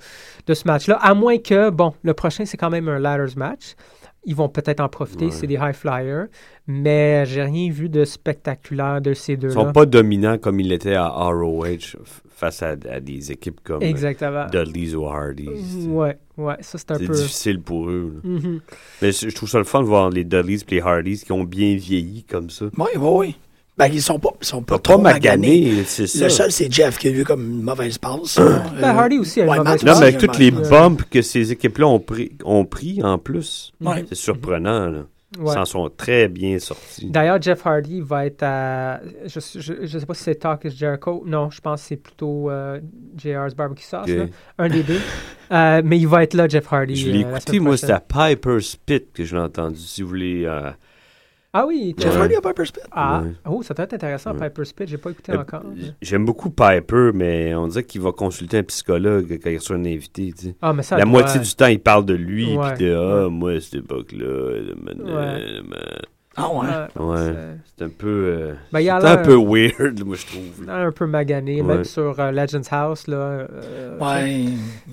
de 0.48 0.54
ce 0.54 0.68
match-là, 0.68 0.96
à 1.02 1.14
moins 1.14 1.38
que, 1.38 1.70
bon, 1.70 1.94
le 2.04 2.14
prochain, 2.14 2.46
c'est 2.46 2.58
quand 2.58 2.70
même 2.70 2.88
un 2.90 3.00
ladders 3.00 3.38
match. 3.38 3.76
Ils 4.24 4.36
vont 4.36 4.50
peut-être 4.50 4.82
en 4.82 4.88
profiter, 4.90 5.26
Ouais. 5.26 5.32
c'est 5.32 5.48
des 5.48 5.56
high 5.56 5.74
flyers, 5.74 6.28
mais 6.68 7.26
j'ai 7.26 7.42
rien 7.42 7.72
vu 7.72 7.90
de 7.90 8.06
spectaculaire 8.06 9.02
de 9.02 9.16
ces 9.16 9.34
Ils 9.34 9.40
deux-là. 9.40 9.54
sont 9.56 9.72
pas 9.72 9.88
dominants 9.88 10.38
comme 10.38 10.60
ils 10.60 10.68
l'étaient 10.68 10.94
à 10.94 11.08
ROH 11.08 11.98
face 12.30 12.62
à, 12.62 12.76
à 12.92 13.00
des 13.00 13.32
équipes 13.32 13.60
comme 13.64 13.82
Exactement. 13.82 14.46
Dudley's 14.52 14.94
ou 14.96 15.08
Hardys. 15.08 15.88
Ouais, 15.88 16.18
ouais, 16.38 16.56
ça 16.62 16.78
c'est 16.78 16.92
un 16.92 16.98
C'est 17.00 17.08
peu. 17.08 17.14
difficile 17.14 17.62
pour 17.62 17.90
eux. 17.90 18.22
Mhm. 18.24 18.60
Mais 19.02 19.12
je 19.12 19.28
je 19.30 19.36
trouve 19.36 19.50
ça 19.50 19.58
le 19.58 19.64
fun 19.64 19.82
de 19.82 19.88
voir 19.88 20.12
les 20.12 20.24
Dudleys 20.24 20.60
et 20.70 20.76
les 20.76 20.82
Hardys 20.82 21.20
qui 21.26 21.32
ont 21.32 21.44
bien 21.44 21.76
vieilli 21.76 22.24
comme 22.24 22.52
ça. 22.52 22.66
Oui, 22.78 22.90
oui, 22.98 23.10
oui. 23.16 23.36
Ben, 23.78 23.88
ils 23.88 24.02
sont 24.02 24.20
pas, 24.20 24.30
ils 24.42 24.46
sont 24.46 24.62
pas 24.62 24.78
trop 24.80 24.98
pas 24.98 25.14
maganés. 25.14 25.62
magané, 25.62 25.84
c'est 25.86 26.06
ça. 26.06 26.26
Le 26.26 26.30
seul, 26.30 26.52
c'est 26.52 26.72
Jeff 26.72 26.98
qui 27.00 27.08
a 27.08 27.12
eu 27.12 27.24
comme 27.24 27.42
une 27.42 27.62
mauvaise 27.64 27.98
passe. 27.98 28.38
Ben, 28.38 28.84
Hardy 28.90 29.18
aussi 29.18 29.40
a 29.42 29.46
une 29.46 29.50
ouais, 29.50 29.58
mauvaise 29.58 29.72
Matt 29.74 29.84
Non, 29.84 29.92
passe. 29.94 30.00
mais 30.02 30.08
avec 30.08 30.18
toutes 30.20 30.38
les 30.38 30.52
bumps 30.52 31.04
que 31.10 31.22
ces 31.22 31.52
équipes-là 31.52 31.88
ont 31.88 32.00
pris, 32.00 32.34
ont 32.44 32.66
pris 32.66 33.02
en 33.02 33.18
plus, 33.18 33.72
Ouais. 33.82 34.06
c'est 34.10 34.16
surprenant. 34.16 34.88
Là. 34.90 35.00
Ils 35.38 35.44
Ouais. 35.44 35.54
s'en 35.54 35.64
sont 35.64 35.90
très 35.96 36.28
bien 36.28 36.60
sortis. 36.60 37.06
D'ailleurs, 37.10 37.42
Jeff 37.42 37.66
Hardy 37.66 38.02
va 38.02 38.26
être 38.26 38.44
à. 38.44 39.00
Je, 39.26 39.40
je 39.82 39.98
sais 40.00 40.06
pas 40.06 40.14
si 40.14 40.24
c'est 40.24 40.36
Talk 40.36 40.66
is 40.66 40.72
Jericho. 40.76 41.24
Non, 41.26 41.50
je 41.50 41.62
pense 41.62 41.82
que 41.84 41.88
c'est 41.88 41.96
plutôt 41.96 42.50
euh, 42.52 42.82
JR's 43.18 43.56
Barbecue 43.56 43.86
Sauce. 43.86 44.10
Là. 44.10 44.26
Un 44.60 44.68
des 44.68 44.84
deux. 44.84 45.00
Euh, 45.54 45.82
mais 45.86 45.98
il 45.98 46.08
va 46.10 46.24
être 46.24 46.34
là, 46.34 46.50
Jeff 46.50 46.66
Hardy. 46.72 46.98
Je 46.98 47.10
l'ai 47.10 47.24
euh, 47.24 47.30
écouté, 47.38 47.60
moi, 47.62 47.78
c'était 47.78 47.94
à 47.94 48.02
Piper 48.02 48.60
Spit 48.60 49.06
que 49.14 49.24
je 49.24 49.34
l'ai 49.38 49.42
entendu. 49.42 49.80
Si 49.80 50.02
vous 50.02 50.10
voulez. 50.10 50.46
Ah 51.54 51.66
oui, 51.68 51.94
Jeff 51.98 52.14
Ouais. 52.16 52.22
Hardy 52.22 52.36
a 52.36 52.42
Piper 52.42 52.64
Spit. 52.66 52.80
Ah, 52.92 53.22
Ouais. 53.24 53.32
oh, 53.46 53.62
ça 53.62 53.74
doit 53.74 53.84
être 53.84 53.94
intéressant, 53.94 54.34
Ouais. 54.34 54.50
Piper 54.50 54.64
Spit. 54.64 54.88
J'ai 54.88 54.98
pas 54.98 55.10
écouté 55.12 55.34
Euh, 55.34 55.40
encore. 55.42 55.64
J'aime 56.02 56.24
beaucoup 56.24 56.50
Piper, 56.50 57.12
mais 57.14 57.54
on 57.56 57.68
dirait 57.68 57.84
qu'il 57.84 58.00
va 58.00 58.14
consulter 58.14 58.60
un 58.60 58.64
psychologue 58.64 59.38
quand 59.44 59.50
il 59.50 59.58
reçoit 59.58 59.76
un 59.76 59.84
invité. 59.86 60.32
tu 60.32 60.46
sais. 60.48 60.56
Ah, 60.62 60.72
mais 60.72 60.82
ça. 60.84 60.96
La 60.96 61.04
doit- 61.04 61.12
moitié 61.12 61.42
du 61.42 61.54
temps, 61.54 61.66
il 61.68 61.80
parle 61.80 62.06
de 62.06 62.14
lui, 62.14 62.56
Ouais. 62.56 62.74
puis 62.76 62.86
de 62.86 62.94
Ah, 62.96 63.24
Ouais. 63.26 63.30
moi, 63.30 63.52
à 63.52 63.60
cette 63.60 63.76
époque-là. 63.76 64.62
Euh, 66.38 66.42
euh. 66.42 66.44
Ah 66.44 66.50
ouais. 66.50 67.04
Ouais, 67.04 67.06
Ouais. 67.16 67.34
c'est- 67.78 67.84
un 67.84 67.90
peu. 67.90 68.08
euh, 68.08 68.54
Ben, 68.72 68.80
il 68.80 68.90
a 68.90 69.02
c'est 69.02 69.08
un 69.08 69.16
l'air- 69.16 69.24
peu 69.24 69.36
weird, 69.36 70.04
moi, 70.06 70.16
je 70.16 70.26
trouve. 70.28 70.70
un 70.70 70.92
peu 70.92 71.06
magané, 71.08 71.62
Ouais. 71.62 71.68
même 71.76 71.84
sur 71.84 72.20
euh, 72.20 72.32
Legends 72.32 72.62
House. 72.72 73.08
Là, 73.08 73.16
euh, 73.18 73.98
Ouais. 74.00 74.46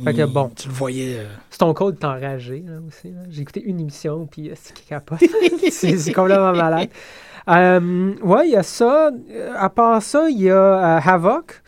Fait 0.05 0.15
que 0.15 0.21
il- 0.23 0.27
bon. 0.33 0.51
Tu 0.57 0.69
le 0.69 0.75
voyais. 0.75 1.19
euh, 1.19 1.25
Stone 1.51 1.75
Cold 1.75 1.97
est 2.01 2.05
enragé 2.05 2.65
là, 2.67 2.75
aussi. 2.87 3.09
là. 3.09 3.21
J'ai 3.31 3.43
écouté 3.43 3.63
une 3.63 3.79
émission, 3.81 4.27
puis 4.27 4.51
euh, 4.51 4.55
c'est 4.57 4.75
qui 4.75 4.85
capote. 4.87 5.19
c'est 5.71 5.97
c'est 5.99 6.13
complètement 6.13 6.53
malade. 6.55 6.89
Euh, 7.49 8.15
ouais, 8.23 8.49
il 8.49 8.53
y 8.53 8.57
a 8.57 8.63
ça. 8.63 9.11
Euh, 9.31 9.53
À 9.57 9.71
part 9.71 10.03
ça, 10.03 10.29
il 10.29 10.43
y 10.43 10.51
a 10.51 10.55
euh, 10.57 11.01
Havoc. 11.05 11.63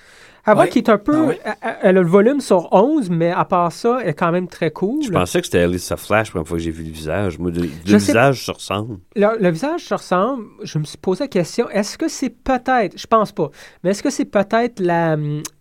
Havoc 0.47 0.69
qui 0.71 0.79
est 0.79 0.89
un 0.89 0.99
peu. 0.99 1.17
Ah 1.17 1.23
ouais. 1.27 1.41
elle- 1.45 1.77
elle- 1.83 1.99
a 1.99 2.01
le 2.03 2.07
volume 2.09 2.41
sur 2.41 2.73
11, 2.73 3.11
mais 3.11 3.31
à 3.31 3.45
part 3.45 3.71
ça, 3.73 3.99
elle 4.03 4.09
est 4.09 4.15
quand 4.15 4.33
même 4.33 4.49
très 4.49 4.71
cool. 4.71 5.03
Je 5.03 5.11
pensais 5.11 5.41
que 5.41 5.47
c'était 5.47 5.61
Alyssa 5.61 5.97
Flash 5.97 6.29
la 6.29 6.31
première 6.33 6.49
fois 6.49 6.57
que 6.57 6.63
j'ai 6.63 6.71
vu 6.71 6.83
le 6.85 6.91
visage. 6.91 7.39
Moi, 7.39 7.51
le, 7.51 7.63
visage 7.97 8.45
se 8.47 8.51
ressemble. 8.51 8.99
Le, 9.17 9.39
le 9.41 9.51
visage 9.51 9.85
se 9.85 9.95
ressemble. 9.95 10.45
Je 10.63 10.79
me 10.79 10.85
suis 10.85 10.99
posé 10.99 11.25
la 11.25 11.29
question 11.29 11.69
est-ce 11.71 11.99
que 11.99 12.09
c'est 12.09 12.31
peut-être, 12.31 12.99
je 12.99 13.07
pense 13.07 13.33
pas, 13.33 13.51
mais 13.85 13.91
est-ce 13.91 14.03
que 14.03 14.11
c'est 14.11 14.25
peut-être 14.25 14.81
la, 14.81 15.17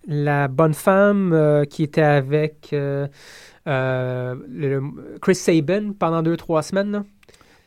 la 0.08 0.48
bonne 0.48 0.74
femme 0.74 1.32
euh, 1.34 1.66
qui 1.66 1.84
était 1.84 2.02
avec 2.02 2.70
euh, 2.74 3.08
euh, 3.68 4.36
le- 4.50 4.82
Chris 5.22 5.36
Sabin 5.36 5.92
pendant 5.98 6.22
deux, 6.22 6.38
trois 6.38 6.62
semaines 6.64 6.92
là? 6.92 7.04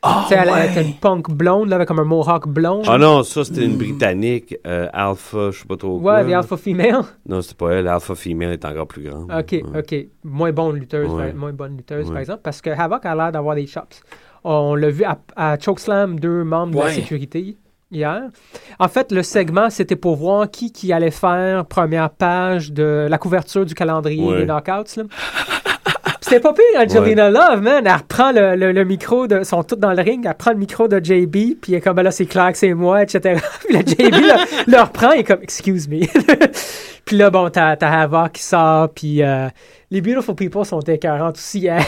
Tu 0.05 0.09
sais, 0.29 0.35
elle, 0.35 0.51
elle 0.53 0.71
était 0.71 0.81
ouais. 0.81 0.87
une 0.87 0.95
punk 0.95 1.31
blonde, 1.31 1.69
là, 1.69 1.77
avec 1.77 1.87
comme 1.87 2.01
un 2.01 2.05
mohawk 2.05 2.49
blond. 2.49 2.83
Ah 2.89 2.99
non, 2.99 3.23
ça, 3.23 3.45
c'était 3.45 3.65
une. 3.65 3.77
Britannique, 3.77 4.57
euh, 4.67 4.89
Alpha, 4.93 5.53
je 5.53 5.61
sais 5.61 5.65
pas 5.65 5.77
trop 5.77 6.01
quoi. 6.01 6.15
ouais, 6.15 6.25
des 6.25 6.35
alpha 6.35 6.57
female. 6.57 7.03
Non, 7.29 7.41
c'était 7.41 7.55
pas 7.55 7.71
elle. 7.71 7.87
Alpha 7.87 8.15
Female 8.17 8.51
est 8.51 8.65
encore 8.65 8.89
plus 8.89 9.05
grande. 9.05 9.31
OK, 9.31 9.53
Ouais. 9.53 9.63
OK. 9.79 9.95
Moins 10.25 10.51
bonne 10.51 10.77
lutteuse, 10.77 11.09
Ouais. 11.09 11.27
par- 11.29 11.35
moins 11.37 11.53
bonne 11.53 11.77
lutteuse, 11.77 12.07
Ouais. 12.07 12.13
par 12.13 12.21
exemple, 12.21 12.41
parce 12.43 12.61
que 12.61 12.71
Havoc 12.71 13.07
a 13.07 13.15
l'air 13.15 13.31
d'avoir 13.31 13.55
des 13.55 13.67
chops. 13.69 14.03
On 14.43 14.75
l'a 14.75 14.91
vu 14.91 15.05
à, 15.05 15.19
à 15.37 15.57
Chokeslam, 15.57 16.19
deux 16.19 16.43
membres 16.43 16.73
de 16.73 16.79
la 16.79 16.85
Ouais. 16.87 16.93
sécurité 16.95 17.57
hier. 17.93 18.23
En 18.81 18.89
fait, 18.89 19.13
le 19.13 19.23
segment, 19.23 19.71
c'était 19.71 19.95
pour 19.95 20.17
voir 20.17 20.51
qui, 20.51 20.73
qui 20.73 20.93
allait 20.93 21.13
faire 21.13 21.65
première 21.67 22.11
page 22.11 22.73
de 22.73 23.07
la 23.09 23.19
couverture 23.19 23.65
du 23.65 23.75
calendrier 23.75 24.25
Ouais. 24.29 24.39
des 24.39 24.47
knockouts. 24.47 24.97
là. 24.97 25.05
C'était 26.33 26.41
pas 26.43 26.55
pire, 26.55 26.80
Angelina 26.80 27.28
Love, 27.28 27.61
man. 27.61 27.87
Elle 27.87 27.93
reprend 27.93 28.33
le, 28.33 28.57
le- 28.57 28.72
le 28.72 28.85
micro 28.85 29.26
de. 29.26 29.43
Sont 29.45 29.62
tous 29.64 29.76
dans 29.76 29.93
le 29.93 30.01
ring. 30.03 30.24
Elle 30.26 30.35
prend 30.35 30.53
le 30.53 30.57
micro 30.57 30.89
de 30.89 30.97
JB, 30.99 31.30
puis 31.61 31.72
elle 31.72 31.74
est 31.74 31.80
comme, 31.83 31.95
ben 31.97 32.03
là, 32.03 32.11
c'est 32.11 32.24
clair 32.24 32.51
que 32.53 32.57
c'est 32.59 32.72
moi, 32.72 33.03
etc. 33.03 33.39
puis 33.68 33.76
le 33.76 33.80
JB 33.80 33.99
le, 34.66 34.72
le 34.72 34.80
reprend 34.80 35.12
et 35.12 35.18
est 35.18 35.24
comme, 35.24 35.43
excuse 35.43 35.89
me. 35.89 36.07
puis 37.05 37.16
là, 37.18 37.28
bon, 37.28 37.51
t'as 37.51 37.76
t'as 37.76 38.01
Havoc 38.01 38.33
qui 38.33 38.43
sort, 38.43 38.89
puis 38.95 39.22
euh, 39.22 39.49
les 39.91 40.01
Beautiful 40.01 40.35
People 40.35 40.64
sont 40.64 40.80
écœurantes 40.80 41.37
aussi. 41.37 41.66
Elle 41.66 41.83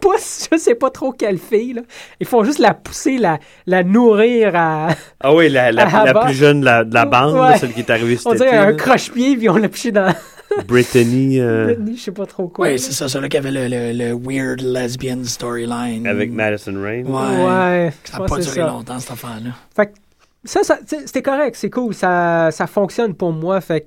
pousse, 0.00 0.48
je 0.50 0.56
sais 0.56 0.74
pas 0.76 0.88
trop 0.88 1.12
quelle 1.12 1.36
fille, 1.38 1.74
là. 1.74 1.82
Ils 2.20 2.26
font 2.26 2.42
juste 2.42 2.58
la 2.58 2.72
pousser, 2.72 3.18
la, 3.18 3.38
la 3.66 3.82
nourrir 3.84 4.52
à. 4.56 4.88
Ah 5.22 5.34
oui, 5.34 5.50
la, 5.50 5.72
la, 5.72 6.14
plus 6.24 6.32
jeune 6.32 6.60
de 6.60 6.64
la, 6.64 6.84
de 6.84 6.94
la 6.94 7.04
bande, 7.04 7.34
Ouais. 7.34 7.58
celle 7.58 7.72
qui 7.74 7.80
est 7.80 7.90
arrivée 7.90 8.16
cet 8.16 8.26
On 8.28 8.34
dirait 8.34 8.56
un 8.56 8.72
croche-pied, 8.72 9.36
puis 9.36 9.50
on 9.50 9.56
l'a 9.56 9.68
piché 9.68 9.92
dans. 9.92 10.14
Brittany, 10.66 11.40
euh, 11.40 11.64
Britney, 11.66 11.96
je 11.96 12.02
sais 12.02 12.12
pas 12.12 12.26
trop 12.26 12.48
quoi. 12.48 12.66
Ouais, 12.68 12.78
c'est 12.78 12.92
ça, 12.92 13.08
celui 13.08 13.28
qui 13.28 13.36
avait 13.36 13.50
le, 13.50 13.68
le, 13.68 13.92
le 13.92 14.12
weird 14.14 14.60
lesbian 14.60 15.24
storyline. 15.24 16.06
avec 16.06 16.30
Madison 16.32 16.74
Rain. 16.80 17.04
Ouais. 17.04 17.44
Ouais, 17.44 17.92
je 18.04 18.10
Ça 18.10 18.18
n'a 18.18 18.24
pas 18.26 18.36
duré 18.38 18.54
ça. 18.54 18.66
longtemps, 18.66 18.98
cette 18.98 19.10
affaire-là. 19.12 19.50
Fait 19.74 19.86
que 19.86 19.92
ça, 20.44 20.62
ça 20.62 20.78
c'était 20.86 21.22
correct, 21.22 21.56
c'est 21.56 21.70
cool, 21.70 21.94
ça, 21.94 22.50
ça 22.50 22.66
fonctionne 22.66 23.14
pour 23.14 23.32
moi. 23.32 23.60
Fait, 23.60 23.80
que- 23.82 23.86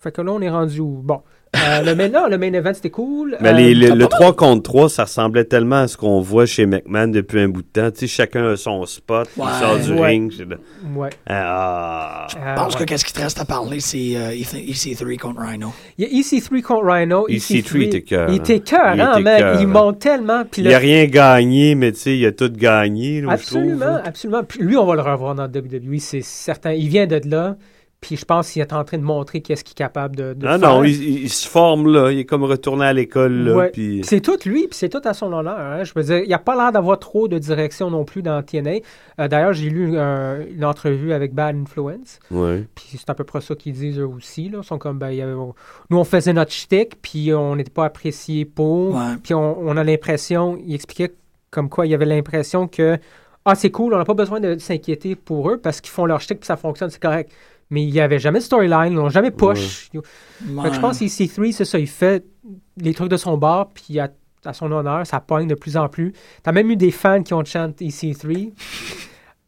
fait 0.00 0.12
que 0.12 0.20
là, 0.22 0.32
on 0.32 0.40
est 0.40 0.50
rendu 0.50 0.80
où? 0.80 1.00
Bon. 1.02 1.22
Euh, 1.54 1.82
le, 1.82 1.94
main, 1.94 2.08
non, 2.08 2.26
le 2.28 2.36
main 2.38 2.52
event, 2.52 2.72
c'était 2.74 2.90
cool. 2.90 3.36
Mais 3.40 3.50
Euh, 3.50 3.52
les- 3.52 3.74
le, 3.74 3.88
t'as 3.88 3.94
le 3.94 4.04
pas 4.08 4.16
3 4.16 4.36
contre 4.36 4.62
3, 4.62 4.88
ça 4.88 5.04
ressemblait 5.04 5.44
tellement 5.44 5.76
à 5.82 5.88
ce 5.88 5.96
qu'on 5.96 6.20
voit 6.20 6.46
chez 6.46 6.66
McMahon 6.66 7.08
depuis 7.08 7.40
un 7.40 7.48
bout 7.48 7.62
de 7.62 7.68
temps. 7.68 7.90
Tu 7.90 8.00
sais, 8.00 8.06
chacun 8.06 8.44
a 8.52 8.56
son 8.56 8.84
spot, 8.86 9.28
Ouais. 9.36 9.44
il 9.48 9.60
sort 9.60 9.78
du 9.78 10.00
Ouais. 10.00 10.06
ring. 10.08 10.32
Ouais. 10.96 11.10
Ah, 11.28 12.26
Je 12.30 12.36
Euh, 12.36 12.54
pense 12.54 12.74
ouais. 12.74 12.80
que 12.80 12.84
qu'est-ce 12.84 13.04
qui 13.04 13.12
te 13.12 13.20
reste 13.20 13.40
à 13.40 13.44
parler, 13.44 13.80
c'est 13.80 14.16
euh, 14.16 14.32
EC3 14.32 15.16
contre 15.18 15.40
Rhino. 15.40 15.72
Il 15.98 16.04
y 16.04 16.08
a 16.08 16.20
EC3 16.20 16.62
contre 16.62 16.86
Rhino. 16.86 17.26
EC3 17.28 17.82
était 17.84 18.02
cœur, 18.02 18.28
Il 18.30 18.36
était 18.36 18.60
cœur, 18.60 18.94
Il 18.94 19.00
hein, 19.00 19.12
était 19.12 19.22
man. 19.22 19.38
cœur, 19.38 19.60
Il 19.60 19.64
hein. 19.64 19.70
monte 19.70 19.98
tellement. 19.98 20.42
Puis 20.50 20.62
il 20.62 20.64
le- 20.66 20.70
n'a 20.72 20.78
rien 20.78 21.04
gagné, 21.06 21.74
mais 21.74 21.92
tu 21.92 21.98
sais, 22.00 22.16
il 22.18 22.26
a 22.26 22.32
tout 22.32 22.50
gagné. 22.52 23.20
là, 23.20 23.36
je 23.36 23.46
trouve, 23.46 23.60
Absolument, 23.62 24.00
absolument. 24.04 24.42
Puis 24.44 24.60
lui, 24.62 24.76
on 24.76 24.86
va 24.86 24.94
le 24.94 25.02
revoir 25.02 25.34
dans 25.34 25.44
WWE, 25.48 25.98
c'est 25.98 26.22
certain. 26.22 26.72
Il 26.72 26.88
vient 26.88 27.06
de 27.06 27.20
là. 27.26 27.56
Puis 28.06 28.18
je 28.18 28.26
pense 28.26 28.50
qu'il 28.50 28.60
est 28.60 28.74
en 28.74 28.84
train 28.84 28.98
de 28.98 29.02
montrer 29.02 29.40
qu'est-ce 29.40 29.64
qu'il 29.64 29.72
est 29.72 29.76
capable 29.78 30.14
de, 30.14 30.34
de 30.34 30.46
Ah 30.46 30.58
faire. 30.58 30.68
non, 30.74 30.84
il, 30.84 31.22
il 31.22 31.30
se 31.30 31.48
forme 31.48 31.90
là. 31.90 32.10
Il 32.12 32.18
est 32.18 32.26
comme 32.26 32.44
retourné 32.44 32.84
à 32.84 32.92
l'école. 32.92 33.32
là, 33.32 33.56
Ouais. 33.56 33.70
puis- 33.70 34.02
C'est 34.04 34.20
tout 34.20 34.36
lui, 34.44 34.68
puis 34.68 34.76
c'est 34.76 34.90
tout 34.90 35.00
à 35.06 35.14
son 35.14 35.32
honneur. 35.32 35.58
hein. 35.58 35.84
Je 35.84 35.92
veux 35.96 36.02
dire, 36.02 36.18
il 36.18 36.28
n'a 36.28 36.38
pas 36.38 36.54
l'air 36.54 36.70
d'avoir 36.70 36.98
trop 36.98 37.28
de 37.28 37.38
direction 37.38 37.90
non 37.90 38.04
plus 38.04 38.20
dans 38.20 38.42
TNA. 38.42 38.80
Euh, 39.20 39.28
D'ailleurs, 39.28 39.54
j'ai 39.54 39.70
lu 39.70 39.96
un- 39.98 40.40
une 40.46 40.66
entrevue 40.66 41.14
avec 41.14 41.32
Bad 41.32 41.56
Influence, 41.56 42.18
Ouais. 42.30 42.66
puis 42.74 42.84
c'est 42.98 43.08
à 43.08 43.14
peu 43.14 43.24
près 43.24 43.40
ça 43.40 43.54
qu'ils 43.54 43.72
disent 43.72 43.98
eux 43.98 44.06
aussi. 44.06 44.50
Là. 44.50 44.58
Ils 44.60 44.66
sont 44.66 44.76
comme, 44.76 44.98
ben, 44.98 45.08
il 45.10 45.16
y 45.16 45.22
avait- 45.22 45.32
on- 45.32 45.54
nous, 45.88 45.96
on 45.96 46.04
faisait 46.04 46.34
notre 46.34 46.52
shtick, 46.52 47.00
puis 47.00 47.32
on 47.32 47.56
n'était 47.56 47.70
pas 47.70 47.86
apprécié 47.86 48.44
pour. 48.44 48.94
Ouais. 48.96 49.00
Puis 49.22 49.32
on, 49.32 49.58
on 49.60 49.78
a 49.78 49.82
l'impression, 49.82 50.58
il 50.62 50.74
expliquait 50.74 51.14
comme 51.50 51.70
quoi 51.70 51.86
il 51.86 51.94
avait 51.94 52.04
l'impression 52.04 52.68
que, 52.68 52.98
ah, 53.46 53.54
c'est 53.54 53.70
cool, 53.70 53.94
on 53.94 53.98
n'a 53.98 54.04
pas 54.04 54.12
besoin 54.14 54.40
de 54.40 54.58
s'inquiéter 54.58 55.14
pour 55.16 55.50
eux 55.50 55.56
parce 55.58 55.80
qu'ils 55.80 55.90
font 55.92 56.04
leur 56.04 56.20
shtick, 56.20 56.40
puis 56.40 56.46
ça 56.46 56.56
fonctionne, 56.58 56.90
c'est 56.90 57.00
correct. 57.00 57.30
Mais 57.70 57.82
il 57.82 57.92
n'y 57.92 58.00
avait 58.00 58.18
jamais 58.18 58.38
de 58.40 58.44
storyline, 58.44 58.92
ils 58.92 58.96
n'ont 58.96 59.08
jamais 59.08 59.30
push. 59.30 59.90
Fait 60.62 60.68
que 60.68 60.74
je 60.74 60.80
pense 60.80 60.98
que 60.98 61.04
EC3, 61.04 61.52
c'est 61.52 61.64
ça, 61.64 61.78
il 61.78 61.88
fait 61.88 62.24
les 62.76 62.92
trucs 62.94 63.08
de 63.10 63.16
son 63.16 63.36
bar, 63.38 63.70
puis 63.72 63.98
à, 63.98 64.10
à 64.44 64.52
son 64.52 64.70
honneur, 64.70 65.06
ça 65.06 65.20
pogne 65.20 65.46
de 65.48 65.54
plus 65.54 65.76
en 65.76 65.88
plus. 65.88 66.12
T'as 66.42 66.52
même 66.52 66.70
eu 66.70 66.76
des 66.76 66.90
fans 66.90 67.22
qui 67.22 67.32
ont 67.34 67.44
chanté 67.44 67.86
EC3. 67.86 68.52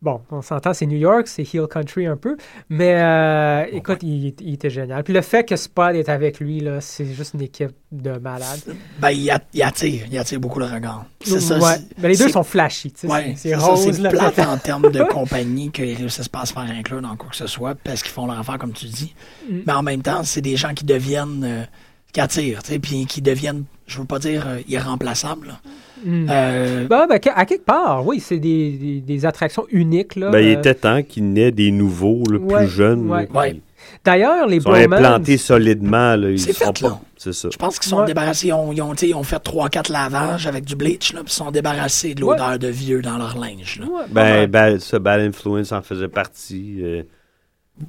Bon, 0.02 0.20
on 0.30 0.42
s'entend, 0.42 0.74
c'est 0.74 0.84
New 0.86 0.98
York, 0.98 1.26
c'est 1.26 1.42
Hill 1.42 1.66
Country 1.70 2.06
un 2.06 2.18
peu, 2.18 2.36
mais 2.68 2.94
euh, 3.00 3.64
écoute, 3.72 3.98
il, 4.02 4.34
il 4.40 4.54
était 4.54 4.68
génial. 4.68 5.02
Puis 5.02 5.14
le 5.14 5.22
fait 5.22 5.42
que 5.44 5.56
Spot 5.56 5.94
est 5.94 6.10
avec 6.10 6.38
lui, 6.38 6.60
là, 6.60 6.82
c'est 6.82 7.06
juste 7.14 7.32
une 7.32 7.40
équipe 7.40 7.70
de 7.90 8.10
malades. 8.18 8.60
Ben, 9.00 9.10
il, 9.10 9.30
at- 9.30 9.40
il 9.54 9.62
attire, 9.62 10.04
il 10.12 10.18
attire 10.18 10.38
beaucoup 10.38 10.58
le 10.58 10.66
regard. 10.66 11.06
C'est 11.24 11.40
ça. 11.40 11.58
Ouais. 11.58 11.78
Mais 11.98 12.08
les 12.10 12.16
deux 12.16 12.28
sont 12.28 12.42
flashy, 12.44 12.92
tu 12.92 13.00
sais, 13.00 13.06
Ouais, 13.08 13.32
c'est- 13.38 13.54
rose. 13.56 13.90
c'est 13.90 14.08
plate 14.08 14.38
en 14.40 14.58
termes 14.62 14.90
de 14.92 15.02
compagnie 15.02 15.70
qu'ils 15.70 15.96
réussissent 15.96 16.28
pas 16.28 16.40
à 16.42 16.46
se 16.46 16.52
faire 16.52 16.62
inclure 16.70 17.00
dans 17.00 17.16
quoi 17.16 17.30
que 17.30 17.36
ce 17.36 17.46
soit 17.46 17.74
parce 17.74 18.02
qu'ils 18.02 18.12
font 18.12 18.26
leur 18.26 18.38
affaire, 18.38 18.58
comme 18.58 18.74
tu 18.74 18.84
dis. 18.86 19.14
Mm. 19.50 19.58
Mais 19.66 19.72
en 19.72 19.82
même 19.82 20.02
temps, 20.02 20.22
c'est 20.24 20.42
des 20.42 20.56
gens 20.56 20.74
qui 20.74 20.84
deviennent, 20.84 21.42
euh, 21.42 21.64
qui 22.12 22.20
attirent, 22.20 22.62
tu 22.62 22.72
sais, 22.72 22.78
puis 22.78 23.06
qui 23.06 23.22
deviennent, 23.22 23.64
je 23.86 23.98
veux 23.98 24.04
pas 24.04 24.18
dire 24.18 24.46
euh, 24.46 24.60
irremplaçables. 24.68 25.46
là. 25.48 25.60
Mm. 26.04 26.26
Euh, 26.30 26.86
Ben, 26.88 27.06
ben, 27.08 27.18
à 27.34 27.44
quelque 27.46 27.64
part, 27.64 28.06
oui, 28.06 28.20
c'est 28.20 28.38
des, 28.38 28.72
des, 28.72 29.00
des 29.00 29.26
attractions 29.26 29.66
uniques. 29.70 30.16
Là, 30.16 30.30
Ben, 30.30 30.40
il 30.40 30.54
Euh, 30.54 30.58
était 30.58 30.74
temps 30.74 31.02
qu'il 31.02 31.32
naît 31.32 31.52
des 31.52 31.70
nouveaux, 31.70 32.22
là, 32.30 32.38
Ouais, 32.38 32.58
plus 32.64 32.68
jeunes. 32.68 33.08
ouais. 33.10 33.28
Ouais. 33.34 33.60
D'ailleurs, 34.04 34.46
les 34.46 34.60
sont 34.60 34.70
bromans... 34.70 34.92
implantés 34.92 35.36
solidement. 35.36 36.16
Là, 36.16 36.30
ils 36.30 36.38
C'est 36.38 36.52
fait, 36.52 36.64
pas- 36.80 36.88
là. 36.88 36.98
C'est 37.16 37.32
ça. 37.32 37.48
je 37.50 37.56
pense 37.56 37.78
qu'ils 37.78 37.88
sont 37.88 38.00
Ouais. 38.00 38.06
débarrassés, 38.06 38.48
ils 38.48 38.52
ont, 38.52 38.72
ils 38.72 39.08
ils 39.08 39.24
fait 39.24 39.42
3-4 39.42 39.90
lavages 39.90 40.46
avec 40.46 40.64
du 40.64 40.76
bleach, 40.76 41.12
là, 41.12 41.20
puis 41.24 41.32
ils 41.32 41.36
sont 41.36 41.50
débarrassés 41.50 42.14
de 42.14 42.20
l'odeur 42.20 42.58
de 42.58 42.68
vieux 42.68 43.00
dans 43.00 43.16
leur 43.16 43.36
linge. 43.38 43.80
Là. 43.80 43.86
Ouais, 43.86 44.02
Ben, 44.10 44.46
ben, 44.48 44.78
ça, 44.78 44.98
Bad 44.98 45.20
Influence 45.20 45.72
en 45.72 45.82
faisait 45.82 46.08
partie. 46.08 46.76
euh. 46.82 47.02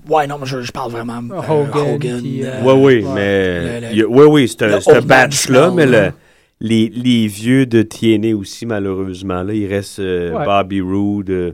Ouais, 0.09 0.27
non, 0.27 0.37
mais 0.39 0.45
je, 0.45 0.61
je 0.61 0.71
parle 0.71 0.91
vraiment 0.91 1.21
euh, 1.31 1.39
Hogan, 1.49 1.95
Hogan, 1.95 2.19
puis, 2.21 2.43
euh, 2.43 2.49
euh, 2.53 2.63
Ouais, 2.63 2.73
oui, 2.73 3.03
ouais. 3.05 3.11
mais. 3.13 3.81
Le- 3.81 3.87
le- 3.89 3.95
y 3.95 4.01
a- 4.01 4.07
ouais, 4.07 4.25
oui, 4.25 4.47
c'est 4.47 4.63
un, 4.63 5.01
batch-là, 5.01 5.71
mais 5.71 5.85
le. 5.85 6.11
Les, 6.59 6.89
les 6.89 7.27
vieux 7.27 7.65
de 7.67 7.83
TNA 7.83 8.35
aussi, 8.35 8.65
malheureusement, 8.65 9.43
là, 9.43 9.53
il 9.53 9.67
reste 9.67 9.99
euh, 9.99 10.33
Ouais. 10.33 10.45
Bobby 10.45 10.81
Roode, 10.81 11.29
euh, 11.29 11.51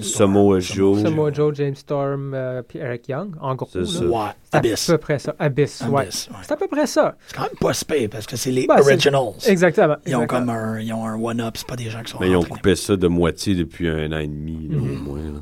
Samoa 0.00 0.60
Joe. 0.60 1.02
Samoa 1.02 1.32
Joe, 1.32 1.54
James 1.56 1.74
Storm, 1.74 2.32
euh, 2.34 2.62
puis 2.62 2.78
Eric 2.78 3.08
Young, 3.08 3.34
en 3.40 3.54
gros. 3.56 3.68
C'est 3.72 3.84
ça. 3.86 4.04
Ouais, 4.04 4.28
C'est 4.44 4.54
à 4.54 4.58
Abyss. 4.58 4.86
peu 4.86 4.98
près 4.98 5.18
ça. 5.18 5.34
Abyss, 5.38 5.82
ouais. 5.90 6.02
Abyss, 6.02 6.28
ouais. 6.30 6.36
C'est 6.42 6.52
à 6.52 6.56
peu 6.56 6.68
près 6.68 6.86
ça. 6.86 7.16
C'est 7.26 7.36
quand 7.36 7.42
même 7.42 7.50
pas 7.60 7.72
pire, 7.88 8.08
parce 8.10 8.26
que 8.26 8.36
c'est 8.36 8.52
les 8.52 8.66
Ben, 8.66 8.76
c'est- 8.78 8.92
originals. 8.92 9.32
Exactement. 9.46 9.96
Ils 10.06 10.14
ont 10.16 10.22
exactement. 10.22 10.40
comme 10.46 10.50
un, 10.50 10.80
ils 10.80 10.92
ont 10.92 11.04
un 11.04 11.20
one-up, 11.20 11.54
c'est 11.56 11.66
pas 11.66 11.76
des 11.76 11.90
gens 11.90 12.02
qui 12.02 12.12
sont 12.12 12.18
mais 12.20 12.30
ils 12.30 12.36
ont 12.36 12.42
coupé 12.44 12.76
ça 12.76 12.96
de 12.96 13.08
moitié 13.08 13.54
depuis 13.56 13.88
un 13.88 14.12
an 14.12 14.18
et 14.18 14.28
demi, 14.28 14.68
là, 14.70 14.78
Mhm. 14.78 14.84
au 15.00 15.02
moins. 15.10 15.18
là. 15.18 15.40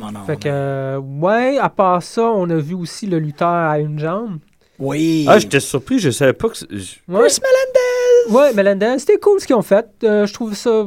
Non, 0.00 0.12
non, 0.12 0.24
Fait 0.26 0.36
que, 0.36 0.48
euh, 0.48 0.98
ouais, 0.98 1.56
à 1.58 1.70
part 1.70 2.02
ça, 2.02 2.22
on 2.24 2.50
a 2.50 2.56
vu 2.56 2.74
aussi 2.74 3.06
le 3.06 3.18
lutteur 3.18 3.48
à 3.48 3.78
une 3.78 3.98
jambe. 3.98 4.38
Oui. 4.78 5.26
Ah, 5.28 5.38
j'étais 5.38 5.60
surpris, 5.60 5.98
je 5.98 6.10
savais 6.10 6.32
pas 6.32 6.48
que. 6.48 6.54
Ouais, 6.64 7.28
Chris 7.28 7.38
Melendez! 7.42 8.36
ouais 8.38 8.52
Melendez, 8.54 8.98
c'était 8.98 9.18
cool 9.18 9.40
ce 9.40 9.46
qu'ils 9.46 9.56
ont 9.56 9.62
fait. 9.62 9.86
Euh, 10.04 10.26
je 10.26 10.32
trouve 10.34 10.54
ça. 10.54 10.84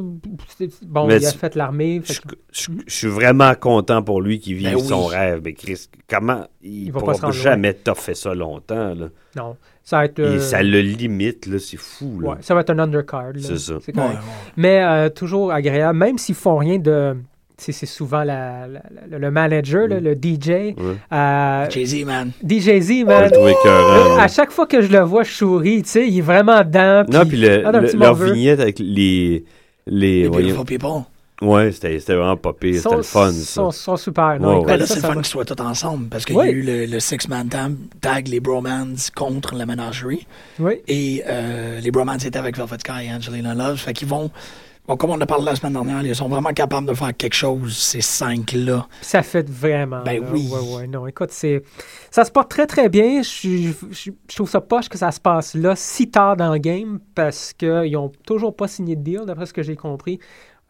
Bon, 0.83 1.07
Mais 1.07 1.17
il 1.17 1.25
a 1.25 1.31
fait 1.31 1.55
l'armée. 1.55 2.01
fait 2.03 2.13
Je, 2.13 2.21
que- 2.21 2.71
suis 2.87 3.07
vraiment 3.07 3.53
content 3.55 4.01
pour 4.03 4.21
lui 4.21 4.39
qui 4.39 4.53
vive 4.53 4.69
Ben 4.69 4.75
oui. 4.75 4.87
son 4.87 5.05
rêve. 5.05 5.41
Mais 5.43 5.53
Chris, 5.53 5.87
comment 6.09 6.45
il, 6.61 6.85
Il 6.85 6.91
va 6.91 6.99
pas 6.99 7.05
pourra 7.05 7.13
se 7.15 7.21
rendre 7.21 7.33
jamais 7.33 7.73
toffer 7.73 8.13
ça 8.15 8.33
longtemps. 8.33 8.93
Là? 8.95 9.07
Non. 9.35 9.57
Ça 9.83 9.97
va 9.97 10.05
être. 10.05 10.19
Et 10.19 10.23
euh, 10.23 10.39
ça 10.39 10.61
le 10.61 10.79
limite, 10.79 11.47
là, 11.47 11.57
c'est 11.59 11.77
fou. 11.77 12.19
Là. 12.21 12.29
ouais, 12.29 12.35
ça 12.41 12.53
va 12.53 12.61
être 12.61 12.69
un 12.69 12.79
undercard. 12.79 13.33
là. 13.33 13.39
C'est 13.41 13.57
ça. 13.57 13.73
Ouais. 13.75 13.91
Mais 14.55 14.83
euh, 14.83 15.09
toujours 15.09 15.51
agréable, 15.51 15.97
même 15.97 16.17
s'ils 16.17 16.35
font 16.35 16.57
rien 16.57 16.77
de. 16.77 17.15
C'est 17.63 17.73
c'est 17.73 17.85
souvent 17.85 18.23
la- 18.23 18.65
la- 18.67 18.81
la- 19.11 19.17
le 19.19 19.29
manager, 19.31 19.87
là, 19.87 19.99
Mm. 19.99 20.03
le 20.03 20.15
DJ. 20.15 20.49
Ouais. 20.49 20.75
euh, 21.13 21.69
Jay-Z, 21.69 22.05
man. 22.05 22.31
DJZ, 22.43 23.01
Je 23.01 23.05
man. 23.05 23.25
écœurant, 23.27 24.15
là. 24.17 24.23
À 24.23 24.27
chaque 24.27 24.49
fois 24.49 24.65
que 24.65 24.81
je 24.81 24.91
le 24.91 25.01
vois, 25.01 25.21
je 25.21 25.31
souris, 25.31 25.83
tu 25.83 25.89
sais, 25.89 26.07
il 26.07 26.17
est 26.17 26.21
vraiment 26.21 26.61
dedans. 26.63 27.03
Non, 27.07 27.23
puis 27.23 27.37
le, 27.37 27.63
Ah, 27.67 27.71
le- 27.71 27.91
leur 27.99 28.15
vignette 28.15 28.59
avec 28.59 28.79
les. 28.79 29.45
les 29.85 30.23
Les 30.23 30.27
voyons- 30.27 30.55
Beautiful 30.55 30.65
People. 30.65 31.03
ouais, 31.43 31.71
c'était 31.71 31.99
c'était 31.99 32.15
vraiment 32.15 32.35
pas 32.37 32.53
pire. 32.53 32.81
C'était 32.81 32.95
le 32.95 33.03
fun, 33.03 33.31
ça. 33.31 33.45
Sont, 33.53 33.69
sont 33.71 33.97
super. 33.97 34.25
Ouais, 34.25 34.39
Non, 34.39 34.47
ouais. 34.47 34.55
écoute, 34.55 34.67
Ben 34.67 34.77
là, 34.79 34.85
c'est 34.87 34.95
le 34.95 35.01
fun 35.01 35.13
qu'ils 35.15 35.25
soient 35.25 35.45
tous 35.45 35.61
ensemble 35.61 36.07
parce 36.09 36.25
qu'il 36.25 36.35
Oui. 36.37 36.45
y 36.47 36.49
a 36.49 36.51
eu 36.53 36.61
le, 36.63 36.85
le 36.87 36.99
Six-Man 36.99 37.47
Tag, 37.49 37.73
tag, 38.01 38.27
les 38.27 38.39
Bromans 38.39 38.95
contre 39.15 39.53
la 39.53 39.67
ménagerie. 39.67 40.25
Oui. 40.59 40.73
Et 40.87 41.21
euh, 41.27 41.79
les 41.79 41.91
Bromans 41.91 42.15
étaient 42.15 42.37
avec 42.39 42.57
Velvet 42.57 42.77
Sky 42.79 43.05
et 43.07 43.13
Angelina 43.13 43.53
Love. 43.53 43.77
Fait 43.77 43.93
qu'ils 43.93 44.07
vont. 44.07 44.31
Comme 44.97 45.11
on 45.11 45.21
a 45.21 45.25
parlé 45.25 45.45
la 45.45 45.55
semaine 45.55 45.73
dernière, 45.73 46.01
ils 46.03 46.15
sont 46.15 46.27
vraiment 46.29 46.51
capables 46.53 46.87
de 46.87 46.93
faire 46.93 47.15
quelque 47.15 47.33
chose, 47.33 47.75
ces 47.77 48.01
cinq-là. 48.01 48.87
Ça 49.01 49.23
fait 49.23 49.49
vraiment. 49.49 50.03
Ben 50.03 50.21
là. 50.21 50.27
oui. 50.31 50.49
Ouais, 50.51 50.75
ouais, 50.75 50.87
non, 50.87 51.07
écoute, 51.07 51.31
c'est. 51.31 51.63
Ça 52.09 52.25
se 52.25 52.31
porte 52.31 52.49
très, 52.49 52.67
très 52.67 52.89
bien. 52.89 53.21
Je- 53.21 53.71
je 53.91 54.35
trouve 54.35 54.49
ça 54.49 54.61
poche 54.61 54.89
que 54.89 54.97
ça 54.97 55.11
se 55.11 55.19
passe 55.19 55.55
là, 55.55 55.75
si 55.75 56.09
tard 56.09 56.35
dans 56.37 56.51
le 56.51 56.57
game, 56.59 56.99
parce 57.15 57.53
qu'ils 57.53 57.91
n'ont 57.93 58.11
toujours 58.25 58.55
pas 58.55 58.67
signé 58.67 58.95
de 58.95 59.01
deal, 59.03 59.21
d'après 59.25 59.45
ce 59.45 59.53
que 59.53 59.63
j'ai 59.63 59.75
compris. 59.75 60.19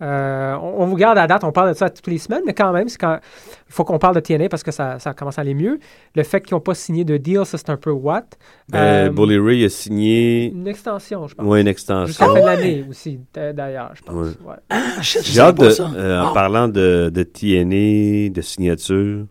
Euh, 0.01 0.55
on, 0.55 0.81
on 0.83 0.85
vous 0.87 0.95
garde 0.95 1.17
à 1.17 1.27
date, 1.27 1.43
on 1.43 1.51
parle 1.51 1.69
de 1.69 1.73
ça 1.75 1.89
toutes 1.89 2.07
les 2.07 2.17
semaines, 2.17 2.41
mais 2.45 2.53
quand 2.53 2.73
même, 2.73 2.87
quand 2.99 3.19
il 3.67 3.71
faut 3.73 3.83
qu'on 3.83 3.99
parle 3.99 4.15
de 4.15 4.19
TNA 4.19 4.49
parce 4.49 4.63
que 4.63 4.71
ça, 4.71 4.97
ça 4.99 5.13
commence 5.13 5.37
à 5.37 5.41
aller 5.41 5.53
mieux. 5.53 5.77
Le 6.15 6.23
fait 6.23 6.41
qu'ils 6.41 6.55
n'ont 6.55 6.59
pas 6.61 6.73
signé 6.73 7.03
de 7.05 7.17
deal, 7.17 7.45
ça 7.45 7.57
c'est 7.57 7.69
un 7.69 7.77
peu 7.77 7.91
what? 7.91 8.25
Euh, 8.73 9.07
Euh, 9.07 9.09
Bully 9.11 9.37
Ray 9.37 9.63
a 9.65 9.69
signé 9.69 10.47
Une 10.51 10.67
extension, 10.67 11.27
je 11.27 11.35
pense. 11.35 11.45
ouais, 11.45 11.61
une 11.61 11.67
Jusqu'à 11.67 11.93
la 11.95 12.01
extension. 12.03 12.25
fin 12.25 12.33
de 12.33 12.39
ouais? 12.39 12.45
l'année 12.55 12.85
aussi, 12.89 13.19
d'ailleurs, 13.33 13.91
je 13.93 14.01
pense. 14.01 14.15
Ouais. 14.15 14.31
Ouais. 14.49 14.55
Ah, 14.69 14.79
J'ai 15.01 15.39
hâte 15.39 15.57
pas 15.57 15.65
de, 15.65 15.69
ça. 15.69 15.91
euh, 15.95 16.21
en 16.21 16.33
parlant 16.33 16.67
de, 16.67 17.11
de 17.13 17.23
TNA, 17.23 18.29
de 18.33 18.41
signature 18.41 19.25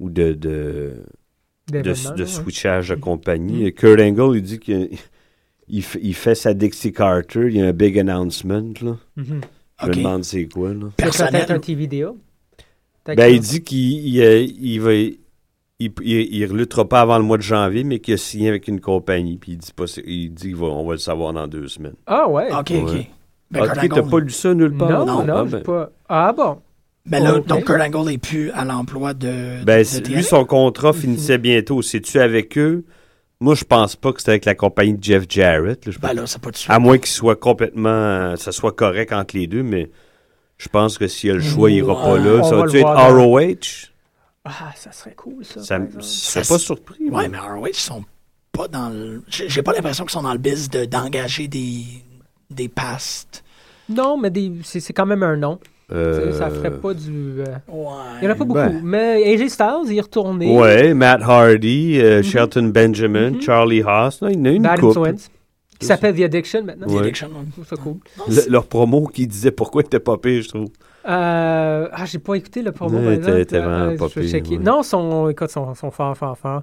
ou 0.00 0.10
de, 0.10 0.32
de, 0.32 0.34
de, 0.34 1.02
D'événements, 1.72 2.10
de 2.10 2.16
là, 2.18 2.24
ouais. 2.24 2.26
switchage 2.26 2.88
de 2.90 2.96
Mm. 2.96 3.00
compagnie. 3.00 3.72
Kurt 3.72 4.00
Angle, 4.00 4.36
il 4.36 4.42
dit 4.42 4.58
qu'il 4.58 4.90
il 5.68 5.82
fait, 5.82 5.98
il 6.02 6.14
fait 6.14 6.34
sa 6.34 6.54
Dixie 6.54 6.92
Carter, 6.92 7.46
il 7.48 7.56
y 7.56 7.62
a 7.62 7.66
un 7.66 7.72
big 7.72 7.98
announcement. 7.98 8.62
Là. 8.82 8.96
Mhm. 9.16 9.40
Je 9.80 9.86
Ok. 9.86 9.96
me 9.96 10.02
demande 10.02 10.24
c'est 10.24 10.46
quoi. 10.46 10.70
Là. 10.72 10.86
Peut-être 10.96 11.20
un 11.20 11.26
Personnel. 11.30 11.60
TV 11.60 11.86
deal. 11.86 12.08
Ben, 13.04 13.28
il 13.28 13.40
dit 13.40 13.62
qu'il 13.62 14.06
il, 14.06 14.18
il 14.64 14.80
va. 14.80 14.90
Il, 15.78 16.46
reluttera 16.50 16.88
pas 16.88 17.02
avant 17.02 17.18
le 17.18 17.24
mois 17.24 17.36
de 17.36 17.42
janvier, 17.42 17.84
mais 17.84 17.98
qu'il 17.98 18.14
a 18.14 18.16
signé 18.16 18.48
avec 18.48 18.66
une 18.66 18.80
compagnie. 18.80 19.36
Puis 19.36 19.52
il 19.52 19.58
dit 19.58 19.72
pas, 19.76 19.84
il 20.06 20.30
dit 20.32 20.52
qu'on 20.52 20.86
va 20.86 20.92
le 20.92 20.98
savoir 20.98 21.34
dans 21.34 21.46
deux 21.46 21.68
semaines. 21.68 21.96
Ah 22.06 22.26
ouais. 22.28 22.48
OK, 22.50 22.70
Ouais. 22.70 22.80
OK. 22.82 23.06
Ben, 23.50 23.60
ok, 23.60 23.66
Kurt 23.66 23.74
t'as 23.90 24.00
Angle- 24.00 24.10
pas 24.10 24.18
lu 24.20 24.30
ça 24.30 24.54
nulle 24.54 24.76
part? 24.76 24.90
Non, 25.06 25.22
non, 25.24 25.34
Ah, 25.36 25.44
j'ai 25.44 25.52
ben, 25.58 25.62
pas. 25.62 25.90
Ah 26.08 26.32
bon. 26.32 26.58
Ben 27.04 27.22
là, 27.22 27.36
Ok. 27.36 27.46
donc 27.46 27.64
Kurt 27.64 27.80
Angle 27.80 28.08
n'est 28.10 28.18
plus 28.18 28.50
à 28.52 28.64
l'emploi 28.64 29.12
de, 29.14 29.62
Ben, 29.64 29.84
de 29.84 30.08
lui, 30.14 30.24
son 30.24 30.44
contrat 30.46 30.92
finissait 30.94 31.38
bientôt. 31.38 31.82
C'est-tu 31.82 32.18
avec 32.18 32.56
eux? 32.56 32.84
Moi, 33.40 33.54
je 33.54 33.64
pense 33.64 33.96
pas 33.96 34.12
que 34.12 34.20
c'était 34.20 34.30
avec 34.32 34.44
la 34.46 34.54
compagnie 34.54 34.94
de 34.94 35.02
Jeff 35.04 35.24
Jarrett. 35.28 35.84
là. 35.84 35.92
Je 35.92 35.98
Ben 35.98 36.14
là, 36.14 36.26
c'est 36.26 36.40
pas 36.40 36.50
de 36.50 36.56
suite. 36.56 36.70
à 36.70 36.78
moins 36.78 36.96
qu'il 36.98 37.08
soit 37.08 37.36
complètement. 37.36 37.88
euh, 37.90 38.36
ça 38.36 38.50
soit 38.52 38.72
correct 38.72 39.12
entre 39.12 39.36
les 39.36 39.46
deux, 39.46 39.62
mais 39.62 39.90
je 40.56 40.68
pense 40.68 40.96
que 40.96 41.06
s'il 41.06 41.30
a 41.32 41.34
le 41.34 41.40
choix, 41.40 41.70
il 41.70 41.76
ira 41.78 41.94
pas 42.02 42.18
là. 42.18 42.40
on 42.40 42.44
Ça 42.44 42.56
va 42.56 42.62
va-tu 42.64 42.76
être 42.78 42.82
voir 42.82 43.14
ROH? 43.14 43.90
Ah, 44.44 44.72
ça 44.76 44.92
serait 44.92 45.14
cool, 45.14 45.44
ça. 45.44 45.60
Ça 45.62 45.78
serais 46.00 46.44
Ça 46.44 46.54
pas 46.54 46.58
surpris. 46.58 47.04
Ouais, 47.04 47.10
moi. 47.10 47.28
mais 47.28 47.38
ROH, 47.38 47.66
ils 47.68 47.74
sont 47.74 48.04
pas 48.52 48.68
dans 48.68 48.88
le. 48.88 49.22
J'ai 49.28 49.62
pas 49.62 49.72
l'impression 49.74 50.04
qu'ils 50.04 50.12
sont 50.12 50.22
dans 50.22 50.32
le 50.32 50.38
biz 50.38 50.70
de- 50.70 50.84
d'engager 50.86 51.46
des, 51.48 51.82
des 52.50 52.68
pastes. 52.68 53.44
Non, 53.88 54.16
mais 54.16 54.30
des- 54.30 54.52
c'est 54.64 54.80
c'est 54.80 54.92
quand 54.94 55.04
même 55.06 55.22
un 55.24 55.36
nom. 55.36 55.58
Euh, 55.92 56.32
Ça 56.32 56.50
ferait 56.50 56.72
pas 56.72 56.94
du. 56.94 57.36
euh, 57.40 57.44
Ouais. 57.68 57.86
Il 58.20 58.24
y 58.24 58.28
en 58.28 58.30
a 58.32 58.34
pas 58.34 58.44
beaucoup. 58.44 58.58
Ben. 58.58 58.80
Mais 58.82 59.22
AJ 59.34 59.48
Styles, 59.50 59.66
il 59.86 59.98
est 59.98 60.00
retourné. 60.00 60.58
Ouais, 60.58 60.94
Matt 60.94 61.20
Hardy, 61.22 62.00
euh, 62.00 62.16
Mhm. 62.18 62.22
Shelton 62.24 62.62
Benjamin, 62.74 63.30
Mhm. 63.30 63.40
Charlie 63.40 63.82
Haas. 63.82 64.18
Non, 64.20 64.28
il 64.28 64.36
y 64.36 64.40
en 64.40 64.44
a 64.46 64.48
une 64.50 64.62
Bad 64.62 64.80
couple. 64.80 64.98
Influence. 64.98 65.30
Qui 65.78 65.86
s'appelle 65.86 66.16
The 66.16 66.22
Addiction 66.22 66.64
maintenant. 66.64 66.86
The 66.86 66.90
Ouais. 66.92 66.98
Addiction. 67.00 67.28
Je 67.46 67.52
trouve 67.52 67.66
ça 67.66 67.76
cool. 67.76 67.96
Non, 68.18 68.24
Le- 68.26 68.32
c'est- 68.32 68.48
leur 68.50 68.66
promo 68.66 69.06
qui 69.06 69.26
disait 69.26 69.50
pourquoi 69.52 69.82
il 69.82 69.86
était 69.86 70.00
pas 70.00 70.16
pire, 70.16 70.42
je 70.42 70.48
trouve. 70.48 70.68
Euh, 71.08 71.88
ah, 71.92 72.04
j'ai 72.04 72.18
pas 72.18 72.34
écouté 72.34 72.62
le 72.62 72.72
promo. 72.72 72.98
Exemple. 73.10 73.36
t'es- 73.36 73.44
t'es 73.44 73.58
vraiment 73.58 73.92
Euh, 73.92 73.96
pas 73.96 74.08
pire, 74.08 74.22
ouais. 74.50 74.58
Non, 74.58 74.82
son, 74.82 75.28
écoute, 75.28 75.50
son, 75.50 75.74
son 75.74 75.90
fort, 75.92 76.16
fort, 76.16 76.36
fort. 76.36 76.62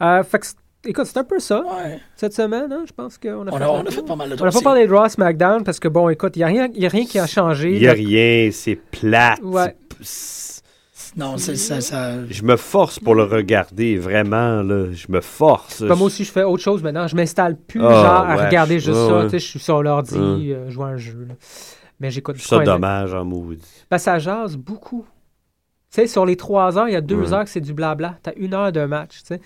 Euh, 0.00 0.22
fait 0.22 0.38
que, 0.38 0.46
c'est- 0.46 0.56
écoute, 0.84 1.06
c'est 1.06 1.18
un 1.18 1.24
peu 1.24 1.38
ça 1.38 1.60
ouais. 1.62 2.00
cette 2.16 2.34
semaine. 2.34 2.72
Hein? 2.72 2.84
Je 2.86 2.92
pense 2.92 3.18
qu'on 3.18 3.46
a, 3.46 3.50
On 3.52 3.56
fait 3.58 3.64
a, 3.64 3.70
on 3.72 3.84
a 3.86 3.90
fait 3.90 4.02
pas 4.06 4.16
mal 4.16 4.30
de 4.30 4.40
On 4.40 4.44
n'a 4.44 4.50
pas 4.50 4.60
parlé 4.60 4.86
de 4.86 4.92
Raw 4.94 5.08
SmackDown 5.08 5.64
parce 5.64 5.78
que, 5.80 5.88
bon, 5.88 6.08
écoute, 6.08 6.36
il 6.36 6.40
n'y 6.40 6.44
a, 6.44 6.46
rien- 6.48 6.68
y 6.74 6.86
a 6.86 6.88
rien 6.88 7.04
qui 7.06 7.18
a 7.18 7.26
changé. 7.26 7.72
Il 7.74 7.80
n'y 7.80 7.88
a 7.88 7.92
rien, 7.92 8.50
c'est 8.52 8.76
plate. 8.76 9.40
Ouais. 9.42 9.76
C'est- 10.00 10.62
Non, 11.16 11.36
c'est 11.36 11.56
ça. 11.56 11.80
ça... 11.82 12.26
Je 12.28 12.42
me 12.42 12.56
force 12.56 12.98
pour 12.98 13.14
le 13.14 13.24
regarder, 13.24 13.96
vraiment, 13.98 14.62
là. 14.62 14.90
Je 14.92 15.06
me 15.10 15.20
force. 15.20 15.82
Ben, 15.82 15.94
moi 15.94 16.06
aussi, 16.06 16.24
je 16.24 16.32
fais 16.32 16.42
autre 16.44 16.62
chose 16.62 16.82
maintenant. 16.82 17.06
Je 17.06 17.14
m'installe 17.16 17.56
plus, 17.56 17.84
Ah, 17.84 17.90
genre, 17.90 18.06
à 18.40 18.46
regarder 18.46 18.78
juste 18.80 18.96
ça. 18.96 19.16
ouais. 19.18 19.24
Tu 19.24 19.30
sais, 19.30 19.38
je 19.38 19.46
suis 19.46 19.58
sur 19.60 19.82
l'ordi, 19.82 20.14
Ouais. 20.18 20.54
euh, 20.54 20.70
jouer 20.70 20.84
à 20.84 20.88
un 20.88 20.96
jeu. 20.96 21.26
là. 21.28 21.34
Mais 22.00 22.10
j'écoute 22.10 22.36
C'est 22.38 22.48
ça 22.48 22.56
pas 22.56 22.62
un- 22.62 22.64
dommage 22.64 23.12
en 23.14 23.24
maudit. 23.24 23.62
Ben, 23.90 23.98
ça 23.98 24.18
jase 24.18 24.56
beaucoup. 24.56 25.04
Tu 25.92 26.00
sais, 26.00 26.06
sur 26.06 26.24
les 26.24 26.36
trois 26.36 26.78
heures, 26.78 26.88
il 26.88 26.92
y 26.94 26.96
a 26.96 27.02
deux 27.02 27.34
heures 27.34 27.44
que 27.44 27.50
c'est 27.50 27.60
du 27.60 27.74
blabla. 27.74 28.16
T'as 28.22 28.32
une 28.36 28.54
heure 28.54 28.72
de 28.72 28.84
match, 28.86 29.18
tu 29.20 29.26
sais. 29.36 29.40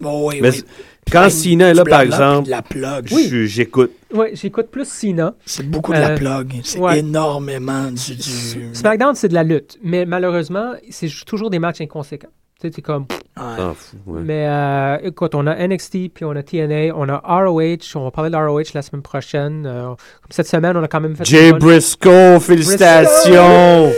Bon, 0.00 0.28
oui, 0.28 0.38
Mais 0.40 0.50
oui. 0.50 0.56
c'est- 0.56 0.64
quand 1.12 1.28
Cena 1.28 1.68
est 1.70 1.74
là, 1.74 1.84
par 1.84 2.02
exemple, 2.02 2.46
de 2.46 2.50
la 2.50 2.62
plug. 2.62 3.08
j'écoute. 3.46 3.90
Ouais, 4.14 4.30
j'écoute 4.34 4.66
plus 4.70 4.88
Cena. 4.88 5.34
C'est 5.44 5.68
beaucoup 5.68 5.92
de 5.92 5.98
la 5.98 6.10
Euh, 6.10 6.16
plug. 6.16 6.52
C'est 6.62 6.78
ouais. 6.78 7.00
énormément 7.00 7.90
du. 7.90 8.14
du... 8.16 8.70
SmackDown, 8.74 9.14
c'est 9.14 9.28
de 9.28 9.34
la 9.34 9.42
lutte. 9.42 9.76
Mais 9.82 10.04
malheureusement, 10.06 10.72
c'est 10.90 11.08
toujours 11.26 11.50
des 11.50 11.58
matchs 11.58 11.80
inconséquents. 11.80 12.28
Tu 12.60 12.66
sais, 12.68 12.70
t'es 12.70 12.82
comme. 12.82 13.06
Ouais. 13.36 13.56
T'en 13.56 13.74
fous, 13.74 13.96
ouais. 14.06 14.20
Mais 14.22 14.46
euh, 14.46 14.98
écoute, 15.02 15.34
on 15.34 15.46
a 15.46 15.66
NXT, 15.66 16.10
puis 16.14 16.24
on 16.24 16.32
a 16.32 16.42
TNA, 16.42 16.94
on 16.94 17.08
a 17.08 17.16
ROH. 17.24 17.96
On 17.96 18.04
va 18.04 18.10
parler 18.10 18.30
de 18.30 18.36
ROH 18.36 18.72
la 18.74 18.82
semaine 18.82 19.02
prochaine. 19.02 19.64
Euh, 19.66 19.86
comme 19.86 19.96
cette 20.30 20.46
semaine, 20.46 20.76
on 20.76 20.82
a 20.82 20.88
quand 20.88 21.00
même 21.00 21.16
fait. 21.16 21.24
Jay 21.24 21.52
Briscoe, 21.52 22.38
félicitations! 22.40 23.90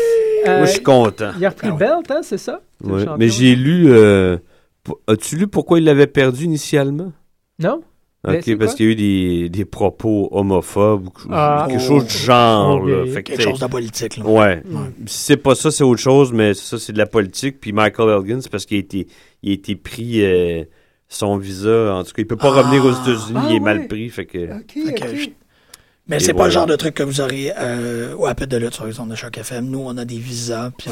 Euh, 0.46 0.57
Moi, 0.59 0.66
je 0.66 0.70
suis 0.72 0.82
content. 0.82 1.30
Il 1.38 1.44
a 1.44 1.50
repris 1.50 1.68
le 1.68 1.74
belt, 1.74 2.11
hein, 2.11 2.20
c'est 2.22 2.38
ça? 2.38 2.61
C'est 2.82 2.90
champion. 2.90 3.16
Mais 3.18 3.28
j'ai 3.28 3.55
lu. 3.55 3.92
As-tu 5.06 5.36
lu 5.36 5.46
pourquoi 5.46 5.78
il 5.78 5.84
l'avait 5.84 6.06
perdu 6.06 6.44
initialement? 6.44 7.12
Non? 7.58 7.82
Ok, 8.26 8.38
c'est 8.44 8.56
parce 8.56 8.74
qu'il 8.76 8.86
y 8.86 8.88
a 8.88 8.92
eu 8.92 8.94
des, 8.94 9.48
des 9.48 9.64
propos 9.64 10.28
homophobes 10.30 11.06
ou 11.06 11.10
quelque 11.10 11.28
Ah. 11.32 11.66
quelque 11.68 11.82
chose 11.82 12.06
du 12.06 12.16
genre. 12.18 12.84
Là. 12.86 13.04
Fait 13.06 13.22
que, 13.24 13.32
Quelque 13.32 13.42
chose 13.50 13.58
de 13.60 13.66
politique. 13.66 14.16
Là. 14.16 14.24
Ouais. 14.24 14.62
Si 15.06 15.18
c'est 15.24 15.36
pas 15.36 15.54
ça, 15.56 15.70
c'est 15.72 15.82
autre 15.82 16.00
chose, 16.00 16.32
mais 16.32 16.54
ça, 16.54 16.78
c'est 16.78 16.92
de 16.92 16.98
la 16.98 17.06
politique. 17.06 17.60
Puis 17.60 17.72
Michael 17.72 18.10
Elgin, 18.10 18.40
c'est 18.40 18.50
parce 18.50 18.64
qu'il 18.64 18.76
a 18.76 18.80
été, 18.80 19.08
il 19.42 19.50
a 19.50 19.54
été 19.54 19.74
pris 19.74 20.24
euh, 20.24 20.62
son 21.08 21.36
visa. 21.36 21.94
En 21.96 22.04
tout 22.04 22.10
cas, 22.12 22.22
il 22.22 22.26
peut 22.26 22.36
pas 22.36 22.52
Ah. 22.56 22.62
revenir 22.62 22.84
aux 22.84 22.92
États-Unis. 22.92 23.38
Ah, 23.38 23.46
il 23.48 23.50
est 23.50 23.54
ouais. 23.54 23.60
mal 23.60 23.88
pris. 23.88 24.08
Fait 24.08 24.26
que. 24.26 24.46
Fait 24.46 24.94
que 24.94 25.16
je- 25.16 25.28
Mais 26.08 26.18
c'est 26.20 26.32
pas 26.32 26.38
voilà. 26.38 26.48
le 26.48 26.52
genre 26.54 26.66
de 26.66 26.76
truc 26.76 26.94
que 26.94 27.02
vous 27.04 27.20
aurez 27.20 27.52
euh, 27.58 28.14
au 28.16 28.26
Appel 28.26 28.48
de 28.48 28.56
lutte 28.56 28.74
sur 28.74 28.84
les 28.86 28.98
ondes 29.00 29.10
de 29.10 29.14
Choc 29.14 29.38
FM. 29.38 29.66
Nous, 29.68 29.78
on 29.84 29.96
a 29.98 30.04
des 30.04 30.18
visas, 30.18 30.70
puis 30.76 30.88
on 30.88 30.90